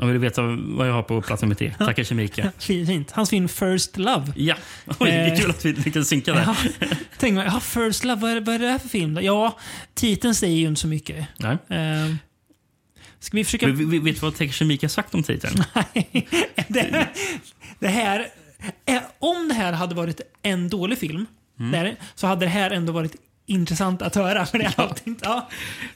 [0.01, 1.75] Jag vill veta vad jag har på plats nummer tre.
[1.79, 2.53] Tackar Kemike.
[2.59, 3.11] Fint.
[3.11, 4.33] Hans film First Love.
[4.37, 4.55] Ja,
[4.87, 6.43] Oj, det är kul att vi lyckades synka där.
[6.47, 6.57] Ja,
[7.19, 9.15] tänk mig, ja, First Love, vad är, vad är det här för film?
[9.15, 9.23] då?
[9.23, 9.59] Ja,
[9.95, 11.27] titeln säger ju inte så mycket.
[11.39, 11.53] Nej.
[11.79, 12.15] Eh,
[13.21, 13.67] ska vi försöka...
[13.67, 15.65] Vi- vi- Vet du vad Taker Kemike har sagt om titeln?
[16.69, 17.07] det,
[17.79, 18.27] det här,
[18.87, 21.27] eh, om det här hade varit en dålig film
[21.61, 21.71] Mm.
[21.73, 23.17] där, så hade det här ändå varit
[23.49, 24.47] intressant att höra.
[24.47, 25.49] För det är inte, ja.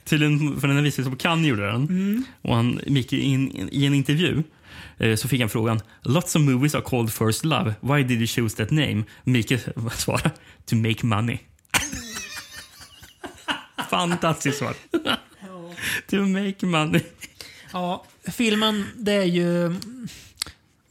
[0.05, 1.83] Tydligen, för den här visades på Cannes gjorde den.
[1.83, 2.25] Mm.
[2.43, 4.43] Och han, Micke, in, i en intervju
[4.99, 7.75] eh, så fick han frågan Lots of movies are called First Love.
[7.81, 9.05] Why did you choose that name?
[9.25, 9.59] Micke
[9.93, 10.31] svarade
[10.65, 11.37] To make money.
[13.91, 14.75] Fantastiskt svar.
[16.11, 17.01] to make money.
[17.73, 19.75] ja, filmen, det är ju...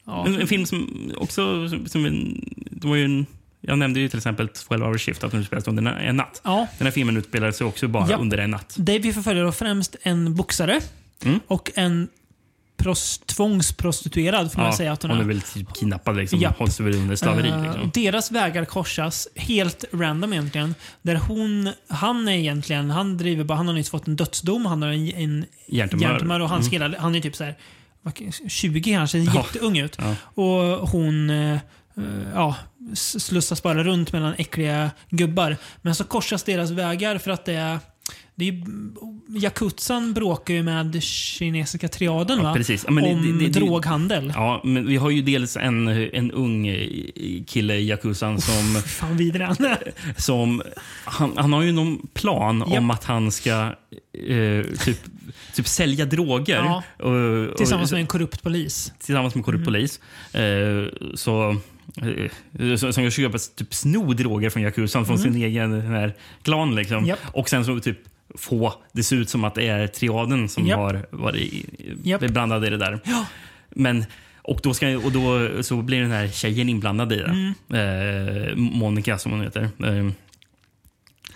[0.05, 1.69] Ja, En, en film som också...
[1.69, 3.25] Som, som en, det var ju en,
[3.61, 6.41] jag nämnde ju till exempel 12 hour shift, att den utspelas under en, natt.
[6.43, 8.17] ja, Den här filmen utspelar sig också bara Ja.
[8.17, 8.75] under en natt.
[8.77, 10.81] det vi förföljer då främst en boxare
[11.25, 11.39] Mm.
[11.47, 12.07] och en
[12.77, 15.27] pros, tvångsprostituerad, får man säga att hon hon är är.
[15.27, 16.39] väl typ kidnappad, liksom.
[16.39, 16.57] Japp.
[16.57, 17.49] hålls väl under slaveri.
[17.49, 17.91] Eh, Liksom.
[17.93, 20.75] Deras vägar korsas helt random egentligen.
[21.01, 24.81] Där hon, han är egentligen, han driver bara, han har nyss fått en dödsdom, han
[24.81, 26.39] har en, en Hjärntumör.
[26.39, 27.57] och hans hela, han är typ så här,
[28.01, 29.97] vad- 20 kanske, jätteung ut.
[29.99, 30.15] Ja.
[30.43, 31.57] Och hon eh,
[32.34, 32.55] ja,
[32.91, 35.57] s- slussas bara runt mellan äckliga gubbar.
[35.81, 37.80] Men så korsas deras vägar för att det är
[38.35, 38.63] det är ju,
[39.39, 42.53] Yakutsan bråkar ju med kinesiska triaden Ja, va?
[42.53, 42.85] precis.
[42.88, 44.31] Ja, det- om det- det- droghandel.
[44.35, 46.88] Ja, men vi har ju dels en, en ung eh,
[47.47, 49.55] kille i Yakuzan som, Fan vidare han
[50.18, 50.61] som
[51.05, 52.91] han, han har ju någon plan om Japp.
[52.97, 53.51] att han ska
[54.27, 54.99] eh, typ,
[55.55, 56.55] typ sälja droger.
[56.57, 56.84] Ja.
[56.99, 57.11] Och,
[57.51, 58.93] och, Tillsammans med en korrupt polis.
[58.99, 59.99] tillsammans med korrupt polis.
[60.34, 60.41] Eh,
[61.15, 61.55] så,
[61.97, 66.76] eh, så, som jag köper typ sno droger från Yakuzan från sin egen här klan.
[66.76, 66.97] Liksom.
[66.97, 67.07] Mm.
[67.09, 67.19] Japp.
[67.34, 67.97] Och sen så typ
[68.35, 70.77] få det ser ut som att det är triaden som Japp.
[70.80, 71.65] har varit i-
[72.03, 72.22] Japp.
[72.22, 72.99] blandade i det där.
[73.03, 73.26] Ja.
[73.69, 74.05] Men,
[74.41, 77.53] och då, ska, och då så blir den här tjejen inblandad i det.
[77.69, 78.47] Mm.
[78.49, 79.61] Eh, Monica som hon heter.
[79.84, 80.11] Eh,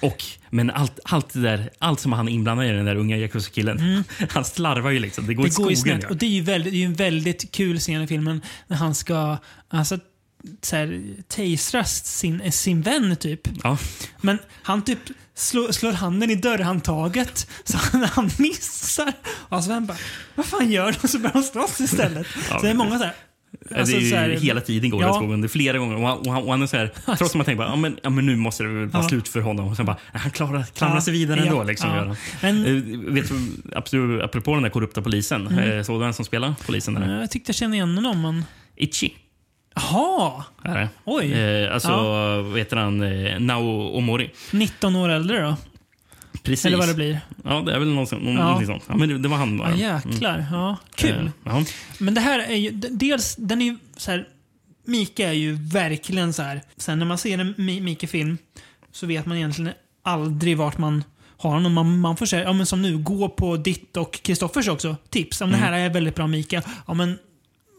[0.01, 3.17] och, men allt, allt, det där, allt som han är inblandad i, den där unga
[3.17, 5.27] Yakuza-killen, han slarvar ju liksom.
[5.27, 5.55] Det går i Mm.
[5.57, 5.99] Det går ju skogen.
[5.99, 6.11] snett.
[6.11, 8.95] Och det är ju väldigt, det är en väldigt kul scen i filmen när han
[8.95, 9.37] ska
[9.69, 9.99] alltså,
[10.61, 13.41] så här, tasras sin, sin vän typ.
[13.63, 13.77] Ja.
[14.21, 14.99] Men han typ
[15.35, 19.13] slår, slår handen i dörrhandtaget så han, han missar.
[19.27, 19.97] Och hans vän bara
[20.35, 20.97] Vad fan gör du?
[21.03, 22.27] Och så börjar de slåss istället.
[22.49, 23.13] Ja, så det är många så här.
[23.79, 25.07] alltså, det är hela tiden går Ja.
[25.07, 25.41] det i skogen.
[25.41, 25.95] Det är flera gånger.
[25.95, 27.75] Och han, och han, och han är så här, trots att man tänker bara, ja,
[27.75, 29.09] men, ja, men nu måste det vara Ja.
[29.09, 29.67] slut för honom.
[29.67, 31.01] Och sen bara, han klarar, klamrar Ja.
[31.01, 31.55] sig vidare ändå.
[31.57, 31.63] Ja.
[31.63, 31.95] Liksom, Ja.
[31.95, 32.15] han.
[32.41, 33.35] Men- Eh, vet du,
[33.75, 35.47] apropå, apropå den där korrupta polisen.
[35.47, 35.83] Mm.
[35.83, 37.19] Såg du vem som spelar polisen där?
[37.19, 38.45] Jag tyckte jag kände igen honom men...
[38.77, 39.13] Ichi.
[39.75, 40.43] Jaha!
[40.63, 40.89] Är.
[41.05, 41.31] Oj.
[41.33, 42.41] Eh, alltså, Ja.
[42.41, 43.01] vad heter han?
[43.01, 44.31] Eh, Nao Omori.
[44.51, 45.55] 19 år äldre då?
[46.43, 46.65] Precis.
[46.65, 47.19] Eller vad det blir.
[47.43, 48.43] Ja, det är väl någon, någon, Ja.
[48.43, 48.83] någonting sånt.
[48.87, 49.75] Ja, men det, det var han bara.
[49.75, 50.45] Ja, jäklar.
[50.51, 51.31] Ja, kul.
[51.45, 51.61] Eh.
[51.97, 54.27] Men det här är ju, dels, den är ju så här,
[54.85, 56.61] Mika är ju verkligen så här.
[56.77, 58.37] Sen när man ser en Mi- Mike-film
[58.91, 59.71] så vet man egentligen
[60.03, 61.03] aldrig vart man
[61.37, 61.73] har honom.
[61.73, 65.41] Man, man får säga, ja men som nu, gå på ditt och Kristoffers också tips.
[65.41, 67.17] Om det här är väldigt bra Mika, ja men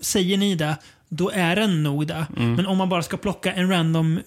[0.02, 0.76] säger ni det,
[1.08, 2.26] då är den nog det.
[2.36, 4.20] Men om man bara ska plocka en random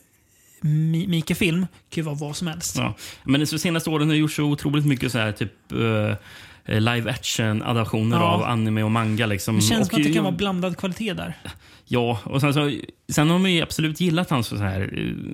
[0.62, 2.76] Mi- Mike-film, kan ju vara vad som helst.
[2.78, 2.94] Ja.
[3.24, 7.12] Men de senaste åren har det gjorts så otroligt mycket så här, typ eh, live
[7.12, 8.24] action-adaptioner Ja.
[8.24, 9.26] av anime och manga.
[9.26, 9.56] Liksom.
[9.56, 11.38] Det känns och, som att det kan vara blandad kvalitet där.
[11.86, 12.72] Ja, och sen, så,
[13.12, 14.82] sen har man ju absolut gillat hans så här,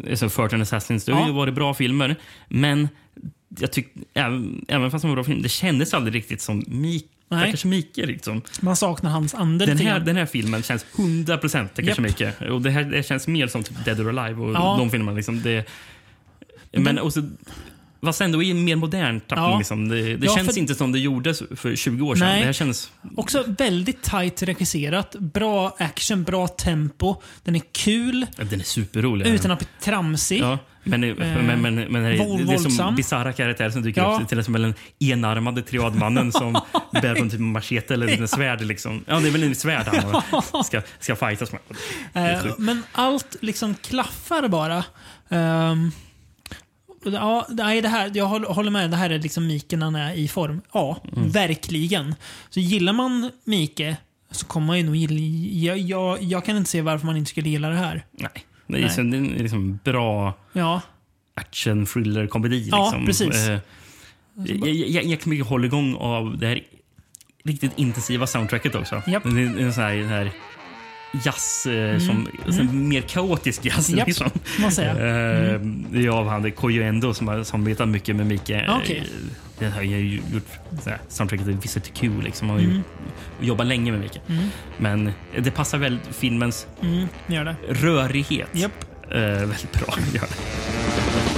[0.05, 1.05] eh, alltså Furt and Assassins.
[1.05, 1.27] Det har Ja.
[1.27, 2.15] ju varit bra filmer.
[2.49, 2.89] Men
[3.59, 7.05] jag tyck, även, även fast det var bra film, det kändes aldrig riktigt som Mik,
[7.29, 7.45] Nej.
[7.45, 8.05] Takashi Miike.
[8.05, 8.41] Liksom.
[8.61, 11.99] Man saknar hans ande Den, här, den här filmen känns 100% Takashi Japp.
[11.99, 12.33] Miike.
[12.49, 14.75] Och det här det känns mer som typ Dead or Alive och Ja.
[14.79, 15.15] de filmerna.
[15.17, 15.65] Liksom, det,
[16.71, 17.21] men också,
[18.01, 19.45] Fast ändå i en mer modern tappning.
[19.51, 19.57] Ja.
[19.57, 19.87] Liksom.
[19.89, 22.27] Det, det Ja, känns för- inte som det gjordes för 20 år sedan.
[22.27, 22.39] Nej.
[22.39, 22.91] Det här känns...
[23.15, 25.15] Också väldigt tight regisserat.
[25.19, 27.15] Bra action, bra tempo.
[27.43, 29.27] Den är kul Den är superrolig.
[29.27, 30.39] utan att bli tramsig.
[30.41, 34.01] Ja, men, men, men, men, men det, våld- det är som bisarra karaktärer som dyker
[34.01, 34.19] Ja.
[34.21, 34.29] upp.
[34.29, 36.53] Till exempel den enarmade triadmannen som
[36.91, 38.61] bär på en typ machete eller en svärd.
[38.61, 39.03] Liksom.
[39.07, 41.61] Ja, det är väl en svärd han ska, ska fightas med.
[42.35, 44.83] Eh, men allt liksom klaffar bara.
[45.29, 45.91] Ehm,
[47.03, 48.91] ja, nej, det här, jag håller med.
[48.91, 50.61] Det här är liksom Mike när han är i form.
[50.73, 51.29] Ja, Mm.
[51.29, 52.15] verkligen.
[52.49, 53.97] Så gillar man Mike
[54.31, 55.19] så kommer man ju nog gilla...
[55.65, 58.05] Jag, jag, jag kan inte se varför man inte skulle gilla det här.
[58.11, 58.31] Nej.
[58.67, 59.21] Det är, Nej.
[59.21, 60.81] det är liksom bra Ja,
[61.33, 62.67] action, thriller, komedi.
[62.71, 63.05] Ja, liksom.
[63.05, 63.47] precis.
[63.47, 63.59] Eh,
[64.45, 66.61] jag, jag, jag mycket hålligång av det här
[67.43, 69.01] riktigt intensiva soundtracket också.
[69.07, 69.23] Japp.
[69.23, 70.31] Det är en sån här, den här
[71.23, 73.89] jazz, eh, som, sån mer kaotisk jazz.
[73.89, 73.97] Mm.
[73.99, 74.31] Japp, Liksom.
[74.83, 75.59] Eh,
[75.91, 78.55] Det är av han Koyo som har samarbetat mycket med Mike.
[78.59, 79.07] Eh, Okej.
[79.59, 80.47] Det har jag ju gjort
[80.83, 82.11] så här, soundtracket till Visit Q.
[82.23, 82.49] Liksom.
[82.49, 82.83] Har Mm.
[83.41, 84.19] jobbat länge med Mike.
[84.77, 87.07] Men det passar väl filmens mm,
[87.69, 88.49] rörighet
[89.11, 89.95] eh, väldigt bra.
[90.13, 91.34] Gör det.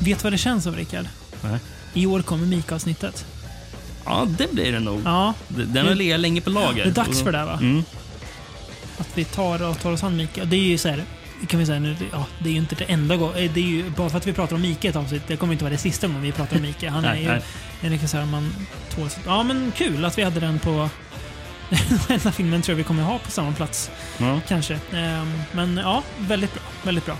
[0.00, 1.06] Vet du vad det känns som, Rickard?
[1.42, 1.58] Nej.
[1.94, 3.24] I år kommer Mika-avsnittet.
[4.04, 5.00] Ja, det blir det nog.
[5.04, 6.84] Ja, Den har legat länge på lager.
[6.84, 7.58] det är dags för det, va?
[7.60, 7.82] Mm.
[8.98, 10.44] Att vi tar, och tar oss an Mika.
[10.44, 11.04] Det är ju så här,
[11.48, 13.50] kan vi säga nu, ja, det är ju inte det enda gången.
[13.54, 15.22] Det är ju bara för att vi pratar om Mika ett avsnitt.
[15.26, 16.90] Det kommer inte vara det sista gången vi pratar om Mika.
[16.90, 17.42] Han är Nej, ju nej.
[17.80, 18.54] en regissör man
[18.94, 19.08] tål.
[19.26, 20.88] Ja, men kul att vi hade den på...
[22.08, 23.90] Den här filmen tror jag vi kommer ha på samma plats.
[24.18, 24.40] Ja.
[24.48, 24.78] Kanske.
[24.92, 26.62] Ehm, Men ja, väldigt bra.
[26.82, 27.16] Väldigt bra.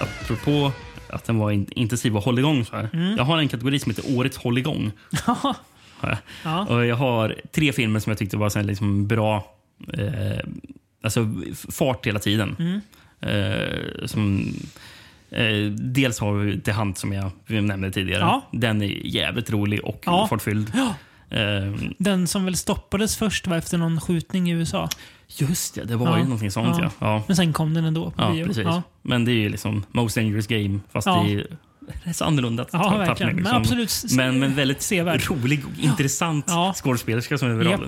[0.00, 0.72] Apropå
[1.10, 2.64] att den var in- intensiv och hålligång.
[2.64, 2.88] Så här.
[2.92, 3.16] Mm.
[3.16, 4.90] Jag har en kategori som heter Årets hålligång.
[5.96, 6.18] Har jag.
[6.44, 6.66] Ja.
[6.66, 9.54] Och jag har tre filmer som jag tyckte var så här liksom bra
[9.92, 10.38] eh,
[11.02, 11.30] alltså
[11.70, 12.56] fart hela tiden.
[12.58, 12.80] Mm.
[13.20, 14.52] Eh, som,
[15.30, 18.20] eh, dels har vi The Hunt som jag nämnde tidigare.
[18.20, 18.42] Ja.
[18.52, 20.26] Den är jävligt rolig och Ja.
[20.30, 20.72] fartfylld.
[20.74, 20.94] Ja.
[21.30, 24.88] Eh, Den som väl stoppades först var efter någon skjutning i USA.
[25.28, 26.18] just det, det var Ja.
[26.18, 26.78] ju någonting sånt.
[26.82, 26.90] Ja.
[26.98, 27.22] Ja.
[27.26, 28.46] Men sen kom den ändå på Ja, bio.
[28.46, 28.64] precis.
[28.64, 28.82] Ja.
[29.02, 31.24] Men det är ju liksom Most Dangerous Game, fast Ja.
[31.26, 31.46] är
[32.04, 32.66] rätt så annorlunda.
[32.72, 33.28] Ja, tappning, verkligen.
[33.36, 33.56] Men liksom.
[33.56, 35.30] absolut Men, men väldigt sevärd.
[35.30, 37.64] rolig och intressant skådespelerska som är.
[37.64, 37.80] Japp.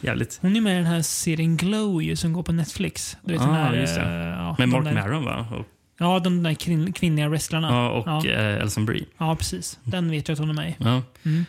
[0.00, 0.38] Jävligt.
[0.42, 3.16] Hon är med i den här serien Glow ju, som går på Netflix.
[3.24, 4.00] Du vet, Ah, här, just det.
[4.02, 5.46] eh, Ja, Med Mark där, Maron va?
[5.58, 5.66] Och,
[5.98, 7.68] Ja, de där kvinn, kvinnliga wrestlarna.
[7.68, 8.30] ja, och ja.
[8.30, 9.04] eh, Alison Brie.
[9.18, 9.78] ja, precis.
[9.84, 10.74] Den vet jag att hon är med i.
[10.78, 11.02] Ja.
[11.24, 11.44] Mm.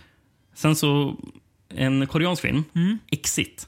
[0.55, 1.15] Sen så
[1.69, 2.99] en koreansk film, Mm.
[3.11, 3.67] Exit.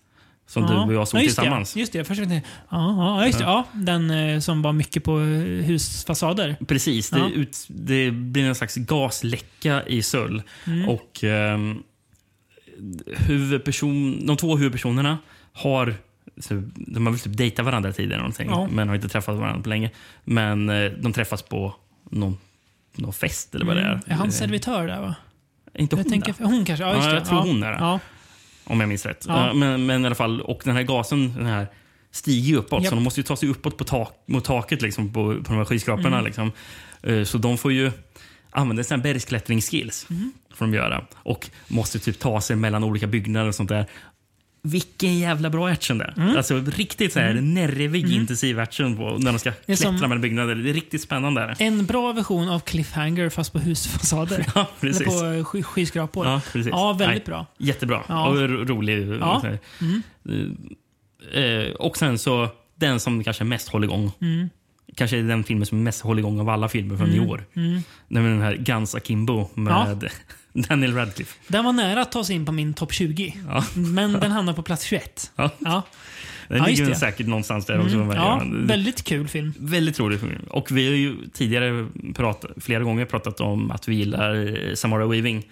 [0.50, 0.70] Som Ja.
[0.70, 1.74] du och jag såg ja, just tillsammans.
[1.74, 3.44] Det, just det, först ja, ja, just det.
[3.44, 5.26] Ja, den eh, som var mycket på eh,
[5.66, 6.56] husfasader.
[6.68, 7.10] Precis.
[7.10, 10.42] Det, ut, det blir en slags gasläcka i Söll.
[10.68, 10.90] Mm.
[10.90, 11.84] Och ehm,
[13.18, 15.18] huvudperson, de två huvudpersonerna
[15.54, 15.96] har
[16.40, 18.68] så de har väl typ dejtat varandra tidigare, någonting, Ja.
[18.72, 19.92] men har inte träffat varandra på länge.
[20.24, 21.76] Men eh, de träffas på
[22.12, 22.38] någon,
[22.96, 23.90] någon fest eller vad det är.
[23.92, 24.02] Mm.
[24.08, 25.16] Är han Eh, servitör där va?
[25.78, 26.86] Inte hon Jag tänker, där, hon kanske?
[26.86, 27.18] Ja, just Ja, det.
[27.18, 27.78] jag tror hon är det.
[27.80, 28.00] Ja.
[28.64, 29.26] om jag minns rätt.
[29.28, 29.48] Ja.
[29.48, 31.68] Eh, Men, men i alla fall, och den här gasen den här,
[32.12, 32.90] stiger ju uppåt, Japp.
[32.90, 35.58] så de måste ju ta sig uppåt på tak, mot taket liksom, på, på de
[35.58, 36.08] här skyskraporna.
[36.18, 36.26] Mm.
[36.26, 36.52] Liksom.
[37.04, 37.92] Eh, Så de får ju
[38.50, 40.08] använda sina bergsklättringsskills.
[40.10, 40.32] Mm.
[40.56, 41.06] Får de göra.
[41.16, 43.86] Och måste typ ta sig mellan olika byggnader och sånt där.
[44.72, 46.14] Vilken jävla bra action det är.
[46.22, 46.38] Mm.
[46.38, 50.56] Alltså riktigt så här nervig intensiv action på när de ska klättra mellan byggnader.
[50.56, 51.42] Det är riktigt spännande.
[51.42, 51.56] Är.
[51.60, 54.46] En bra version av Cliffhanger fast på husfasader.
[54.56, 55.02] Ja, precis.
[55.08, 56.26] Eller på eh, sky, skyskrapor.
[56.28, 56.72] Ja, precis.
[56.72, 57.46] Ja, väldigt Nej, bra.
[57.58, 58.04] Jättebra.
[58.08, 58.28] Ja.
[58.28, 59.08] Och ro- rolig.
[59.22, 59.42] Ja.
[59.42, 59.60] Så här.
[61.34, 64.12] Eh, och sen så den som kanske mest håller igång.
[64.22, 64.50] Mm.
[64.96, 67.46] Kanske är den filmen som mest håller igång av alla filmer från i år.
[67.54, 67.82] Mm.
[68.08, 70.10] Den här Guns Akimbo med
[70.70, 71.36] Daniel Radcliffe.
[71.48, 73.34] Den var nära att ta sig in på min topp 20.
[73.48, 73.64] Ja.
[73.76, 75.32] Men den hamnar på plats 21.
[75.36, 75.50] Ja.
[75.60, 75.84] Ja,
[76.48, 77.96] Den Ja, ligger säkert någonstans där också.
[77.96, 78.12] mm.
[78.18, 79.54] Ja väldigt kul film.
[79.60, 80.46] Väldigt rolig film.
[80.50, 84.36] Och vi har ju tidigare pratat, flera gånger pratat om att vi gillar
[84.68, 85.48] eh, Samara Weaving.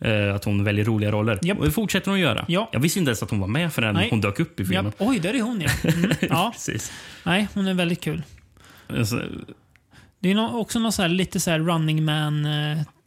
[0.00, 1.32] Eh, att hon väljer roliga roller.
[1.32, 1.46] Mm.
[1.46, 1.58] Japp.
[1.58, 2.44] Och det fortsätter hon att göra.
[2.48, 2.68] Ja.
[2.72, 4.08] Jag visste inte ens att hon var med förrän Nej.
[4.10, 4.92] hon dök upp i filmen.
[4.98, 5.70] Oj, där är hon ja.
[5.90, 6.10] Mm.
[6.20, 6.50] ja.
[6.54, 6.92] Precis.
[7.24, 8.22] Nej, hon är väldigt kul.
[8.98, 9.22] Alltså,
[10.20, 12.04] Det är också något så här, lite så running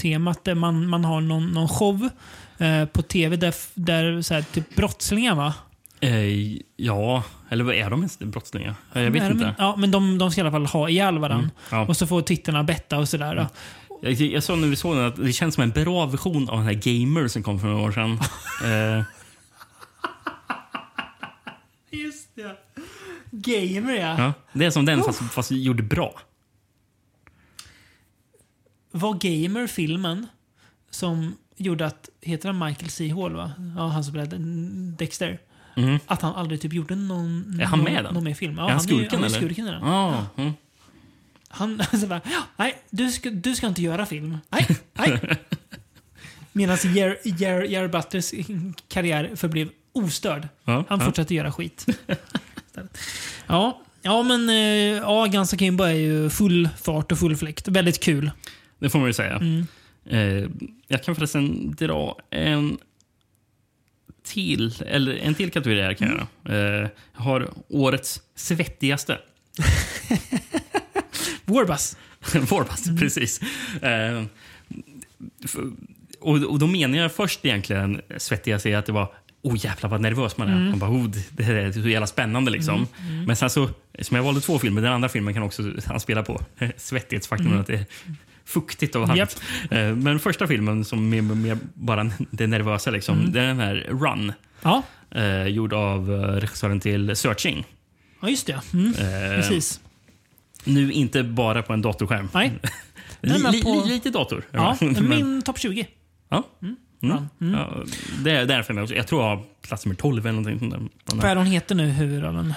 [0.03, 2.09] man-temat där man, man har någon, någon show
[2.57, 5.53] eh, på tv där, där så här, typ brottslingar va?
[5.99, 8.75] Eh, ja, eller vad är de ens brottslingar?
[8.93, 9.55] Jag vet Är de- inte.
[9.57, 11.49] Ja, men de, de ska i alla fall ha ihjäl varandra.
[11.71, 11.85] Ja.
[11.87, 13.35] Och så får tittarna betta och sådär.
[13.35, 13.47] då.
[14.01, 16.57] Jag, jag sa när vi såg den att det känns som en bra version av
[16.57, 18.11] den här Gamer som kom för några år sedan.
[18.99, 19.03] eh,
[21.91, 22.55] Just det.
[23.31, 24.15] Gamer ja.
[24.17, 24.33] ja.
[24.53, 26.19] Det är som den fast, fast gjorde bra.
[28.95, 30.27] Var Gamer filmen
[30.89, 33.09] som gjorde att, heter han Michael C.
[33.09, 33.51] Hall va?
[33.77, 34.37] Ja, han som spelade
[34.97, 35.39] Dexter.
[35.75, 35.99] Mhm.
[36.05, 38.57] Att han aldrig typ gjorde någon, Är han någon, med någon mer film.
[38.57, 39.37] Ja, är han är ju- skurken han är eller?
[39.37, 39.83] skurken i den.
[39.83, 40.53] Ah, mm.
[41.47, 44.37] Han så bara, "Ja, nej, du ska, du ska inte göra film.
[44.49, 45.19] Nej, nej.
[46.51, 48.31] Medan Jerry Jer, Jer Butlers
[48.87, 50.47] karriär förblev ostörd.
[50.63, 51.05] Ja, Han ja.
[51.05, 51.85] fortsatte göra skit.
[53.47, 54.55] Ja, ja men eh,
[54.97, 57.67] ja, Guns Akimbo är ju full fart och full fläkt.
[57.67, 58.31] Väldigt kul.
[58.83, 59.35] Det får man ju säga.
[59.35, 59.65] Mm.
[60.05, 60.49] Eh,
[60.87, 62.77] jag kan förresten dra en
[64.23, 66.27] till, eller en till kategori här kan jag Mm.
[66.61, 66.83] göra.
[66.83, 69.17] Eh, jag har årets svettigaste.
[71.45, 71.97] Warbass.
[72.49, 72.99] Warpass, Mm.
[72.99, 73.41] precis.
[73.81, 74.23] Eh,
[76.19, 80.01] och, och då menar jag först egentligen svettigaste är att det var Oh jävlar vad
[80.01, 80.53] nervös man är.
[80.55, 80.69] Mm.
[80.69, 82.51] Man bara, oh, det- är så jävla spännande.
[82.51, 82.87] Liksom.
[83.27, 83.69] Men sen så,
[84.01, 86.41] som jag valde två filmer, den andra filmen kan också han spela på.
[86.77, 87.85] Svettighetsfaktorn, att det
[88.45, 89.17] fuktigt och Mm.
[89.17, 89.41] Varmt.
[89.71, 93.31] Eh, Men första filmen som är mer bara det nervösa, liksom, Mm.
[93.31, 94.33] det är den här Run.
[94.61, 94.83] Ja,
[95.15, 97.65] Eh, gjord av eh, regissören till Searching.
[98.21, 98.61] ja just det.
[98.73, 98.87] Mm.
[98.87, 99.79] Eh, Precis.
[100.63, 102.29] Nu inte bara på en datorskärm.
[102.33, 102.51] Nej.
[103.21, 104.43] Li, på- Lite dator.
[104.51, 105.87] Ja, Men- min topp 20.
[106.29, 106.43] Ja.
[106.61, 106.75] Mm.
[107.01, 107.29] Run.
[107.41, 107.53] Mm.
[107.59, 107.83] Ja,
[108.23, 108.95] det är därför jag, också.
[108.95, 111.15] jag tror jag har plats nummer 12 eller någonting sånt där.
[111.15, 112.53] Vad är hon heter nu, huvudrollen?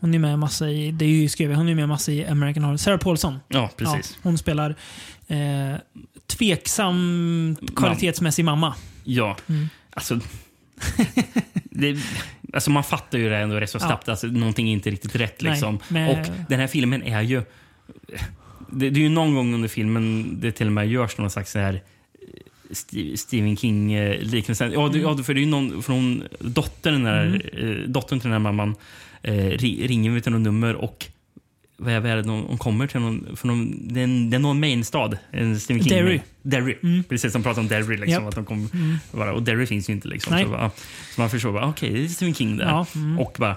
[0.00, 2.64] Hon är med massa i, det är ju skrivet, hon är med massa i American
[2.64, 2.76] Horror.
[2.76, 3.38] Sarah Paulson.
[3.48, 4.12] Ja, precis.
[4.14, 4.74] Ja, hon spelar
[5.28, 5.74] eh,
[6.26, 8.74] tveksam kvalitetsmässig mamma.
[9.04, 9.36] Ja.
[9.48, 9.68] Mm.
[9.90, 10.20] Alltså,
[11.64, 11.98] det,
[12.52, 13.86] alltså man fattar ju det ändå rätt så Ja.
[13.86, 14.08] snabbt.
[14.08, 15.42] Alltså, någonting är inte riktigt rätt.
[15.42, 15.78] Nej, Liksom.
[15.88, 17.42] men- Och den här filmen är ju...
[18.72, 21.52] Det, det är ju någon gång under filmen det till och med görs någon slags
[21.52, 24.70] så här eh, Stephen King-liknelse.
[24.74, 27.82] Ja, det, ja, för det är ju någon från dottern, där, Mm.
[27.82, 28.74] eh, dottern till den här mamman
[29.22, 31.06] eh, ri- ringer vid till något nummer och
[31.76, 34.36] vad är, vad är det, hon kommer till någon, för någon, det, är en, det
[34.36, 35.18] är någon mainstad.
[35.30, 36.20] En Stephen King Derry.
[36.42, 37.02] Derry.
[37.08, 37.96] Precis, som pratar om Derry.
[37.96, 38.28] Liksom, Japp.
[38.28, 38.68] att de kom,
[39.12, 40.08] bara, och Derry finns ju inte.
[40.08, 40.70] Liksom, så, bara,
[41.14, 42.64] så man förstår okej, det är Stephen King där.
[42.64, 43.18] Ja, mm.
[43.18, 43.56] Och bara,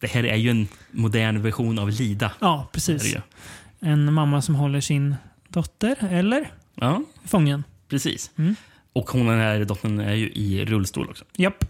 [0.00, 2.32] det här är ju en modern version av Lida.
[2.40, 3.16] Ja, precis.
[3.80, 5.14] En mamma som håller sin
[5.48, 6.50] dotter, eller?
[6.74, 7.64] Ja, Fången.
[7.88, 8.30] precis.
[8.38, 8.54] Mm.
[8.92, 11.24] Och hon den här dottern är ju i rullstol också.
[11.36, 11.64] Japp.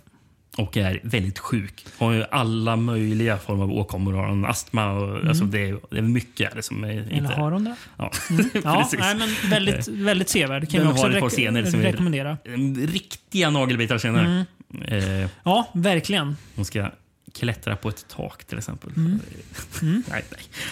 [0.58, 1.86] Och är väldigt sjuk.
[1.98, 4.12] Har ju alla möjliga former av åkommor.
[4.12, 4.90] Har en astma.
[4.92, 7.04] Och, alltså det, är, det är mycket det som är Mm.
[7.08, 7.34] Eller inte...
[7.34, 7.74] har hon det?
[7.96, 8.12] Ja,
[8.64, 9.00] Ja, precis.
[9.00, 10.70] nej, men väldigt, väldigt sevärd.
[10.70, 12.38] Kan Den jag också har ett par rek- scener som är- rekommendera.
[12.92, 14.44] Riktiga nagelbitar senare.
[14.84, 15.22] Mm.
[15.22, 16.36] Eh, Ja, verkligen.
[16.56, 16.90] hon ska
[17.34, 18.90] klättra på ett tak till exempel.
[18.96, 19.20] nej, nej.
[19.82, 20.02] Mm.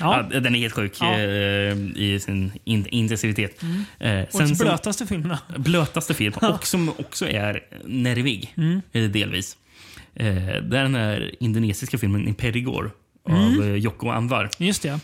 [0.00, 0.26] Ja.
[0.32, 1.14] Ja, den är helt sjuk Ja.
[1.14, 3.62] eh, i sin in intensivitet.
[3.98, 5.38] Eh, Och de som- blötaste filmerna.
[5.56, 8.80] blötaste film och som också är nervig, Mm.
[8.92, 9.56] eh, delvis.
[10.26, 12.90] Eh, det är den här indonesiska filmen Imperigor
[13.28, 13.38] Mm.
[13.58, 14.50] av eh, Jocko Anwar.
[14.58, 15.00] Just det.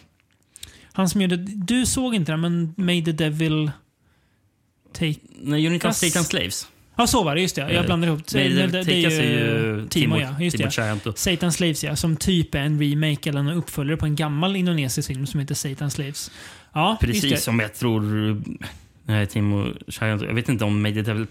[0.93, 1.37] Han som gjorde...
[1.37, 3.71] Du såg inte den, men Made the Devil
[4.93, 5.15] take...
[5.41, 6.69] Nej, ni inte Kas- Satan Slaves?
[6.97, 7.41] Ja, så var det.
[7.41, 7.61] Just det.
[7.61, 8.21] Jag Eh, blandar ihop.
[8.35, 10.41] Nej, det, det, det, är ju Timo, ja.
[10.41, 10.71] Just Timo
[11.05, 11.19] det.
[11.19, 11.97] Satan Slaves, ja.
[11.97, 15.55] Som typ är en remake eller en uppföljare på en gammal indonesisk film som heter
[15.55, 16.31] Satan Slaves.
[16.73, 18.03] Ja, Precis som jag tror...
[19.05, 20.23] Nej, Timo Giant.
[20.23, 21.27] Jag vet inte om Made the Devil...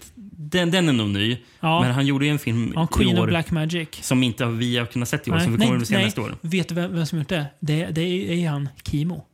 [0.50, 1.36] Den, den är nog ny.
[1.60, 1.80] Ja.
[1.80, 3.88] Men han gjorde ju en film Ja, i Queen år of Black Magic.
[4.00, 5.34] som inte vi har kunnat se i år.
[5.34, 6.04] Nej, som vi nej, kommer att se nej.
[6.04, 6.36] nästa år.
[6.40, 7.46] Vet du vem, vem som gjort det?
[7.60, 8.00] Det, det
[8.44, 9.24] är han Kimo.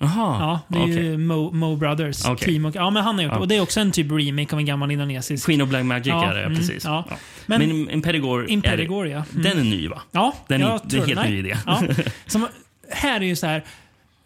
[0.00, 0.10] Jaha.
[0.40, 1.04] Ja, det är okej.
[1.04, 2.24] ju Mo, Mo Brothers.
[2.26, 2.52] Okej.
[2.52, 2.72] Kimo.
[2.74, 3.32] Ja, men han har gjort.
[3.32, 3.38] Ja.
[3.38, 5.46] Och det är också en typ remake av en gammal indonesisk.
[5.46, 6.84] Queen of Black Magic Ja, är det, mm, precis.
[6.84, 7.04] ja.
[7.10, 7.16] Ja.
[7.46, 9.24] Men- Men, Imperigor, Imperigor, är, ja.
[9.30, 9.42] Mm.
[9.42, 10.02] Den är ny, va?
[10.12, 11.30] Ja, Den är- jag det är tror helt nej.
[11.30, 11.56] ny idé.
[12.26, 12.46] Som,
[12.90, 13.64] här är ju så här.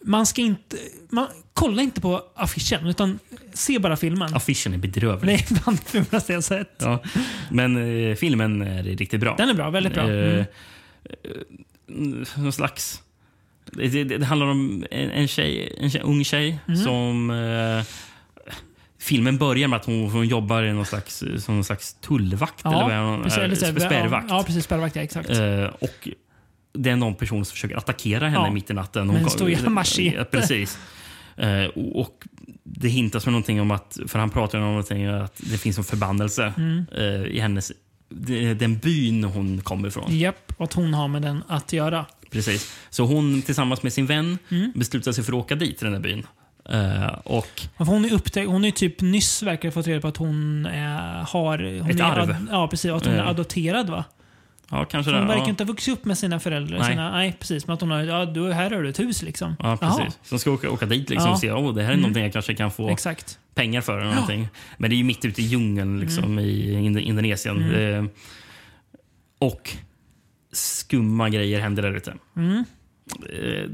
[0.04, 0.76] Man ska inte...
[1.10, 3.18] Man, kolla inte på affischen, utan
[3.54, 4.34] se bara filmen.
[4.34, 5.38] Affischen är bedrövlig.
[5.48, 6.74] Det är bland det fulaste jag sett.
[6.78, 7.02] Ja.
[7.50, 7.76] Men
[8.10, 9.34] eh, filmen är riktigt bra.
[9.38, 10.10] Den är bra, väldigt bra.
[10.10, 10.44] Eh,
[11.88, 12.22] Mm.
[12.22, 13.02] eh, någon slags...
[13.72, 16.80] Det, det, det handlar om en, en, tjej, en tjej, ung tjej Mm.
[16.80, 17.30] som...
[17.30, 17.84] Eh,
[19.00, 22.64] filmen börjar med att hon, hon jobbar i någon slags, som någon slags tullvakt.
[22.66, 23.22] eller vad är hon?
[23.22, 24.26] precis, Eh, så här, spärrvakt.
[24.28, 24.64] Ja, ja, precis.
[24.64, 25.30] Spärrvakt, ja, exakt.
[25.30, 26.08] Eh, och
[26.72, 28.50] det är någon person som försöker attackera henne Ja.
[28.52, 29.06] mitt i natten.
[29.06, 29.70] Med en stor jävla
[30.30, 30.78] precis.
[31.36, 32.24] Eh, och,
[32.64, 35.84] det hintas med någonting om att, för han pratar om någonting att det finns en
[35.84, 36.84] förbannelse Mm.
[36.96, 37.04] eh,
[37.36, 37.72] i hennes,
[38.56, 40.18] den byn hon kommer ifrån.
[40.18, 42.06] Japp, och att hon har med den att göra.
[42.30, 42.76] Precis.
[42.90, 44.72] Så hon tillsammans med sin vän Mm.
[44.74, 46.26] beslutar sig för att åka dit till den här byn.
[46.70, 50.16] Eh, och Hon är, upptäck, hon är typ nyss verkar ha fått reda på att
[50.16, 51.80] hon är, har...
[51.80, 52.30] Hon Ett är arv.
[52.30, 52.90] Ad, ja, precis.
[52.90, 54.04] Att hon är adopterad va?
[54.72, 55.26] Ja, kanske Hon det.
[55.26, 55.48] verkar Ja.
[55.48, 56.78] inte ha vuxit upp med sina föräldrar.
[56.78, 56.88] Nej.
[56.90, 57.66] Sina, nej, precis.
[57.66, 58.00] Men att hon har...
[58.02, 59.56] Ja, du, här har du ett hus liksom.
[59.58, 60.18] Ja, precis.
[60.22, 61.32] Så de ska åka, åka dit liksom Ja.
[61.32, 63.38] och se oh, det här är någonting jag kanske kan få Exakt.
[63.54, 63.98] pengar för.
[63.98, 64.48] Eller någonting.
[64.78, 67.72] Men det är ju mitt ute i djungeln liksom, i Ind- Indonesien.
[67.74, 68.04] Eh,
[69.38, 69.70] och
[70.52, 72.14] skumma grejer händer där ute.
[72.36, 72.64] Mm.
[73.32, 73.68] Eh,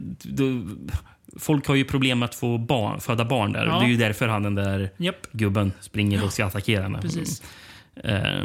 [1.39, 3.67] folk har ju problem med att få barn, föda barn där.
[3.67, 3.79] Ja.
[3.79, 6.99] Det är ju därför han den där Japp, gubben springer och ska attackera henne.
[7.03, 7.43] precis.
[8.05, 8.43] Eh,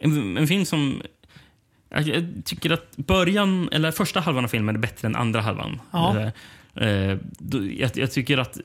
[0.00, 1.02] en, en film som...
[1.94, 5.80] Jag, tycker att början, eller första halvan av filmen är bättre än andra halvan.
[5.90, 6.16] Ja.
[6.74, 7.18] Eh, eh,
[7.78, 8.58] jag, jag tycker att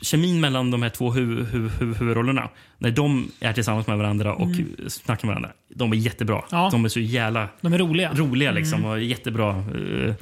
[0.00, 4.34] kemin mellan de här två hu, hu, hu, huvudrollerna, när de är tillsammans med varandra
[4.34, 4.48] och
[4.88, 6.36] snackar med varandra, de är jättebra.
[6.36, 6.46] Mm.
[6.50, 6.68] Ja.
[6.72, 8.12] De är så jävla De är roliga.
[8.14, 10.14] roliga liksom, och jättebra uh,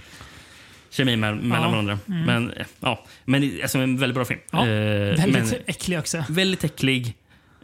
[0.90, 1.70] kemi me mellan Ja.
[1.70, 1.98] varandra.
[2.06, 4.40] Men, eh, ja, men alltså, en väldigt bra film.
[4.52, 6.24] Ja, Eh, Väldigt men, äcklig också.
[6.28, 7.14] väldigt äcklig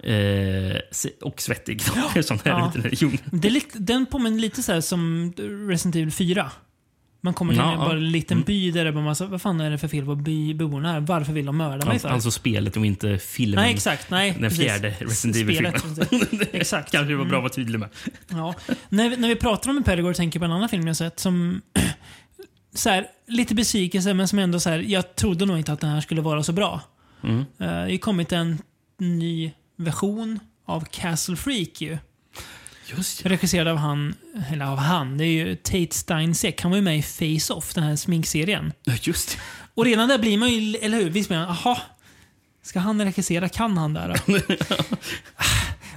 [0.03, 0.79] eh,
[1.23, 1.83] och svettig.
[2.25, 2.73] Sånt här Ja.
[2.75, 3.19] lite jon.
[3.33, 5.33] Det är lite, den påminner lite så här som
[5.69, 6.51] Resident Evil 4.
[7.21, 7.75] Man kommer till Ja, en.
[7.75, 7.85] Mm.
[7.89, 10.15] bara en liten by där det bara massa, vad fan är det för fel på
[10.15, 11.01] byborna här?
[11.01, 12.15] Varför vill de mörda mig Alltså, för?
[12.15, 13.65] alltså spelet och inte filmen.
[13.65, 14.11] nej, exakt.
[14.11, 14.59] Nej, Den precis.
[14.65, 16.47] fjärde Resident Evil-filmen.
[16.53, 16.91] Exakt.
[16.93, 17.29] Kanske det var Mm.
[17.29, 17.89] bra att vara tydlig med.
[18.29, 18.55] Ja.
[18.89, 21.63] När, när vi pratar om Imperator tänker jag på en annan film jag sett som
[22.75, 25.91] så här, lite besvikelse men som ändå så här, jag trodde nog inte att den
[25.91, 26.81] här skulle vara så bra.
[27.25, 27.39] Mm.
[27.41, 28.59] Eh, det har kommit en
[28.99, 31.99] ny version av Castle Freak ju.
[32.87, 33.29] Just det.
[33.29, 34.15] Regisserad av han,
[34.51, 36.63] eller av han, det är ju Tate Steinseck.
[36.63, 38.73] Han var ju med i Face-Off, den här sminkserien.
[38.85, 39.37] Ja, Just det.
[39.75, 41.11] Och redan där blir man ju, eller hur?
[41.11, 41.79] Visst blir man, aha,
[42.63, 43.49] ska han regissera?
[43.49, 44.39] Kan han där då?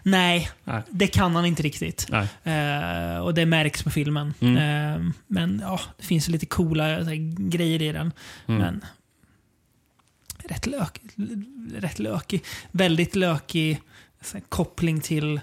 [0.03, 0.81] Nej, Nej.
[0.89, 2.09] det kan han inte riktigt.
[2.43, 4.33] Eh, och det märks på filmen.
[4.39, 4.57] Mm.
[4.57, 8.11] Eh, men ja, det finns lite coola här, grejer i den.
[8.47, 8.61] Mm.
[8.61, 8.85] Men
[10.49, 10.99] rätt, lök,
[11.75, 12.43] rätt lökig.
[12.71, 13.81] Väldigt lökig
[14.49, 15.39] koppling till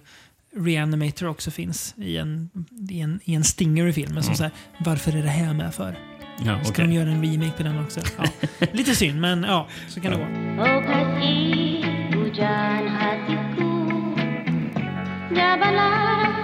[0.56, 2.50] Reanimator också finns i en,
[2.90, 4.22] i en, i en stinger i filmen.
[4.22, 4.36] Som Mm.
[4.36, 5.98] så här, varför är det här med för?
[6.44, 6.86] Ja, Ska okej.
[6.86, 8.00] de göra en remake på den också?
[8.18, 8.24] Ja.
[8.72, 10.24] Lite synd, men ja, så kan det gå.
[10.64, 13.66] Kasih hujan hatiku
[15.36, 16.35] Jabalah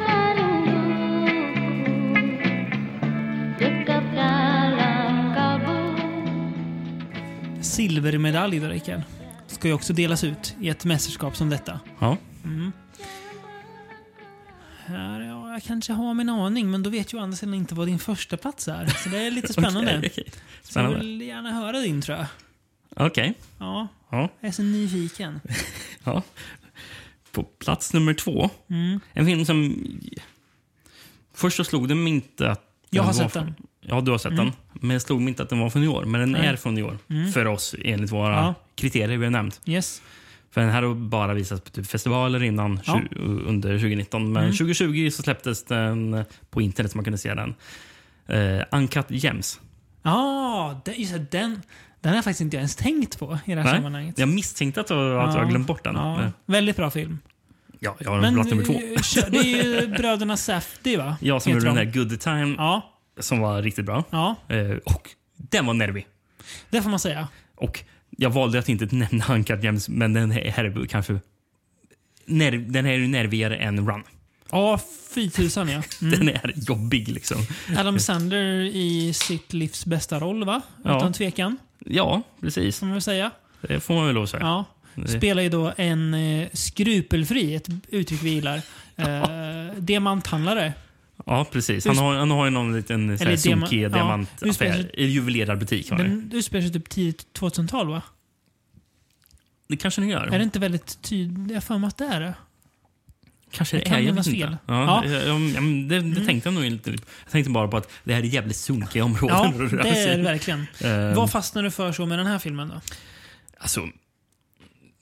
[7.73, 9.01] Silvermedalj då, Rickard.
[9.47, 11.81] Ska ju också delas ut i ett mästerskap som detta.
[11.99, 12.17] Ja.
[14.87, 17.75] Här, ja, jag kanske har min aning, men då vet ju å andra sidan inte
[17.75, 18.87] vad din första plats är.
[18.87, 19.97] Så det är lite spännande.
[19.99, 20.25] Okej, okej.
[20.33, 20.99] Så jag Spännande.
[20.99, 22.27] vill gärna höra din, tror jag.
[23.07, 23.35] Okej.
[23.59, 24.29] Ja, Ja.
[24.41, 25.41] jag är så nyfiken.
[26.05, 26.23] ja.
[27.33, 28.51] På plats nummer två.
[28.71, 29.01] Mm.
[29.13, 29.85] En film som...
[31.35, 32.63] Först så slog det mig inte att...
[32.91, 33.55] Jag har sett den.
[33.87, 34.53] Ja, du har sett den.
[34.73, 36.05] Men det slog mig inte att den var från i år.
[36.05, 36.47] Men den Nej.
[36.47, 36.99] är från i år.
[37.11, 37.33] Mm.
[37.33, 38.55] För oss, enligt våra Ja.
[38.75, 39.61] kriterier vi har nämnt.
[39.67, 40.03] Yes.
[40.51, 43.01] För den här har bara visats på typ festivaler innan Ja.
[43.47, 44.33] under 2019.
[44.33, 44.57] Men Mm.
[44.57, 47.55] 2020 så släpptes den på internet så man kunde se den.
[48.31, 49.61] Uh, Uncut Gems.
[50.03, 51.63] Ja, det- just det, den,
[52.01, 54.19] den har jag faktiskt inte ens tänkt på i det här Nej, sammanhanget.
[54.19, 55.95] Jag misstänkte att, jag- att jag har glömt bort den.
[55.95, 57.19] Ja, Ja, väldigt bra film.
[57.79, 58.73] ja jag har Men plats nummer två.
[59.31, 61.17] det är ju bröderna Safdie, va?
[61.21, 61.85] Jag som gjorde den de.
[61.85, 64.05] där Good Time Ja, som var riktigt bra.
[64.11, 66.07] ja, Eh, och den var nervig.
[66.71, 67.29] det får man säga.
[67.55, 71.21] Och jag valde att inte nämna Uncut Gems, men den här är kanske...
[72.27, 74.03] Nerv, den här är ju nervigare än Run.
[74.51, 74.81] Ja,
[75.15, 75.83] fy tusan ja.
[76.03, 76.19] Mm.
[76.19, 77.37] Den är jobbig liksom.
[77.79, 80.61] Adam Sandler i sitt livs bästa roll, va?
[80.85, 80.97] Ja.
[80.97, 82.79] Utan tvekan, Ja, precis.
[82.79, 83.31] får man väl säga.
[83.61, 84.43] Det får man väl lov att säga.
[84.43, 84.65] Ja.
[85.07, 88.57] Spelar ju då en eh, skrupelfri, ett uttryck vi gillar,
[88.97, 90.73] eh, diamanthandlare.
[91.27, 91.87] Ja, precis.
[91.87, 94.91] Han har, han har ju någon liten sunkig diamantaffär.
[94.95, 96.05] Ja, juvelerarbutik har det.
[96.05, 98.03] Den utspelar sig typ tidigt 2000-tal, va?
[99.69, 100.27] Det kanske den gör.
[100.27, 101.49] Är det inte väldigt tydligt?
[101.49, 102.35] Jag har för mig att det är det.
[103.51, 104.01] Kanske det det kan är.
[104.03, 104.39] Jag vet inte.
[104.41, 104.57] fel.
[104.67, 105.11] Ja, Ja.
[105.13, 105.19] ja.
[105.27, 106.91] ja, men det, det tänkte jag nog inte.
[106.91, 109.69] Jag tänkte bara på att det här är jävligt sunkiga områden.
[109.73, 110.67] Ja, det är det verkligen.
[110.81, 112.81] Ehm, Vad fastnar du för så med den här filmen då?
[113.59, 113.89] Alltså,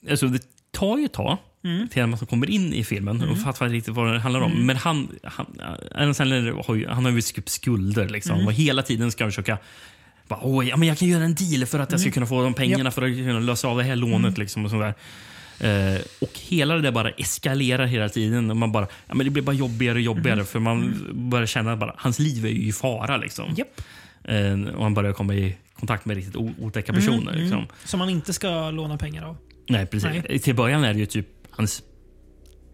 [0.09, 0.41] alltså det
[0.71, 1.87] tar ju ett tag Mm.
[1.87, 4.65] till man kommer in i filmen och fattar riktigt vad det handlar om.
[4.65, 5.09] Men han,
[5.95, 8.35] han, Sandler har ju, han har ju skulder liksom.
[8.35, 8.47] Mm.
[8.47, 9.57] Och hela tiden ska han försöka
[10.27, 12.13] bara, Åh, ja, men jag kan göra en deal för att jag ska Mm.
[12.13, 14.37] kunna få de pengarna för att kunna lösa av det här lånet.
[14.37, 14.93] Liksom, och sådär.
[15.59, 18.51] Eh, och hela det där bara eskalerar hela tiden.
[18.51, 20.43] Och man bara, ja, men det blir bara jobbigare och jobbigare.
[20.45, 23.17] För man börjar känna att bara, hans liv är ju i fara.
[23.17, 23.45] Liksom.
[23.45, 23.57] Mm.
[23.57, 23.81] Japp.
[24.23, 27.33] Eh, och han börjar komma i kontakt med riktigt otäcka personer.
[27.33, 27.57] Liksom.
[27.57, 27.69] Mm.
[27.85, 29.37] Som man inte ska låna pengar av.
[29.69, 30.09] Nej, precis.
[30.29, 30.39] Nej.
[30.39, 31.83] Till början är det ju typ hans,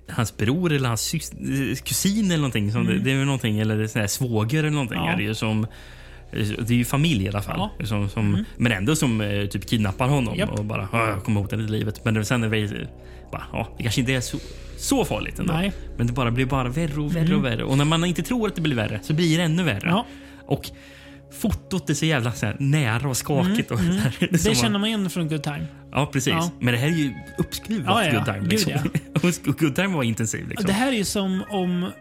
[0.10, 1.12] hans bror eller hans
[1.84, 2.72] kusin eller någonting.
[2.72, 4.98] Som det, det är någonting eller sån svåger eller någonting.
[4.98, 5.08] Mm.
[5.08, 5.14] Ja.
[5.14, 5.68] Är det, ju som,
[6.32, 7.56] det är ju familj i alla fall.
[7.60, 7.72] Ja.
[7.76, 7.88] Mm.
[7.88, 10.60] Som, som, Men ändå som eh, typ kidnappar honom Japp.
[10.60, 12.06] och bara "Ja, jag kommer hota dig i livet.
[12.06, 12.88] Men det- sen är det,
[13.32, 14.38] bara, ja, det kanske inte är så,
[14.78, 15.54] så farligt ändå.
[15.54, 15.72] Nej.
[15.98, 17.64] Men det bara blir bara värre och värre och värre.
[17.64, 19.82] Och när man inte tror att det blir värre så blir det ännu värre.
[19.90, 20.06] Ja.
[20.46, 20.70] Och
[21.32, 23.72] fotot är så jävla så här, nära och skakigt.
[23.72, 25.66] Och här, Mm, Det man- känner man igen från Good Time.
[25.92, 26.34] Ja, precis.
[26.34, 26.52] Ja.
[26.60, 28.40] Men det här är ju uppskruvat Ja, ja, good time.
[28.40, 28.74] Gud, Liksom.
[29.52, 30.48] Och good time var intensiv.
[30.50, 30.68] Liksom.
[30.68, 31.92] Det här är ju som om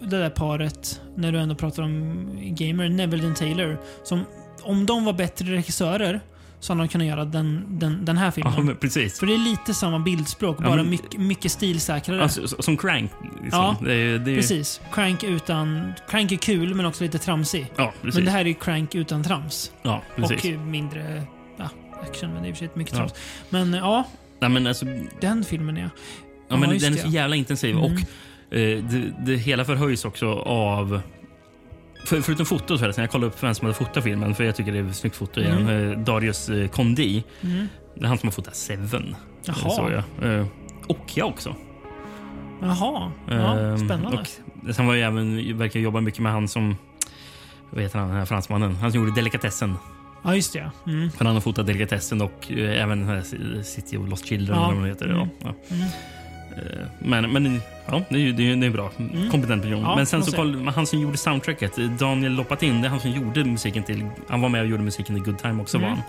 [0.00, 3.78] det där paret, när du ändå pratar om gamer, Neville och Taylor.
[4.04, 4.24] Som,
[4.62, 6.20] om de var bättre regissörer
[6.60, 8.52] så hade de kunnat göra den, den, den här filmen.
[8.56, 9.18] ja, men precis.
[9.18, 12.22] För det är lite samma bildspråk, Ja, bara men- mycket, mycket stilsäkrare.
[12.22, 13.10] Alltså, så- som Crank.
[13.42, 13.60] Liksom.
[13.60, 14.80] Ja, det är, det är, Precis.
[14.92, 15.92] Crank utan...
[16.08, 17.66] Crank är kul, men också lite tramsig.
[17.76, 18.14] Ja, precis.
[18.14, 19.72] Men det här är Crank utan trams.
[19.82, 20.44] ja, precis.
[20.44, 21.22] Och mindre
[21.56, 21.70] ja,
[22.10, 22.98] action, men det är i och för sig mycket Ja.
[22.98, 23.14] trams.
[23.50, 24.04] Men eh, ja,
[24.40, 24.86] Nej, men alltså,
[25.20, 25.88] den filmen ja.
[26.48, 27.10] Ja, men den är så ja.
[27.12, 27.70] jävla intensiv.
[27.76, 27.84] Mm.
[27.84, 27.90] Och
[28.58, 31.00] eh, det, det hela förhöjs också av...
[32.06, 34.72] För, förutom fotot förresten, jag kollade upp vem som hade fotat filmen för jag tycker
[34.72, 35.68] det är ett snyggt foto igen.
[35.68, 37.24] Eh, Darius eh, Kondi.
[37.40, 37.68] Mm.
[37.94, 39.16] Det är han som har fotat Seven.
[39.44, 39.70] Jaha.
[39.70, 40.34] Såg jag.
[40.38, 40.46] Eh,
[40.86, 41.54] Okja också.
[42.62, 44.18] Jaha, ja, Eh, spännande.
[44.68, 46.76] Och sen var jag även, verkar jobba mycket med han som...
[47.70, 48.76] Vad heter han, den här fransmannen?
[48.76, 49.74] Han som gjorde Delikatessen.
[50.22, 50.58] Ja, just det.
[50.58, 50.92] ja.
[50.92, 51.10] Mm.
[51.10, 53.24] För han har fotat Delikatessen och även
[53.64, 54.58] City of Lost Children.
[54.58, 54.70] Ja.
[54.70, 55.06] Eller vad heter.
[55.08, 55.28] Mm.
[55.44, 55.76] Ja, ja.
[56.56, 58.90] Eh, Men, men ja, det är ju det är, det är bra.
[59.30, 59.72] Kompetent person.
[59.78, 59.82] Mm.
[59.84, 63.00] Ja, men sen så koll, han som gjorde soundtracket, eh, Daniel Lopatin, det är han
[63.00, 64.06] som gjorde musiken till...
[64.28, 65.76] Han var med och gjorde musiken till Good Time också.
[65.76, 65.90] Mm.
[65.90, 66.04] Var han.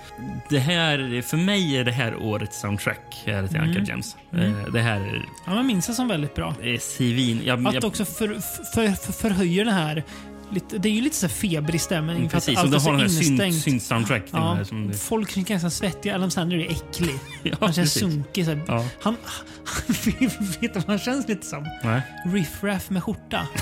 [0.49, 3.69] Det här, för mig är det här årets soundtrack här till Mm.
[3.69, 4.15] Uncut Gems.
[4.33, 6.55] Eh, Det här är- Ja, man minns det som väldigt bra.
[6.63, 7.41] är svin...
[7.45, 8.27] Jag, Att jag, också för,
[8.73, 10.03] för, för, förhöjer det här.
[10.51, 12.29] Lite, det är ju lite så febrig stämning.
[12.29, 13.09] för att Precis, och allt det är så har den
[13.39, 14.23] här synt-soundtrack.
[14.31, 16.15] Ja, som folk känns ganska svettiga.
[16.15, 17.15] Adam Sandler är äcklig.
[17.43, 18.01] Ja, Han känns precis.
[18.01, 18.45] sunkig.
[18.45, 18.51] Så.
[18.67, 18.85] Ja.
[19.01, 19.15] Han,
[19.65, 19.83] han
[20.61, 21.65] vet du vad han känns lite som?
[21.83, 22.01] Nej.
[22.25, 23.47] Riff-raff med skjorta.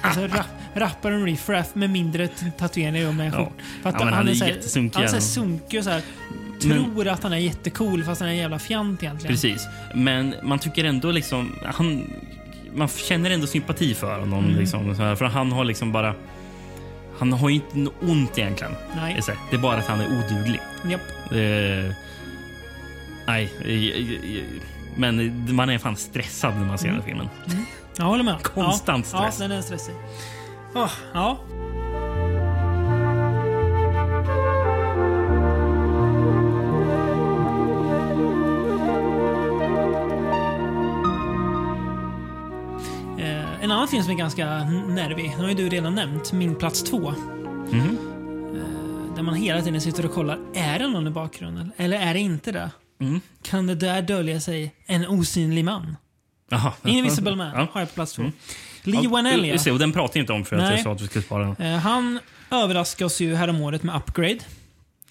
[0.00, 3.36] Alltså rap, rapparen Riff-raff med mindre tatueringar och med Ja.
[3.38, 3.52] skjorta.
[3.82, 5.26] För att Ja, men han är så här- jättesunkig, Han är så här ja.
[5.26, 6.02] sunkig och så här,
[6.64, 9.34] Men- tror att han är jättecool fast han är en jävla fjant egentligen.
[9.34, 9.66] Precis.
[9.94, 11.52] Men man tycker ändå liksom...
[11.64, 12.10] Han,
[12.76, 14.44] man känner ändå sympati för honom.
[14.44, 14.58] Mm.
[14.58, 16.14] Liksom, så här, för han har liksom bara...
[17.18, 18.72] Han har ju inte något ont egentligen.
[18.96, 19.20] Nej.
[19.50, 20.60] Det är bara att han är oduglig.
[20.88, 21.32] Japp.
[21.32, 21.92] Eh,
[23.26, 23.52] nej,
[24.96, 27.28] men man är fan stressad när man ser den här filmen.
[27.98, 28.42] Jag håller med.
[28.42, 29.36] Konstant ja, stress.
[29.40, 29.94] Ja, den är stressig.
[30.74, 31.38] Åh, ja.
[43.86, 47.14] Annan film som är ganska nervig, den har ju du redan nämnt, Min plats 2.
[47.70, 47.98] Mhm.
[49.16, 51.72] Där man hela tiden sitter och kollar, är det någon i bakgrunden?
[51.76, 52.70] Eller är det inte det?
[53.00, 53.20] Mm.
[53.42, 55.96] Kan det där dölja sig en osynlig man?
[56.50, 56.72] Jaha.
[56.84, 57.54] Invisible Man Ja.
[57.54, 57.66] Mm.
[57.72, 58.22] har jag på plats två.
[58.82, 59.52] Lee Wanelia.
[59.52, 60.72] Just det, och den pratar jag inte om för att Nej.
[60.74, 61.66] jag sa att vi skulle spara den.
[61.72, 62.18] Eh, han
[62.50, 64.38] överraskade oss ju häromåret med Upgrade.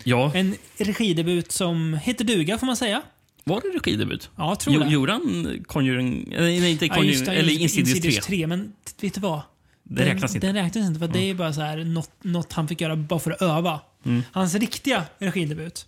[0.04, 3.02] Ja, En regidebut som heter duga får man säga.
[3.48, 4.30] Var det regidebut?
[4.36, 4.90] Ja, jag tror Jo, det.
[4.90, 6.28] Gjorde han Conjuring...
[6.30, 7.12] Nej, inte Ja, Conjuring.
[7.12, 8.48] just det, eller Insidious 3.
[8.48, 9.42] Men vet du vad?
[9.84, 10.48] Det den, räknas inte.
[10.48, 13.20] Den räknas inte för det är bara så här något, något han fick göra bara
[13.20, 13.80] för att öva.
[14.06, 14.24] Mm.
[14.32, 15.86] Hans riktiga regidebut.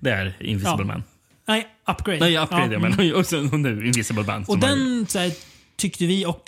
[0.00, 0.84] Det är Invisible Ja.
[0.84, 1.02] Man.
[1.48, 2.20] Nej, Upgrade.
[2.20, 2.94] Nej, Upgrade ja, mm.
[2.96, 4.44] men också nu Invisible Man.
[4.44, 5.32] Och den så här,
[5.76, 6.47] tyckte vi och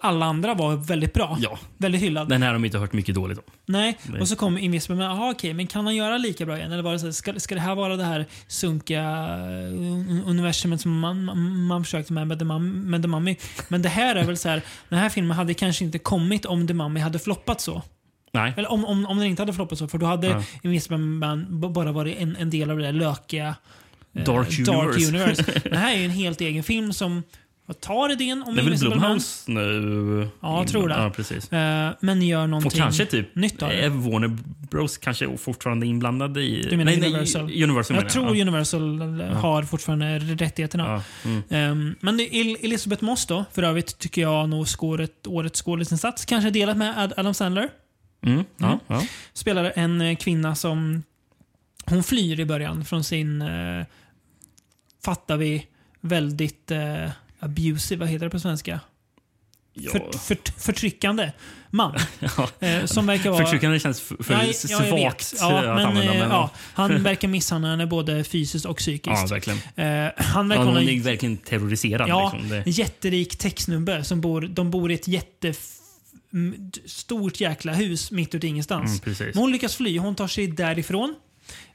[0.00, 1.38] alla andra var väldigt bra.
[1.40, 2.28] Ja, Väldigt hyllad.
[2.28, 3.44] den här har de inte hört mycket dåligt om.
[3.66, 3.98] Nej.
[4.02, 4.20] Nej.
[4.20, 5.10] och så kom Invisible Man.
[5.10, 6.72] Aha, okej, men kan han göra lika bra igen?
[6.72, 10.80] Eller var det så här, ska, ska det här vara det här sunkiga uh, universumet
[10.80, 11.24] som man,
[11.66, 13.36] man, försökte med med The, Mum, med The Mummy?
[13.68, 16.66] Men det här är väl så här, den här filmen hade kanske inte kommit om
[16.66, 17.82] The Mummy hade floppat så.
[18.32, 18.54] Nej.
[18.56, 20.42] Eller om, om, om den inte hade floppat så, för då hade Ja.
[20.62, 23.54] Invisible Man bara varit en, en del av det där lökiga
[24.14, 25.08] eh, Dark Dark Universe.
[25.08, 25.60] Universe.
[25.70, 27.22] Det här är ju en helt egen film som
[27.80, 30.28] tar idén om Det är väl Invisible Man, Blumhouse nu?
[30.40, 30.94] Ja, jag tror det.
[30.94, 31.52] Ja, precis.
[31.52, 33.74] eh, men gör någonting Och kanske typ nytt av det.
[33.84, 34.38] är Warner
[34.70, 36.62] Bros kanske fortfarande inblandade i...
[36.70, 37.46] Du menar nej, Universal?
[37.46, 38.42] Nej, Universal Jag menar tror ja.
[38.42, 41.02] Universal har fortfarande rättigheterna.
[41.24, 41.42] Ja, mm.
[41.50, 46.24] Ehm, men är Elisabeth Moss då, för övrigt tycker jag nog skåret, årets skådisinsats.
[46.24, 47.68] Kanske delat med Ad- Adam Sandler.
[48.26, 48.44] Mm.
[48.56, 49.02] Ja, ja.
[49.32, 51.02] Spelar en eh, kvinna som...
[51.88, 53.84] Hon flyr i början från sin, eh,
[55.04, 55.66] fattar vi,
[56.00, 58.80] väldigt eh, abusive, vad heter det på svenska?
[59.78, 59.90] Ja.
[59.90, 61.32] För, för, förtryckande
[61.70, 61.94] man.
[62.36, 62.66] Ja.
[62.66, 63.44] Eh, som verkar vara...
[63.44, 66.12] Förtryckande känns för, för ja, svagt Ja, att men, använda.
[66.12, 66.50] Men, ja, ja.
[66.74, 69.20] han verkar misshandla henne både fysiskt och psykiskt.
[69.20, 69.58] ja, verkligen.
[69.58, 72.08] Eh, han Ja, verkar hon ha är verkligen terroriserad.
[72.08, 72.48] Ja, Liksom.
[72.50, 75.54] Det, en jätterik textnubbe som bor, de bor i ett jätte
[76.86, 79.02] stort jäkla hus mitt ute i ingenstans.
[79.06, 79.16] Mm.
[79.18, 79.98] Men hon lyckas fly.
[79.98, 81.14] Hon tar sig därifrån.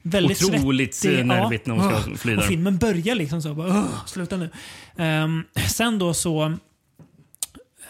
[0.02, 2.48] Väldigt Otroligt svettig, nervigt när hon ska fly Och där.
[2.48, 3.54] filmen börjar liksom så.
[3.54, 4.50] Bara, "Ugh, sluta nu.
[4.96, 6.44] Ehm, sen då så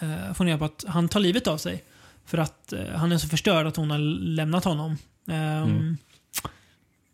[0.03, 1.83] uh, får ni reda på att han tar livet av sig.
[2.25, 4.97] För att eh, han är så förstörd att hon har lämnat honom.
[5.27, 5.97] Ehm,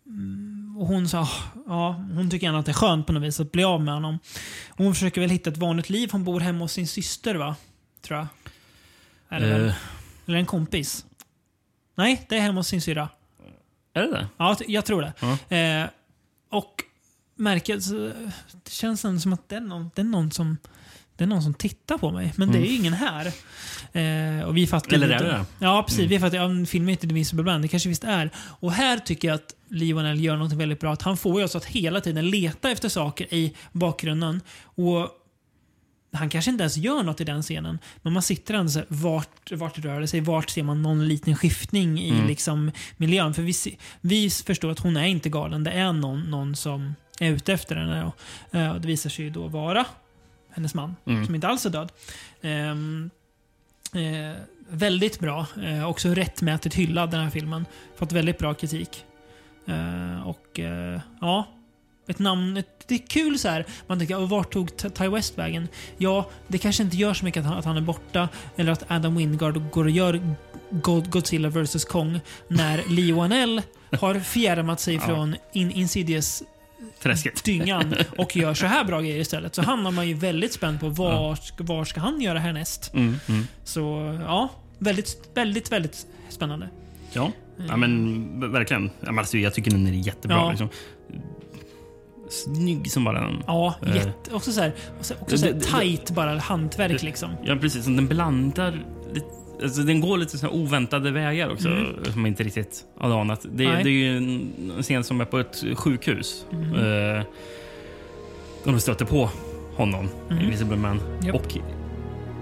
[0.07, 1.27] mm, Och hon sa,
[1.67, 3.93] ja, hon tycker ändå att det är skönt på något vis att bli av med
[3.93, 4.19] honom.
[4.69, 6.09] Hon försöker väl hitta ett vanligt liv.
[6.11, 7.55] Hon bor hemma hos sin syster va?
[8.01, 8.27] Tror jag.
[9.29, 9.73] Eller, Eh,
[10.25, 11.05] eller en kompis.
[11.95, 13.09] Nej, det är hemma hos sin syrra.
[13.93, 14.27] Är det det?
[14.37, 15.13] Ja, jag tror det.
[15.49, 15.55] Ja.
[15.57, 15.87] Eh,
[16.49, 16.83] och
[17.35, 17.93] märker, så,
[18.63, 20.57] det känns ändå som att det är någon, det är någon som
[21.15, 23.25] det är någon som tittar på mig, men det är ju ingen här.
[23.93, 25.03] Eh, och vi fattar Mm.
[25.03, 25.65] Eller inte- är det det?
[25.65, 26.11] Ja, precis.
[26.11, 27.61] Vi fattar ja, filmen heter The Invisible Man.
[27.61, 28.29] Det kanske visst är.
[28.37, 30.93] Och här tycker jag att Lionel gör något väldigt bra.
[30.93, 34.41] Att han får ju oss att hela tiden leta efter saker i bakgrunden.
[34.63, 35.09] Och
[36.11, 38.87] han kanske inte ens gör något i den scenen, men man sitter ändå så här,
[38.89, 40.21] vart, vart rör det sig?
[40.21, 43.33] Vart ser man någon liten skiftning i liksom, miljön?
[43.33, 43.53] För vi,
[44.01, 47.75] vi förstår att hon är inte galen, det är någon, någon som är ute efter
[47.75, 48.03] henne.
[48.05, 49.85] Och, eh, och det visar sig ju då vara
[50.51, 51.91] hennes man, som inte alls är död.
[52.41, 53.09] Ehm,
[53.93, 55.45] eh, väldigt bra.
[55.63, 57.65] Eh, också rättmätigt hyllad den här filmen.
[57.95, 59.05] Fått väldigt bra kritik.
[59.65, 61.47] Eh, och eh, ja,
[62.09, 62.63] ett namn.
[62.87, 63.65] Det är kul så här.
[63.87, 65.67] Man tänker, "Åh, vart tog Ty West vägen?
[65.97, 68.29] Ja, det kanske inte gör så mycket att han, att han är borta.
[68.55, 70.35] Eller att Adam Wingard går och gör
[70.71, 72.19] God, Godzilla vs Kong.
[72.47, 73.61] När Lee Wanell
[73.99, 76.43] har fjärmat sig från in, Insidious
[77.01, 77.43] Träsket.
[77.43, 79.55] dyngan och gör så här bra grejer istället.
[79.55, 80.89] Så han är man ju väldigt spänd på.
[80.89, 82.93] Var, var ska han göra härnäst?
[82.93, 83.47] Mm, mm.
[83.63, 83.81] Så
[84.25, 86.69] ja, väldigt, väldigt, väldigt spännande.
[87.13, 87.31] Ja.
[87.67, 88.89] ja, men verkligen.
[88.99, 90.37] Ja, alltså, jag tycker den är jättebra.
[90.37, 90.49] Ja.
[90.49, 90.69] Liksom.
[92.29, 93.43] Snygg som bara den.
[93.47, 93.95] Ja, Eh.
[93.95, 97.29] jätte, också så här, också, också så här Det- det- tight bara hantverk liksom.
[97.43, 97.85] Ja, precis.
[97.85, 98.71] Den blandar
[99.13, 99.25] lite,
[99.63, 101.69] alltså, den går lite så oväntade vägar också.
[102.11, 103.41] Som man inte riktigt hade anat.
[103.41, 103.79] Det, det Mm.
[103.87, 106.45] Är ju en en scen som är på ett sjukhus.
[106.51, 106.73] Mm.
[107.17, 107.23] Eh,
[108.63, 109.29] de stöter på
[109.75, 110.99] honom, Elizabeth Man.
[110.99, 111.27] Mm.
[111.27, 111.35] Japp.
[111.35, 111.57] Och,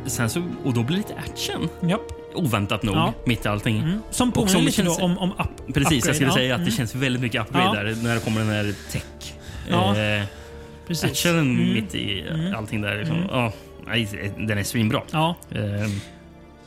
[0.05, 1.69] sen så, och då blir det lite action.
[1.89, 2.01] Japp.
[2.35, 3.13] Oväntat nog, Ja.
[3.25, 3.77] mitt i allting.
[3.77, 3.99] Mm.
[4.11, 6.13] Som påminner som lite känns- om, om up, Precis, jag upgrade.
[6.15, 6.33] skulle ja.
[6.35, 6.75] säga att det Mm.
[6.77, 7.83] känns väldigt mycket upgrade Ja.
[7.83, 9.03] där när det kommer den här tech.
[9.69, 10.23] Ja, eh,
[10.87, 11.11] Precis.
[11.11, 11.73] actionen Mm.
[11.73, 12.55] mitt i Mm.
[12.55, 12.97] allting där.
[12.97, 13.23] Liksom.
[13.23, 13.51] Mm.
[13.87, 15.01] Nej, den är svinbra.
[15.11, 15.59] Ja, Eh,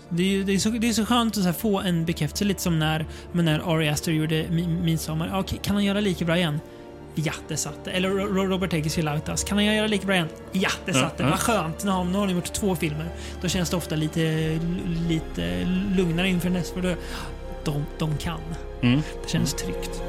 [0.08, 2.62] det är, det är, så, det är så skönt att så få en bekräftelse lite
[2.62, 5.30] som när, men när Ari Aster gjorde Mi- Midsommar.
[5.34, 6.60] Okej, kan han göra lika bra igen?
[7.14, 7.90] Ja, det satt det.
[7.90, 9.46] Eller Ro- Ro- Robert Eggers Lighthouse.
[9.46, 10.28] Kan han göra lika bra igen?
[10.52, 11.22] Ja, det Ja, satt det.
[11.24, 11.30] ja.
[11.30, 11.84] Vad skönt.
[11.84, 13.08] Nu har, nu har ni gjort två filmer.
[13.42, 14.58] Då känns det ofta lite,
[15.08, 15.64] lite
[15.96, 16.74] lugnare inför nästa.
[16.74, 16.94] För då,
[17.64, 18.40] de, de kan.
[18.82, 19.02] mm.
[19.24, 20.02] Det känns tryggt.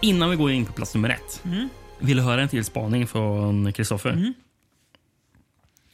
[0.00, 1.42] Innan vi går in på plats nummer ett.
[1.44, 1.68] Mm.
[1.98, 4.10] Vill du höra en till spaning från Kristoffer?
[4.10, 4.34] Mm.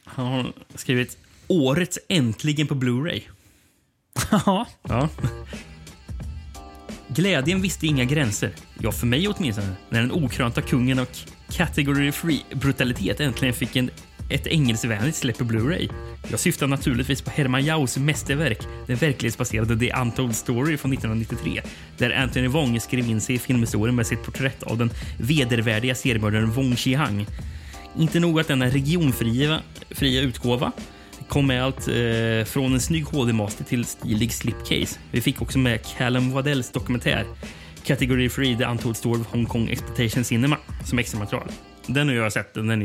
[0.05, 1.17] Han har skrivit
[1.47, 3.21] Årets äntligen på Blu-ray.
[4.83, 5.09] Ja.
[7.07, 8.51] Glädjen visste inga gränser.
[8.79, 9.75] Ja, för mig åtminstone.
[9.89, 11.17] När den okrönta kungen och
[11.49, 13.89] category free brutalitet äntligen fick en,
[14.29, 15.89] ett engelskvänligt släpp Blu-ray.
[16.27, 21.61] Jag syftar naturligtvis på Herman Jaus mästerverk, den verklighetsbaserade The Untold Story från 1993,
[21.97, 24.89] där Anthony Wong skrev in sig i filmhistorien med sitt porträtt av den
[25.19, 27.25] vedervärdiga seriemördaren Wong Chi-Hang.
[27.97, 30.71] Inte nog att denna regionfria fria utgåva
[31.27, 34.99] kom med allt eh, från en snygg HD-master till stilig slipcase.
[35.11, 37.25] Vi fick också med Callum Waddells dokumentär
[37.83, 41.51] Category Free The Untold Story of Hong Kong Exploitation Cinema som extra material.
[41.87, 42.53] Den har jag sett.
[42.53, 42.75] Den är,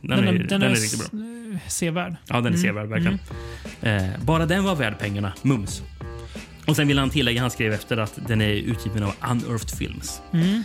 [0.00, 1.20] den är, den är, riktigt bra.
[1.68, 2.16] sevärd.
[2.26, 2.60] Ja, den är Mm.
[2.62, 3.18] sevärd verkligen.
[3.82, 5.32] Eh, bara den var värd pengarna.
[5.42, 5.82] Mums.
[6.66, 10.20] Och sen vill han tillägga, han skrev efter att den är utgiven av Unearthed Films.
[10.32, 10.62] Mm.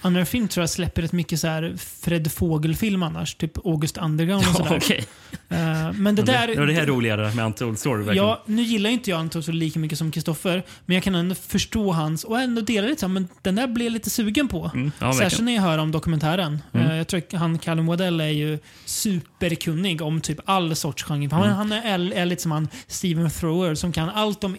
[0.00, 3.34] Andra film tror jag släpper rätt mycket så här Fred Fågel-film annars.
[3.34, 5.04] Typ August Underground och Ja, sådär.
[5.48, 6.46] Eh, men det där...
[6.48, 8.02] Det det här roligare med Story.
[8.02, 8.26] verkligen.
[8.28, 11.34] Ja, nu gillar inte jag Anton så lika mycket som Kristoffer, men jag kan ändå
[11.34, 14.48] förstå hans och ändå dela lite så här, men den där blev jag lite sugen
[14.48, 14.70] på.
[14.74, 16.62] Mm, ja, Särskilt när jag hör om dokumentären.
[16.72, 16.86] Mm.
[16.90, 21.28] Eh, jag tror att han Callum Waddell är ju superkunnig om typ all sorts genre.
[21.30, 21.56] Han, Mm.
[21.56, 24.56] han är, är, är lite som han Steven Thrower som kan allt om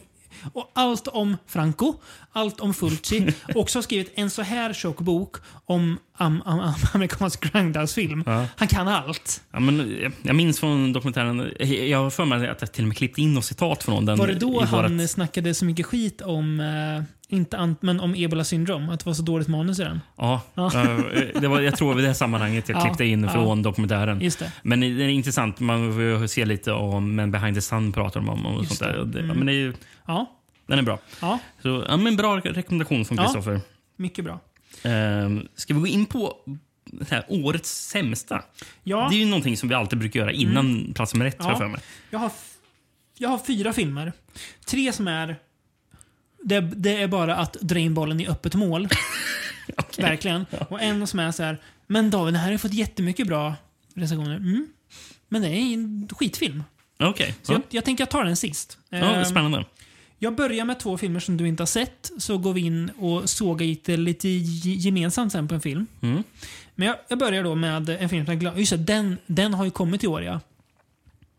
[0.54, 1.94] och allt om Franco,
[2.34, 3.34] allt om Fulci.
[3.56, 8.24] Också har skrivit en så här tjock bok om am, am, am, amerikansk grindhouse-film.
[8.26, 8.46] Ja.
[8.56, 9.42] Han kan allt.
[9.52, 11.52] Ja, men, jag- minns från dokumentären,
[11.90, 14.18] jag har för mig att jag till och med klippt in något citat från den.
[14.18, 17.04] Var det då i han vårat- snackade så mycket skit om, eh,
[17.36, 18.90] inte ant, men om ebola syndrom?
[18.90, 20.02] Att det var så dåligt manus i den?
[20.18, 20.72] Ja, Ja.
[21.42, 23.30] det var, jag tror det var det sammanhanget jag Ja, klippte in ja.
[23.30, 24.22] från dokumentären.
[24.22, 24.52] Just det.
[24.64, 28.30] Men det är intressant, man får se lite om Men behind the sun pratar de
[28.30, 29.06] om och Just sånt där.
[29.06, 29.20] det.
[29.20, 29.38] Mm.
[29.38, 29.74] men det är ju,
[30.08, 30.36] Ja,
[30.70, 31.00] den är bra.
[31.22, 33.24] ja Så, ja, men bra rekommendation från Ja.
[33.24, 33.62] Kristoffer.
[33.96, 34.40] mycket bra.
[34.84, 36.38] Ehm, ska vi gå in på
[36.86, 38.44] det här årets sämsta?
[38.84, 41.58] Ja, Det är ju någonting som vi alltid brukar göra innan plats nummer ett, Ja.
[41.58, 41.82] för mig.
[42.10, 42.32] jag, har,
[43.18, 44.14] jag har fyra filmer.
[44.66, 45.36] Tre som är...
[46.44, 48.88] Det, det är bara att dra in bollen i öppet mål.
[49.98, 50.46] Verkligen.
[50.70, 51.58] Och en som är så här,
[51.88, 53.56] men David, den här har fått jättemycket bra
[53.96, 54.36] recensioner.
[54.36, 54.68] Mm.
[55.30, 56.64] Men det är en skitfilm.
[57.00, 57.36] Okej.
[57.42, 57.56] Så Ja.
[57.56, 58.78] jag, jag tänker jag tar den sist.
[58.90, 59.66] Ja, Ehm, spännande.
[60.20, 63.30] Jag börjar med två filmer som du inte har sett, så går vi in och
[63.30, 65.86] sågar lite, lite ge- gemensamt sen på en film.
[66.02, 66.24] Mm.
[66.76, 68.60] Men jag, jag börjar då med en film som jag glömde.
[68.60, 70.40] Just det, den, den har ju kommit i år ja.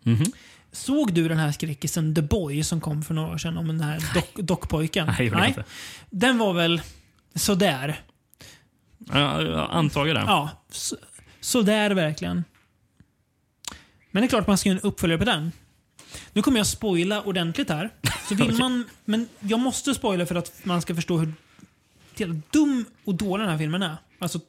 [0.02, 0.24] Mhm.
[0.72, 3.80] Såg du den här skräckisen The Boy som kom för några år sedan om den
[3.80, 5.06] här dock, dockpojken?
[5.18, 5.64] Nej, jag inte.
[6.10, 6.82] Den var väl
[7.34, 8.00] sådär.
[9.12, 10.12] Ja, jag antar det.
[10.26, 10.50] Ja,
[11.40, 12.44] Så det är det verkligen.
[14.10, 15.52] Men det är klart man ska göra en uppföljare på den.
[16.32, 17.90] Nu kommer jag spoila ordentligt här.
[18.28, 21.32] Så vill man, men jag måste spoila för att man ska förstå hur
[22.16, 23.96] jävla dum och dålig den här filmen är.
[24.18, 24.40] Alltså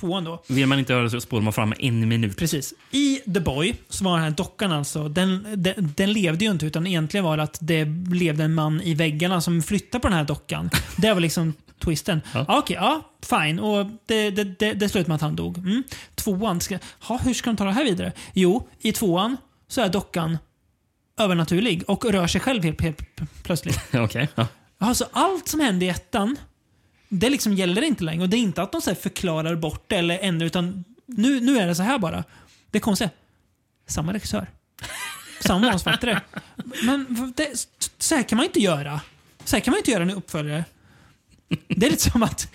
[0.00, 0.42] tvåan då.
[0.48, 2.36] Vill man inte höra så spolar man fram en minut.
[2.36, 2.74] Precis.
[2.90, 6.66] I The Boy, så var den här dockan alltså, den, den, den levde ju inte
[6.66, 10.16] utan egentligen var det att det levde en man i väggarna som flyttade på den
[10.16, 10.70] här dockan.
[10.96, 12.20] Det var liksom twisten.
[12.34, 12.46] Ja.
[12.48, 13.58] Okej, ja, fine.
[13.58, 15.58] Och det, det, det, det slutade med att han dog.
[15.58, 15.82] Mm.
[16.14, 18.12] Tvåan, ska, ha, hur ska de ta det här vidare?
[18.34, 19.36] Jo, i tvåan
[19.70, 20.38] så är dockan
[21.18, 22.98] övernaturlig och rör sig själv helt, helt
[23.42, 23.80] plötsligt.
[23.94, 24.28] Okej.
[24.34, 24.46] Ja.
[24.78, 26.36] Alltså allt som hände i ettan,
[27.08, 28.22] det liksom gäller inte längre.
[28.22, 31.58] Och det är inte att de så förklarar bort det eller ändrar, utan nu, nu
[31.58, 32.24] är det så här bara.
[32.70, 33.10] Det är konstigt.
[33.86, 34.46] Samma regissör.
[35.40, 36.20] Samma manusförfattare.
[36.82, 37.66] Men det,
[37.98, 39.00] så här kan man inte göra.
[39.44, 40.64] Så här kan man inte göra en uppföljare.
[41.68, 42.52] Det är lite som att...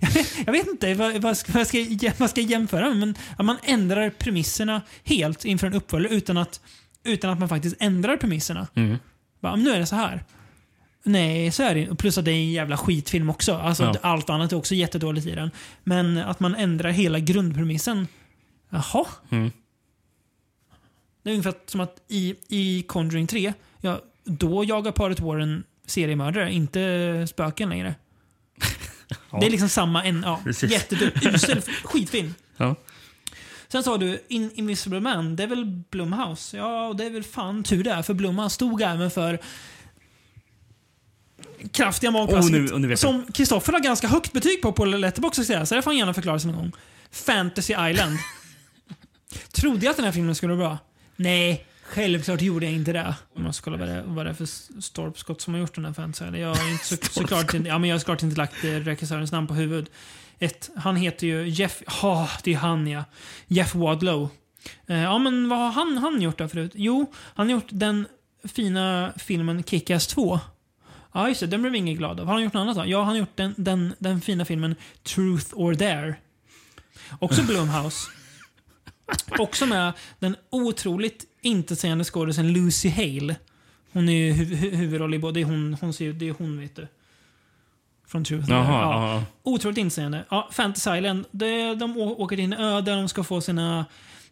[0.00, 1.78] Jag vet, jag vet inte vad, vad, ska, vad, ska,
[2.18, 6.36] vad ska jag jämföra med, men att man ändrar premisserna helt inför en uppföljare utan
[6.36, 6.60] att,
[7.04, 8.66] utan att man faktiskt ändrar premisserna.
[8.74, 8.96] Mm.
[9.40, 10.24] Bara, nu är det så här.
[11.02, 13.54] Nej, så är det Och Plus att det är en jävla skitfilm också.
[13.54, 13.94] Alltså, Ja.
[14.02, 15.50] Allt annat är också jättedåligt i den.
[15.84, 18.08] Men att man ändrar hela grundpremissen.
[18.70, 19.06] Jaha.
[19.30, 19.50] Mm.
[21.22, 26.52] Det är ungefär som att i, i Conjuring 3, ja, då jagar paret Warren seriemördare,
[26.52, 27.94] inte spöken längre.
[29.30, 29.40] Ja.
[29.40, 32.34] Det är liksom samma, en, ja, jättedum, usel skitfilm.
[32.56, 32.74] Ja.
[33.68, 36.56] Sen sa du In Invisible Man, det är väl Blumhouse?
[36.56, 39.38] Ja, och det är väl fan tur det är, för Blumhouse stod även för
[41.72, 42.52] kraftiga magplask.
[42.52, 46.14] Oh, som Kristoffer har ganska högt betyg på på Letterboxd, så det får han gärna
[46.14, 46.72] förklara sig någon gång.
[47.10, 48.18] Fantasy Island.
[49.52, 50.78] Trodde jag att den här filmen skulle vara bra?
[51.16, 53.14] Nej, självklart gjorde jag inte det.
[53.36, 55.84] Om man ska kolla vad det, vad det är för stolpskott som har gjort den
[55.84, 56.36] här Island.
[56.36, 59.32] Jag har inte så, såklart, inte- ja, men jag har såklart inte lagt eh, regissörens
[59.32, 59.90] namn på huvud.
[60.38, 61.82] Ett, han heter ju Jeff...
[62.02, 63.04] Ja, det är han ja.
[63.46, 64.28] Jeff Wadlow.
[64.86, 66.72] Eh, ja, men vad har han, han gjort då förut?
[66.74, 68.06] Jo, han har gjort den
[68.44, 70.40] fina filmen Kick-Ass 2.
[71.12, 71.46] Ja, just det.
[71.46, 72.26] Den blev vi ingen glad av.
[72.26, 72.84] Har han gjort något annat då?
[72.86, 76.14] Ja, han har gjort den, den, den fina filmen Truth or Dare.
[77.18, 78.10] Också Blumhouse.
[79.38, 83.36] Också med den otroligt intetsägande skådisen Lucy Hale.
[83.92, 85.34] Hon är ju hu hu huvudroll i både...
[85.34, 86.88] Det är hon, hon ser, ju- det är hon, vet du.
[88.06, 89.24] Från Truth ja.
[89.42, 90.24] Otroligt insägande.
[90.30, 91.24] Ja, Fantasy Island.
[91.30, 93.84] Det, de åker till en ö där de ska få sina...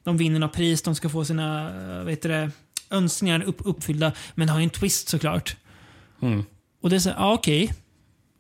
[0.05, 2.51] De vinner något pris, de ska få sina eh, vet du det,
[2.91, 4.13] önskningar upp, uppfyllda.
[4.35, 5.57] Men det har ju en twist såklart.
[6.23, 6.45] Mm.
[6.83, 7.73] Och det är så här, ja okej.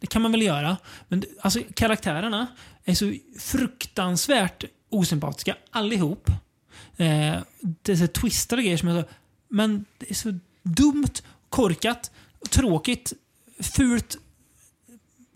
[0.01, 0.77] Det kan man väl göra.
[1.09, 2.47] Men alltså, karaktärerna
[2.85, 6.30] är så fruktansvärt osympatiska allihop.
[6.96, 9.08] Eh, det är så twistade grejer som är så...
[9.48, 11.12] Men det är så dumt,
[11.48, 12.10] korkat,
[12.50, 13.12] tråkigt,
[13.60, 14.16] fult,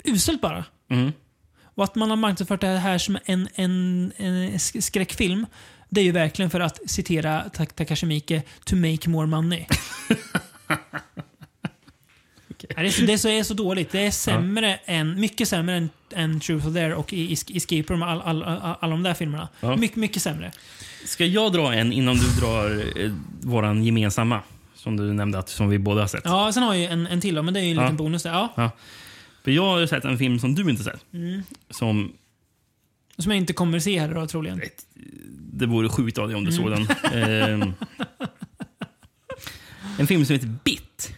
[0.05, 0.65] uselt bara.
[0.89, 1.13] Mm.
[1.63, 5.47] Och att man har marknadsfört det här som en, en, en sk- skräckfilm,
[5.89, 9.67] det är ju verkligen för att citera Ta- Takashi Miike, to make more money.
[12.69, 13.93] Det, är så, det är så, är så dåligt.
[13.93, 17.83] Det är sämre än, mycket sämre än, än Truth or Dare och i- i- Escape
[17.93, 19.49] Room och all, all, all, alla de där filmerna.
[19.61, 19.77] Ja.
[19.77, 20.53] Mycket, mycket sämre.
[21.05, 23.13] Ska jag dra en innan du drar eh,
[23.43, 24.41] våran gemensamma?
[24.75, 26.23] Som du nämnde att som vi båda har sett.
[26.25, 27.83] Ja, sen har jag ju en, en till men det är ju en Ja.
[27.83, 28.31] liten bonus där.
[28.31, 28.53] Ja.
[28.57, 28.71] Ja.
[29.45, 31.05] För jag har sett en film som du inte sett.
[31.15, 31.43] Mm.
[31.71, 32.13] Som
[33.19, 34.61] Som jag inte kommer se här då troligen.
[35.53, 36.87] det vore sjukt av dig om du såg Mm.
[37.13, 37.23] den.
[37.63, 37.73] Ehm,
[39.99, 41.13] en film som heter Bit.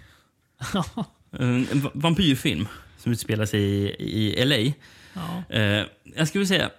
[1.30, 4.72] En en va- vampyrfilm som utspelar sig i, i LA.
[5.14, 5.42] Ja.
[5.56, 6.70] Eh, jag skulle säga...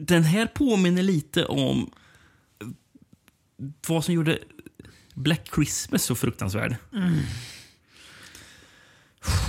[0.00, 1.90] Den här påminner lite om
[3.86, 4.38] vad som gjorde
[5.14, 6.76] Black Christmas så fruktansvärd.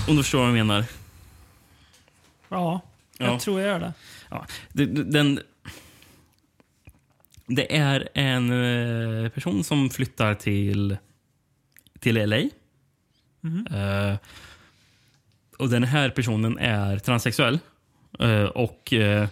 [0.07, 0.85] Om du förstår vad jag menar.
[2.49, 2.81] ja,
[3.17, 3.39] jag Ja.
[3.39, 3.93] tror jag gör det.
[4.29, 4.45] Ja,
[5.11, 5.39] den,
[7.45, 8.51] det är en
[9.25, 10.97] eh, person som flyttar till,
[11.99, 12.49] till LA.
[13.71, 14.17] Eh,
[15.57, 17.59] och Den här personen är transsexuell.
[18.19, 19.27] Eh, och eh,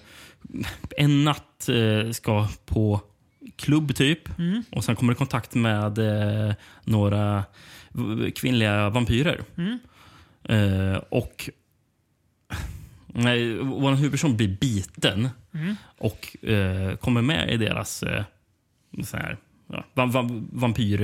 [0.98, 1.69] En natt
[2.11, 3.02] ska på
[3.56, 4.30] klubb, typ.
[4.72, 6.00] Och Sen kommer i kontakt med
[6.84, 7.44] några
[8.36, 9.42] kvinnliga vampyrer.
[10.44, 11.50] Eh, och
[13.08, 15.30] Nej, vår huvudperson blir biten
[15.98, 18.24] och eh, kommer med i deras eh,
[19.03, 19.38] så här,
[19.68, 21.02] ja, va, va, vampyr,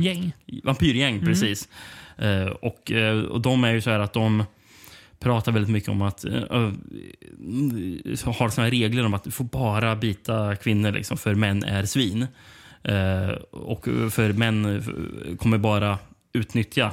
[0.00, 0.32] Gäng.
[0.64, 1.20] vampyrgäng.
[1.24, 1.68] Precis.
[2.18, 4.44] Eh, och, eh, och de är ju så här att de
[5.18, 6.32] pratar väldigt mycket om att eh,
[8.24, 11.84] har såna här regler om att du får bara bita kvinnor liksom, för män är
[11.84, 12.26] svin.
[13.50, 14.82] Och för män
[15.38, 15.98] kommer bara
[16.32, 16.92] utnyttja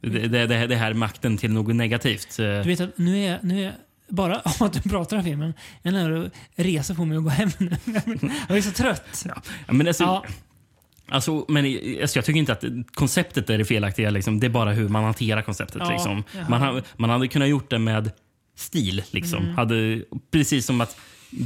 [0.00, 2.36] det, det, det, här makten till något negativt.
[2.36, 3.74] Du vet att nu är, nu är
[4.08, 7.50] bara av att du pratar om filmen, en är resa på mig och gå hem
[7.58, 7.70] nu.
[8.48, 9.26] Jag är så trött.
[9.66, 10.24] Ja, men alltså, Ja.
[11.08, 11.64] Alltså, men
[12.02, 12.64] alltså, jag tycker inte att
[12.94, 14.10] konceptet är det felaktiga.
[14.10, 14.40] Liksom.
[14.40, 15.82] Det är bara hur man hanterar konceptet.
[15.84, 16.24] Ja, liksom.
[16.48, 18.10] man, man hade kunnat gjort det med
[18.56, 19.02] stil.
[19.10, 19.42] Liksom.
[19.44, 19.54] Mm.
[19.56, 20.96] Hade, precis som att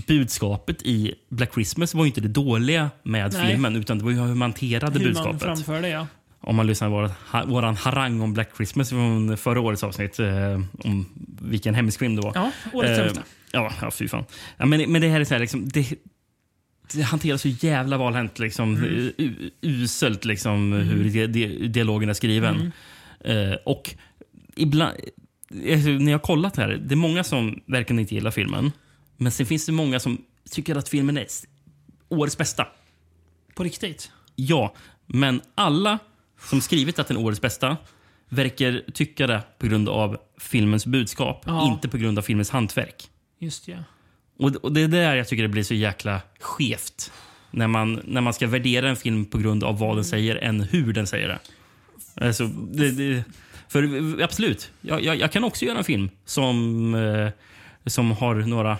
[0.06, 3.46] budskapet i Black Christmas var inte det dåliga med Nej.
[3.50, 5.42] filmen, utan det var ju hur man hanterade Hur man budskapet.
[5.42, 6.06] framför det, ja.
[6.40, 10.18] Om man lyssnar på vår, ha, våran harang om Black Christmas från förra årets avsnitt,
[10.18, 11.06] eh, om
[11.40, 12.32] vilken hemsk film det var.
[12.34, 13.22] Ja, årets Eh, sämsta.
[13.52, 14.24] Ja, ja, fy fan.
[14.56, 15.86] Ja, men, men det här är så här, liksom, det,
[16.92, 18.38] det hanteras så jävla valhänt.
[18.38, 19.12] Liksom, Mm.
[19.18, 22.72] u- uselt liksom, hur di, di, dialogen är skriven.
[23.24, 23.50] Mm.
[23.52, 23.94] Eh, och
[24.56, 24.96] ibland,
[25.72, 28.72] alltså, när jag har kollat här, det är många som verkligen inte gillar filmen.
[29.16, 31.26] Men sen finns det många som tycker att filmen är
[32.08, 32.66] årets bästa.
[33.54, 34.10] På riktigt.
[34.36, 34.74] Ja,
[35.06, 35.98] men alla
[36.48, 37.76] som skrivit att den är årets bästa
[38.28, 41.72] verkar tycka det på grund av filmens budskap, Ja.
[41.74, 43.10] inte på grund av filmens hantverk.
[43.38, 43.76] Just ja.
[44.38, 47.12] Och, och Det är där jag tycker det blir så jäkla skevt.
[47.50, 50.60] När man, när man ska värdera en film på grund av vad den säger än
[50.60, 51.38] hur den säger det.
[52.26, 53.24] Alltså, det, det
[53.72, 57.28] för absolut, jag, jag, jag kan också göra en film som, eh,
[57.86, 58.78] som har några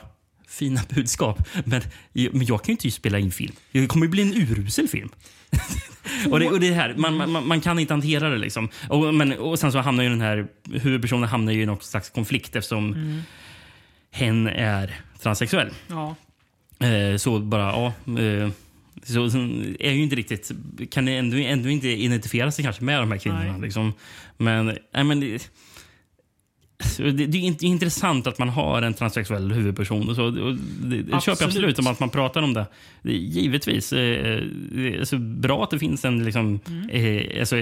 [0.49, 1.49] fina budskap.
[1.65, 1.83] Men,
[2.13, 3.55] men jag kan ju inte spela in film.
[3.73, 5.09] Det kommer ju bli en urusel film.
[6.31, 8.39] och, det, och det här, man, man, man kan inte hantera det.
[8.39, 8.69] liksom.
[8.89, 12.11] Och, men, och Sen så hamnar ju den här huvudpersonen hamnar ju i någon slags
[12.11, 13.23] konflikt eftersom
[14.11, 15.71] hen är transsexuell.
[15.89, 16.15] Ja.
[16.87, 17.87] Eh, så bara, ja.
[18.23, 18.51] Eh,
[19.05, 19.25] så,
[19.81, 20.51] är ju inte riktigt,
[20.91, 23.59] kan ändå, ändå inte identifiera sig kanske med de här kvinnorna.
[23.59, 23.93] Liksom.
[24.37, 25.51] Men, nej, men det,
[26.99, 30.09] det, det är inte intressant att man har en transsexuell huvudperson.
[30.09, 31.43] Och så, och det, det köper jag Absolut.
[31.43, 32.67] absolut om att man pratar om det.
[33.13, 33.93] givetvis.
[33.93, 34.43] Eh,
[34.73, 36.91] det är så bra att det finns en liksom, Mm.
[36.91, 37.57] eh, alltså,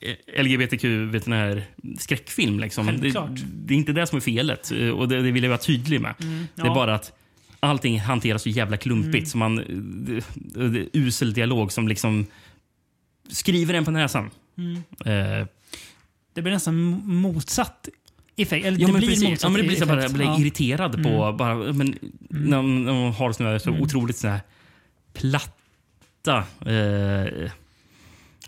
[0.00, 1.64] eh, LGBTQ vet ni, här,
[1.98, 2.60] skräckfilm.
[2.60, 2.86] Liksom.
[2.86, 3.10] Det,
[3.44, 4.72] det är inte det som är felet.
[4.72, 6.14] eh, Och det, det vill jag vara tydlig med.
[6.18, 6.46] Det är Mm.
[6.54, 6.74] ja.
[6.74, 7.12] bara att
[7.60, 9.14] allting hanteras så jävla klumpigt.
[9.14, 9.26] Mm.
[9.26, 9.56] Så man,
[10.06, 10.22] det,
[10.68, 12.26] det är usel dialog som liksom
[13.28, 14.30] skriver en på näsan.
[14.58, 14.76] Mm.
[15.04, 15.46] Eh,
[16.34, 16.74] Det blir nästan
[17.06, 17.88] motsatt
[18.36, 18.66] effekt.
[18.66, 19.24] Eller ja, det men blir precis.
[19.28, 20.30] motsatt Ja, men det blir så bara, jag blir Ja.
[20.30, 20.42] Mm.
[20.42, 21.94] irriterad på bara, men,
[22.30, 24.40] när, de, när de har såna så otroligt såna här
[25.12, 27.50] platta eh,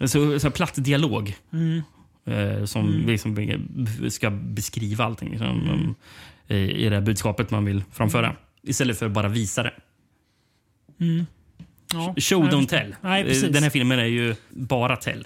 [0.07, 1.37] så, så platt dialog.
[1.53, 1.83] Mm.
[2.25, 3.37] Eh, som liksom
[4.11, 5.71] ska beskriva allting liksom, Mm.
[5.71, 5.95] om,
[6.49, 8.37] i, i det budskapet man vill framföra.
[8.63, 9.73] Istället för att bara visa det.
[11.93, 12.15] Ja.
[12.17, 12.97] Show, don't tell.
[13.01, 13.37] Nej, Eh.
[13.39, 13.53] Mm.
[13.53, 15.25] Den här filmen är ju bara tell.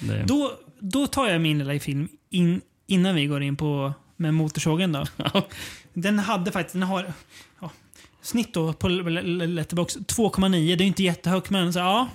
[0.00, 4.34] Det, Då, då tar jag min lilla film in, innan vi går in på med
[4.34, 4.92] motorsågen.
[4.92, 5.06] Då.
[5.92, 7.12] Den hade faktiskt, den har
[7.60, 7.70] ja,
[8.22, 10.76] snitt då på L- L- Letterboxd 2,9.
[10.76, 12.08] Det är inte jättehögt men så, ja.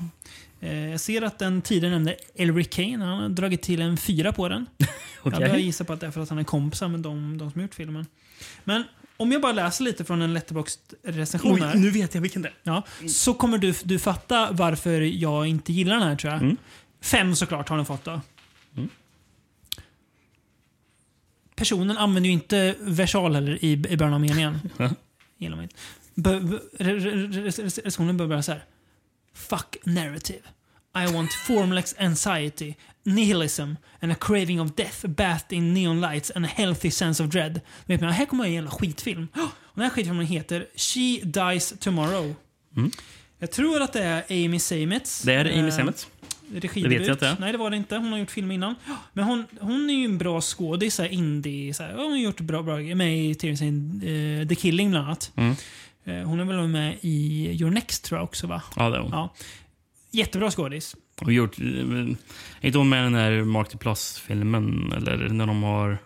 [0.64, 4.32] Eh, Jag ser att den tidigare nämnde Elric Kane, han har dragit till en fyra
[4.33, 4.66] på den.
[5.24, 5.42] Okej.
[5.42, 7.61] Jag gissar på att det är för att han är kompisar med de, de som
[7.61, 8.06] gjort filmen.
[8.64, 8.83] Men
[9.17, 11.75] om jag bara läser lite från en Letterboxd-recension här.
[11.75, 12.53] Nu vet jag vilken det är.
[12.64, 16.42] Ja, så kommer du, du fatta varför jag inte gillar den här tror jag.
[16.42, 16.58] Mm.
[17.01, 18.22] Fem såklart har den fått då.
[21.56, 24.59] Personen använder ju inte versal heller i, i början av meningen.
[25.38, 25.75] Gillar man inte.
[27.61, 28.64] Recensionen börjar så här.
[29.34, 30.42] Fuck narrative.
[30.95, 36.45] I want formless anxiety, nihilism and a craving of death bathed in neon lights and
[36.45, 37.62] a healthy sense of dread.
[37.86, 39.28] Vet man, här kommer en jävla skitfilm.
[39.36, 42.36] Och den här skitfilmen heter She Dies Tomorrow.
[43.40, 45.22] Jag tror att det är Amy Seymetz.
[45.22, 46.08] Det är Amy eh, Seymetz.
[46.52, 47.00] Regidebut.
[47.00, 47.36] Det vet jag är.
[47.40, 47.95] Nej, det var det inte.
[47.98, 48.76] Hon har gjort film innan.
[49.14, 51.74] Men hon, hon är ju en bra skådis, indie.
[51.74, 51.94] Så här.
[51.94, 52.78] Hon har gjort bra, bra.
[52.78, 55.32] Med i tv-serien eh, The Killing bland annat.
[55.36, 55.56] Mm.
[56.06, 58.62] Eh, hon är väl med i Your Next tror jag också va?
[58.76, 59.12] Ja, det är hon.
[59.12, 59.34] Ja.
[60.12, 60.96] Jättebra skådis.
[61.22, 62.16] Och gjort, eh, är
[62.62, 64.94] inte hon med i den här Mark the Plus-filmen?
[64.98, 65.98] Eller när de har...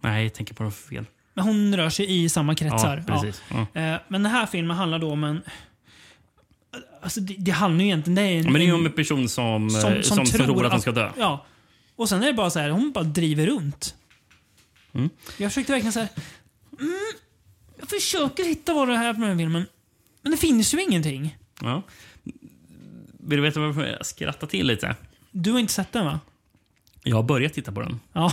[0.00, 1.04] Nej, jag tänker på det fel.
[1.34, 3.04] Men hon rör sig i samma kretsar.
[3.06, 3.42] Ja, precis.
[3.50, 3.80] Ja.
[3.80, 5.42] Eh, men den här filmen handlar då om en...
[7.02, 8.14] Alltså det, det handlar ju egentligen...
[8.14, 10.66] Det är en, Ja, men det är ju om en person som, som, som, tror,
[10.66, 11.10] att hon ska dö.
[11.18, 11.46] Ja.
[11.96, 13.94] Och sen är det bara så här, hon bara driver runt.
[14.92, 15.10] Mm.
[15.36, 16.08] Jag försökte verkligen så här...
[16.80, 16.94] Mm,
[17.90, 19.66] jag försöker hitta vad det är för den här filmen.
[20.22, 21.36] Men det finns ju ingenting.
[21.62, 21.82] Ja.
[23.18, 24.96] Vill du veta varför jag skrattar till lite?
[25.30, 26.20] Du har inte sett den va?
[27.02, 28.00] Jag har börjat titta på den.
[28.12, 28.32] Ja.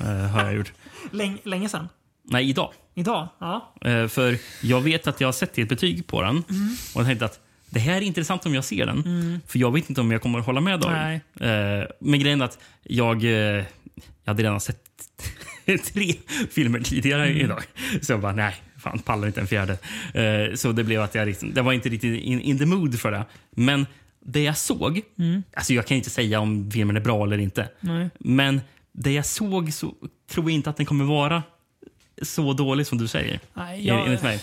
[0.00, 0.72] Eh, har jag gjort.
[1.10, 1.88] Länge, länge sedan.
[2.22, 2.72] Nej, idag.
[2.94, 3.28] Idag?
[3.38, 3.74] Ja.
[3.80, 6.44] Eh, för jag vet att jag har sett ditt betyg på den.
[6.50, 6.76] Mm.
[6.94, 9.40] Och jag tänkte att det här är intressant om jag ser den.
[9.46, 11.20] För jag vet inte om jag kommer att hålla med David.
[11.34, 11.50] Nej.
[11.80, 13.64] Eh, men grejen är att jag, eh, jag
[14.24, 14.84] hade redan sett
[15.92, 16.14] tre
[16.50, 17.38] filmer tidigare Mm.
[17.44, 17.62] idag.
[18.02, 19.72] Så jag bara, nej, fan pallar inte en fjärde.
[20.14, 23.00] Eh, så det blev att jag liksom, det var inte riktigt in, in the mood
[23.00, 23.24] för det.
[23.50, 23.86] Men
[24.20, 25.00] det jag såg,
[25.54, 27.68] alltså jag kan inte säga om filmen är bra eller inte.
[27.80, 28.08] Nej.
[28.18, 28.60] Men
[28.92, 29.94] det jag såg så
[30.30, 31.42] tror jag inte att den kommer vara
[32.22, 33.40] så dålig som du säger.
[33.54, 34.06] Nej, Jag...
[34.06, 34.40] Enligt mig.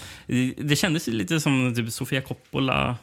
[0.58, 2.98] Det kändes lite som typ Sofia Coppola.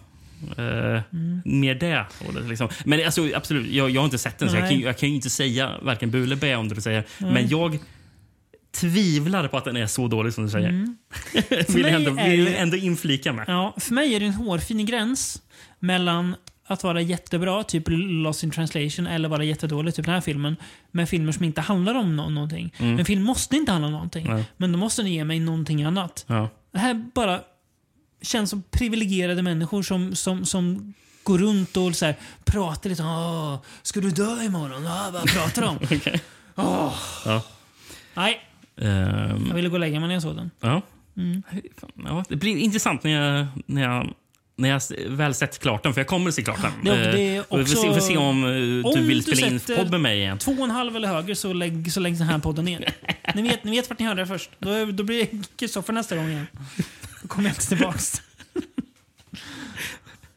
[0.59, 1.01] Eh,
[1.45, 2.49] Mer det hållet.
[2.49, 2.69] Liksom.
[2.85, 4.71] Men alltså, absolut, jag, jag har inte sett den så jag Nej.
[4.71, 7.05] kan, jag kan inte säga varken bu eller bä om det du säger.
[7.19, 7.79] Men jag
[8.73, 10.71] tvivlar på att den är så dålig som du säger.
[11.73, 13.45] vill mig jag ändå, vill det- ändå inflika med.
[13.49, 15.43] Ja, för mig är det en hårfin gräns
[15.79, 16.37] mellan
[16.67, 20.57] att vara jättebra, typ Lost in translation, eller vara jättedålig, typ den här filmen,
[20.91, 22.75] med filmer som inte handlar om nå- någonting.
[22.79, 24.45] En film måste inte handla om någonting, Nej.
[24.57, 26.25] men då måste den ge mig någonting annat.
[26.29, 26.49] Ja.
[26.73, 27.41] Det här bara
[28.23, 33.03] känns som privilegierade människor som, som, som går runt och så här, pratar lite.
[33.03, 34.87] Åh, ska du dö imorgon?
[34.87, 35.77] Ah, vad pratar de om?
[35.85, 36.21] Okej.
[36.57, 36.95] Åh.
[37.25, 37.43] Ja.
[38.15, 38.41] Nej,
[38.83, 40.51] Ehm, jag ville gå och lägga mig när jag såg den.
[40.61, 40.83] Ja.
[41.17, 41.43] Mm.
[42.05, 42.25] ja.
[42.29, 44.15] Det blir intressant när jag, när jag,
[44.57, 46.73] när jag väl sett klart den, för jag kommer att se klart den.
[46.85, 49.03] Det- det är Eh, och vi får se, också- får se om, eh, Om du
[49.07, 50.39] vill du spela in sätter- podd med mig igen.
[50.39, 52.93] Två och en halv eller högre så, lägg, så läggs den här podden ner.
[53.35, 54.51] ni, vet, ni vet vart ni hörde det först.
[54.59, 56.47] Då, då blir det Kristoffer nästa gång igen.
[57.23, 58.23] Då kommer jag inte tillbaks.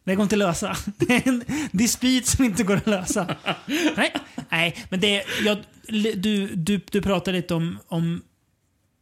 [0.04, 0.78] Det går inte att lösa.
[0.98, 3.36] Det är en dispyt som inte går att lösa.
[3.96, 4.14] Nej,
[4.50, 5.58] nej men det är, jag,
[6.16, 8.22] du, du, du pratade lite om, om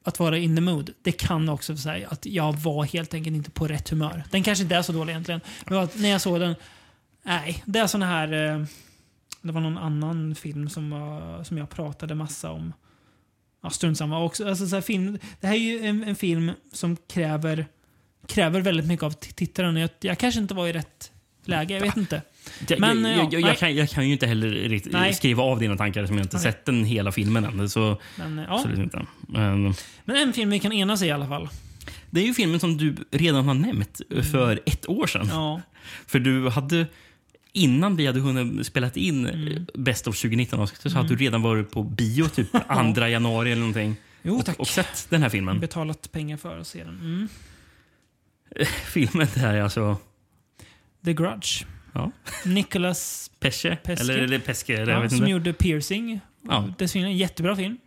[0.04, 0.90] att vara in the mood.
[1.02, 4.24] Det kan också säga att jag var helt enkelt inte på rätt humör.
[4.32, 5.42] Den kanske inte är så dålig egentligen.
[5.66, 6.56] Men när jag såg den,
[7.24, 8.34] nej, det är såna här...
[8.56, 8.66] eh,
[9.42, 12.74] Det var någon annan film som, var, som jag pratade massa om.
[13.64, 14.24] Ja, strunt samma.
[14.24, 17.68] Också, alltså, så här, film, det här är ju en, en film som kräver,
[18.28, 19.76] kräver väldigt mycket av tittaren.
[19.78, 21.12] Jag, jag kanske inte var i rätt
[21.46, 22.22] läge, jag vet inte.
[22.68, 25.14] Jag, Men, jag, ja, jag, jag, kan, jag kan ju inte heller riktigt Nej.
[25.14, 26.44] skriva av dina tankar som jag inte Nej.
[26.44, 27.70] sett den hela filmen än.
[27.70, 28.56] Så Men, eh, ja.
[28.56, 29.06] absolut inte.
[29.22, 29.74] Men,
[30.06, 31.50] Men en film vi kan enas i i alla fall.
[32.10, 35.22] det är ju filmen som du redan har nämnt för ett år sedan.
[35.22, 35.36] Mm.
[35.36, 35.62] Ja.
[36.08, 36.86] För du hade,
[37.54, 39.66] innan vi hade hunnit spela in Mm.
[39.74, 42.52] Best of 2019 avsnittet så hade du redan varit på bio typ
[42.96, 43.96] 2 januari eller någonting.
[44.24, 45.60] Jo, och, och sett den här filmen.
[45.60, 47.00] Betalat pengar för att se den.
[47.00, 47.28] Mm.
[48.86, 49.98] Filmen där är alltså
[51.06, 51.66] The Grudge.
[51.94, 52.12] Ja.
[52.46, 54.04] Nicholas Pesce, Pesce.
[54.04, 55.32] eller, eller Pesce, eller jag ja, vet som inte.
[55.32, 56.20] gjorde Piercing.
[56.42, 56.74] Ja.
[56.78, 57.78] Det är en jättebra film.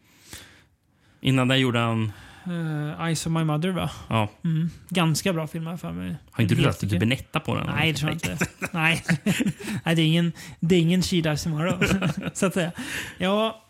[1.20, 2.12] Innan det gjorde han...
[2.48, 3.90] Uh, Eyes of My Mother va?
[4.08, 4.70] Ja, Mm.
[4.88, 6.16] Ganska bra film jag för mig.
[6.30, 7.00] har inte du lagt okej.
[7.00, 7.66] typ på den?
[7.66, 8.46] Nej, det tror jag inte.
[8.72, 9.04] Nej,
[9.84, 11.84] Nej det är ingen, det är ingen She Dies Tomorrow.
[12.34, 12.72] så att säga.
[13.18, 13.64] Ja.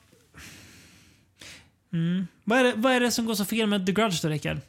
[1.92, 2.26] Mm.
[2.44, 4.60] Vad, är det, vad är det som går så fel med The Grudge då, Rickard?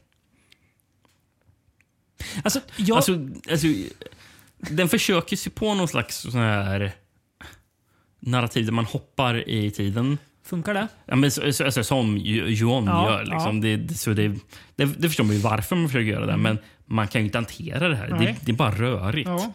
[2.43, 2.95] Alltså, jag...
[2.95, 3.67] Alltså, alltså,
[4.57, 6.91] den försöker sig på någon slags sån här
[8.19, 10.17] narrativ där man hoppar i tiden.
[10.45, 10.87] funkar det?
[11.05, 13.19] Ja, men, så, så, alltså, som Ju- Juon Ja, gör.
[13.19, 13.37] Liksom.
[13.39, 13.49] ja.
[13.49, 13.87] Mm.
[13.87, 14.27] Det, så det,
[14.75, 16.37] det, det förstår man ju varför man försöker göra det.
[16.37, 18.07] Men man kan ju inte hantera det här.
[18.09, 19.29] Det, det är bara rörigt.
[19.29, 19.53] Ja.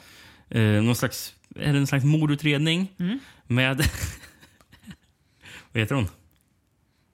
[0.58, 3.18] Eh, någon slags, är det en slags mordutredning Mm.
[3.46, 3.76] med...
[5.72, 6.08] Vad heter hon?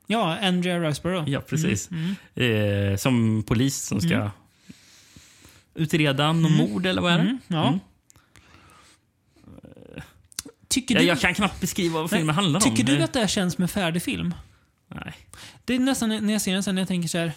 [0.07, 1.31] Ja, Andrea Riseborough.
[1.31, 1.91] Ja, precis.
[1.91, 2.91] Mm.
[2.92, 4.31] Eh, som polis som ska
[5.75, 7.23] utreda någon mord, eller vad är det?
[7.23, 7.39] Mm.
[7.49, 7.69] Ja.
[7.69, 7.81] Mm.
[10.69, 12.77] Tycker Jag, du, jag kan knappt beskriva vad Nej, filmen handlar om.
[12.77, 14.35] tycker du att det här känns med färdig film?
[14.89, 15.15] Nej.
[15.65, 17.33] Det är nästan när jag ser den sen när jag tänker så här.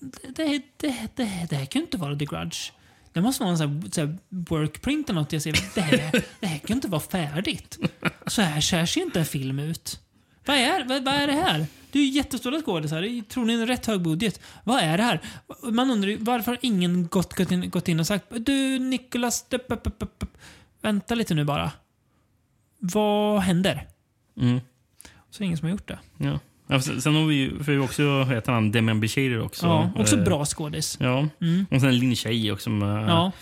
[0.00, 2.72] Det, det, det, det, det här kan ju inte vara The Grudge.
[3.12, 5.52] Det måste vara en sån här, så här workprint eller något jag ser.
[5.74, 7.78] Det här, det här kan ju inte vara färdigt.
[8.26, 10.00] Så här, så här ser inte en film ut.
[10.44, 11.66] Vad är, vad, vad är det här?
[11.96, 13.02] Det är ju jättestora skådisar.
[13.02, 14.40] Är troligen en rätt hög budget.
[14.64, 15.20] Vad är det här?
[15.72, 19.48] Man undrar ju, varför har ingen gått, gått, in, gått in och sagt Du Nicholas,
[19.48, 20.24] dup, dup, dup,
[20.82, 21.70] vänta lite nu bara.
[22.78, 23.86] Vad händer?
[24.40, 24.60] Mm.
[25.30, 25.98] Så är det ingen som har gjort det.
[26.18, 26.38] Ja.
[26.66, 29.66] Ja, sen, har vi ju för vi också, heter han, Demian Bichir också.
[29.66, 30.98] Ja, också Eh, bra skådis.
[31.00, 31.28] Ja.
[31.40, 31.66] Mm.
[31.70, 32.70] Och sen Lin Shay också.
[32.70, 33.32] Med, Ja.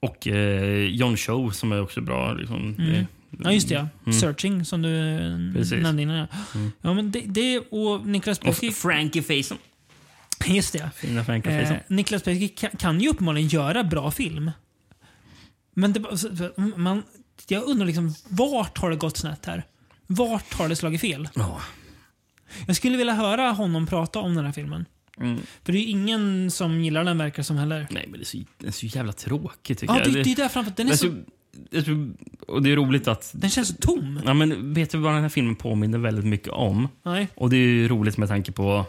[0.00, 2.32] Och eh, John Cho som är också bra.
[2.32, 2.74] Liksom.
[2.78, 3.06] Det-
[3.44, 3.74] ja, just det.
[3.74, 3.88] Ja.
[4.06, 4.20] Mm.
[4.20, 4.90] Searching som du
[5.54, 5.82] Precis.
[5.82, 6.16] nämnde innan.
[6.16, 6.26] ja.
[6.80, 8.70] Ja, men det, det och Niklas Och Pesky.
[8.72, 9.58] Frankie Faison.
[10.46, 10.90] Just det.
[10.96, 11.96] Fina Frankie Eh, Faison.
[11.96, 14.50] Niklas Pesky kan, kan ju uppenbarligen göra bra film.
[15.74, 17.02] Men det, bara- så- så- man,
[17.48, 19.64] jag undrar liksom, vart har det gått snett här?
[20.06, 21.28] Vart har det slagit fel?
[21.34, 21.60] Ja.
[22.66, 24.84] Jag skulle vilja höra honom prata om den här filmen.
[25.20, 25.40] Mm.
[25.64, 27.86] För det är ju ingen som gillar den verkar som heller.
[27.90, 30.12] Nej, men det är så, det är så jävla tråkigt tycker Ja, jag.
[30.14, 30.72] det, det är där framför.
[30.76, 31.24] Den, är alltså, så, tror-
[32.48, 33.30] och det är roligt att...
[33.34, 34.20] den känns så tom.
[34.24, 36.88] Ja, men vet du vad den här filmen påminner väldigt mycket om?
[37.02, 37.28] Nej.
[37.34, 38.86] Och det är ju roligt med tanke på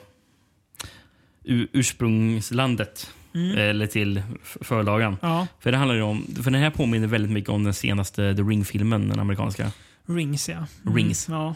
[1.73, 3.13] ursprungslandet.
[3.57, 5.17] Eller till förlagan.
[5.21, 6.25] Ja, För det handlar ju om...
[6.43, 9.71] För den här påminner väldigt mycket om den senaste The Ring-filmen, den amerikanska.
[10.05, 10.55] Rings ja.
[10.55, 11.27] Mm, Rings.
[11.29, 11.55] Ja.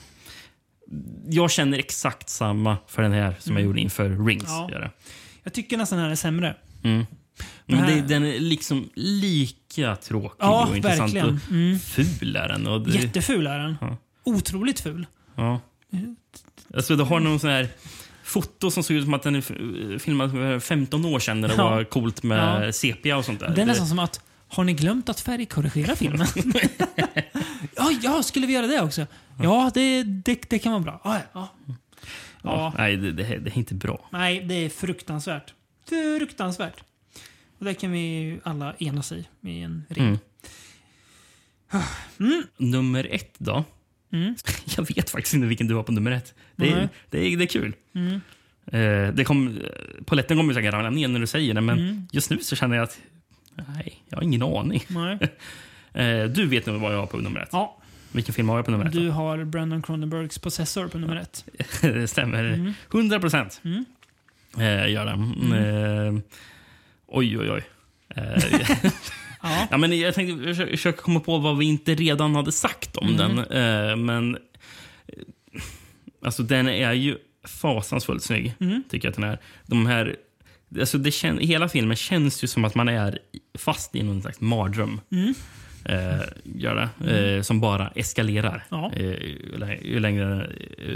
[1.29, 4.43] Jag känner exakt samma för den här som jag gjorde inför Rings.
[4.47, 4.89] Ja.
[5.43, 6.55] Jag tycker nästan den här är sämre.
[6.83, 7.05] Mm.
[7.65, 11.13] Men det, den är liksom lika tråkig Ja, och intressant.
[11.13, 11.35] verkligen.
[11.45, 11.79] Och Mm.
[11.79, 12.67] ful är den.
[12.67, 13.75] Och det, Jätteful är den.
[13.81, 13.97] Ja.
[14.23, 15.07] Otroligt ful.
[15.35, 15.59] Ja.
[16.75, 17.67] Alltså, du har någon sån här
[18.23, 21.47] foto som såg ut som att den är f- filmad för 15 år sedan när
[21.47, 21.69] det Ja.
[21.69, 23.49] var coolt med sepia och sånt där.
[23.55, 26.27] Det är nästan som att, har ni glömt att färgkorrigera filmen?
[27.75, 29.07] ja, ja, skulle vi göra det också?
[29.41, 31.01] Ja, det, det, det kan vara bra.
[31.03, 31.49] Ja, ja.
[31.67, 31.73] ja.
[32.43, 32.73] ja.
[32.77, 34.09] Nej, det, det, det är inte bra.
[34.11, 35.53] Nej, det är fruktansvärt.
[35.89, 36.83] Fruktansvärt.
[37.61, 40.19] Och det kan vi alla enas i, i en ring.
[42.19, 42.43] Mm.
[42.57, 43.63] Nummer ett då?
[44.13, 44.35] Mm.
[44.77, 46.33] Jag vet faktiskt inte vilken du har på nummer ett.
[46.55, 47.73] Det är, det är, det är kul.
[47.93, 48.21] Mm.
[48.65, 49.59] Eh, det kom,
[50.05, 52.07] poletten kommer säkert ramla ner när du säger det, men Mm.
[52.11, 52.99] just nu så känner jag att
[53.55, 54.83] nej, jag har ingen aning.
[54.87, 55.17] Nej.
[55.93, 57.49] Eh, du vet nog vad jag har på nummer ett.
[57.51, 57.77] Ja,
[58.11, 58.91] Vilken film har jag på nummer ett?
[58.93, 61.45] du har Brandon Cronenbergs Possessor på nummer ett.
[61.81, 62.73] det stämmer.
[62.93, 63.61] 100 procent.
[63.63, 63.85] Mm.
[64.57, 65.11] Eh, gör det.
[65.57, 66.13] Eh,
[67.11, 67.63] oj, oj, oj.
[69.43, 69.67] Ja.
[69.71, 73.17] ja, men jag tänkte försöka, komma på vad vi inte redan hade sagt om Mm.
[73.17, 73.39] den.
[73.89, 74.37] Eh, men
[76.25, 77.17] alltså, den är ju
[77.47, 78.83] fasansfullt snygg, Mm.
[78.89, 79.39] tycker jag att den är.
[79.67, 80.15] De här,
[80.79, 83.19] alltså, det kän, hela filmen känns ju som att man är
[83.57, 85.01] fast i någon slags mardröm.
[85.11, 85.33] Mm.
[85.85, 87.35] Eh, gör det.
[87.35, 88.91] Eh, som bara eskalerar Ja.
[88.95, 90.45] eh, ju lä- ju längre
[90.77, 90.95] eh,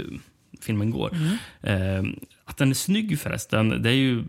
[0.62, 1.14] filmen går.
[1.14, 1.36] Mm.
[2.06, 2.12] Eh,
[2.44, 4.24] att den är snygg förresten, det är ju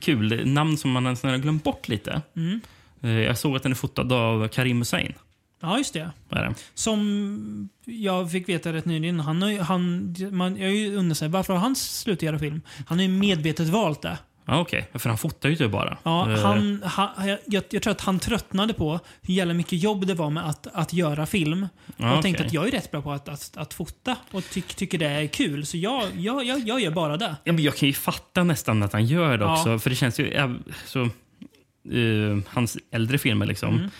[0.00, 0.46] kul.
[0.46, 2.22] Namn som man nästan har glömt bort lite.
[2.36, 2.60] Mm.
[3.02, 5.14] Eh, jag såg att den är fotad av Karim Hussein.
[5.60, 6.10] Ja, just det.
[6.28, 6.54] Det?
[6.74, 9.20] Som jag fick veta rätt nyligen.
[9.20, 10.70] Han han, man, jag
[11.14, 12.60] sig, varför har han slutat göra film?
[12.86, 14.18] Han har ju medvetet valt det.
[14.46, 14.88] Ja, okej.
[14.94, 15.98] För han fotar ju typ bara.
[16.02, 17.38] Ja, Eh, han, han, jag,
[17.70, 20.92] jag, tror att han tröttnade på hur jävla mycket jobb det var med att, att
[20.92, 21.68] göra film.
[21.96, 22.46] Ja, och tänkte okej.
[22.46, 25.26] att jag är rätt bra på att, att, att fota och tyck, tycker det är
[25.26, 25.66] kul.
[25.66, 27.36] Så jag, jag, jag, jag gör bara det.
[27.44, 29.52] Ja, men jag kan ju fatta nästan att han gör det Ja.
[29.58, 29.78] också.
[29.78, 30.32] För det känns ju...
[30.32, 30.54] ja,
[30.86, 33.90] Så, eh, hans äldre filmer liksom.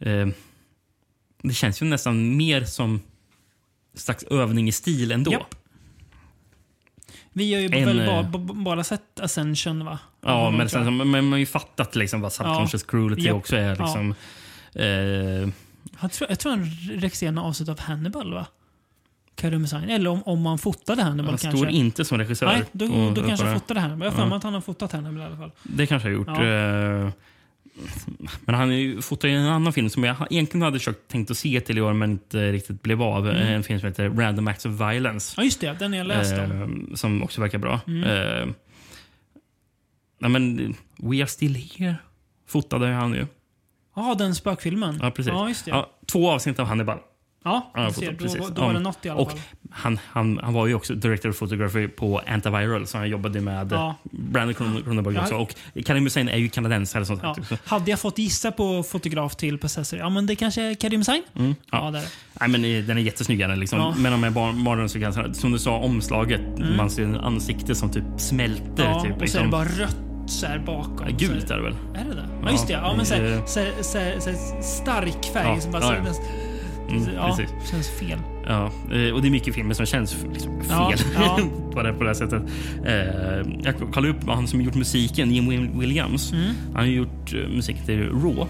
[0.00, 0.28] Mm.
[0.28, 0.34] eh,
[1.42, 3.00] det känns ju nästan mer som
[3.94, 5.32] slags övning i stil ändå.
[5.32, 5.54] Japp.
[7.36, 9.98] Vi har ju En, väl eh, bara, bara sett Ascension va?
[10.20, 13.36] Ja, men, sen, men man har ju fattat liksom vad subconscious cruelty Japp.
[13.36, 13.70] också är.
[13.76, 14.14] Liksom,
[14.72, 14.84] eh,
[16.00, 16.64] Jag tror, jag tror han
[17.00, 18.46] regisserade något avsnitt av Hannibal va?
[19.42, 21.58] Eller om, om man fotade Hannibal han kanske.
[21.58, 22.46] står inte som regissör.
[22.46, 24.04] Nej, då, på- då kanske han fotade Hannibal.
[24.06, 24.28] Jag har för Ja.
[24.28, 25.50] mig att han har fotat Hannibal i alla fall.
[25.62, 26.38] Det kanske jag har gjort.
[26.40, 26.44] Ja.
[27.06, 27.10] Eh,
[28.44, 29.00] Men han är ju-
[29.36, 32.10] en annan film som jag egentligen hade försökt tänkt att se till i år men
[32.10, 33.28] inte riktigt blev av.
[33.28, 33.42] Mm.
[33.42, 35.34] En film som heter Random Acts of Violence.
[35.36, 35.76] Ja, just det.
[35.78, 36.38] Den jag läst om.
[36.38, 36.86] Mm.
[36.90, 37.74] eh, som också verkar bra.
[37.86, 38.46] Eh,
[40.20, 41.96] nej, men We Are Still Here
[42.46, 43.26] fotade han ju.
[43.96, 44.98] Ja, den spökfilmen.
[45.02, 45.62] Ja, precis.
[45.62, 45.70] Det.
[45.70, 46.98] Ja, två avsnitt av Hannibal.
[47.44, 48.12] Ja, Ja, foto, ser.
[48.12, 48.40] Då, precis.
[48.54, 49.40] då var det något i alla Och fall.
[49.70, 53.72] han, han, han var ju också director of photography på Antiviral som han jobbade med
[53.72, 53.94] Ja.
[54.02, 55.34] Brandon Cron- Cronenberg också.
[55.36, 55.54] Och
[55.86, 57.04] Karim Hussein är ju kanadensare.
[57.06, 57.36] Sånt Ja.
[57.64, 61.22] Hade jag fått gissa på fotograf till Possessor, ja men det kanske är Karim Hussein?
[61.36, 62.02] Mm, Ja, ja.
[62.40, 63.38] Nej, men den är jättesnygg.
[63.38, 63.78] den, Liksom.
[63.78, 63.94] Ja.
[63.98, 65.34] Med de här barn- mardrömssekvenserna.
[65.34, 66.40] Som du sa, omslaget.
[66.76, 68.84] Man ser en ansikte som typ smälter.
[68.84, 68.96] Mm.
[68.96, 69.50] Ja, typ, och så är det liksom.
[69.50, 69.96] bara rött
[70.30, 71.06] så här bakom.
[71.08, 71.74] Ja, Gult är det väl?
[71.94, 72.28] Är det det?
[72.42, 72.72] Ja, just det.
[72.72, 75.94] Ja, men så här, så här, så här, så här stark färg som bara så,
[76.90, 77.70] Mm, ja, precis.
[77.70, 78.18] känns fel.
[78.46, 81.38] Ja, eh, och det är mycket filmer som känns liksom Ja, fel ja.
[81.72, 82.42] på, det, på det här sättet.
[82.86, 86.32] Eh, jag kollade upp han som gjort musiken, Jim Wil- Williams.
[86.32, 86.44] Mm.
[86.66, 88.46] Han har gjort uh, musik till Raw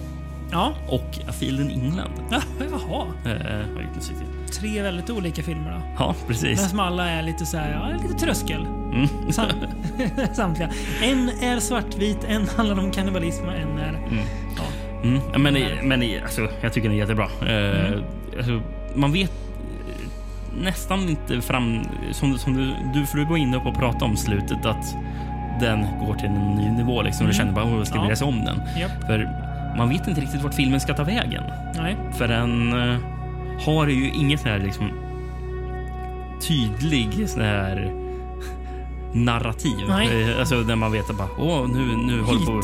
[0.52, 2.10] Ja, och A Field in England.
[2.30, 3.06] ja jaha.
[3.24, 3.40] Eh,
[3.74, 4.54] har gjort musik till.
[4.54, 5.80] Tre väldigt olika filmer då.
[5.98, 6.60] Ja, precis.
[6.60, 8.66] Men som alla är lite så här, ja, lite tröskel.
[8.92, 9.08] Mm.
[9.32, 9.46] Sam
[10.34, 10.70] samtliga.
[11.02, 13.92] En är svartvit, en handlar om kannibalism och en är...
[14.56, 14.62] Ja.
[15.08, 15.20] Mm.
[15.32, 15.54] ja, Men,
[15.88, 17.24] men alltså, jag tycker den är jättebra.
[17.46, 18.04] Eh, Mm.
[18.36, 18.62] Alltså,
[18.94, 21.80] man vet eh, nästan inte fram...
[22.12, 24.96] Som, som du, du, för du var inne på att prata om slutet att
[25.60, 27.02] den går till en ny nivå.
[27.02, 28.04] Liksom, och Du känner bara, åh, ska vi Mm.
[28.04, 28.10] Ja.
[28.10, 28.60] läsa om den?
[28.80, 29.04] Japp.
[29.06, 29.28] För
[29.76, 31.42] man vet inte riktigt vart filmen ska ta vägen.
[31.76, 31.96] Nej.
[32.12, 32.98] För den eh,
[33.66, 34.90] har ju inget sån här liksom
[36.48, 37.92] tydlig sån här
[39.12, 39.76] narrativ.
[39.88, 40.30] Nej.
[40.32, 42.60] Eh, Alltså där man vet att bara, åh, nu, nu håller på...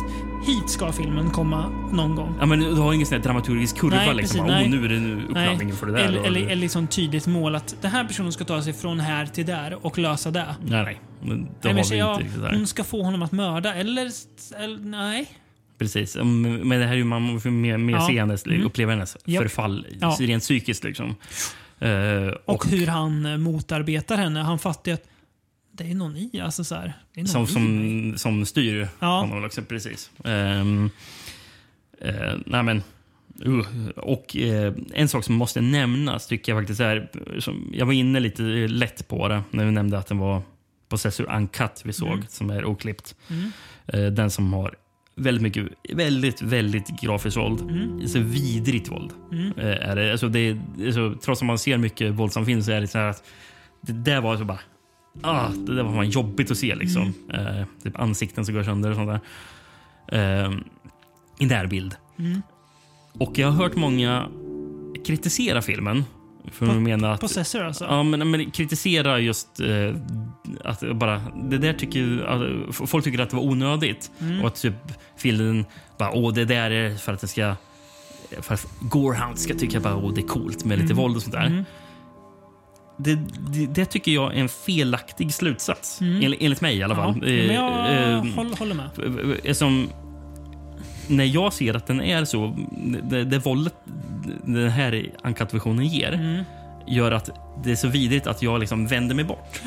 [0.46, 2.34] hit ska filmen komma någon gång.
[2.40, 3.96] Ja, men du har ingen sån dramaturgisk kurva.
[3.96, 4.46] Nej, liksom.
[4.46, 4.68] precis, nej.
[4.68, 5.98] nu är det nu uppladdningen för det där.
[6.04, 9.00] Eller, och- eller, eller liksom tydligt mål att den här personen ska ta sig från
[9.00, 10.54] här till där och lösa det.
[10.64, 11.00] Nej, nej.
[11.22, 12.52] Men Det Nej, har men vi så inte riktigt där.
[12.52, 14.10] hon ska få honom att mörda, eller...
[14.58, 15.26] eller nej.
[15.78, 16.16] Precis.
[16.16, 18.06] Mm, Men det här är ju man får mer, mer Ja.
[18.08, 18.62] se hennes, Mm.
[18.66, 19.42] uppleva hennes Japp.
[19.42, 20.16] förfall Ja.
[20.20, 20.84] rent psykiskt.
[20.84, 21.14] Liksom.
[21.78, 21.90] Eh,
[22.44, 24.40] Och, hur han eh, motarbetar henne.
[24.40, 25.04] Han fattar ju att
[25.84, 26.40] det är någon i.
[26.40, 29.20] Alltså så här, det är någon som, i som, som styr Ja.
[29.20, 29.44] honom.
[29.44, 30.10] Också, precis.
[30.24, 30.90] Ehm,
[32.00, 32.82] eh, nej men,
[33.46, 37.08] uh, och eh, en sak som måste nämnas tycker jag faktiskt är...
[37.40, 40.42] Som, jag var inne lite lätt på det när vi nämnde att den var
[40.88, 42.24] Possessor Uncut vi såg, Mm.
[42.28, 43.14] som är oklippt.
[43.86, 44.74] Eh, den som har
[45.16, 47.60] väldigt mycket, väldigt, väldigt grafiskt våld.
[47.60, 48.08] Mm.
[48.08, 49.10] Så vidrigt våld.
[49.56, 52.80] Eh, är det, alltså det, alltså, trots att man ser mycket våldsam film så är
[52.80, 53.24] det så här att
[53.80, 54.58] det där var så bara
[55.22, 56.74] ah, det där var fan jobbigt att se.
[56.74, 57.14] Liksom.
[57.34, 59.08] Eh, typ ansikten som går sönder och sånt
[60.08, 60.44] där.
[60.44, 60.52] Eh,
[61.38, 61.96] I närbild.
[63.12, 64.26] Och jag har hört många
[65.06, 66.04] kritisera filmen.
[66.52, 67.84] För På- att mena att Possessor alltså?
[67.84, 69.94] Ja, men, men kritisera just eh,
[70.64, 71.22] att bara...
[71.50, 74.10] Det där tycker att, folk tycker att det var onödigt.
[74.20, 74.40] Mm.
[74.40, 74.74] Och att typ
[75.16, 75.64] filmen
[75.98, 77.54] bara, åh, det där är för att det ska...
[78.40, 80.96] För att Gorehound ska tycka bara, åh, det är coolt med lite Mm.
[81.02, 81.64] våld och sånt där.
[83.04, 83.18] Det,
[83.52, 86.00] det, det tycker jag är en felaktig slutsats.
[86.00, 87.14] Enligt, enligt mig i alla fall.
[87.14, 87.54] Mm.
[87.54, 88.90] Ja, men jag Eh, eh, håller, håller med.
[89.44, 89.88] Eftersom
[91.06, 92.56] när jag ser att den är så,
[93.02, 93.74] det, det våldet
[94.44, 96.44] den här uncut-versionen ger Mm.
[96.86, 97.30] gör att
[97.64, 99.60] det är så vidrigt att jag liksom vänder mig bort.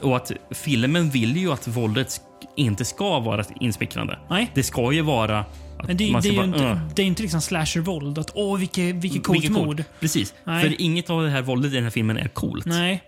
[0.00, 2.20] Och att filmen vill ju att våldet
[2.58, 4.18] inte ska vara insmickrande.
[4.30, 4.50] Nej.
[4.54, 5.44] Det ska ju vara
[5.86, 8.18] Men det, det, är ju bara, inte, "Ugh." det är inte liksom slasher-våld.
[8.18, 9.84] Att åh, vilket, vilket coolt Vilket mord.
[10.00, 10.34] Precis.
[10.44, 10.62] Nej.
[10.64, 12.66] För inget av det här våldet i den här filmen är coolt.
[12.66, 13.02] Nej.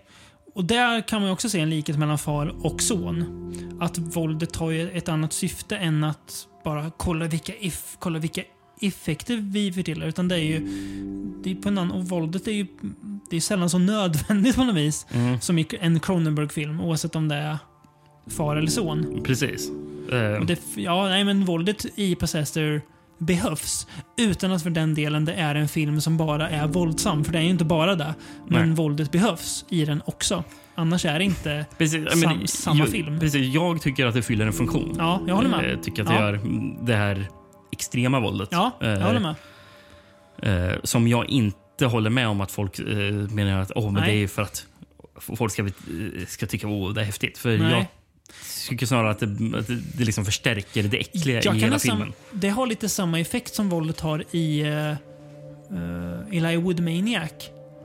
[0.55, 3.25] Och där kan man också se en likhet mellan far och son.
[3.81, 8.41] Att våldet har ju ett annat syfte än att bara kolla vilka, if, kolla vilka
[8.81, 10.07] effekter vi fördelar.
[10.07, 10.59] Utan det är ju...
[11.43, 12.67] Det är på en annan, och våldet är ju
[13.29, 15.05] det är sällan så nödvändigt på något vis.
[15.11, 15.41] Mm.
[15.41, 16.81] Som i en Cronenberg-film.
[16.81, 17.57] Oavsett om det är
[18.27, 19.21] far eller son.
[19.23, 19.69] Precis.
[20.11, 22.81] Eh, Och det, ja, nej, men våldet i Possessor
[23.17, 23.87] behövs.
[24.17, 27.23] Utan att för den delen det är en film som bara är våldsam.
[27.23, 28.13] För det är ju inte bara det.
[28.47, 28.75] Men Nej.
[28.75, 30.43] våldet behövs i den också.
[30.75, 31.65] Annars är det inte...
[31.77, 33.19] Precis, Sam- samma jag, film.
[33.19, 34.95] Precis, jag tycker att det fyller en funktion.
[34.97, 35.71] Ja, jag håller med.
[35.71, 36.19] Jag tycker att det Ja.
[36.21, 36.39] gör
[36.85, 37.27] det här
[37.71, 38.49] extrema våldet.
[38.51, 39.35] Ja, jag eh, håller med.
[40.71, 44.15] eh, som jag inte håller med om att folk eh, menar att oh, men Nej.
[44.17, 44.65] det är för att
[45.17, 45.71] folk ska, eh,
[46.27, 47.37] ska tycka att oh, det är häftigt.
[47.37, 47.71] För Nej.
[47.71, 47.85] jag
[48.69, 52.13] tycker snarare att det, att det, liksom förstärker det äckliga Jag i hela nästan, filmen.
[52.31, 54.95] det har lite samma effekt som våldet har i uh,
[56.31, 57.31] Eli Wood Maniac.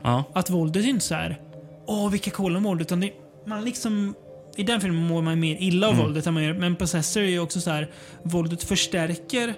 [0.03, 1.41] Ja, Att våldet är inte så här.
[1.87, 2.81] Åh, vilka coola mord.
[2.81, 3.11] Utan det,
[3.47, 4.15] man liksom...
[4.57, 6.05] I den filmen mår man mer illa av Mm.
[6.07, 6.55] våldet än man gör.
[6.55, 7.91] Men Possessor är ju också så här.
[8.23, 9.55] Våldet förstärker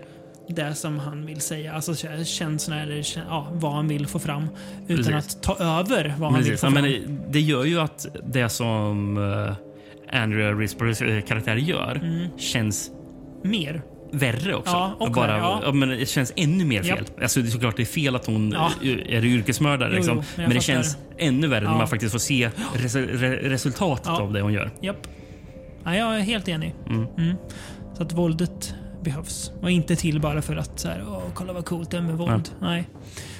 [0.48, 1.72] det som han vill säga.
[1.72, 4.48] Alltså kä- känslorna eller ja, vad han vill få fram.
[4.88, 5.36] Utan Precis.
[5.36, 6.60] att ta över vad han vill precis.
[6.60, 6.82] få Ja, fram.
[6.82, 9.18] men det, det gör ju att det som
[10.12, 12.00] Andrea Riseboroughs eh, karaktär gör
[12.36, 12.90] känns
[13.44, 13.82] Mer.
[14.12, 14.72] värre också.
[14.72, 15.60] Ja, och Bara, ja.
[15.64, 16.96] ja, men det känns ännu mer fel.
[16.98, 17.22] Japp.
[17.22, 18.60] Alltså, det är såklart det är fel att hon eh,
[19.08, 19.90] är yrkesmördare.
[19.92, 20.16] Jo, Liksom.
[20.16, 24.08] jo, jag men det känns ännu värre när man faktiskt får se resu- re- resultatet
[24.08, 24.70] av det hon gör.
[24.80, 25.06] Japp.
[25.84, 26.74] Ja, jag är helt enig.
[26.86, 27.06] Mm.
[27.18, 27.36] Mm.
[27.96, 29.52] Så att våldet behövs.
[29.62, 32.14] Och inte till bara för att så här, Åh, kolla vad coolt det är med
[32.18, 32.50] våld.
[32.60, 32.88] Nej.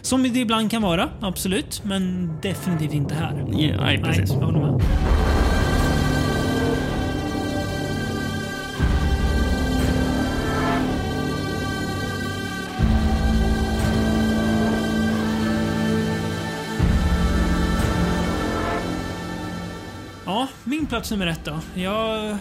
[0.02, 1.82] Som det ibland kan vara, absolut.
[1.84, 3.44] Men definitivt inte här.
[3.52, 4.30] Ja, nej, precis.
[4.30, 4.82] Nej, jag håller med.
[20.88, 21.60] Plats nummer ett då.
[21.74, 22.38] Jag...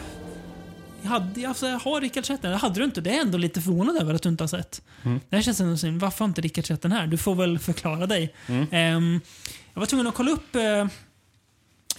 [1.01, 2.51] Jag, hade, jag har Rickard sett den.
[2.51, 3.01] Det hade du inte.
[3.01, 4.81] Det är ändå lite förvånad över att du inte har sett.
[5.29, 6.01] Det här känns ändå synd.
[6.01, 7.07] Varför har inte Rickard sett den här?
[7.07, 8.33] Du får väl förklara dig.
[8.71, 9.19] Ehm,
[9.73, 10.87] jag var tvungen att kolla upp eh,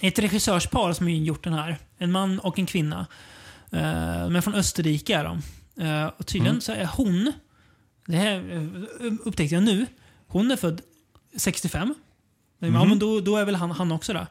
[0.01, 1.77] ett regissörspar som har gjort den här.
[1.97, 2.99] En man och en kvinna.
[3.73, 3.79] Uh,
[4.23, 5.15] de är från Österrike.
[5.15, 5.41] Är de.
[5.85, 7.31] Eh, och tydligen så är hon,
[8.05, 8.35] det här
[9.01, 9.85] eh, upptäckte jag nu,
[10.27, 10.81] hon är född
[11.37, 11.95] 65.
[12.59, 14.27] Ja, men då, då är väl han, han också där.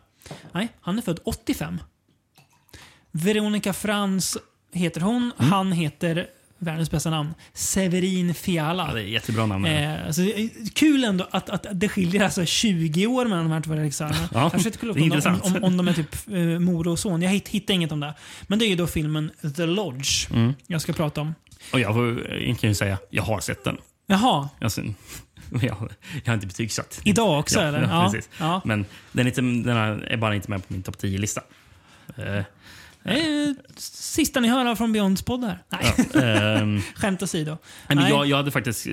[0.52, 1.80] Nej, han är född 85.
[3.24, 4.38] Veronica Frans
[4.72, 5.32] heter hon.
[5.36, 6.26] Han heter,
[6.58, 8.86] världens bästa namn, Severin Fiala.
[8.88, 9.64] Ja, det är jättebra namn.
[9.66, 10.32] Eh, så
[10.74, 14.28] kul ändå att, att det skiljer alltså 20 år mellan de här två regissörerna.
[14.34, 17.22] Ja, kolla upp är om, de- om, om, de är typ eh, mor och son.
[17.22, 18.14] Jag hitt, hittade inget om det.
[18.46, 20.54] Men det är ju då filmen The Lodge Mm.
[20.66, 21.34] jag ska prata om.
[21.72, 23.78] Och jag, jag kan ju säga jag har sett den.
[24.06, 24.80] Jaha, Alltså,
[25.50, 27.00] jag, jag har inte betygsatt.
[27.04, 27.82] idag också ja, eller?
[27.90, 28.30] Ja, precis.
[28.38, 28.60] ja.
[28.64, 31.40] Men den är, inte, den är bara inte med på min topp 10-lista.
[32.16, 32.42] Eh,
[33.10, 35.58] Eh, sista ni hör från Beyonds podd här.
[35.68, 37.50] Nej, ja, ehm, skämt åsido.
[37.88, 38.86] Nej, men jag, jag hade faktiskt...
[38.86, 38.92] eh,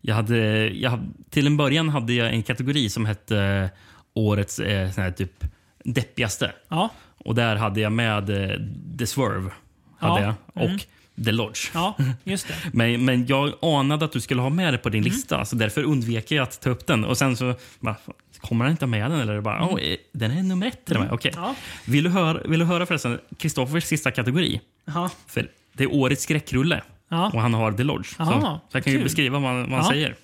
[0.00, 3.68] Jag hade, jag, hade- till en början hade jag en kategori som hette eh,
[4.14, 5.44] årets eh, sån här typ
[5.84, 6.52] deppigaste.
[6.68, 8.56] Ja, Och där hade jag med eh,
[8.98, 9.50] The Swerve.
[9.98, 10.78] Hade Ja, jag, och mm.
[11.24, 11.70] The Lodge.
[11.74, 12.54] ja, just det.
[12.72, 15.12] Men, men jag anade att du skulle ha med det på din Mm.
[15.12, 17.04] lista, så därför undvek jag att ta upp den.
[17.04, 17.96] Och sen så bara,
[18.40, 19.20] kommer han inte med den?
[19.20, 21.10] Eller bara, "Åh, eh, den är nummer ett till och med.
[21.10, 21.32] Mm.
[21.36, 21.54] Ja.
[21.84, 24.60] Vill, du höra, vill du höra förresten Kristoffers sista kategori?
[24.84, 25.10] Jaha.
[25.26, 26.82] För det är årets skräckrulle.
[27.08, 27.30] Ja.
[27.34, 28.08] Och han har The Lodge.
[28.18, 30.16] Aha, så, så jag kan ju beskriva vad, vad han säger.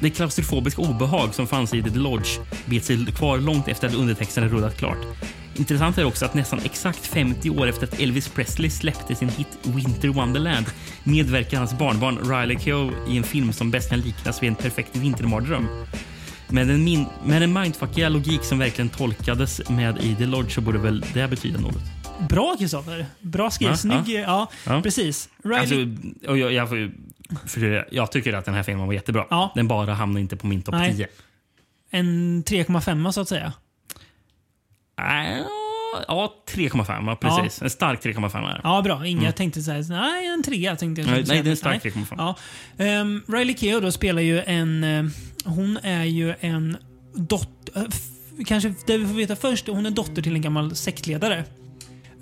[0.00, 2.28] Det klaustrofobiska obehag som fanns i The Lodge
[2.66, 4.98] bet sig kvar långt efter att undertexten rullat klart.
[5.56, 9.58] Intressant är också att nästan exakt 50 år efter att Elvis Presley släppte sin hit
[9.62, 10.66] Winter Wonderland
[11.04, 14.96] medverkar hans barnbarn Riley Keough i en film som bäst kan liknas vid en perfekt
[14.96, 15.68] vintermardröm.
[16.48, 20.60] Med en, min, med en mindfuckiga logik som verkligen tolkades med i The Lodge så
[20.60, 21.82] borde väl det betyda något.
[22.28, 23.06] Bra Kristoffer.
[23.20, 23.72] Bra skrivet.
[23.72, 24.16] Ja, Snygg.
[24.16, 24.48] Ja, ja.
[24.66, 24.82] Ja.
[24.82, 25.28] precis.
[25.44, 25.76] Riley, Alltså,
[26.30, 26.90] och jag, jag, får
[27.46, 29.26] för jag tycker att den här filmen var jättebra.
[29.30, 29.52] Ja.
[29.54, 30.96] Den bara hamnar inte på min topp Nej.
[30.96, 31.06] 10.
[31.90, 33.52] en 3,5 så att säga.
[34.98, 35.46] Äh,
[36.08, 37.06] Ja, 3,5.
[37.06, 37.62] Ja, precis.
[37.62, 38.60] En stark 3,5 är det.
[38.64, 39.06] Ja, bra.
[39.06, 40.76] Inga jag tänkte säga nej, en trea.
[40.76, 41.20] Tänkte jag Mm.
[41.20, 41.92] Nej, nej, det är en stark Nej.
[41.92, 42.34] 3,5.
[42.78, 43.00] Ja.
[43.00, 44.84] Um, Riley Keough då spelar ju en...
[45.44, 46.76] eh, hon är ju en
[47.14, 47.86] dotter...
[48.46, 51.44] kanske det vi får veta först, hon är dotter till en gammal sektledare.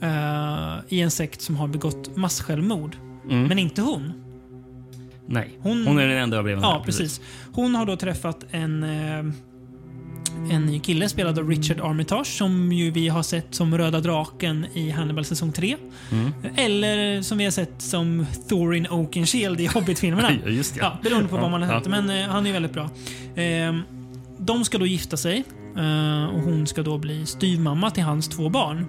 [0.01, 2.97] eh, I en sekt som har begått massjälvmord.
[3.31, 3.45] Mm.
[3.45, 4.13] Men inte hon.
[5.27, 5.51] Nej.
[5.61, 6.69] Hon- Hon, är den enda överlevande.
[6.69, 7.21] Ja, precis.
[7.53, 9.33] Hon har då träffat en, eh,
[10.51, 14.67] en ny kille spelad av Richard Armitage som ju vi har sett som Röda Draken
[14.75, 15.77] i Hannibal säsong 3.
[16.13, 16.33] Mm.
[16.57, 20.33] Eller som vi har sett som Thorin Oakenshield i Hobbit-filmerna.
[20.47, 20.81] Just det.
[20.81, 21.91] Ja, beroende på vad man har sett.
[21.91, 22.91] Men eh, han är väldigt bra.
[23.43, 23.75] Eh,
[24.39, 25.45] de ska då gifta sig
[25.77, 28.87] eh, och hon ska då bli styvmamma till hans två barn.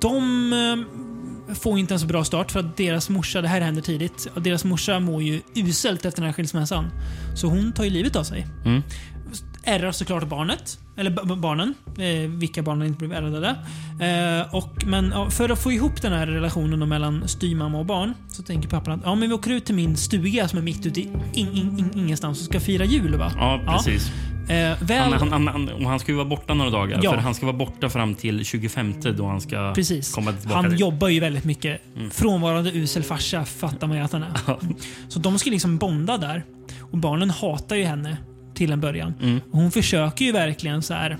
[0.00, 3.82] De eh, får inte en så bra start för att deras morsa, det här händer
[3.82, 6.90] tidigt, och deras morsa mår ju uselt efter den här skilsmässan.
[7.36, 8.46] Så hon tar ju livet av sig.
[8.64, 8.82] Mm.
[9.64, 10.78] Ärrar såklart barnet.
[10.96, 11.74] Eller barnen.
[11.98, 13.48] Eh, vilka barnen inte blev ärrade.
[14.00, 18.14] Eh, och, men ja, för att få ihop den här relationen mellan styvmamma och barn
[18.28, 20.86] så tänker pappan att ja, men vi åker ut till min stuga som är mitt
[20.86, 23.16] ute i in, in, in, ingenstans och ska fira jul.
[23.16, 23.32] Va?
[23.36, 24.12] Ja, precis.
[24.50, 27.00] Eh, väl, Han, han, han, han, ska ju vara borta några dagar.
[27.02, 27.10] Ja.
[27.10, 30.14] För Han ska vara borta fram till 25 då han ska Precis.
[30.14, 30.60] komma tillbaka.
[30.60, 30.80] Han dit.
[30.80, 31.80] jobbar ju väldigt mycket.
[32.10, 34.30] Frånvarande usel farsa fattar man ju att han är.
[35.08, 36.44] Så de ska liksom bonda där.
[36.80, 38.16] Och barnen hatar ju henne
[38.60, 39.14] till en början.
[39.22, 39.40] Mm.
[39.50, 41.18] Hon försöker ju verkligen så här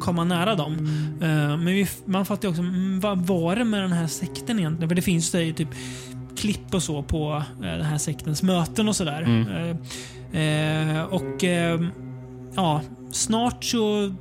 [0.00, 0.74] komma nära dem.
[1.22, 4.58] Eh, men vi, man fattar ju också, mm, vad var det med den här sekten
[4.58, 4.88] egentligen?
[4.88, 5.68] För det finns ju typ
[6.36, 9.22] klipp och så på eh, den här sektens möten och sådär.
[9.22, 9.76] Mm.
[10.32, 11.44] Eh, och
[12.54, 12.80] ja,
[13.10, 14.14] snart så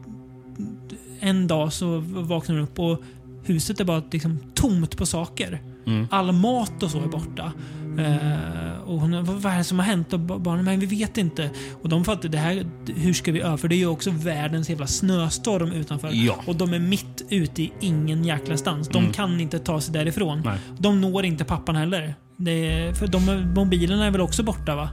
[1.19, 3.01] en dag så vaknar hon upp och
[3.43, 5.61] huset är bara liksom tomt på saker.
[5.85, 6.07] Mm.
[6.11, 7.51] All mat och så är borta.
[7.99, 10.13] Eh, och hon, vad, vad är det som har hänt?
[10.13, 11.49] Och ba- barnen, men vi vet inte.
[11.81, 12.65] Och de fattar, det här,
[12.95, 13.57] hur ska vi över?
[13.57, 16.09] För det är ju också världens jävla snöstorm utanför.
[16.13, 16.35] Ja.
[16.45, 18.89] Och de är mitt ute i ingen jäkla stans.
[18.89, 20.41] De kan inte ta sig därifrån.
[20.45, 20.57] Nej.
[20.77, 22.15] De når inte pappan heller.
[22.37, 24.89] Det för de, mobilerna är väl också borta va?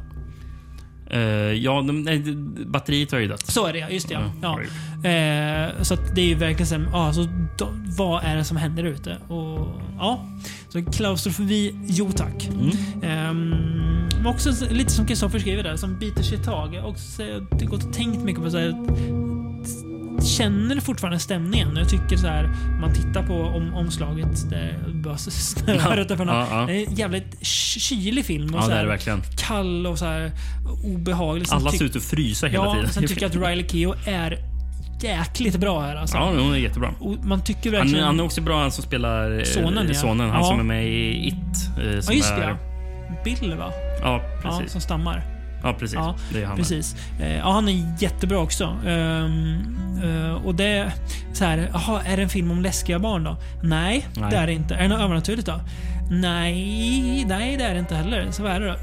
[1.10, 1.20] Eh,
[1.52, 2.22] ja, de, nej,
[2.66, 3.46] batteriet har ju dött.
[3.46, 4.14] Så är det just det.
[4.42, 4.58] Ja.
[5.02, 5.08] Ja.
[5.10, 6.66] Eh, så det är ju verkligen
[7.14, 7.26] så,
[7.58, 9.16] då, vad är det som händer ute?
[9.28, 10.26] Och, ja,
[10.72, 12.48] så klaustrofobi, jo tack.
[12.48, 12.70] Mm.
[14.16, 16.74] Men också så- lite som Kristoffer skriver där, som biter sig tag.
[16.74, 18.74] Jag har här, gått och tänkt mycket på så här,
[20.24, 21.76] Känner fortfarande stämningen.
[21.76, 22.50] Jag tycker så här,
[22.80, 26.26] man tittar på om, omslaget, det bara snöar utanför.
[26.26, 26.66] ja, ja.
[26.66, 28.54] Det är en jävligt kylig film.
[28.54, 29.20] Och Ja, så det är här, det verkligen.
[29.38, 30.30] Kall och så här
[30.84, 31.48] obehaglig.
[31.48, 32.90] Sen Alla ser ut att frysa hela Ja, tiden.
[32.92, 34.38] sen tycker jag att Riley Keough är
[35.02, 36.16] jäkligt bra här alltså.
[36.16, 36.90] Ja, hon är jättebra.
[37.00, 38.04] Och man tycker Han, verkligen...
[38.04, 39.94] han är också bra, han som spelar eh, Sonen, ja.
[39.94, 40.30] sonen.
[40.30, 40.46] Han Ja.
[40.48, 41.34] som är med i It.
[41.78, 42.56] eh, ja, som just det är, ja.
[43.24, 43.72] Bill va?
[44.02, 44.72] Ja, Ja, precis.
[44.72, 45.22] som stammar.
[45.62, 45.94] Ja, precis.
[45.94, 46.56] Ja, det är han.
[46.56, 46.96] Precis.
[47.20, 48.64] Eh, Ja, han är jättebra också.
[48.64, 50.92] Eh, och det
[51.32, 53.36] så här, jaha, är det en film om läskiga barn då?
[53.62, 54.30] Nej, Nej.
[54.30, 54.74] det är det inte.
[54.74, 55.60] Är det något övernaturligt då?
[56.10, 58.26] Nej, nej det är det inte heller.
[58.30, 58.74] Så vad är det då?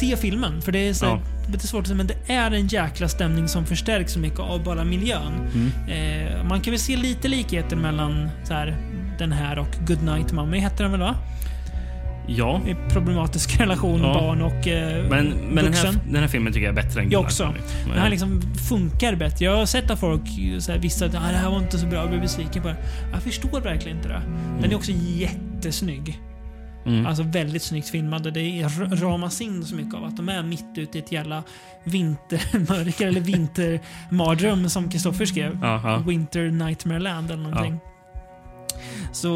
[0.00, 1.18] Se filmen, för det är så Ja.
[1.52, 4.64] Lite svårt att säga, men det är en jäkla stämning som förstärks så mycket av
[4.64, 5.32] bara miljön.
[5.54, 6.28] Mm.
[6.36, 8.76] Eh, man kan väl se lite likheter mellan så här,
[9.18, 11.14] den här och Goodnight Mommy hette den väl va?
[12.30, 14.14] Ja, I problematisk relation, Ja.
[14.14, 17.10] barn och eh, men, men den, här, den här filmen tycker jag är bättre än
[17.10, 17.44] Jag också.
[17.46, 17.58] Mommy.
[17.86, 19.44] Den här liksom funkar bättre.
[19.44, 20.22] Jag har sett att folk
[20.58, 22.68] så här, vissa att ah, det här var inte så bra, jag blev besviken på
[22.68, 22.76] det.
[23.12, 24.22] Jag förstår verkligen inte det.
[24.60, 26.20] Den är också jättesnygg.
[26.88, 27.06] Mm.
[27.06, 28.32] Alltså väldigt snyggt filmad.
[28.34, 31.42] Det ramas in så mycket av att de är mitt ute i ett jävla
[31.84, 35.58] vintermörker eller vintermardröm som Kristoffer skrev.
[35.62, 35.98] Ja, ja.
[36.06, 37.78] Winter Nightmare Land eller någonting.
[39.12, 39.28] Så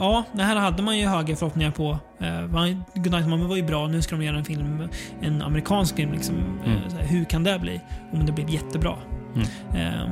[0.00, 1.98] ja, det här hade man ju höga förhoppningar på.
[2.22, 3.86] Uh, Goodnight Mommy var ju bra.
[3.88, 4.88] Nu ska de göra en film,
[5.20, 6.12] en amerikansk film.
[6.12, 6.34] Liksom.
[6.64, 6.90] Eh, Mm.
[6.90, 7.80] så här, hur kan det bli?
[8.12, 8.96] Om det blir jättebra.
[9.34, 9.46] Mm.
[9.76, 10.10] Eh,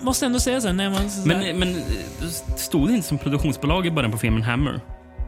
[0.00, 1.10] måste ändå säga sen när man...
[1.10, 4.80] så Men, men eh, stod det inte som produktionsbolag i början på filmen Hammer?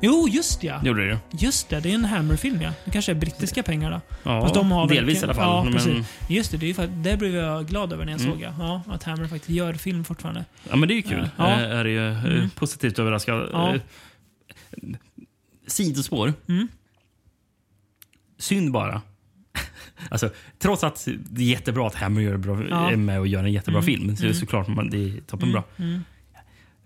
[0.04, 0.80] Jo, just ja.
[0.84, 2.72] Gjorde det Just det, det är en Hammer-film ja.
[2.84, 4.00] Det kanske är brittiska pengar då.
[4.22, 5.44] Ja, Fast de har delvis i alla fall.
[5.44, 6.06] Ja, men, precis.
[6.28, 8.32] Just det, det, är fakt- det blev jag glad över när jag Mm.
[8.32, 8.54] såg ja.
[8.86, 8.94] ja.
[8.94, 10.44] Att Hammer faktiskt gör film fortfarande.
[10.70, 11.28] ja, men det är ju kul.
[11.36, 11.50] Ja.
[11.50, 11.56] Ja.
[11.60, 12.50] är det ju eh, Mm.
[12.50, 13.48] positivt överraskad.
[13.52, 13.74] Ja.
[13.74, 13.80] Eh,
[15.66, 16.32] Sidospår.
[16.48, 16.68] Mm.
[18.38, 19.02] Synd bara.
[20.10, 22.90] Alltså, trots att det är jättebra att Hammer gör bra, Ja.
[22.90, 23.86] är med och gör en jättebra Mm.
[23.86, 24.34] film, så Mm.
[24.34, 25.62] såklart man, det är toppenbra.
[25.76, 26.04] Mm.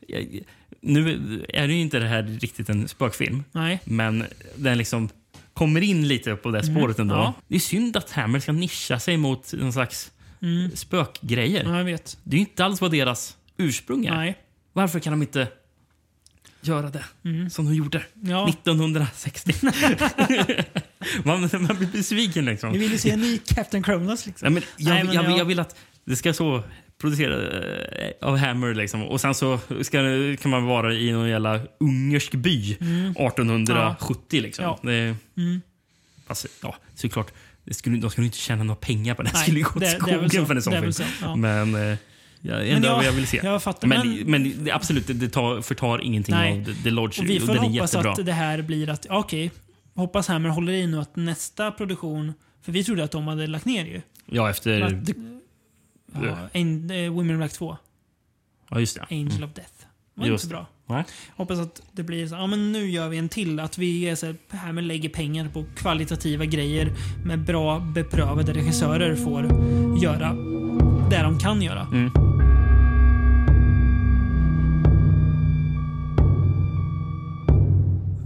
[0.09, 0.41] Jag-
[0.81, 1.11] Nu
[1.49, 3.81] är det ju inte det här riktigt en spökfilm, Nej.
[3.85, 4.25] men
[4.57, 5.09] den liksom
[5.55, 7.15] kommer in lite på det spåret ändå.
[7.15, 7.25] Mm.
[7.25, 7.35] Ja.
[7.49, 10.11] Det är synd att Hammer ska nischa sig mot någon slags
[10.75, 11.65] spökgrejer.
[11.65, 12.19] Ja, jag vet.
[12.25, 14.15] Det är ju inte alls vad deras ursprung är.
[14.15, 14.39] Nej.
[14.73, 15.49] Varför kan de inte
[16.61, 17.05] göra det
[17.51, 18.31] som de gjorde Mm.
[18.31, 18.49] Ja.
[18.49, 19.53] 1960?
[21.25, 22.73] man, man blir besviken liksom.
[22.73, 24.27] Vi vill ju se en ny Captain Kronos.
[24.27, 24.47] Liksom.
[24.47, 25.39] Ja, men jag, Nej, men jag, ja.
[25.39, 26.63] jag vill att det ska så
[27.01, 29.03] producera eh, av Hammer liksom.
[29.03, 34.65] Och sen så ska, det- kan man vara i någon jävla ungersk by 1870 liksom.
[34.65, 34.77] Mm.
[34.83, 35.15] Ja.
[35.35, 35.61] Det,
[36.27, 37.33] alltså, ja, såklart.
[37.65, 39.29] Det skulle, de skulle inte tjäna några pengar på det.
[39.29, 40.93] Det Nej, skulle gå det- till det skogen för en sån Det film.
[40.93, 41.37] så, ja.
[41.37, 41.81] Men eh,
[42.41, 43.41] ja, ändå Men jag- jag vill se.
[43.45, 46.61] jag fattar, men, men- men, det, absolut, det, det tar, förtar ingenting Nej.
[46.61, 47.19] av The, The Lodge.
[47.21, 49.51] Och vi får den är hoppas att det här blir att, okej,
[49.95, 53.65] hoppas Hammer håller i nu att nästa produktion, för vi trodde att de hade lagt
[53.65, 54.01] ner ju.
[54.27, 54.81] Ja, efter...
[54.83, 54.93] Att,
[56.15, 57.77] ja, en, eh, Women in Black 2,
[58.71, 59.07] Ja, just det.
[59.11, 59.45] Angel Mm.
[59.49, 59.73] of Death.
[60.15, 60.67] Det var inte så bra.
[60.87, 61.05] Nej.
[61.37, 63.61] Hoppas att det blir så, ja men nu gör vi en till.
[63.61, 66.93] Att vi är så här, Hammer lägger pengar på kvalitativa grejer
[67.25, 69.43] med bra beprövade regissörer får
[70.03, 70.33] göra
[71.11, 71.81] det de kan göra.
[71.93, 72.11] Mm.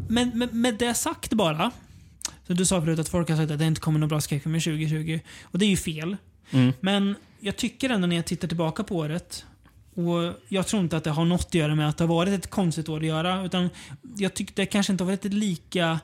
[0.08, 1.70] Men med, med det sagt bara.
[2.46, 4.60] Så du sa förut att folk har sagt att det inte kommer några bra skräckfilmer
[4.60, 5.20] 2020.
[5.42, 6.16] Och det är ju fel.
[6.50, 6.72] Mm.
[6.80, 9.44] Men jag tycker ändå när jag tittar tillbaka på året.
[9.94, 12.32] Och Jag tror inte att det har något att göra med att det har varit
[12.44, 13.44] ett konstigt år att göra.
[13.44, 13.68] Utan
[14.16, 16.00] jag tycker det kanske inte har varit ett lika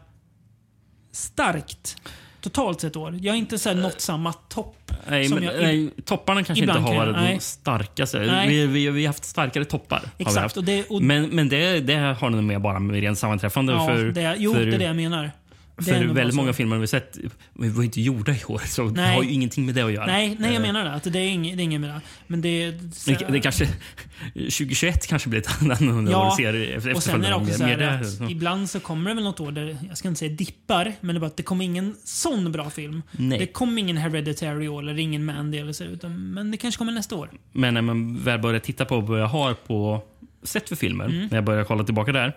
[1.12, 1.96] starkt
[2.40, 3.18] totalt sett år.
[3.22, 4.92] Jag har inte så här nått samma topp.
[5.08, 8.18] Nej, som men, jag- nej, topparna kanske inte har varit de starkaste.
[8.18, 8.48] Nej.
[8.48, 10.02] Vi, vi, vi har haft starkare toppar.
[10.18, 10.56] Exakt.
[10.56, 13.72] Och det, och, Men, men det, det har nog med bara med rent sammanträffande.
[13.72, 15.30] ja, för, det, jo, för, det är det jag menar.
[15.78, 17.18] Det för väldigt många filmer vi sett
[17.52, 18.58] vi var inte gjorda i år.
[18.66, 19.14] Så det Nej.
[19.16, 20.06] har ju ingenting med det att göra.
[20.06, 20.92] Nej, nej, jag Eh, menar det.
[20.94, 22.00] Att det är inget, det är inget med det.
[22.26, 23.68] Men det, så, Det, det kanske,
[24.34, 26.36] 2021 kanske blir ett annorlunda Ja, år.
[26.36, 28.24] Ser Och sen är det också så här det, att så.
[28.30, 31.20] ibland så kommer det väl något år där, jag ska inte säga dippar, men det
[31.20, 33.02] bara att det kommer ingen sån bra film.
[33.12, 33.38] Nej.
[33.38, 36.92] Det kommer ingen Hereditary år, eller ingen Mandy eller så, utan, men det kanske kommer
[36.92, 37.30] nästa år.
[37.52, 40.02] Men när man väl börjar titta på vad jag har på
[40.42, 41.26] sett för filmer, Mm.
[41.26, 42.36] när jag börjar kolla tillbaka där.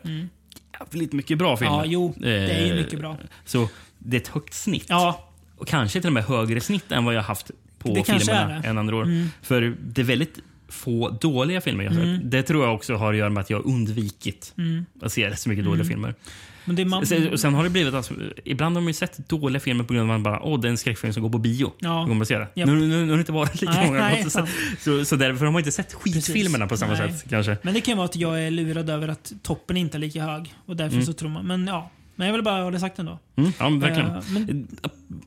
[0.92, 1.77] Jävligt mycket bra filmer.
[1.77, 3.18] Ja, jo, det är ju Eh, mycket bra.
[3.45, 3.69] Så
[4.00, 4.85] det är ett högt snitt.
[4.90, 5.27] Ja,
[5.58, 8.77] Och kanske till och med högre snitt än vad jag haft på Det filmerna än
[8.77, 9.27] andra år.
[9.42, 12.32] För det är väldigt få dåliga filmer jag sett.
[12.32, 14.53] Det tror jag också har att göra med att jag undvikit
[15.01, 16.16] att se så mycket dåliga filmer.
[16.65, 17.06] Men det man...
[17.06, 18.14] Sen, sen har det blivit alltså,
[18.45, 20.67] ibland har man ju sett dåliga filmer på grund av att man bara, åh, det
[20.67, 21.72] är en skräckfilm som går på bio.
[21.80, 22.03] Ja.
[22.07, 22.48] Går man ser det.
[22.56, 22.67] Japp.
[22.69, 24.23] Nu, nu, nu har det inte varit lika Nej, många nej.
[24.30, 24.48] Så,
[24.80, 27.11] så, så därför har man inte sett skitfilmerna på samma Nej.
[27.14, 27.57] sätt kanske.
[27.61, 30.53] Men det kan vara att jag är lurad över att toppen inte är lika hög.
[30.65, 31.45] Och därför så tror man...
[31.48, 31.90] Men ja.
[32.15, 33.19] Men jag vill bara ha det sagt ändå.
[33.35, 34.09] Mm, ja, men verkligen.
[34.15, 34.22] Eh,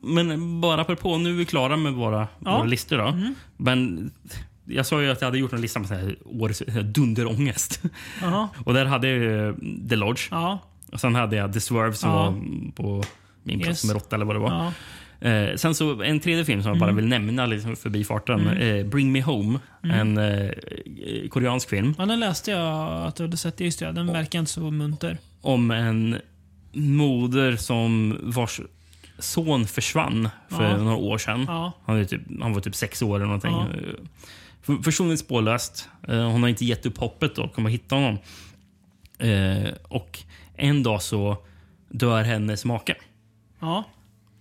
[0.00, 2.56] men- Men bara apropå, nu är vi klara med våra, Ja.
[2.56, 2.96] våra listor.
[2.98, 3.18] Då.
[3.56, 4.10] Men
[4.64, 7.82] jag sa ju att jag hade gjort en lista med så här årets dunderångest.
[8.22, 8.48] Jaha.
[8.64, 9.54] Och där hade jag ju
[9.88, 10.20] The Lodge.
[10.30, 10.58] Ja.
[10.94, 12.16] Och sen hade jag The Swerve som Ja.
[12.16, 12.32] var
[12.74, 13.02] på
[13.42, 13.84] min plats Yes.
[13.84, 14.50] med råtta eller vad det var.
[14.50, 14.72] ja.
[15.28, 16.96] Eh, sen så en tredje film som jag bara Mm.
[16.96, 18.48] vill nämna liksom förbi farten.
[18.48, 19.58] Eh, Bring Me Home.
[19.82, 20.50] En eh,
[21.30, 23.60] koreansk film ja, den läste jag att du hade sett.
[23.60, 25.18] Just det, den verkar inte så munter.
[25.40, 26.18] om en
[26.72, 28.60] moder som vars
[29.18, 30.76] son försvann för Ja.
[30.76, 31.44] några år sedan.
[31.48, 31.72] Ja.
[31.84, 33.50] Han, är typ, han var typ sex år eller någonting.
[33.52, 33.66] Ja.
[34.62, 35.88] För- Försvunnit spårlöst.
[36.08, 38.18] Eh, Hon har inte gett upp hoppet då, kommer hitta honom.
[39.18, 40.18] Eh, och
[40.56, 41.36] en dag så
[41.88, 42.94] dör hennes make.
[43.60, 43.84] Ja.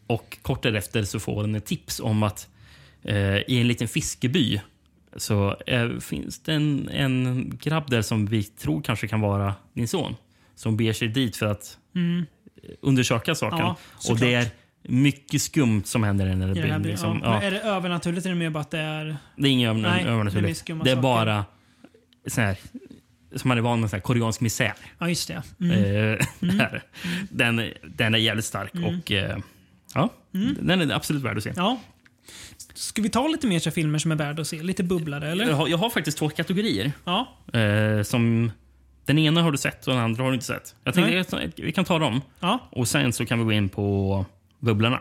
[0.08, 2.48] Och kort därefter så får hon ett tips om att
[3.01, 4.61] eh, i en liten fiskeby
[5.17, 9.88] så eh, finns det en, en grabb där som vi tror kanske kan vara din
[9.88, 10.16] son.
[10.56, 12.25] Som beger sig dit för att Mm.
[12.64, 13.59] eh, undersöka saken.
[13.59, 13.75] Ja,
[14.09, 14.48] och det är
[14.83, 16.82] mycket skumt som händer i den här byn.
[16.82, 17.22] Liksom.
[17.24, 17.42] ja.
[17.42, 19.17] Är det övernaturligt eller mer bara att det är...
[19.35, 20.59] Det är inget det övernaturligt.
[20.59, 21.45] skumma Det är bara
[22.27, 22.58] så här,
[23.35, 24.73] som man är van med, så här, koreansk misär.
[24.99, 25.43] Ja, just det.
[25.61, 25.71] Mm.
[25.79, 26.25] Eh,
[26.57, 26.83] där.
[27.29, 29.37] Den, den är jävligt stark och eh,
[29.95, 30.09] ja,
[30.59, 31.53] den är absolut värd att se.
[31.55, 31.79] Ja.
[32.73, 34.63] Ska vi ta lite mer så filmer som är värda att se?
[34.63, 35.45] Lite bubblare, eller?
[35.47, 36.91] Jag har, jag har faktiskt två kategorier.
[37.05, 37.37] Ja.
[37.59, 38.51] Eh, som
[39.05, 40.75] Den ena har du sett och den andra har du inte sett.
[40.83, 42.59] Jag tänkte att vi kan ta dem Ja.
[42.71, 44.25] och sen så kan vi gå in på
[44.59, 44.99] bubblorna.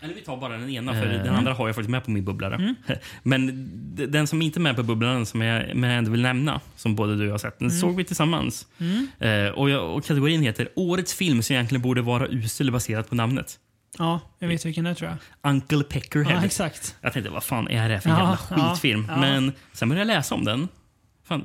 [0.00, 2.24] Eller vi tar bara den ena, för den andra har jag faktiskt med på min
[2.24, 2.74] bubblare.
[3.22, 3.46] Men
[3.96, 6.60] d- den som inte är med på bubblan, som jag, men jag ändå vill nämna,
[6.76, 8.66] som både du och jag har sett, den såg vi tillsammans.
[9.18, 13.14] Eh, och, jag, och kategorin heter Årets film som egentligen borde vara usel baserat på
[13.14, 13.58] namnet.
[13.98, 15.50] Ja, jag vet vilken det är tror jag.
[15.50, 16.34] Uncle Peckerhead.
[16.40, 16.96] Ja, exakt.
[17.00, 19.06] Jag tänkte, vad fan är det här för Ja, jävla ja, skitfilm?
[19.08, 19.16] ja.
[19.20, 20.68] Men sen började jag läsa om den.
[21.28, 21.44] Fan,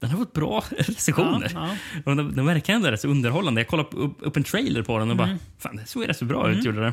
[0.00, 1.50] den har fått bra recensioner.
[1.54, 3.60] Ja, Och den, den verkar ändå rätt så underhållande.
[3.60, 5.28] Jag kollade upp, upp en trailer på den och Mm.
[5.28, 6.64] bara, fan det såg rätt så bra ut.
[6.64, 6.92] Gjorde det.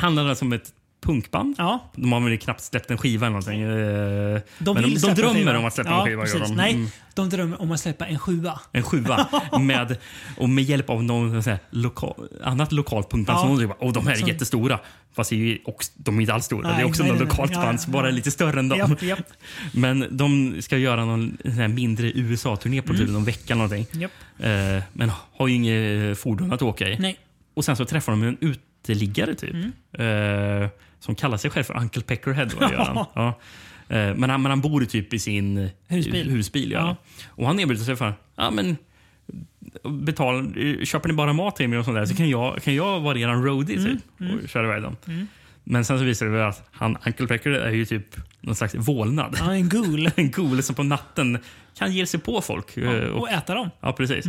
[0.00, 0.72] Handlar alltså om ett
[1.02, 1.54] punkband.
[1.58, 3.60] Ja, De har väl knappt släppt en skiva eller någonting.
[3.62, 6.22] Eh, de men de, de drömmer om att släppa ja, en skiva.
[6.22, 6.40] Precis.
[6.48, 6.54] de.
[6.54, 6.88] Nej, Mm.
[7.14, 8.60] de drömmer om att släppa en sjua.
[8.72, 9.28] En sjua.
[9.60, 9.96] med,
[10.36, 13.42] och med hjälp av någon så här, lokal, annat lokalt punkband Ja.
[13.42, 14.78] som de oh, de här är Som- jättestora.
[15.16, 16.68] Fast är ju också, de är inte alls stora.
[16.68, 18.10] Nej, det är också nej, något lokalt Ja, band ja, som bara ja.
[18.14, 18.78] lite större än dem.
[18.78, 19.18] Japp, japp,
[19.72, 21.36] Men de ska göra någon
[21.74, 23.54] mindre USA-turné på typ någon vecka.
[23.54, 23.86] Någonting.
[23.92, 24.12] japp.
[24.38, 26.98] Eh, men har ju inget fordon att åka i.
[26.98, 27.18] Nej.
[27.54, 28.36] Och sen så träffar de en
[28.90, 29.54] uteliggare typ.
[29.54, 30.62] Mm.
[30.62, 30.68] Eh,
[31.00, 32.48] som kallar sig själv för Uncle Peckerhead.
[32.60, 33.06] Vad han?
[33.14, 33.38] Ja.
[33.96, 36.30] Eh, men, han, men han bor typ i sin Husbil.
[36.30, 36.78] husbil ja.
[36.78, 36.96] Ja.
[37.28, 38.76] Och han erbjuder sig för ja, men,
[39.84, 40.54] betal,
[40.84, 43.18] köper ni bara mat till mig och sånt där så kan jag, kan jag vara
[43.18, 43.96] er roadie Mm.
[43.96, 44.96] typ, och köra iväg dem.
[45.64, 48.74] Men sen så visar det sig att han, Uncle Pecker är ju typ någon slags
[48.74, 49.38] vålnad.
[49.42, 50.10] Är en ghoul.
[50.16, 51.38] En gol som på natten
[51.78, 52.76] kan ge sig på folk.
[52.76, 53.70] eh, och, Och äta dem.
[53.80, 54.26] ja, precis.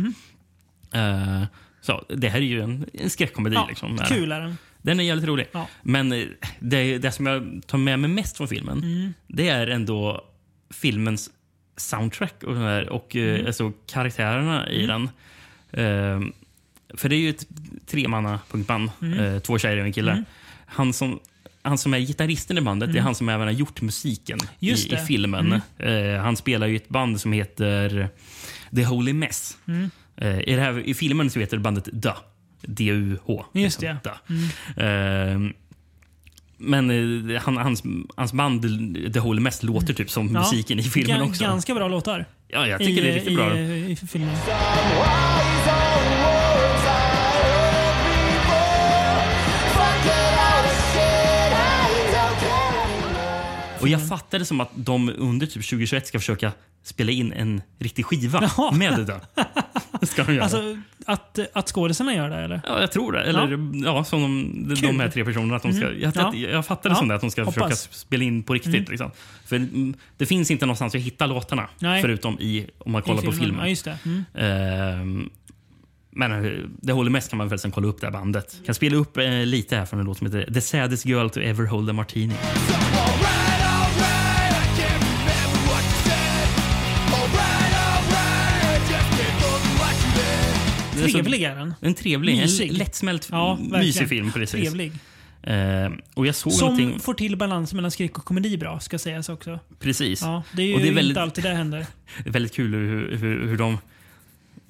[0.92, 1.42] Eh,
[1.82, 3.54] så det här är ju en, en skräckkomedi.
[3.54, 4.56] Ja, liksom, kul är den.
[4.82, 5.46] Den är jävligt rolig.
[5.52, 5.68] Ja.
[5.82, 6.26] Men eh,
[6.58, 9.14] det, det som jag tar med mig mest från filmen Mm.
[9.26, 10.24] det är ändå
[10.70, 11.30] filmens
[11.76, 13.46] soundtrack och, sådär, och mm.
[13.46, 15.02] alltså, karaktärerna i den.
[15.70, 16.20] Eh,
[16.94, 17.46] för det är ju ett
[17.86, 18.90] tremanna punkband.
[19.18, 20.24] Eh, två tjejer och en kille.
[20.66, 21.20] Han, som,
[21.62, 24.68] han som är gitarristen i bandet det är han som även har gjort musiken i,
[24.68, 25.60] Just i filmen.
[25.78, 28.08] Eh, han spelar ju ett band som heter
[28.76, 29.58] The Holy Mess.
[30.16, 32.14] Eh, i, det här, I filmen så heter bandet DUH.
[32.62, 33.44] D-U-H.
[33.52, 33.96] Just det.
[34.04, 34.84] DUH.
[34.84, 35.38] Eh,
[36.58, 36.90] men
[37.30, 37.82] eh, han, hans,
[38.16, 38.62] hans band
[39.12, 40.40] The Holy Mess låter typ som Ja.
[40.40, 41.44] musiken i filmen också.
[41.44, 42.26] Ganska bra låtar.
[42.48, 43.58] Ja, jag tycker det är riktigt i, bra.
[43.58, 44.36] I, i filmen.
[53.82, 56.52] Och jag fattar det som att de under typ 2021 ska försöka
[56.84, 58.70] spela in en riktig skiva Jaha.
[58.72, 59.20] med det där.
[60.06, 60.42] Ska de göra.
[60.44, 62.60] Alltså, att, att skådisarna gör det, eller?
[62.66, 63.22] ja, jag tror det.
[63.22, 64.88] Eller ja, som de, de, Kul.
[64.88, 65.00] Mm.
[65.00, 65.56] här tre personerna.
[65.56, 66.34] Att de ska, jag, Ja.
[66.34, 66.98] jag fattar det Ja.
[66.98, 67.56] som det, att de ska Hoppas.
[67.56, 67.70] Mm.
[67.70, 68.88] försöka spela in på riktigt.
[68.88, 69.10] Liksom.
[69.46, 71.68] För mm, det finns inte någonstans att hitta låtarna.
[71.78, 72.02] Nej.
[72.02, 73.76] Förutom i, om man I kollar på filmen.
[73.84, 73.92] Ja.
[74.04, 74.24] Mm.
[74.34, 75.30] Ehm,
[76.10, 76.52] men eh,
[76.82, 78.56] det håller mest kan man förresten kolla upp det här bandet.
[78.66, 81.40] Kan spela upp eh, lite här från en låt som heter The saddest girl to
[81.40, 82.34] ever hold a martini.
[82.34, 83.41] Det
[91.10, 91.74] Trevlig är den.
[91.80, 92.68] En trevlig, Mysig.
[92.68, 94.32] en lättsmält, Ja, mysig film.
[94.32, 94.60] Precis.
[94.60, 94.92] Trevlig.
[95.42, 97.00] Ehm, och jag såg Som någonting...
[97.00, 99.58] får till balans mellan skräck och komedi bra, ska sägas också.
[99.80, 100.22] Precis.
[100.22, 101.86] Ja, det är ju Och det är väldigt- inte alltid det händer.
[102.24, 103.78] Det är väldigt kul hur, hur, hur de,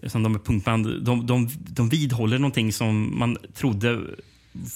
[0.06, 4.00] som de är punkband, de, de, de vidhåller någonting som man trodde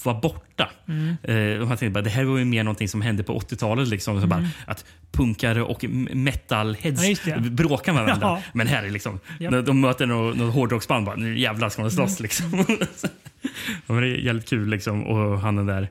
[0.03, 0.69] var borta.
[0.87, 1.15] Mm.
[1.23, 3.87] Eh, och man tänkte bara, det här var ju mer någonting som hände på 80-talet.
[3.87, 7.43] Liksom, så bara, att punkare och metalheads Mm.
[7.43, 8.27] Ja, bråkar med varandra.
[8.27, 8.41] Ja.
[8.53, 9.51] Men här är liksom, Japp.
[9.51, 12.19] när de möter något, något hårdrocksband, bara, nu jävlar ska de slåss.
[12.19, 12.23] Mm.
[12.23, 12.65] Liksom.
[13.87, 15.03] ja, det är jävligt kul liksom.
[15.03, 15.89] och han är där.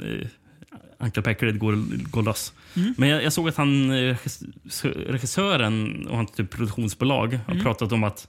[0.00, 0.26] Eh,
[0.98, 1.76] Uncle Peckerhead går,
[2.10, 2.52] går loss.
[2.76, 2.94] Mm.
[2.98, 7.64] Men jag, jag såg att han, eh, regissö- regissören och hans typ produktionsbolag har Mm.
[7.64, 8.28] pratat om att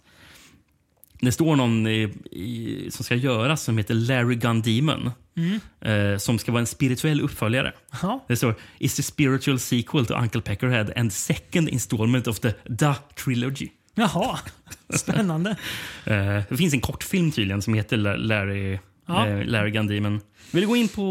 [1.20, 5.12] det står någon i, i, som ska göras som heter Larry Gun Demon.
[5.38, 5.60] Mm.
[5.82, 7.74] Eh, som ska vara en spirituell uppföljare.
[8.02, 8.26] Ja.
[8.28, 12.96] Det står is the spiritual sequel to Uncle Peckerhead and second installment of the Da
[13.24, 13.70] Trilogy.
[13.96, 14.40] Jaha,
[14.90, 15.56] spännande.
[16.06, 19.28] Eh, det finns en kortfilm tydligen som heter La- Larry, Ja.
[19.28, 20.22] eh, Larry Gun Demon.
[20.52, 21.04] Vill du gå in på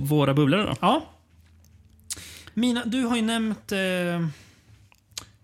[0.00, 0.74] våra bubblor då?
[0.80, 1.08] Ja.
[2.54, 4.26] Mina, du har ju nämnt eh,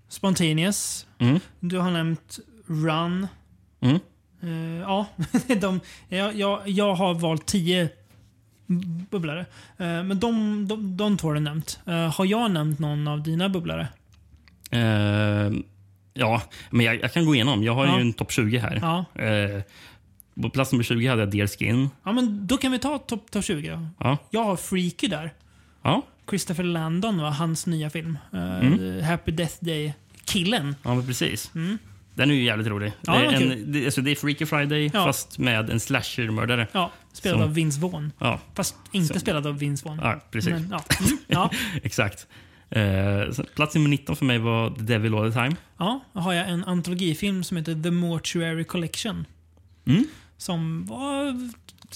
[0.08, 1.06] Spontaneous.
[1.18, 1.40] Mm.
[1.60, 3.26] Du har nämnt Run.
[3.80, 3.98] Mm.
[4.42, 5.06] Eh, ja,
[5.60, 7.88] de, jag, jag, jag har valt tio
[9.10, 9.40] bubblare.
[9.76, 11.80] Eh, men de, de, de två har du nämnt.
[11.86, 13.88] Eh, har jag nämnt någon av dina bubblare?
[16.14, 17.62] Ja, men jag, jag kan gå igenom.
[17.62, 17.94] Jag har Ja.
[17.96, 18.78] ju en topp 20 här.
[18.82, 19.04] Ja.
[20.42, 21.90] På plats nummer 20 hade jag Deer Skin.
[22.04, 23.88] ja men då kan vi ta topp top 20.
[23.98, 24.18] Ja.
[24.30, 25.32] Jag har Freaky där.
[25.82, 28.18] Ja, Christopher Landon var hans nya film.
[28.32, 29.02] Mm.
[29.04, 30.74] Happy Death Day-killen.
[30.82, 31.50] ja precis.
[32.18, 32.92] Den är ju jävligt rolig.
[33.00, 35.04] Ja, det, är en, det, alltså det är Freaky Friday Ja.
[35.04, 36.66] fast med en slasher-mördare.
[36.72, 38.12] Ja, spelad Som- av Vince Vaughn.
[38.18, 40.00] Ja, Fast inte Så- spelad av Vince Vaughn.
[40.02, 40.50] ja precis.
[40.50, 40.84] Men, ja.
[41.06, 41.50] Mm, ja.
[41.82, 42.26] Exakt.
[42.70, 45.56] Eh, plats nummer 19 för mig var The Devil All The Time.
[45.78, 49.24] ja, då har jag en antologifilm som heter The Mortuary Collection.
[49.86, 50.04] Mm.
[50.36, 51.24] Som var...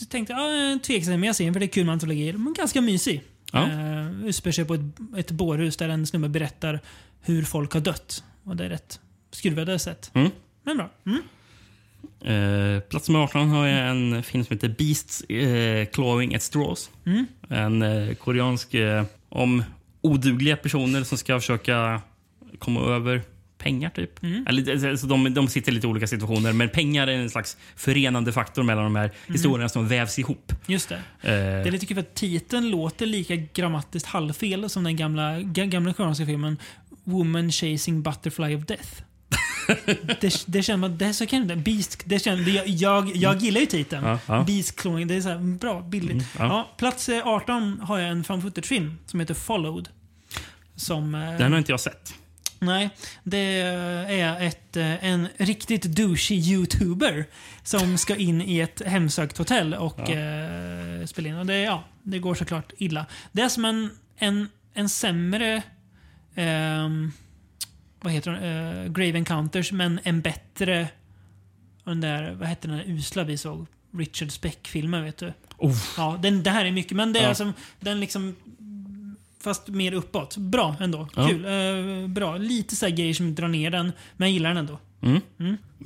[0.01, 2.33] Jag tänkte, ja, tveksam med jag ser den för det är kul med antologier.
[2.33, 3.23] Men ganska mysig.
[3.53, 3.63] Ja.
[3.71, 4.81] Eh, utspelar sig på ett,
[5.17, 6.81] ett bårhus där en snubbe berättar
[7.21, 8.25] hur folk har dött.
[8.45, 9.01] Och det är rätt
[9.33, 10.11] skruvade sätt.
[10.15, 10.31] Mm.
[10.65, 10.91] Men bra.
[11.07, 11.23] Mm.
[12.25, 16.91] Eh, plats nummer 18 har jag en film som heter Beasts eh, Clawing at Straws.
[17.07, 17.27] Mm.
[17.49, 19.65] En eh, koreansk eh, om
[20.01, 22.03] odugliga personer som ska försöka
[22.59, 23.23] komma över
[23.59, 24.11] pengar typ.
[24.49, 28.33] Eller, alltså, de, de sitter i lite olika situationer, men pengar är en slags förenande
[28.33, 30.53] faktor mellan de här historierna som vävs ihop.
[30.67, 30.95] Just det.
[30.97, 31.31] Eh, Det
[31.69, 35.93] är lite kul för att titeln låter lika grammatiskt halvfel som den gamla, ga- gamla
[35.93, 36.57] koreanska filmen
[37.05, 39.03] Woman Chasing Butterfly of Death.
[40.21, 41.57] Det, det känns som det är så kan det.
[41.57, 44.05] Beast, det känns, jag, jag, jag gillar ju titeln.
[44.07, 44.45] Ja, ja.
[44.47, 45.07] Beast Cloning.
[45.09, 46.27] Det är så här, bra, billigt.
[46.39, 46.45] ja.
[46.47, 46.69] ja.
[46.79, 49.89] plats eh, 18 har jag en fan film som heter Followed.
[50.77, 51.15] Som...
[51.15, 52.15] eh, Den har inte jag sett.
[52.59, 52.91] Nej,
[53.25, 57.25] det är ett, eh, en riktigt douchey youtuber
[57.63, 61.35] som ska in i ett hemsökt hotell och eh, spela in.
[61.37, 63.07] Och det, ja, det går såklart illa.
[63.33, 65.63] Det är som en, en, en sämre...
[66.35, 67.13] ehm,
[68.03, 68.43] vad heter den?
[68.85, 70.89] Eh, Grave Encounters, men en bättre...
[71.85, 73.67] Den där, vad hette den där usla vi såg?
[73.99, 75.33] Richard Speck-filmen, vet du?
[75.59, 77.35] Oh, Ja, den, det här är mycket, men det är Ja.
[77.35, 77.53] som...
[77.81, 78.37] Den liksom...
[79.45, 80.37] Fast mer uppåt.
[80.37, 81.09] Bra ändå.
[81.17, 81.29] Ja.
[81.29, 81.45] Kul.
[81.45, 82.37] Eh, bra.
[82.37, 84.79] Lite så grejer som drar ner den, men jag gillar den ändå.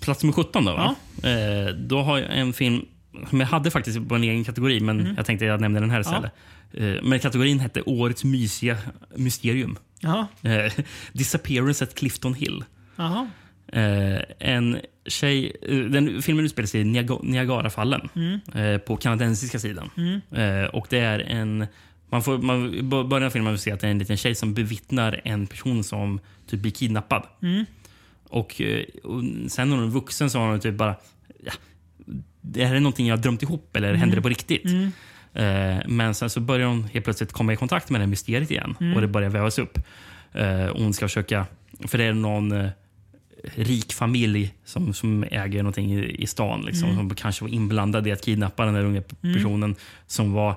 [0.01, 0.73] Plats nummer 17 då.
[0.73, 0.95] Va?
[1.31, 2.85] Eh, då har jag en film
[3.31, 5.15] som jag hade faktiskt på en egen kategori, men Mm.
[5.17, 6.25] jag tänkte jag nämnde den här istället.
[6.25, 6.31] Eh,
[7.03, 8.77] men kategorin hette Årets mysiga
[9.17, 9.77] mysterium.
[10.01, 10.27] Jaha.
[10.43, 10.73] Eh,
[11.13, 12.65] Disappearance at Clifton Hill.
[12.97, 13.29] Jaha.
[13.73, 18.41] Eh, en tjej, eh, den filmen utspelar sig i Niag- Niagarafallen Mm.
[18.55, 19.91] eh, på kanadensiska sidan.
[20.33, 21.67] Eh, och det är en...
[22.11, 24.55] Man får, man, början av filmen får se att det är en liten tjej som
[24.55, 27.23] bevittnar en person som typ blir kidnappad.
[27.43, 27.65] Mm.
[28.29, 30.95] Och, eh, och sen när hon är vuxen så har hon typ bara...
[31.45, 31.53] Ja,
[32.41, 34.65] det här är någonting jag har drömt ihop eller händer det på riktigt?
[34.67, 34.89] Eh,
[35.87, 39.01] men sen så börjar hon helt plötsligt komma i kontakt med det mysteriet igen och
[39.01, 39.79] det börjar vävas upp.
[40.33, 41.47] Eh, och hon ska försöka...
[41.81, 42.69] För det är någon eh,
[43.55, 46.63] rik familj som, som äger någonting i, i stan.
[46.67, 49.75] Liksom, Som kanske var inblandad i att kidnappa den där unga p- personen
[50.07, 50.57] som var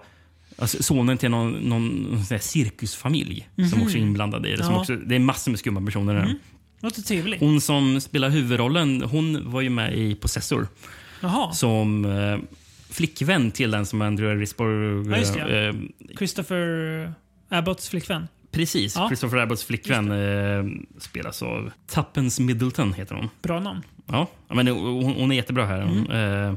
[0.58, 4.64] alltså, sonen till någon, någon, cirkusfamilj som också är inblandad i det.
[4.64, 4.80] Ja.
[4.80, 6.35] också, det är massor med skumma personer där.
[6.82, 7.40] Låter trevligt.
[7.40, 10.67] Hon som spelar huvudrollen hon var ju med i Possessor
[11.22, 11.51] Jaha.
[11.51, 12.38] som eh,
[12.90, 15.11] flickvän till den som Andrew Risborough...
[15.11, 15.48] Ja, just det, ja.
[15.48, 15.76] eh,
[16.18, 17.14] Christopher
[17.50, 18.27] Abbotts flickvän.
[18.51, 18.95] precis.
[18.95, 19.08] Ja.
[19.08, 20.66] Christopher Abbotts flickvän eh,
[20.98, 22.93] spelas av Tuppence Middleton.
[22.93, 23.30] heter hon.
[23.42, 23.82] Bra namn.
[24.08, 25.82] Ja, men hon, hon är jättebra här.
[25.82, 26.11] Mm.
[26.11, 26.53] Eh,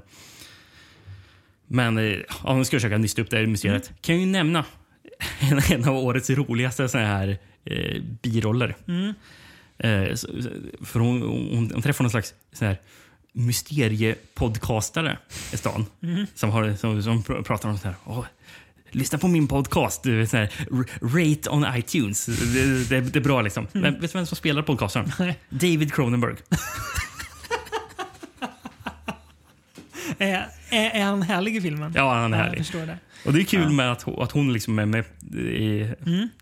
[1.67, 3.87] men eh, ja, nu ska jag försöka nysta upp det här mysteriet.
[3.89, 3.99] Mm.
[4.01, 4.65] Kan jag ju nämna
[5.41, 8.77] en, en av årets roligaste såna här eh, biroller.
[8.89, 9.15] Mm.
[9.79, 10.17] Eh,
[10.85, 12.77] för hon, hon, hon träffar någon slags sån här
[13.33, 15.19] mysteriepodcastare
[15.53, 15.87] i stan.
[16.03, 16.27] Mm.
[16.35, 17.95] Som, har, som, som pr- pratar om så här.
[18.05, 18.25] Åh,
[18.91, 20.03] lyssna på min podcast.
[20.03, 20.53] Du vet, så här,
[21.03, 22.27] rate on iTunes.
[22.27, 23.67] Det, det, det är bra liksom.
[23.73, 25.13] Men vet du vem som spelar podcastaren?
[25.19, 25.27] Mm.
[25.27, 25.39] Nej.
[25.73, 26.35] David Cronenberg.
[30.19, 31.93] Är, är, är han härlig i filmen?
[31.97, 32.59] Ja, han är Jag härlig.
[32.59, 32.99] förstår det.
[33.27, 35.05] Och det är kul med att, hon- att hon liksom är med
[35.35, 35.89] i,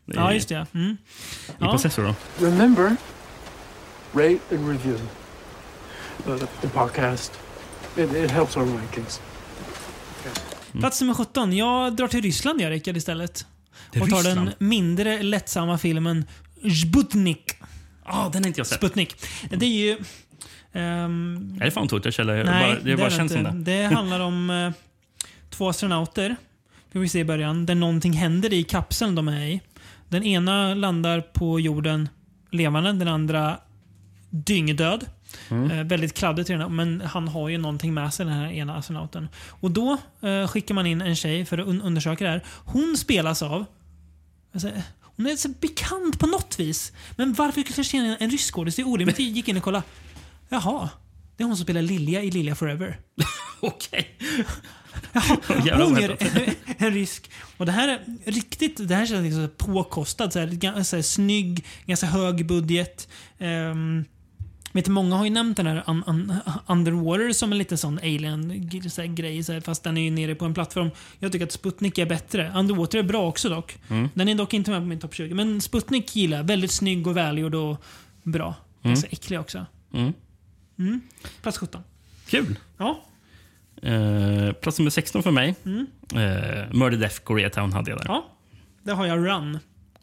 [0.04, 0.66] Ja, just det.
[0.74, 0.90] Mm.
[0.90, 1.72] i Ja.
[1.72, 2.02] Possessor.
[2.02, 2.14] Då.
[2.46, 2.96] Remember,
[4.14, 5.00] rate and review
[6.24, 7.32] the, the podcast.
[7.96, 9.20] It, it helps our rankings.
[10.72, 11.52] Plats nummer 17.
[11.56, 13.46] Jag drar till Ryssland, jag Rickard, istället.
[13.92, 14.38] Till och tar Ryssland?
[14.58, 16.24] den mindre lättsamma filmen
[16.82, 17.52] Sputnik.
[18.06, 18.78] Ja, den har inte jag sett.
[18.78, 19.16] Sputnik.
[19.50, 19.98] Det är ju...
[20.72, 22.44] ehm, Är det fan footage eller?
[22.44, 23.52] nej, bara, det, bara är känns som det.
[23.52, 24.70] Det handlar om eh,
[25.50, 26.36] två astronauter.
[26.92, 27.66] Får vi se i början.
[27.66, 29.60] Där någonting händer i kapseln de är i.
[30.08, 32.08] Den ena landar på jorden
[32.50, 33.58] levande, den andra
[34.30, 35.06] dyngdöd.
[35.48, 35.70] Mm.
[35.70, 39.28] Eh, väldigt kladdigt här, men han har ju någonting med sig den här ena astronauten.
[39.48, 42.44] Och då eh, skickar man in en tjej för att un undersöka det här.
[42.46, 43.64] Hon spelas av...
[44.52, 44.70] Alltså,
[45.16, 46.92] hon är så bekant på något vis.
[47.16, 48.76] Men varför skulle jag känna en rysk skådis?
[48.76, 49.18] Det är orimligt.
[49.18, 49.84] Jag gick in och kollade.
[50.48, 50.88] Jaha.
[51.36, 52.98] Det är hon som spelar Lilja i Lilja Forever.
[53.60, 54.18] Okej.
[55.48, 56.54] Hon Jävlar vad gör en,
[56.86, 57.30] en rysk.
[57.56, 60.32] Och det här är riktigt, det här känns liksom påkostat.
[60.32, 63.08] Så här, så här, snygg, ganska hög budget.
[63.38, 64.04] Um,
[64.72, 66.34] vet många har ju nämnt den här un, un,
[66.66, 69.42] Underwater som en lite sån alien-grej.
[69.42, 70.90] Så fast den är ju nere på en plattform.
[71.18, 72.52] Jag tycker att Sputnik är bättre.
[72.56, 73.78] Underwater är bra också dock.
[74.14, 75.34] Den är dock inte med på min topp 20.
[75.34, 76.44] Men Sputnik gillar jag.
[76.44, 77.84] Väldigt snygg och välgjord och
[78.22, 78.54] bra.
[78.82, 79.66] Ganska äcklig också.
[79.94, 80.12] Mm.
[80.78, 81.00] Mm.
[81.42, 81.82] Plats 17.
[82.26, 82.58] Kul.
[82.78, 83.00] Ja.
[83.82, 85.54] Eh, plats nummer 16 för mig.
[85.64, 85.86] Mm.
[86.14, 88.04] Eh, Murder Death Koreatown hade jag där.
[88.08, 88.26] ja.
[88.82, 89.58] Där har jag Run.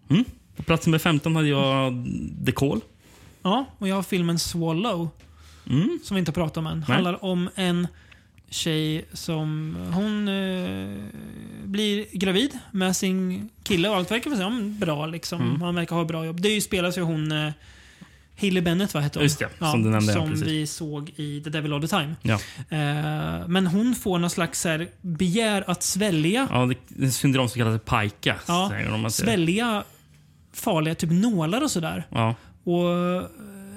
[0.09, 0.25] Mm.
[0.55, 2.05] På plats nummer 15 hade jag
[2.45, 2.81] The Call.
[3.47, 5.09] Ja, och jag har filmen Swallow.
[5.69, 5.99] Mm.
[6.03, 6.77] Som vi inte har pratat om än.
[6.87, 6.95] Nej.
[6.95, 7.87] handlar om en
[8.49, 9.75] tjej som...
[9.93, 10.97] Hon eh,
[11.63, 15.05] blir gravid med sin kille och allt verkar vara bra.
[15.05, 15.41] Liksom.
[15.41, 15.61] Mm.
[15.61, 16.41] Han verkar ha bra jobb.
[16.41, 17.31] Det är ju spelas ju hon...
[17.31, 17.51] Eh,
[18.41, 19.23] Hailey Bennett, vad heter hon?
[19.23, 20.47] Just det, som du nämnde, ja, Som precis.
[20.47, 22.15] vi såg i The Devil All The Time.
[22.21, 22.39] Ja.
[22.69, 27.61] Eh, men hon får någon slags här, begär att svälja Ja, det, det syndrom som
[27.61, 28.35] kallas PICA.
[28.47, 29.83] Ja, svälja
[30.53, 32.07] farliga typ nålar och sådär.
[32.09, 32.35] Ja.
[32.67, 33.29] Och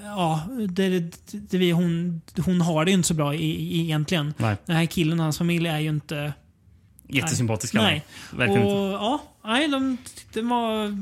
[0.05, 4.35] ja, det, det, det, hon, hon har det ju inte så bra i, i, egentligen.
[4.37, 4.57] Nej.
[4.67, 6.33] Den här killen och hans familj är ju inte...
[7.09, 7.83] Jättesympatiska.
[7.83, 8.05] Nej.
[8.33, 8.93] Verkligen och inte.
[8.93, 9.97] ja, nej, de,
[10.33, 10.97] det var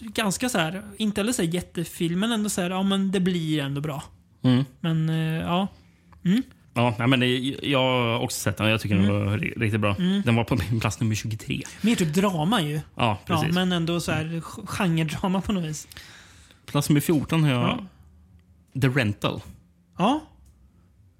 [0.00, 3.60] ganska så här, inte heller så jättefilm, men ändå så här, ja men det blir
[3.60, 4.02] ändå bra.
[4.42, 4.64] Mm.
[4.80, 5.68] Men eh, ja,
[6.74, 7.26] Ja, nej, men det,
[7.62, 9.06] jag har också sett den jag tycker Mm.
[9.14, 9.94] den var ri- riktigt bra.
[10.24, 11.62] Den var på min plats nummer 23.
[11.80, 12.74] mer typ drama ju.
[12.74, 13.54] Ja, Ja, precis.
[13.54, 15.88] men ändå så här genredrama på något vis.
[16.70, 17.60] Plats nummer 14 har jag
[18.74, 18.80] Ja.
[18.80, 19.40] The Rental.
[19.98, 20.20] Ja,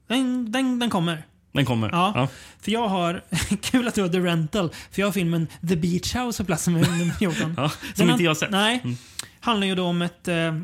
[0.06, 1.26] den, den, den kommer.
[1.52, 1.90] Den kommer.
[1.90, 2.12] Ja.
[2.14, 2.28] Ja.
[2.60, 3.24] För jag har,
[3.60, 6.66] kul att du har The Rental, för jag har filmen The Beach House på plats
[6.66, 7.54] nummer 14.
[7.56, 8.50] Ja, som Den inte jag har sett.
[8.50, 8.80] Nej.
[8.84, 8.96] Mm.
[9.40, 10.60] Handlar ju då om ett, eh,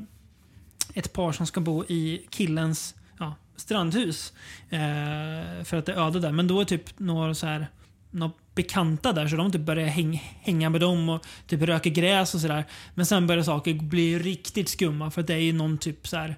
[0.94, 4.32] ett par som ska bo i killens ja, strandhus.
[4.70, 6.32] Eh, för att det är öde där.
[6.32, 7.66] Men då är typ några så här
[8.10, 12.34] några bekanta där så de typ börjar häng, hänga med dem och typ röka gräs
[12.34, 12.64] och sådär.
[12.94, 16.16] Men sen börjar saker bli riktigt skumma för att det är ju någon typ så
[16.16, 16.36] här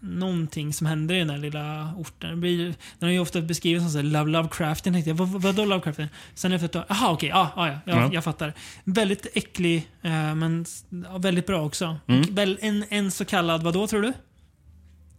[0.00, 2.30] Någonting som händer i den där lilla orten.
[2.30, 4.94] Det blir, den är ju ofta beskriven som så här Love Lovecraftian.
[4.94, 6.08] Tänkte jag, vad, vad, vadå Lovecraftian?
[6.34, 8.10] Sen efter ett tag, jaha okej, ja, ja, ja, jag, Ja.
[8.12, 8.54] jag fattar.
[8.84, 10.64] Väldigt äcklig, eh, men
[11.04, 11.98] ja, väldigt bra också.
[12.06, 12.56] Mm.
[12.60, 14.12] En, en så kallad, vadå tror du?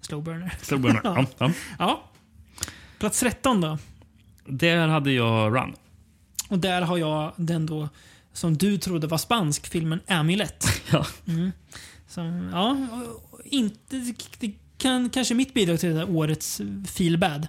[0.01, 0.53] Slow burner.
[0.61, 1.01] Slow burner.
[1.03, 1.25] ja.
[1.37, 1.51] Ja.
[1.79, 2.03] Ja.
[2.99, 3.77] Plats 13 då.
[4.45, 5.75] Där hade jag Run.
[6.49, 7.89] Och där har jag den då
[8.33, 10.65] som du trodde var spansk, filmen Amulet.
[10.91, 11.05] Ja.
[12.07, 12.77] Som, ja,
[13.45, 17.47] inte, det kan kanske mitt bidrag till det där årets feel bad.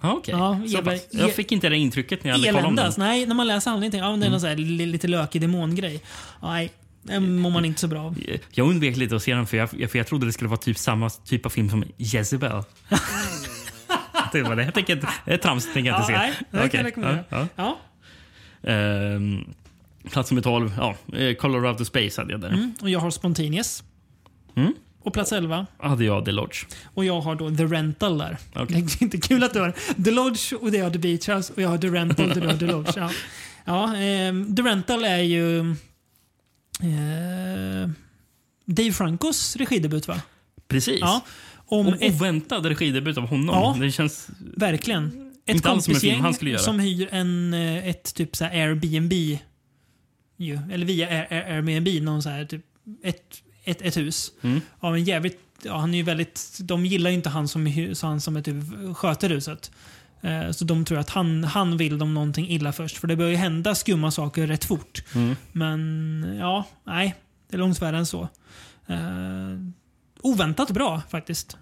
[0.00, 0.34] Ja, okej.
[0.66, 1.00] Ja, pass.
[1.10, 2.96] Jag fick inte det intrycket när jag kollade om Eländas.
[2.96, 3.04] den.
[3.06, 5.40] Nej, när man läser handlingen jag, ja, det är någon så här, li- lite lökig
[5.40, 6.02] demongrej.
[6.42, 8.18] Nej, det mår man inte så bra av.
[8.50, 10.78] Jag undvek lite att se den för jag, för jag trodde det skulle vara typ
[10.78, 12.62] samma typ av film som Jezebel.
[14.32, 14.38] det.
[14.64, 16.24] Jag tänker inte, det är trams tänker jag inte Ja, se.
[16.26, 16.78] nej, det kan Okej.
[16.80, 17.24] jag rekommendera.
[17.28, 17.78] Ja, Ja.
[18.62, 19.44] Ehm,
[20.10, 22.48] plats nummer 12, ja, eh, Color of the Space hade jag där.
[22.48, 23.82] Mm, och jag har Spontaneous.
[24.54, 24.72] Mm.
[25.02, 25.66] Och plats 11.
[25.78, 26.64] Hade jag The Lodge.
[26.84, 28.36] Och jag har då The Rental där.
[28.54, 28.82] Okej.
[28.82, 29.74] Det är inte kul att du har
[30.04, 32.46] The Lodge och det har The Beach House och jag har The Rental och du
[32.46, 32.92] har The Lodge.
[32.96, 33.10] Ja.
[33.64, 35.60] Ja, ehm, The Rental är ju
[36.80, 37.90] eh,
[38.64, 40.20] Dave Francos regidebut va?
[40.68, 41.00] Precis.
[41.00, 41.20] Ja.
[41.66, 43.56] Om Och oväntad regidebut av honom.
[43.56, 43.76] Ja.
[43.80, 44.28] Det känns...
[44.56, 45.19] verkligen.
[45.56, 46.58] Ett som kompisgäng göra.
[46.58, 49.12] som hyr en, eh, ett typ så här Airbnb.
[50.36, 52.64] Ju, eller via Air, Air, Airbnb, någon så här, typ,
[53.02, 54.32] ett, ett, ett hus.
[54.42, 54.60] Mm.
[54.78, 57.66] Av en jävligt, ja, han är ju väldigt, de gillar ju inte han som,
[58.02, 58.56] han som är typ,
[58.96, 59.70] sköter huset.
[60.20, 62.98] Eh, Så de tror att han, han vill dem någonting illa först.
[62.98, 65.02] För det börjar ju hända skumma saker rätt fort.
[65.14, 65.36] Mm.
[65.52, 67.14] Men ja, nej.
[67.50, 68.28] Det är långt värre än så.
[68.86, 68.98] Eh,
[70.20, 71.56] oväntat bra faktiskt.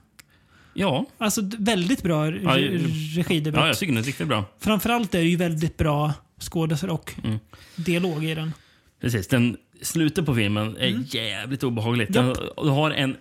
[0.74, 1.06] Ja.
[1.18, 3.60] Alltså väldigt bra Ja, regidebut.
[3.60, 4.44] ja, jag tycker den är riktigt bra.
[4.60, 7.38] Framförallt är det ju väldigt bra skådespel och Mm.
[7.76, 8.52] dialog i den.
[9.00, 9.28] Precis.
[9.28, 12.16] Den slutet på filmen är jävligt obehagligt.
[12.16, 12.26] Mm.
[12.32, 13.16] Den, du har en...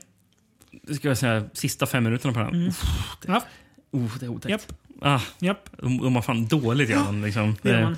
[0.95, 2.50] Ska jag säga, sista fem minuterna på den.
[2.56, 2.72] Mm.
[3.27, 3.43] Ja,
[3.92, 4.50] Oh, det är otäckt.
[4.51, 4.61] japp,
[5.01, 5.69] Ah, japp.
[5.82, 7.56] de, de har fan dåligt gör de, liksom.
[7.61, 7.98] Det gör Eh,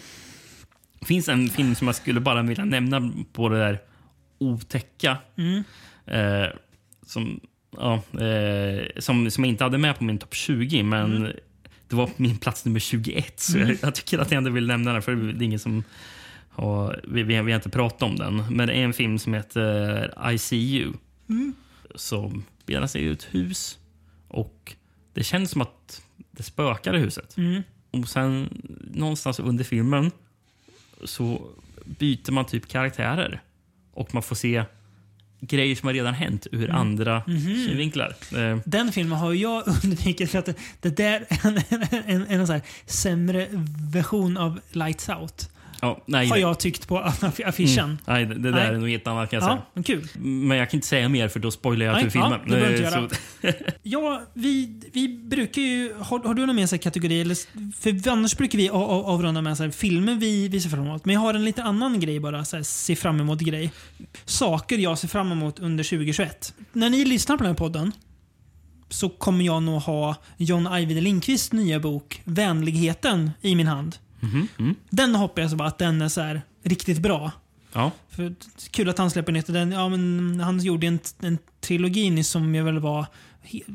[1.05, 3.79] finns en film som jag skulle bara vilja nämna på det där
[4.37, 5.17] otäcka.
[5.37, 5.63] Mm.
[6.05, 6.47] Eh,
[7.05, 7.39] som,
[7.77, 7.93] ja,
[8.25, 11.31] eh, som, som jag inte hade med på min topp 20, men Mm.
[11.87, 13.39] det var min plats nummer 21.
[13.39, 15.83] Så jag, jag tycker att jag ändå vill nämna den, för det är ingen som
[16.49, 18.43] har, vi, vi, vi har inte pratat om den.
[18.49, 20.93] Men det är en film som heter I See You.
[21.29, 21.53] Mm.
[21.95, 23.77] Som spelar sig ett hus.
[24.27, 24.75] Och
[25.13, 27.37] det känns som att det spökar i huset.
[27.37, 27.61] Mm.
[27.91, 28.61] Och sen
[28.93, 30.11] någonstans under filmen
[31.03, 31.47] så
[31.85, 33.41] byter man typ karaktärer.
[33.93, 34.63] Och man får se
[35.41, 36.75] grejer som har redan hänt ur Mm.
[36.75, 37.65] andra Mhm.
[37.67, 38.15] synvinklar.
[38.37, 42.25] Eh, Den filmen har jag undvikit för att det, det där är en, en, en,
[42.27, 43.47] en här sämre
[43.91, 45.49] version av Lights Out.
[45.81, 47.83] Ja, nej, Har jag tyckt på aff- affischen.
[47.85, 48.67] Mm, nej, det, det där Nej.
[48.67, 49.61] är nog helt annat kan jag Ja, säga.
[49.73, 50.07] men kul.
[50.19, 52.31] Men jag kan inte säga mer för då spoilar jag Nej, till filmen.
[52.45, 53.09] ja, det Eh, inte göra.
[53.83, 55.93] Ja, vi, vi brukar ju...
[55.99, 57.21] Har, har du någon mer kategori?
[57.21, 57.35] Eller,
[57.81, 61.05] för annars brukar vi avrunda med så här, filmer vi, vi ser fram emot.
[61.05, 62.45] Men jag har en lite annan grej bara.
[62.45, 63.71] Så här, se fram emot-grej.
[64.25, 66.53] Saker jag ser fram emot under 2021.
[66.73, 67.91] När ni lyssnar på den här podden
[68.89, 73.95] så kommer jag nog ha John Ajvide Lindqvists nya bok Vänligheten i min hand.
[74.23, 74.75] Mm.
[74.89, 77.31] Den hoppas jag så bara att den är så här, riktigt bra.
[77.73, 78.33] Ja, För,
[78.71, 79.47] kul att han släpper nytt.
[79.47, 83.05] Den, ja, men han gjorde en, en trilogi nyss som jag väl var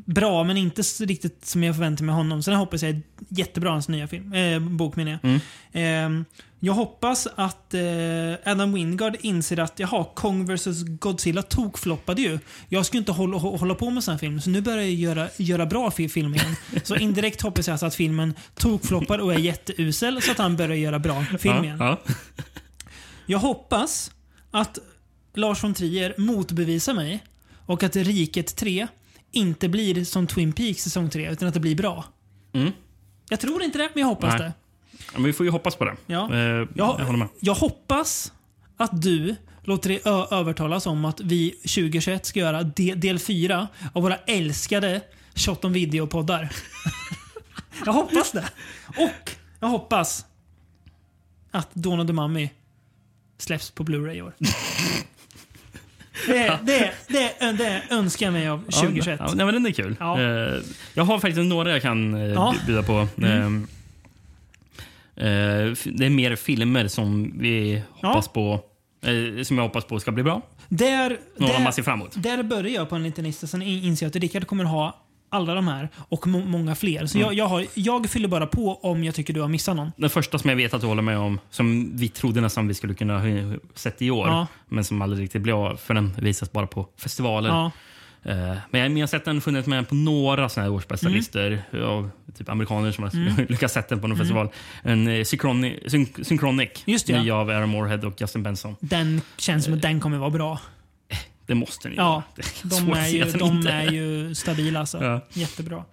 [0.05, 2.43] bra, men inte så riktigt som jag förväntade mig honom.
[2.43, 5.33] Så den hoppas jag är jättebra, hans nya film, eh, bok menar jag.
[6.05, 6.09] Eh,
[6.65, 7.81] jag hoppas att eh,
[8.51, 12.39] Adam Wingard inser att jaha, Kong vs Godzilla tokfloppade ju.
[12.69, 14.77] Jag ska ju inte hålla, hå- hålla på med sån här film, så nu börjar
[14.81, 16.55] jag göra, göra bra fi- film igen.
[16.83, 20.75] så indirekt hoppas jag alltså att filmen tokfloppar och är jätteusel, så att han börjar
[20.75, 21.77] göra bra film igen.
[21.79, 22.13] ja, ja.
[23.25, 24.11] Jag hoppas
[24.51, 24.79] att
[25.35, 27.23] Lars von Trier motbevisar mig
[27.65, 28.87] och att Riket 3
[29.31, 32.05] inte blir som Twin Peaks säsong 3, utan att det blir bra.
[32.53, 32.71] Mm.
[33.29, 34.39] Jag tror inte det, men jag hoppas Nej.
[34.39, 34.53] det.
[35.13, 35.95] Ja, men vi får ju hoppas på det.
[36.05, 36.33] Ja.
[36.33, 37.27] Eh, Jag, jag håller med.
[37.39, 38.33] jag hoppas
[38.77, 40.01] att du låter dig
[40.31, 45.01] övertalas om att vi 2021 ska göra de, del 4 av våra älskade
[45.35, 46.49] Shot on video-poddar.
[47.85, 48.45] jag hoppas det.
[48.97, 50.25] Och jag hoppas
[51.51, 52.49] att Dawn of the Mummy
[53.37, 54.33] släpps på Blu-ray i år.
[56.27, 59.19] Det, det, det, det önskar jag mig av 2021.
[59.19, 59.95] Ja, nej, men den är kul.
[59.99, 60.21] Ja.
[60.21, 60.61] Eh,
[60.93, 62.49] jag har faktiskt några jag kan Ja.
[62.53, 62.65] Mm.
[62.65, 63.07] bjuda på.
[63.21, 63.69] Eh, eh, f-
[65.15, 68.59] det är mer filmer som vi hoppas på
[69.05, 70.41] eh, som jag hoppas på ska bli bra.
[70.69, 72.23] Där, Några där, man ser fram emot.
[72.23, 73.47] där börjar jag på en liten lista.
[73.47, 77.05] Sen in- inser jag att Rickard kommer ha alla de här och må- många fler.
[77.05, 77.27] Så Mm.
[77.27, 79.91] jag, jag, har, jag fyller bara på om jag tycker du har missat någon.
[79.97, 82.73] Den första som jag vet att du håller med om, som vi trodde nästan vi
[82.73, 83.21] skulle kunna
[83.75, 84.47] sett i år, Ja.
[84.67, 87.49] men som aldrig riktigt blev av, för den visas bara på festivaler.
[87.49, 87.71] Ja.
[88.25, 91.17] Eh, men jag, har sett den funnits med på några såna här årsbästa Mm.
[91.17, 94.49] listor av typ amerikaner som har lyckats sett den på någon festival.
[94.83, 97.21] En eh, Synchroni, Syn, Synchronic, Just det, ja.
[97.21, 98.75] nya av Aaron Moorhead och Justin Benson.
[98.79, 100.59] Den känns som att den kommer vara bra.
[101.45, 102.23] Det måste ni Ja,
[102.63, 105.03] de är ju, de inte är ju stabila alltså.
[105.03, 105.21] Ja.
[105.33, 105.83] Jättebra.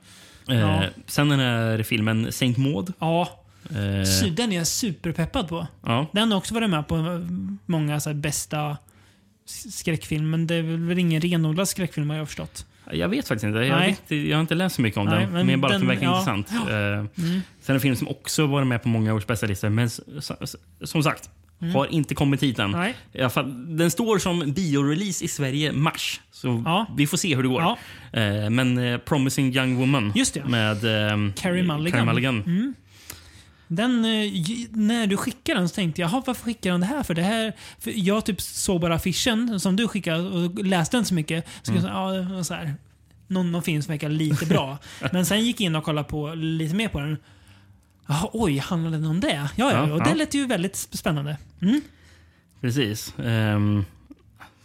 [0.49, 0.83] Eh, ja.
[1.07, 2.93] Sen den här filmen Saint Maud.
[2.99, 3.39] Ja,
[3.71, 5.67] Eh, den är jag superpeppad på.
[5.87, 6.07] ja.
[6.13, 7.19] Den har också varit med på eh,
[7.67, 8.77] många så bästa
[9.47, 12.67] skräckfilm, men det är väl ingen renodlad skräckfilm har jag förstått.
[12.93, 13.59] Jag vet faktiskt inte.
[13.59, 15.33] Jag, vet, jag har inte läst så mycket om Nej, den.
[15.33, 16.19] men Men bara att den den- verkar ja.
[16.19, 16.51] intressant.
[16.71, 17.41] Eh, Mm.
[17.61, 19.91] Sen en film som också varit med på många års bästa listor, men
[20.85, 21.31] som sagt,
[21.75, 22.65] har inte kommit hit än.
[22.67, 22.81] Mm.
[22.81, 22.95] Nej.
[23.13, 26.21] I alla fall, den står som biorelease i Sverige mars.
[26.31, 26.87] Så Ja.
[26.97, 27.63] vi får se hur det går.
[27.63, 27.79] Ja.
[28.21, 30.45] Eh, men eh, Promising Young Woman Just det.
[30.45, 31.93] med eh, Carey Mulligan.
[31.93, 32.75] Carey Mulligan.
[33.77, 34.31] Den, eh,
[34.71, 37.15] när du skickade den så tänkte jag, "Jaha, varför skickar han det här för?
[37.15, 41.15] det här för Jag typ såg bara affischen som du skickade och läste den så
[41.15, 41.47] mycket.
[41.63, 41.85] Så Mm.
[41.85, 42.75] jag, ja, så här,
[43.27, 44.79] någon, någon film som verkar lite bra.
[45.13, 47.17] Men sen gick jag in och kollade på lite mer på den.
[48.07, 49.33] Jaha, oj, handlade den om det?
[49.33, 50.05] Ja, ja, Ja, och ja.
[50.05, 51.37] det lät ju väldigt spännande.
[51.63, 51.81] Mm.
[52.61, 53.15] Precis.
[53.17, 53.85] Um,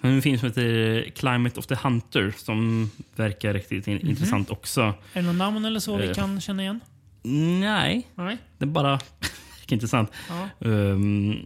[0.01, 4.81] en film som heter Climate of the Hunter som verkar riktigt in- intressant också.
[4.81, 6.13] Är det någon namn eller så vi Eh.
[6.13, 6.79] kan känna igen?
[7.23, 8.37] Nej, Nej.
[8.57, 8.99] det är bara
[9.67, 10.11] intressant.
[10.29, 10.49] Ja.
[10.59, 11.45] Um,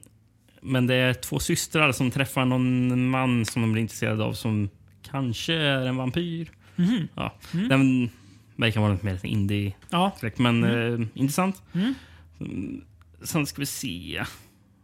[0.62, 4.70] men det är två systrar som träffar någon man som de blir intresserade av som
[5.02, 6.52] kanske är en vampyr.
[6.76, 7.08] Mhm.
[7.16, 7.36] Ja.
[7.54, 7.68] Mm.
[7.70, 8.10] Den
[8.56, 10.12] verkar vara lite mer indie Ja.
[10.36, 11.62] men eh, intressant.
[11.74, 11.94] Mm.
[12.40, 12.82] Mm,
[13.24, 14.24] Sen ska vi se.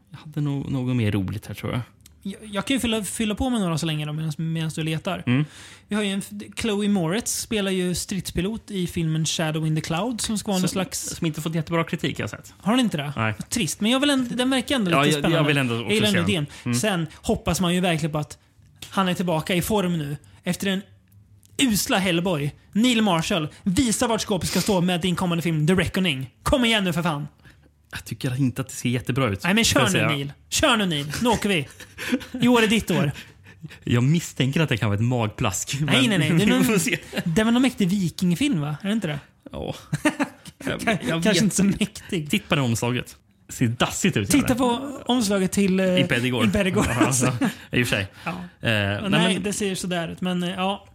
[0.10, 1.82] Jag hade nog något mer roligt här tror jag.
[2.32, 5.24] Jag, jag kan ju fylla, fylla på med några så länge då, medan du letar.
[5.28, 5.46] Mm.
[5.88, 6.22] Vi har ju en,
[6.58, 10.70] Chloe Moretz spelar ju stridspilot i filmen Shadow in the Cloud som ska vara någon
[10.70, 11.00] slags...
[11.18, 12.54] som inte fått jättebra kritik har jag sett.
[12.58, 13.14] Har den inte det?
[13.16, 13.34] Nej.
[13.50, 15.48] Trist, men jag vill ändå, den verkar ändå lite Ja, jag- jag spännande.
[15.48, 16.30] vill ändå jag gillar ändå den.
[16.64, 16.76] idén.
[16.76, 18.38] Sen hoppas man ju verkligen på att
[18.90, 20.18] han är tillbaka i form nu.
[20.44, 20.82] Efter en
[21.62, 22.52] usla Hellboy.
[22.72, 26.30] Neil Marshall, visa vart skåpet ska stå med din kommande film The Reckoning.
[26.44, 27.28] Kom igen nu för fan.
[27.98, 29.44] Jag tycker inte att det ser jättebra ut.
[29.44, 30.06] Nej men kör nu.
[30.06, 30.34] Neil.
[30.50, 31.12] Kör nu Neil.
[31.22, 31.68] Nu åker vi.
[32.42, 33.12] I år är ditt år.
[33.84, 35.78] Jag misstänker att det kan vara ett magplask.
[35.82, 36.30] Nej, nej, nej.
[36.32, 37.34] Det är någon-.
[37.36, 38.78] Det var någon mäktig vikingfilm va?
[38.82, 39.20] Är det inte det?
[39.52, 39.76] Ja.
[40.66, 41.42] Jag, jag Kanske vet.
[41.42, 42.30] inte så mäktig.
[42.30, 43.18] Titta på det omslaget.
[43.48, 44.30] Det ser dassigt ut.
[44.30, 45.80] Titta på omslaget till...
[45.80, 46.44] Uh, Imped igår.
[46.44, 46.86] Imped igår.
[47.00, 47.50] Ja, ja.
[47.72, 48.08] I och för sig.
[48.24, 48.32] Ja.
[48.32, 50.22] Eh, nej, Nej, men, det ser sådär ut.
[50.22, 50.88] Men eh, ja.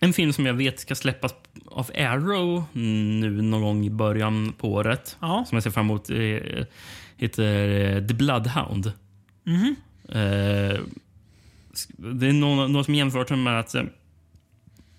[0.00, 1.32] en film som jag vet ska släppas
[1.74, 5.16] av Arrow nu någon gång i början på året.
[5.20, 5.44] Ja.
[5.48, 6.10] Som jag ser fram emot.
[6.10, 6.64] eh,
[7.16, 8.92] heter eh, The Bloodhound.
[9.44, 9.76] Mhm.
[10.08, 10.80] Eh,
[11.96, 13.74] det är någon, någon som jämfört den med att,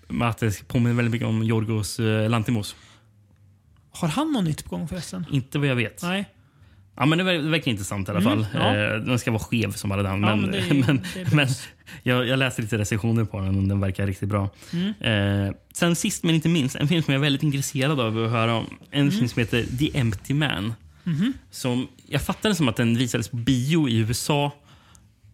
[0.08, 2.76] med att det påminner väldigt mycket om Yorgos eh, Lantimos.
[3.90, 5.24] Har han något nytt på gång förresten?
[5.30, 6.02] Inte vad jag vet.
[6.02, 6.24] Nej.
[6.96, 8.46] Ja, men det, ver- det verkar intressant i alla Mm, fall.
[8.54, 8.76] ja.
[8.76, 10.22] Eh, den ska vara skev som alla den.
[10.22, 10.54] Ja, Men, men
[11.14, 11.48] är men,
[12.02, 14.50] jag, jag läste lite recensioner på den och den verkar riktigt bra.
[14.72, 15.46] Mm.
[15.48, 18.30] Eh, sen sist men inte minst, en film som jag är väldigt intresserad av att
[18.30, 18.66] höra om.
[18.90, 19.12] En Mm.
[19.12, 20.74] film som heter The Empty Man.
[21.04, 21.32] Mhm.
[21.50, 24.52] Som, jag fattade som att den visades på bio i USA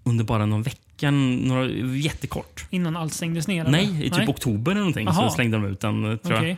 [0.05, 1.11] under bara någon vecka.
[1.11, 1.67] Några,
[1.97, 2.65] jättekort.
[2.71, 3.61] Innan allt stängdes ner?
[3.61, 3.71] eller?
[3.73, 5.29] Nej, i typ oktober eller någonting Aha.
[5.29, 6.03] så slängde de ut den.
[6.03, 6.49] Tror Okej.
[6.49, 6.57] jag.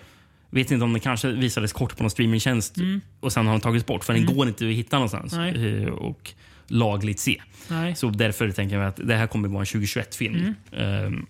[0.54, 3.00] Vet inte om den kanske visades kort på någon streamingtjänst Mm.
[3.20, 5.82] och sen har den tagits bort för den går inte att hitta någonstans Nej.
[5.82, 6.30] eh, och
[6.66, 7.42] lagligt se.
[7.68, 7.96] Nej.
[7.96, 10.34] Så därför tänker jag att det här kommer vara en 2021-film.
[10.34, 10.54] Mm.
[10.72, 11.26] Ehm,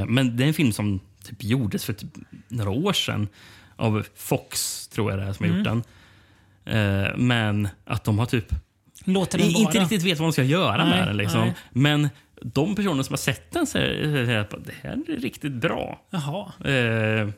[0.00, 2.10] eh, men det är en film som typ gjordes för typ
[2.48, 3.28] några år sedan
[3.76, 5.82] av Fox, tror jag det är, som har gjort Mm.
[6.64, 7.04] den.
[7.06, 8.54] Eh, men att de har typ
[9.04, 9.62] Låter den vara?
[9.62, 11.16] inte riktigt vet vad de ska göra Nej, med den.
[11.16, 11.40] Liksom.
[11.40, 11.54] nej.
[11.70, 12.08] Men
[12.42, 16.06] de personer som har sett den säger säger att det här är riktigt bra.
[16.10, 16.52] Jaha.
[16.72, 17.28] Eh,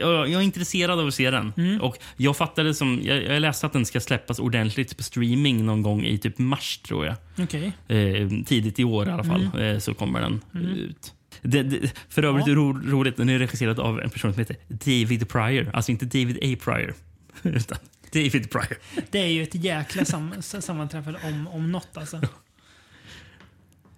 [0.00, 1.52] Jag, jag är intresserad av att se den.
[1.56, 1.80] Mm.
[1.80, 5.82] Och jag fattade som, jag, jag läste att den ska släppas ordentligt på streaming någon
[5.82, 7.14] gång i typ mars tror jag.
[7.38, 7.72] Okej.
[7.88, 9.74] Eh, tidigt i år i alla fall Mm.
[9.74, 11.12] eh, så kommer den ut.
[11.42, 14.56] Det, det, för övrigt det ro, roligt, den är regisserad av en person som heter
[14.68, 15.70] David Pryor.
[15.72, 16.56] Alltså inte David A.
[16.64, 16.94] Pryor.
[17.42, 17.78] Utan
[18.12, 18.78] David Pryor.
[19.10, 22.20] Det är ju ett jäkla sam sammanträffande om, om något alltså.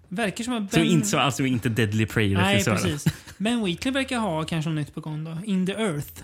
[0.09, 0.87] Verkar som att Så Ben...
[0.87, 2.77] inte, så, alltså inte Deadly Prey Nej, regissören.
[2.77, 3.13] precis.
[3.37, 5.37] Ben Wheatley verkar ha kanske något nytt på gång då.
[5.45, 6.23] In the Earth.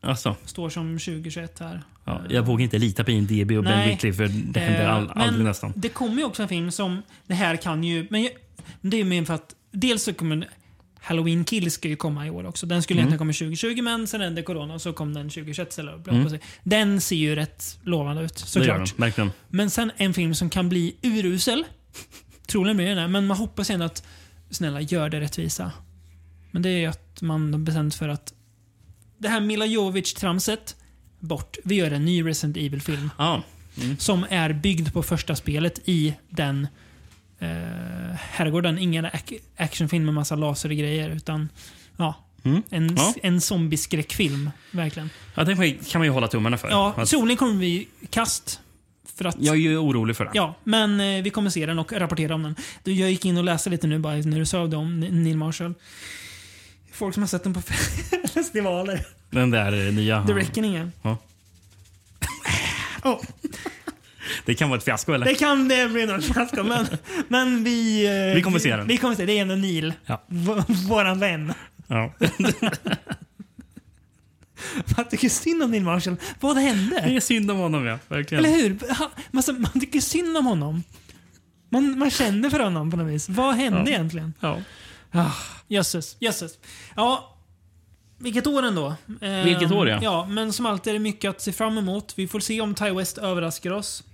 [0.00, 1.82] Alltså, Står som 2021 här.
[2.04, 3.88] ja, jag vågar inte lita på IMDB och Ben Nej.
[3.88, 5.72] Wheatley för det händer Eh, all, men aldrig nästan.
[5.76, 7.02] Det kommer ju också en film som...
[7.26, 8.06] Det här kan ju...
[8.10, 8.32] Men jag,
[8.80, 9.54] det är ju mer för att...
[9.70, 10.48] Dels så kommer...
[11.04, 12.66] Halloween Kills ska ju komma i år också.
[12.66, 13.08] Den skulle Mm.
[13.08, 16.08] egentligen komma 2020 men sen hände corona och så kom den 2021 istället.
[16.08, 16.38] Mm.
[16.62, 18.94] Den ser ju rätt lovande ut såklart.
[19.48, 21.64] Men sen en film som kan bli urusel.
[22.46, 24.02] Troligen blir den det, men man hoppas ändå att
[24.50, 25.72] snälla gör det rättvisa.
[26.50, 28.32] Men det är ju att man har bestämt för att
[29.18, 30.76] det här Mila Jovovich-tramset,
[31.18, 31.56] bort.
[31.64, 33.10] Vi gör en ny Resident Evil-film.
[33.18, 33.42] Ja.
[33.98, 36.66] Som är byggd på första spelet i den
[37.38, 37.48] eh,
[38.18, 38.78] herrgården.
[38.78, 41.48] Ingen ac actionfilm med massa laser och grejer, utan
[41.96, 42.14] ja,
[42.44, 42.62] Mm.
[42.70, 43.14] en, Ja.
[43.22, 44.50] en zombieskräckfilm.
[44.70, 45.10] Verkligen.
[45.34, 45.54] Ja, det
[45.90, 46.70] kan man ju hålla tummarna för.
[46.70, 48.60] Ja, Att- troligen kommer vi kast.
[49.22, 50.30] För att jag är ju orolig för det.
[50.34, 52.56] Ja, men eh, vi kommer se den och rapportera om den.
[52.82, 55.36] Du, jag gick in och läste lite nu bara när du sa det om Neil
[55.36, 55.74] Marshall.
[56.92, 57.60] Folk som har sett den på
[58.34, 59.06] festivaler.
[59.30, 60.26] Den där eh, nya...
[60.26, 60.74] The Reckoning.
[60.74, 60.88] ja.
[61.02, 61.16] Ja.
[63.10, 63.20] Oh,
[64.44, 65.26] Det kan vara ett fiasko eller?
[65.26, 66.86] det kan det bli något fiasko, men,
[67.28, 68.06] men vi...
[68.30, 68.86] eh, Vi kommer se den.
[68.86, 69.26] Vi kommer se.
[69.26, 69.94] Det är ändå Neil.
[70.06, 70.22] Ja.
[70.88, 71.52] Våran vän.
[71.86, 72.12] Ja.
[74.96, 76.16] Man tycker synd om Neil Marshall.
[76.40, 76.96] Vad Det hände?
[76.96, 78.44] är synd om honom ja, verkligen.
[78.44, 78.78] Eller hur?
[79.30, 80.82] Man, man tycker synd om honom.
[81.68, 83.28] Man, man känner för honom på något vis.
[83.28, 83.88] Vad hände Ja.
[83.96, 84.34] egentligen?
[84.40, 84.58] Ja.
[85.12, 85.30] Ah,
[85.68, 86.52] jösses, jösses.
[86.96, 87.36] Ja,
[88.18, 88.94] vilket år ändå.
[89.20, 89.98] Eh, Vilket år, ja.
[90.02, 92.12] Ja, men som alltid är det mycket att se fram emot.
[92.16, 94.04] Vi får se om Ty West överraskar oss.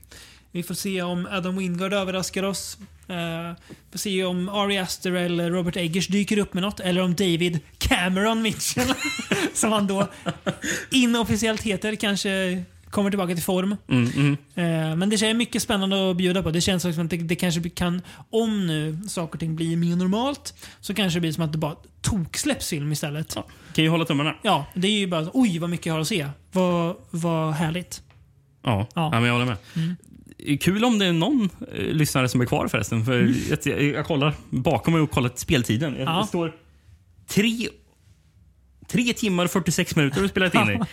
[0.52, 2.78] Vi får se om Adam Wingard överraskar oss.
[3.08, 3.56] Eh,
[3.92, 6.80] får se om Ari Aster eller Robert Eggers dyker upp med något.
[6.80, 8.94] Eller om David Cameron Mitchell,
[9.54, 10.08] som han då
[10.90, 13.76] inofficiellt heter, kanske kommer tillbaka till form.
[13.88, 14.32] Mm, mm.
[14.54, 16.50] Eh, Men det är mycket spännande att bjuda på.
[16.50, 19.96] Det känns som att det, det kanske kan, om nu saker och ting blir mer
[19.96, 23.32] normalt, så kanske det blir som att det bara toksläpps film istället.
[23.36, 23.44] Ja.
[23.74, 24.34] Kan ju hålla tummarna.
[24.42, 26.28] Ja, det är ju bara oj vad mycket jag har att se.
[26.52, 28.02] Vad, vad härligt.
[28.62, 28.86] Ja, Ja.
[28.94, 29.10] ja.
[29.10, 29.56] men jag håller med.
[30.56, 33.04] Kul om det är någon eh, lyssnare som är kvar förresten.
[33.04, 35.96] För jag, jag, jag kollar bakom mig och kollar speltiden.
[35.98, 36.20] Jag, Ja.
[36.20, 36.54] Det står
[37.28, 37.68] tre,
[38.88, 40.78] tre timmar och 46 minuter vi spelat in i.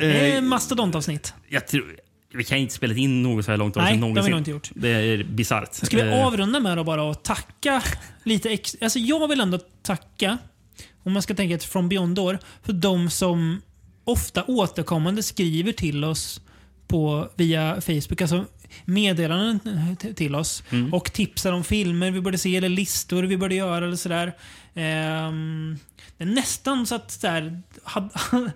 [0.00, 1.34] Eh, ett mastodontavsnitt.
[1.48, 1.96] jag tror,
[2.34, 4.40] vi kan inte spela in något så här långt Nej, avsnitt det har vi nog
[4.40, 4.70] inte gjort.
[4.74, 5.74] Det är bisarrt.
[5.74, 7.82] Ska vi Eh, avrunda med att bara tacka
[8.22, 8.84] lite extra?
[8.86, 10.38] Alltså jag vill ändå tacka,
[11.02, 13.60] om man ska tänka ett från Beyond-år, för de som
[14.04, 16.40] ofta återkommande skriver till oss
[16.92, 18.20] på, via Facebook.
[18.20, 18.44] Alltså
[18.84, 19.60] meddelanden
[20.16, 20.62] till oss.
[20.92, 24.32] Och tipsar om filmer vi borde se eller listor vi borde göra eller sådär.
[24.74, 25.78] Ehm,
[26.18, 28.10] det är nästan så att sådär, had-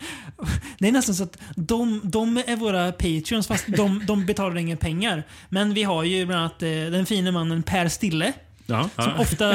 [0.79, 4.77] Det är nästan så att de, de är våra patreons fast de, de betalar inga
[4.77, 5.23] pengar.
[5.49, 8.33] Men vi har ju bland annat eh, den fina mannen Per Stille.
[8.67, 9.47] Ja, Som ja, ofta,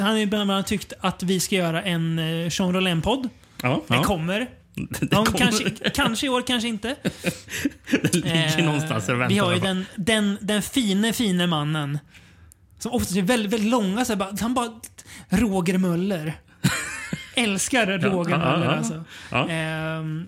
[0.00, 3.28] han har ju bland annat tyckt att vi ska göra en eh, Jean Rolin-podd.
[3.62, 4.46] ja, Den kommer.
[5.10, 6.96] Ja, kanske, kanske i år, kanske inte.
[7.90, 9.28] Det ligger Eh, någonstans och väntar.
[9.28, 11.98] Vi har ju den, den, den fine, fine mannen.
[12.78, 14.04] Som ofta är väldigt, väldigt långa.
[14.04, 14.80] Så här, bara, han bara...
[15.28, 16.34] Roger Möller.
[17.34, 18.72] Älskar Roger ja, Möller ja.
[18.72, 19.04] alltså.
[19.30, 19.48] Ja.
[19.48, 20.26] Ehm,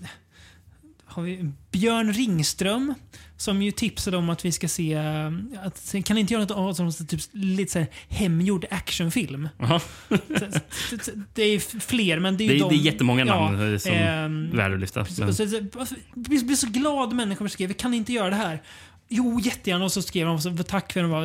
[1.04, 2.94] har vi Björn Ringström.
[3.38, 4.92] Som ju tipsade om att vi ska se...
[4.94, 5.30] eh,
[5.62, 9.48] Att, kan inte göra något av som typ, lite så här hemgjord actionfilm?
[11.34, 12.68] Det är fler, men det är Det, ju är- de...
[12.68, 15.00] det är jättemånga namn eh, som är värda att lyfta.
[15.18, 18.36] Men, så, så, så, jag blir så glad människor som skriver kan inte göra det
[18.36, 18.62] här?
[19.08, 19.84] Jo, jättegärna.
[19.84, 21.24] Och så skrev de så, tack för en bra...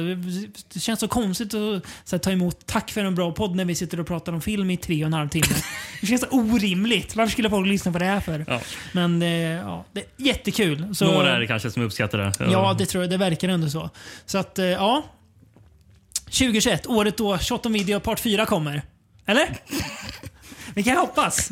[0.74, 3.66] Det känns så konstigt att så här, ta emot tack för en bra podd när
[3.66, 5.56] vi sitter och pratar om film i tre och en halv timme.
[6.02, 7.16] Det känns så orimligt.
[7.16, 8.46] Varför skulle folk lyssna på det här för?
[8.48, 8.62] Ja.
[8.92, 10.96] Men eh, ja, det är jättekul.
[10.96, 12.52] Så, Några är det kanske som uppskattar det.
[12.52, 13.12] Ja, det tror jag.
[13.12, 13.90] Det verkar ändå så.
[14.26, 15.04] Så att, eh, ja.
[16.26, 18.82] 2021, året då Shot on Video Part 4 kommer.
[19.26, 19.58] Eller?
[20.74, 21.52] Vi kan hoppas.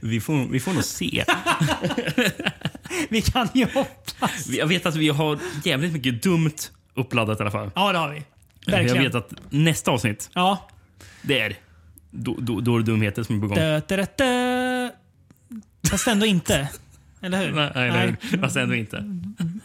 [0.00, 1.24] vi, får, vi får nog se.
[3.08, 4.48] Vi kan ju hoppas.
[4.48, 6.52] Jag vet att vi har jävligt mycket dumt
[6.94, 7.70] uppladdat i alla fall.
[7.74, 8.22] Ja, det har vi.
[8.64, 9.02] Jag Verkligen.
[9.04, 10.68] vet att nästa avsnitt, Ja.
[11.22, 11.56] det är
[12.10, 13.56] då, då, då är det dumheter som är på gång.
[13.56, 14.90] Dö, dö, dö, dö.
[15.90, 16.68] Fast ändå inte.
[17.20, 17.52] Eller hur?
[17.52, 17.90] Nej, nej,
[18.30, 18.40] nej.
[18.40, 19.04] Fast ändå inte.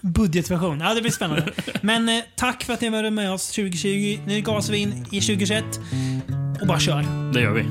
[0.01, 0.79] Budgetversion.
[0.79, 1.51] Ja, det blir spännande.
[1.81, 4.19] Men eh, tack för att ni var med oss 2020.
[4.25, 5.63] Nu gasar vi in i 2021
[6.61, 7.31] och bara kör.
[7.33, 7.65] Det gör vi.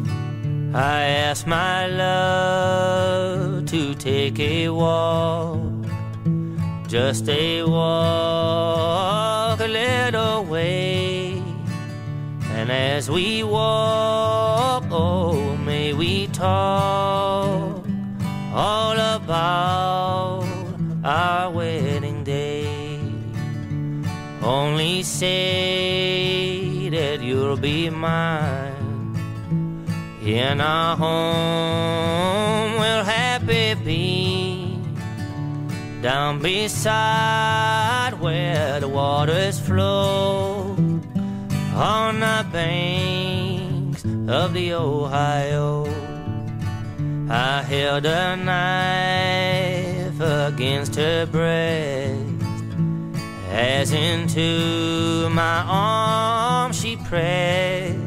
[0.75, 5.60] I asked my love to take a walk,
[6.89, 11.42] just a walk a little way.
[12.52, 17.84] And as we walk, oh, may we talk
[18.55, 20.47] all about
[21.05, 22.99] our wedding day.
[24.42, 28.61] Only say that you'll be mine.
[30.25, 34.78] In our home we'll happy be.
[36.01, 40.76] Down beside where the waters flow
[41.75, 45.89] On the banks of the Ohio.
[47.28, 52.20] I held a knife against her breast
[53.51, 58.01] As into my arms she pressed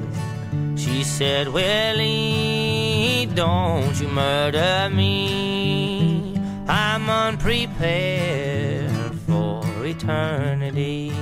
[1.06, 6.36] said, Willie, don't you murder me.
[6.68, 8.92] I'm unprepared
[9.28, 11.14] for eternity.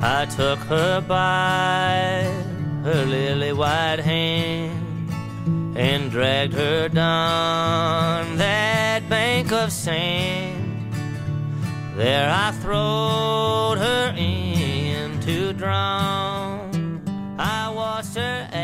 [0.00, 2.24] I took her by
[2.84, 5.10] her lily white hand
[5.76, 10.92] and dragged her down that bank of sand.
[11.96, 16.31] There I throwed her in to drown.
[18.16, 18.61] I